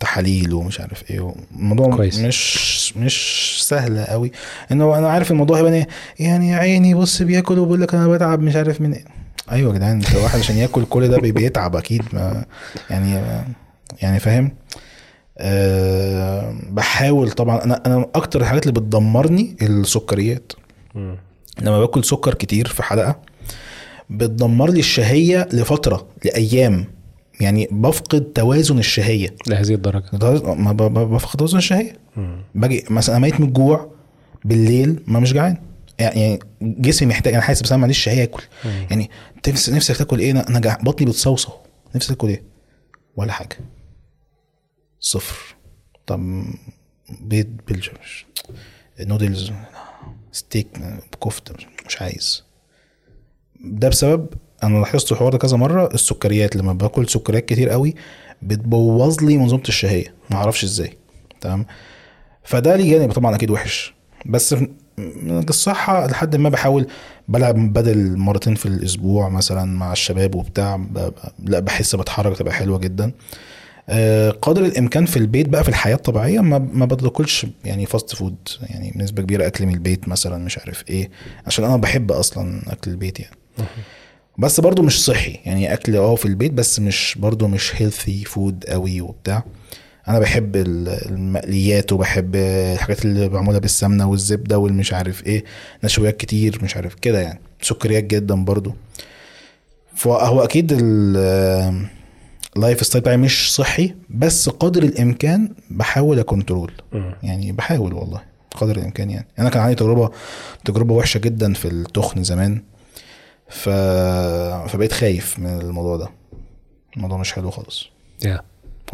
تحاليل 0.00 0.54
ومش 0.54 0.80
عارف 0.80 1.10
إيه 1.10 1.34
الموضوع 1.56 1.96
كويس. 1.96 2.18
مش 2.18 2.96
مش 2.96 3.56
سهل 3.68 4.04
قوي 4.04 4.32
إنه 4.72 4.98
أنا 4.98 5.08
عارف 5.08 5.30
الموضوع 5.30 5.58
هيبقى 5.58 5.86
يعني 6.18 6.50
يا 6.50 6.56
عيني 6.56 6.94
بص 6.94 7.22
بياكل 7.22 7.58
وبيقول 7.58 7.80
لك 7.80 7.94
أنا 7.94 8.08
بتعب 8.08 8.40
مش 8.40 8.56
عارف 8.56 8.80
من 8.80 8.92
إيه 8.92 9.04
أيوه 9.52 9.72
يا 9.72 9.78
جدعان 9.78 9.96
أنت 9.96 10.14
واحد 10.16 10.38
عشان 10.38 10.56
ياكل 10.56 10.84
كل 10.84 11.08
ده 11.08 11.18
بي- 11.18 11.32
بيتعب 11.32 11.76
أكيد 11.76 12.02
ما 12.12 12.44
يعني 12.90 13.22
يعني 14.02 14.20
فاهم 14.20 14.52
أه 15.40 16.54
بحاول 16.70 17.30
طبعا 17.30 17.64
أنا 17.64 17.82
أنا 17.86 18.06
أكتر 18.14 18.40
الحاجات 18.40 18.66
اللي 18.66 18.80
بتدمرني 18.80 19.56
السكريات. 19.62 20.52
لما 21.60 21.78
باكل 21.80 22.04
سكر 22.04 22.34
كتير 22.34 22.68
في 22.68 22.82
حلقة 22.82 23.20
بتدمر 24.10 24.70
لي 24.70 24.78
الشهية 24.78 25.48
لفترة 25.52 26.06
لأيام. 26.24 26.84
يعني 27.40 27.68
بفقد 27.70 28.20
توازن 28.24 28.78
الشهية. 28.78 29.34
لهذه 29.46 29.74
الدرجة. 29.74 30.04
ما 30.54 30.72
ب- 30.72 30.76
ب- 30.82 31.14
بفقد 31.14 31.38
توازن 31.38 31.58
الشهية. 31.58 31.92
باجي 32.54 32.84
مثلا 32.90 33.16
أنا 33.16 33.24
ميت 33.26 33.40
من 33.40 33.46
الجوع 33.48 33.90
بالليل 34.44 35.02
ما 35.06 35.20
مش 35.20 35.32
جعان. 35.32 35.56
يعني 35.98 36.38
جسمي 36.62 37.08
محتاج 37.08 37.34
أنا 37.34 37.42
حاسس 37.42 37.62
بس 37.62 37.72
أنا 37.72 37.80
معنديش 37.80 37.98
شهية 37.98 38.22
آكل. 38.22 38.42
يعني 38.90 39.10
نفسك 39.68 39.96
تاكل 39.96 40.18
إيه؟ 40.18 40.30
أنا 40.30 40.78
بطني 40.82 41.06
بتصوصو. 41.06 41.52
نفسك 41.94 42.08
تاكل 42.08 42.28
إيه؟ 42.28 42.42
ولا 43.16 43.32
حاجة. 43.32 43.56
صفر. 45.00 45.56
طب 46.06 46.44
بيض 47.20 47.46
بالجمش 47.68 48.26
noodles 49.00 49.52
steak 50.32 50.68
كفتة 51.24 51.54
مش 51.86 52.02
عايز. 52.02 52.44
ده 53.60 53.88
بسبب 53.88 54.26
أنا 54.62 54.78
لاحظت 54.78 55.12
الحوار 55.12 55.32
ده 55.32 55.38
كذا 55.38 55.56
مرة 55.56 55.94
السكريات 55.94 56.56
لما 56.56 56.72
باكل 56.72 57.08
سكريات 57.08 57.44
كتير 57.44 57.68
قوي 57.68 57.94
بتبوظ 58.42 59.24
لي 59.24 59.36
منظومة 59.36 59.62
الشهية. 59.68 60.14
ما 60.30 60.36
أعرفش 60.36 60.64
إزاي. 60.64 60.96
تمام؟ 61.40 61.66
فده 62.44 62.76
ليه 62.76 62.90
جانب 62.98 63.12
طبعا 63.12 63.34
أكيد 63.36 63.50
وحش. 63.50 63.94
بس 64.26 64.54
الصحة 65.48 66.06
لحد 66.06 66.36
ما 66.36 66.48
بحاول 66.48 66.86
بلعب 67.28 67.72
بدل 67.72 68.16
مرتين 68.16 68.54
في 68.54 68.66
الأسبوع 68.66 69.28
مثلا 69.28 69.64
مع 69.64 69.92
الشباب 69.92 70.34
وبتاع 70.34 70.80
لا 71.44 71.60
بحس 71.60 71.94
بتحرك 71.96 72.36
تبقى 72.36 72.54
حلوة 72.54 72.78
جدا. 72.78 73.12
قدر 74.42 74.64
الإمكان 74.64 75.06
في 75.06 75.16
البيت 75.16 75.48
بقى 75.48 75.62
في 75.62 75.68
الحياة 75.68 75.94
الطبيعية 75.94 76.40
ما 76.40 76.58
ما 76.58 76.86
باكلش 76.86 77.46
يعني 77.64 77.86
fast 77.86 78.14
food 78.14 78.36
يعني 78.70 78.90
بنسبة 78.94 79.22
كبيرة 79.22 79.46
أكل 79.46 79.66
من 79.66 79.74
البيت 79.74 80.08
مثلا 80.08 80.38
مش 80.44 80.58
عارف 80.58 80.84
إيه 80.90 81.10
عشان 81.46 81.64
أنا 81.64 81.76
بحب 81.76 82.12
أصلا 82.12 82.72
أكل 82.72 82.90
البيت 82.90 83.20
يعني. 83.20 83.36
بس 84.38 84.60
برضو 84.60 84.82
مش 84.82 85.04
صحي 85.04 85.38
يعني 85.44 85.72
أكل 85.72 85.96
آه 85.96 86.14
في 86.14 86.26
البيت 86.26 86.52
بس 86.52 86.80
مش 86.80 87.16
برضو 87.20 87.48
مش 87.48 87.82
healthy 87.82 88.24
food 88.24 88.64
قوي 88.68 89.00
وبتاع. 89.00 89.44
أنا 90.08 90.18
بحب 90.18 90.56
ال- 90.56 90.88
المقليات 91.10 91.92
وبحب 91.92 92.36
الحاجات 92.36 93.04
اللي 93.04 93.28
معمولة 93.28 93.58
بالسمنة 93.58 94.08
والزبدة 94.10 94.58
والمش 94.58 94.92
عارف 94.92 95.26
إيه 95.26 95.44
نشويات 95.84 96.16
كتير 96.16 96.58
مش 96.62 96.76
عارف 96.76 96.94
كده 96.94 97.20
يعني. 97.20 97.40
سكريات 97.62 98.04
جدا 98.04 98.34
برضو. 98.44 98.74
فهو 99.94 100.44
أكيد 100.44 100.72
ال- 100.80 101.86
ال 102.58 102.86
lifestyle 102.86 103.02
بتاعي 103.02 103.16
مش 103.16 103.54
صحي 103.54 103.94
بس 104.10 104.48
قدر 104.48 104.82
الإمكان 104.82 105.48
بحاول 105.70 106.18
أ 106.18 106.24
control. 106.24 106.72
يعني 107.22 107.52
بحاول 107.52 107.92
والله 107.92 108.20
قدر 108.56 108.76
الإمكان 108.76 109.10
يعني. 109.10 109.26
أنا 109.38 109.50
كان 109.50 109.62
عندي 109.62 109.74
تجربة 109.74 110.10
تجربة 110.64 110.94
وحشة 110.94 111.18
جدا 111.18 111.52
في 111.54 111.68
التخن 111.68 112.22
زمان 112.22 112.62
ف... 113.48 113.68
فبقيت 114.68 114.92
خايف 114.92 115.38
من 115.38 115.60
الموضوع 115.60 115.96
ده. 115.96 116.08
الموضوع 116.96 117.18
مش 117.18 117.32
حلو 117.32 117.50
خالص. 117.50 117.86
يا. 118.24 118.40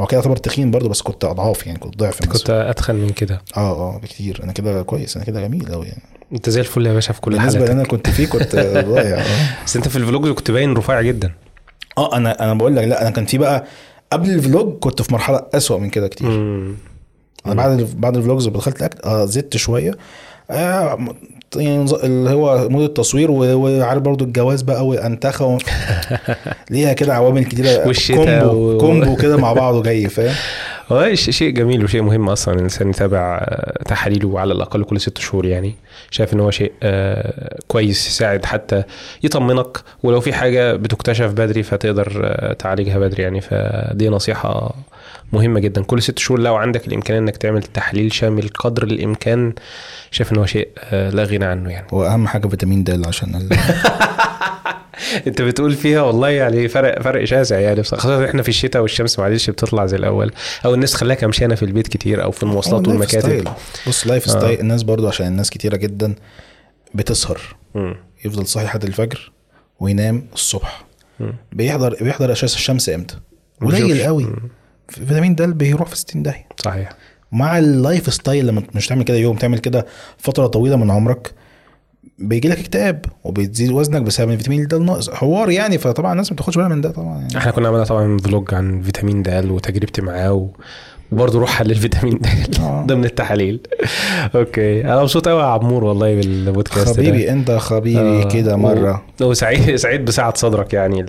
هو 0.01 0.07
كده 0.07 0.19
يعتبر 0.19 0.37
تخين 0.37 0.71
برضه 0.71 0.89
بس 0.89 1.03
كنت 1.03 1.25
أضعاف 1.25 1.67
يعني 1.67 1.79
كنت 1.79 1.97
ضعف 1.99 2.27
كنت 2.27 2.51
أتخن 2.51 2.95
من 2.95 3.11
كده. 3.11 3.43
آه 3.57 3.95
آه 3.95 3.99
بكتير. 3.99 4.41
أنا 4.45 4.53
كده 4.53 4.83
كويس 4.83 5.17
أنا 5.17 5.25
كده 5.25 5.41
جميل 5.41 5.73
قوي 5.73 5.87
يعني. 5.87 6.03
أنت 6.33 6.51
زي 6.51 6.61
الفل 6.61 6.87
يا 6.87 6.93
باشا 6.93 7.13
في 7.13 7.21
كل 7.21 7.31
بالنسبة 7.31 7.53
حالاتك. 7.53 7.71
اللي 7.71 7.81
أنا 7.81 7.89
كنت 7.89 8.11
فيه 8.11 8.27
كنت 8.27 8.57
ضايع 8.89 9.19
آه. 9.21 9.65
بس 9.67 9.77
أنت 9.77 9.89
في 9.89 9.97
ال 9.97 10.03
vlog 10.03 10.29
كنت 10.29 10.51
باين 10.51 10.73
رفيع 10.75 11.03
جدا. 11.03 11.33
آه 11.99 12.17
أنا 12.17 12.45
أنا 12.45 12.55
بقول 12.55 12.77
لك 12.77 12.85
لا 12.85 13.03
أنا 13.03 13.11
كان 13.11 13.25
في 13.27 13.39
بقى 13.39 13.65
قبل 14.13 14.31
ال 14.31 14.40
vlog 14.40 14.79
كنت 14.79 15.03
في 15.03 15.13
مرحلة 15.13 15.43
أسوأ 15.55 15.79
من 15.79 15.91
كده 15.91 16.09
كتير. 16.09 16.29
مم. 16.29 16.75
أنا 17.47 17.55
بعد 17.55 17.89
بعد 17.97 18.17
ال 18.17 18.22
vlogs 18.22 18.49
دخلت 18.49 18.77
الأكل 18.79 18.99
آه 19.05 19.25
زدت 19.25 19.57
شوية. 19.57 19.95
آه 20.51 20.99
يعني 21.57 21.85
اللي 22.05 22.31
هو 22.31 22.69
mood 22.69 22.83
التصوير 22.85 23.31
وعارف 23.31 24.03
برضو 24.03 24.25
الجواز 24.25 24.63
بقى 24.63 24.87
وانتخه 24.87 25.47
و... 25.47 25.59
ليها 26.71 26.93
كده 26.93 27.15
عوامل 27.15 27.45
كتيرة 27.45 27.93
combo 28.15 28.57
و- 28.75 28.79
combo 28.79 29.17
كده 29.17 29.37
مع 29.37 29.53
بعضه 29.63 29.83
جاي 29.83 30.09
فاهم؟ 30.09 30.35
هو 30.89 31.15
شيء 31.15 31.51
جميل 31.51 31.85
وشيء 31.85 32.03
مهم 32.03 32.29
أصلا 32.29 32.55
الإنسان 32.55 32.91
يتابع 32.91 33.39
آه، 33.41 33.83
تحاليله 33.83 34.41
على 34.41 34.53
الأقل 34.53 34.85
كل 34.85 35.01
ست 35.01 35.19
شهور 35.19 35.47
يعني. 35.47 35.75
شايف 36.11 36.35
إن 36.35 36.41
هو 36.41 36.51
شيء 36.51 36.73
آه، 36.83 37.59
كويس 37.69 38.07
يساعد 38.07 38.45
حتى 38.45 38.83
يطمنك. 39.23 39.79
ولو 40.03 40.21
في 40.21 40.33
حاجة 40.33 40.77
بتكتشف 40.77 41.33
بدري 41.33 41.63
فتقدر 41.63 42.21
آه، 42.25 42.53
تعالجها 42.53 42.99
بدري 42.99 43.23
يعني. 43.23 43.41
فدي 43.41 44.09
نصيحة 44.09 44.75
مهمة 45.33 45.61
جدا. 45.61 45.83
كل 45.83 46.03
ست 46.03 46.19
شهور 46.19 46.41
لو 46.41 46.57
عندك 46.57 46.87
الإمكان 46.89 47.17
إنك 47.17 47.37
تعمل 47.37 47.63
تحليل 47.63 48.13
شامل 48.13 48.49
قدر 48.49 48.83
الإمكان 48.83 49.55
شايف 50.11 50.33
إن 50.33 50.39
هو 50.39 50.47
شيء 50.47 50.69
لا 50.93 51.25
غنى 51.25 51.45
عنه 51.45 51.71
يعني. 51.71 51.87
وأهم 51.93 52.27
حاجة 52.27 52.47
فيتامين 52.47 52.85
د 52.85 53.07
عشان. 53.07 53.49
انت 55.27 55.43
بتقول 55.43 55.73
فيها 55.73 56.03
والله 56.03 56.29
يعني 56.29 56.69
فرق 56.69 57.03
فرق 57.03 57.25
شاسع 57.25 57.59
يعني. 57.59 57.83
خاصة 57.83 58.25
إحنا 58.25 58.43
في 58.43 58.49
الشتاء 58.49 58.83
والشمس 58.83 59.19
معلش 59.19 59.51
بتطلع 59.51 59.87
زي 59.87 59.97
الأول 59.97 60.33
أو 60.65 60.75
الناس 60.75 60.95
خلاها 60.95 61.15
كمشانه 61.17 61.55
في 61.55 61.65
البيت 61.65 61.89
كتير 61.89 62.23
أو 62.23 62.31
في 62.31 62.43
المواصلات 62.43 62.89
والمكاتب. 62.89 63.49
بص 63.87 64.07
lifestyle 64.07 64.61
الناس 64.61 64.83
برضو 64.83 65.09
عشان 65.09 65.27
الناس 65.27 65.51
كتيرة 65.51 65.77
جدا 65.77 66.15
بتسهر 66.95 67.41
مم. 67.75 67.97
يفضل 68.25 68.47
صاحي 68.47 68.67
لحد 68.67 68.85
الفجر 68.85 69.33
وينام 69.81 70.27
الصبح 70.35 70.85
مم. 71.21 71.35
بيحضر 71.53 71.97
بيحضر 72.01 72.33
أشعة 72.33 72.45
الشمس 72.47 72.89
إمتى. 72.89 73.17
قليل 73.61 74.03
قوي 74.03 74.27
فيتامين 74.89 75.35
د 75.35 75.43
بيروح 75.43 75.89
في 75.89 75.97
60 75.97 76.23
داهية 76.23 76.49
صحيح 76.65 76.93
مع 77.33 77.59
ال 77.59 78.15
lifestyle 78.15 78.47
لما 78.47 78.63
مش 78.75 78.87
تعمل 78.87 79.05
كده 79.05 79.17
يوم 79.17 79.37
تعمل 79.37 79.59
كده 79.59 79.87
فترة 80.19 80.47
طويلة 80.47 80.77
من 80.77 80.91
عمرك 80.91 81.33
بيجي 82.19 82.49
لك 82.49 82.59
اكتئاب 82.59 83.05
وبتزيد 83.25 83.71
وزنك 83.71 84.03
بسبب 84.03 84.31
الفيتامين 84.31 84.67
د 84.67 84.75
الناقص 84.75 85.11
حوار 85.11 85.51
يعني 85.51 85.79
فطبعا 85.79 86.13
الناس 86.13 86.31
ما 86.33 86.35
بتاخدش 86.35 86.57
بالها 86.57 86.69
من 86.69 86.81
ده 86.81 86.91
طبعا 86.91 87.19
يعني 87.21 87.37
إحنا 87.39 87.51
كنا 87.53 87.69
عملنا 87.69 87.85
طبعا 87.85 88.19
vlog 88.19 88.55
عن 88.55 88.83
فيتامين 88.83 89.23
د 89.23 89.47
وتجربتي 89.51 90.03
معاه. 90.03 90.49
وبرضه 91.13 91.39
روح 91.39 91.51
حلل 91.51 91.75
فيتامين 91.75 92.19
د 92.19 92.27
آه. 92.61 92.85
ضمن 92.87 93.05
التحاليل 93.05 93.61
okay 94.35 94.85
أنا 94.85 95.01
مبسوط 95.01 95.29
قوي 95.29 95.41
يا 95.41 95.47
عمور 95.47 95.85
والله 95.85 96.15
بالبودكاست 96.15 96.89
ده. 97.01 97.03
حبيبي 97.03 97.31
أنت 97.31 97.51
خبيبي 97.51 97.99
آه، 98.23 98.29
كده 98.29 98.57
مرة 98.57 99.03
و- 99.21 99.25
وسعيد 99.25 99.75
سعيد 99.77 100.05
بسعة 100.05 100.35
صدرك 100.37 100.75
يعني 100.75 101.03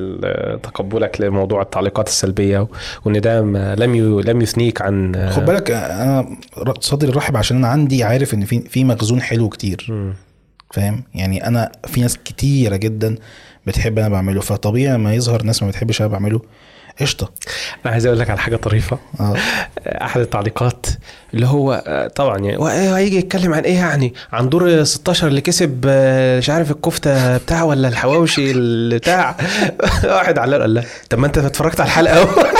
تقبلك 0.63 1.21
لموضوع 1.21 1.61
التعليقات 1.61 2.07
السلبية 2.07 2.67
وإن 3.05 3.21
ده 3.21 3.41
لم 3.75 3.95
ي... 3.95 4.01
لم 4.21 4.41
يثنيك 4.41 4.81
عن 4.81 5.29
خد 5.31 5.45
بالك 5.45 5.71
أنا 5.71 6.37
صدري 6.79 7.11
رحب 7.11 7.37
عشان 7.37 7.57
أنا 7.57 7.67
عندي 7.67 8.03
عارف 8.03 8.33
إن 8.33 8.45
في 8.45 8.59
في 8.59 8.83
مخزون 8.83 9.21
حلو 9.21 9.49
كتير 9.49 9.85
مم. 9.89 10.13
فاهم؟ 10.75 11.03
يعني 11.13 11.47
أنا 11.47 11.71
في 11.87 12.01
ناس 12.01 12.17
كتيرة 12.25 12.75
جدا 12.75 13.15
بتحب 13.67 13.99
أنا 13.99 14.09
بعمله 14.09 14.41
فطبيعي 14.41 14.93
لما 14.93 15.13
يظهر 15.13 15.43
ناس 15.43 15.63
ما 15.63 15.69
بتحبش 15.69 16.01
أنا 16.01 16.09
بعمله. 16.09 16.41
قشطة. 17.01 17.31
أنا 17.85 17.93
عايز 17.93 18.05
أقول 18.05 18.19
لك 18.19 18.29
على 18.29 18.39
حاجة 18.39 18.55
طريفة. 18.55 18.99
آه. 19.19 19.35
أحد 20.05 20.21
التعليقات 20.21 20.85
اللي 21.33 21.47
هو 21.47 21.83
آه، 21.87 22.07
طبعا 22.07 22.37
يعني 22.37 22.71
إيه 22.71 22.97
هيجي 22.97 23.17
يتكلم 23.17 23.53
عن 23.53 23.63
إيه 23.63 23.75
يعني؟ 23.75 24.13
عن 24.33 24.49
دور 24.49 24.83
16 24.83 25.27
اللي 25.27 25.41
كسب 25.41 25.83
آه، 25.87 26.37
مش 26.37 26.49
عارف 26.49 26.71
الكفتة 26.71 27.37
بتاع 27.37 27.63
ولا 27.63 27.87
الحواوشي 27.87 28.53
بتاع. 28.89 29.35
واحد 30.03 30.37
علق 30.37 30.57
قال 30.57 30.73
لا. 30.73 30.83
طب 31.09 31.19
ما 31.19 31.27
أنت 31.27 31.37
اتفرجت 31.37 31.79
على 31.79 31.87
الحلقة 31.87 32.21
أهو. 32.21 32.45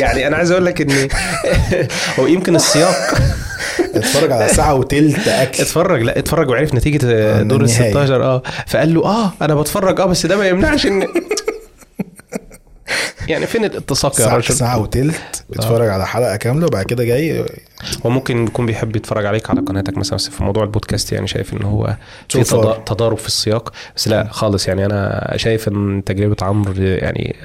يعني 0.00 0.26
أنا 0.26 0.36
عايز 0.36 0.50
أقول 0.50 0.66
لك 0.66 0.80
ان 0.80 1.08
هو 2.18 2.26
يمكن 2.26 2.56
السياق 2.56 3.14
اتفرج 3.80 4.32
على 4.32 4.48
ساعة 4.48 4.74
وتلت 4.74 5.28
أكل. 5.28 5.62
اتفرج 5.62 6.02
لا 6.02 6.18
اتفرج 6.18 6.48
وعرف 6.48 6.74
نتيجة 6.74 7.06
آه، 7.06 7.40
آه، 7.40 7.42
دور 7.42 7.60
ال 7.60 7.64
النهاية. 7.70 7.90
16 7.90 8.22
آه. 8.22 8.42
فقال 8.66 8.94
له 8.94 9.04
آه 9.04 9.32
أنا 9.42 9.54
بتفرج 9.54 10.00
آه 10.00 10.06
بس 10.06 10.26
ده 10.26 10.36
ما 10.36 10.48
يمنعش 10.48 10.86
إن 10.86 11.08
يعني 13.28 13.46
فين 13.46 13.64
الاتساق 13.64 14.20
يا 14.20 14.26
راجل 14.26 14.54
ساعة 14.54 14.78
وتلت 14.78 15.44
بتفرج 15.50 15.88
على 15.88 16.06
حلقة 16.06 16.36
كاملة 16.36 16.66
وبعد 16.66 16.84
كده 16.84 17.04
جاي 17.04 17.44
هو 18.06 18.10
ممكن 18.10 18.44
يكون 18.44 18.66
بيحب 18.66 18.96
يتفرج 18.96 19.26
عليك 19.26 19.50
على 19.50 19.60
قناتك 19.60 19.98
مثلا 19.98 20.14
بس 20.14 20.28
في 20.28 20.44
موضوع 20.44 20.62
البودكاست 20.62 21.12
يعني 21.12 21.26
شايف 21.26 21.54
إن 21.54 21.62
هو 21.62 21.96
في 22.28 22.44
تضارب 22.86 23.18
في 23.18 23.26
السياق. 23.26 23.72
بس 23.96 24.08
لا 24.08 24.28
خالص 24.30 24.68
يعني 24.68 24.86
أنا 24.86 25.32
شايف 25.36 25.68
إن 25.68 26.02
تجربة 26.06 26.36
عمرو 26.42 26.74
يعني 26.82 27.36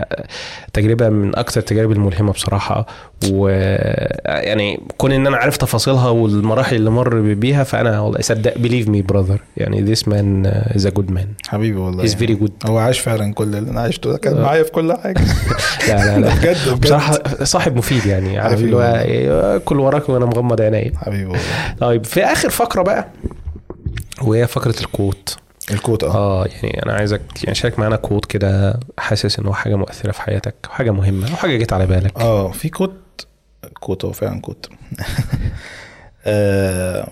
تجربة 0.74 1.10
من 1.10 1.36
أكثر 1.36 1.60
التجارب 1.60 1.92
الملهمة 1.92 2.32
بصراحة. 2.32 2.86
ويعني 3.32 4.80
كون 4.98 5.12
إن 5.12 5.28
أنا 5.28 5.38
عارف 5.38 5.58
تفاصيلها 5.58 6.10
والمراحل 6.10 6.76
اللي 6.76 6.90
مر 6.90 7.20
بيها 7.22 7.64
فأنا 7.64 8.00
والله 8.00 8.22
صدق 8.22 8.58
بليف 8.58 8.88
مي 8.88 9.02
براذر 9.02 9.40
يعني 9.58 9.96
this 9.96 10.00
man 10.00 10.48
is 10.78 10.86
a 10.86 10.92
good 11.00 11.14
man. 11.14 11.48
حبيبي 11.48 11.78
والله 11.78 12.04
he's 12.04 12.16
very 12.16 12.44
good. 12.44 12.70
هو 12.70 12.78
عاش 12.78 13.00
فعلا 13.00 13.34
كل 13.34 13.44
اللي 13.44 13.72
أنا 13.72 13.82
عشته 13.82 14.18
كان 14.18 14.38
آه. 14.38 14.42
معايا 14.42 14.64
في 14.64 14.72
كل 14.72 14.94
حاجة. 14.94 15.22
لا 15.88 15.94
لا 16.06 16.20
لا. 16.20 16.36
بجد 16.36 16.58
بجد. 16.70 16.82
بصراحة 16.82 17.20
صاحب 17.44 17.78
مفيد 17.78 18.06
يعني 18.06 18.40
عارف 18.40 18.60
اللي 18.60 18.76
هو 18.76 19.60
كل 19.60 19.80
وراك 19.80 20.10
وأنا 20.10 20.26
مغمض 20.30 20.62
عيني. 20.62 20.98
حبيبي 20.98 21.40
طيب 21.80 22.06
في 22.06 22.24
آخر 22.24 22.50
فقرة 22.50 22.82
بقى 22.82 23.08
وهي 24.22 24.48
فقرة 24.48 24.76
ال 24.82 24.91
quote 24.91 25.38
ال 25.72 25.77
quote 25.77 26.04
آه. 26.04 26.16
آه 26.16 26.48
يعني 26.64 26.84
أنا 26.84 26.94
عايزك 26.94 27.22
يعني 27.44 27.56
شارك 27.56 27.80
معانا 27.80 27.96
quote 27.96 28.26
كده 28.26 28.80
حاسس 28.98 29.40
ان 29.40 29.46
هو 29.46 29.54
حاجة 29.54 29.76
مؤثرة 29.76 30.12
في 30.12 30.22
حياتك 30.22 30.56
أو 30.66 30.72
حاجة 30.72 30.92
مهمة 30.92 31.32
أو 31.32 31.36
حاجة 31.36 31.58
جت 31.58 31.74
على 31.74 31.86
بالك. 31.86 32.20
آه 32.20 32.52
في 32.52 32.70
quote 32.70 33.28
quote 33.80 34.06
هو 34.06 34.12
فعلا 34.12 34.42
quote 34.42 34.70
آه 36.26 37.08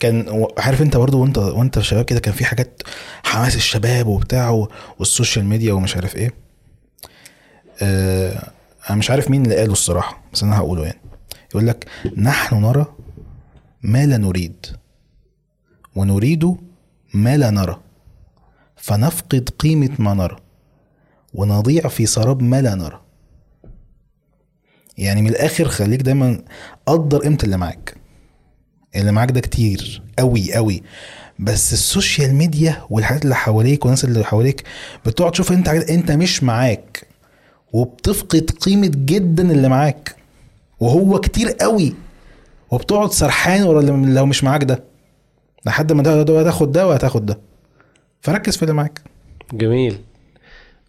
كان 0.00 0.46
عارف 0.58 0.82
أنت 0.82 0.96
برضو 0.96 1.22
وأنت 1.22 1.38
وأنت 1.38 1.78
شباب 1.80 2.04
كده 2.04 2.20
كان 2.20 2.34
في 2.34 2.44
حاجات 2.44 2.82
حماس 3.24 3.56
الشباب 3.56 4.06
وبتاع 4.06 4.66
وال 4.98 5.10
social 5.10 5.44
media 5.44 5.72
ومش 5.72 5.96
عارف 5.96 6.16
إيه. 6.16 6.34
آه 7.82 8.48
أنا 8.90 8.98
مش 8.98 9.10
عارف 9.10 9.30
مين 9.30 9.42
اللي 9.44 9.56
قاله 9.56 9.72
الصراحة 9.72 10.22
بس 10.32 10.42
أنا 10.42 10.58
هقوله 10.58 10.84
يعني. 10.84 11.00
يقول 11.54 11.66
لك 11.66 11.86
نحن 12.16 12.56
نرى 12.62 12.86
ما 13.82 14.06
لا 14.06 14.16
نريد 14.16 14.66
ونريد 15.96 16.56
ما 17.14 17.36
لا 17.36 17.50
نرى 17.50 17.80
فنفقد 18.76 19.48
قيمة 19.58 19.90
ما 19.98 20.14
نرى 20.14 20.36
ونضيع 21.34 21.88
في 21.88 22.06
سراب 22.06 22.42
ما 22.42 22.62
لا 22.62 22.74
نرى. 22.74 23.00
يعني 24.98 25.22
من 25.22 25.28
الآخر 25.28 25.68
خليك 25.68 26.02
دايما 26.02 26.42
قدر 26.86 27.22
قيمة 27.22 27.38
اللي 27.44 27.56
معاك. 27.56 27.94
اللي 28.96 29.12
معاك 29.12 29.30
ده 29.30 29.40
كتير 29.40 30.02
قوي 30.18 30.54
قوي. 30.54 30.82
بس 31.38 31.72
ال 31.72 31.81
social 31.81 32.34
media 32.34 32.82
والحاجات 32.90 33.24
اللي 33.24 33.34
حواليك 33.34 33.84
والناس 33.84 34.04
اللي 34.04 34.24
حواليك 34.24 34.64
بتقعد 35.06 35.32
تشوف 35.32 35.52
انت 35.52 35.68
أنت 35.68 36.10
مش 36.10 36.42
معاك 36.42 37.06
وبتفقد 37.72 38.50
قيمة 38.50 38.90
جدا 38.94 39.52
اللي 39.52 39.68
معاك. 39.68 40.16
وهو 40.80 41.20
كتير 41.20 41.48
قوي. 41.50 41.94
وبتقعد 42.70 43.12
سرحان 43.12 43.62
ورا 43.62 43.80
اللي 43.80 44.14
لو 44.14 44.26
مش 44.26 44.44
معاك 44.44 44.64
ده. 44.64 44.84
لحد 45.66 45.92
ما 45.92 46.02
ده 46.02 46.22
ده 46.22 46.40
هتاخد 46.40 46.72
ده 46.72 46.86
وهتاخد 46.86 47.26
ده. 47.26 47.38
فركز 48.20 48.56
في 48.56 48.62
اللي 48.62 48.74
معاك. 48.74 49.00
جميل. 49.52 49.98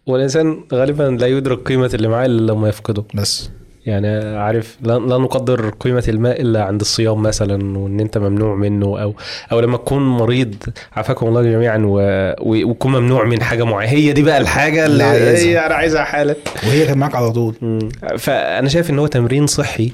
والإنسان 0.06 0.64
غالبا 0.72 1.02
لا 1.02 1.26
يدرك 1.26 1.58
قيمة 1.68 1.90
اللي 1.94 2.08
معاه 2.08 2.26
إلا 2.26 2.52
لما 2.52 2.68
يفقده. 2.68 3.04
بس. 3.14 3.50
يعني 3.86 4.36
عارف 4.38 4.76
لا, 4.82 4.92
لا 4.98 5.18
نقدر 5.18 5.70
قيمة 5.80 6.04
الماء 6.08 6.40
إلا 6.40 6.64
عند 6.64 6.80
الصيام 6.80 7.22
مثلا 7.22 7.78
وإن 7.78 8.00
أنت 8.00 8.18
ممنوع 8.18 8.54
منه 8.54 8.86
أو 9.02 9.14
أو 9.52 9.60
لما 9.60 9.76
تكون 9.76 10.02
مريض 10.08 10.54
عافاكم 10.92 11.26
الله 11.26 11.42
جميعا 11.42 11.78
و... 11.78 11.98
و- 12.40 12.70
وتكون 12.70 12.92
ممنوع 12.92 13.24
من 13.24 13.42
حاجة 13.42 13.64
معينة. 13.64 13.92
هي 13.92 14.12
دي 14.12 14.22
بقى 14.22 14.38
الحاجة 14.38 14.86
اللي. 14.86 15.04
هي 15.04 15.66
أنا 15.66 15.74
عايزها 15.74 16.04
حالا. 16.04 16.36
وهي 16.66 16.86
كانت 16.86 16.96
معاك 16.96 17.14
على 17.14 17.32
طول. 17.32 17.54
مم. 17.62 17.88
فأنا 18.18 18.68
شايف 18.68 18.90
إن 18.90 18.98
هو 18.98 19.06
تمرين 19.06 19.46
صحي 19.46 19.92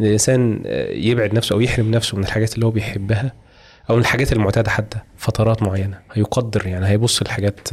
إن 0.00 0.06
الإنسان 0.06 0.62
يبعد 0.90 1.34
نفسه 1.34 1.52
أو 1.54 1.60
يحرم 1.60 1.90
نفسه 1.90 2.16
من 2.16 2.24
الحاجات 2.24 2.54
اللي 2.54 2.66
هو 2.66 2.70
بيحبها 2.70 3.32
أو 3.90 3.94
من 3.94 4.00
الحاجات 4.00 4.32
المعتادة 4.32 4.70
حتى 4.70 4.98
فترات 5.16 5.62
معينة. 5.62 5.98
هيقدر 6.12 6.66
يعني 6.66 6.86
هيبص 6.86 7.20
الحاجات 7.20 7.68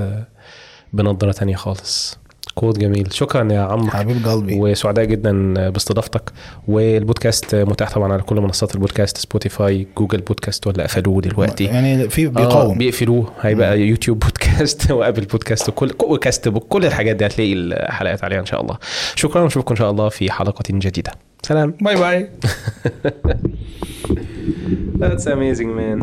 بنظرة 0.94 1.32
تانية 1.32 1.56
خالص. 1.56 2.20
quote 2.56 2.80
جميل. 2.80 3.14
شكرا 3.14 3.53
يا 3.53 3.60
عمرو. 3.60 3.88
حبيب 3.91 4.28
قلبي. 4.28 4.60
وسعداء 4.60 5.06
جدا 5.06 5.53
باستضافتك. 5.69 6.32
والبودكاست 6.68 7.56
متاح 7.56 7.91
طبعا 7.94 8.14
على 8.14 8.22
كل 8.22 8.36
منصات 8.36 8.76
ال 8.76 8.81
podcast 8.81 9.18
Spotify 9.18 9.88
Google 9.98 10.22
Podcast 10.22 10.68
ولا 10.68 10.84
قفلوه 10.84 11.22
دلوقتي. 11.22 11.64
يعني 11.64 12.10
في 12.10 12.26
آه 12.26 12.30
بيقاوم. 12.30 12.78
بيقفلوه. 12.78 13.32
هيبقى 13.41 13.80
YouTube 13.82 14.19
Podcast 14.19 14.91
و 14.91 14.97
Apple 14.97 15.26
Podcast 15.26 15.69
وكل 15.69 15.91
و 16.03 16.48
Castbox 16.48 16.68
كل 16.68 16.86
الحاجات 16.86 17.15
دي 17.15 17.26
هتلاقي 17.26 17.53
الحلقات 17.53 18.24
عليها 18.24 18.40
إن 18.40 18.45
شاء 18.45 18.61
الله. 18.61 18.78
شكرا. 19.15 19.41
ونشوفكم 19.41 19.72
إن 19.74 19.78
شاء 19.80 19.91
الله 19.91 20.10
في 20.10 20.32
حلقة 20.32 20.64
جديدة. 20.69 21.11
سلام. 21.44 21.74
باي 21.82 21.95
باي. 21.95 22.30
That's 25.02 25.26
amazing 25.28 25.72
man. 25.80 25.99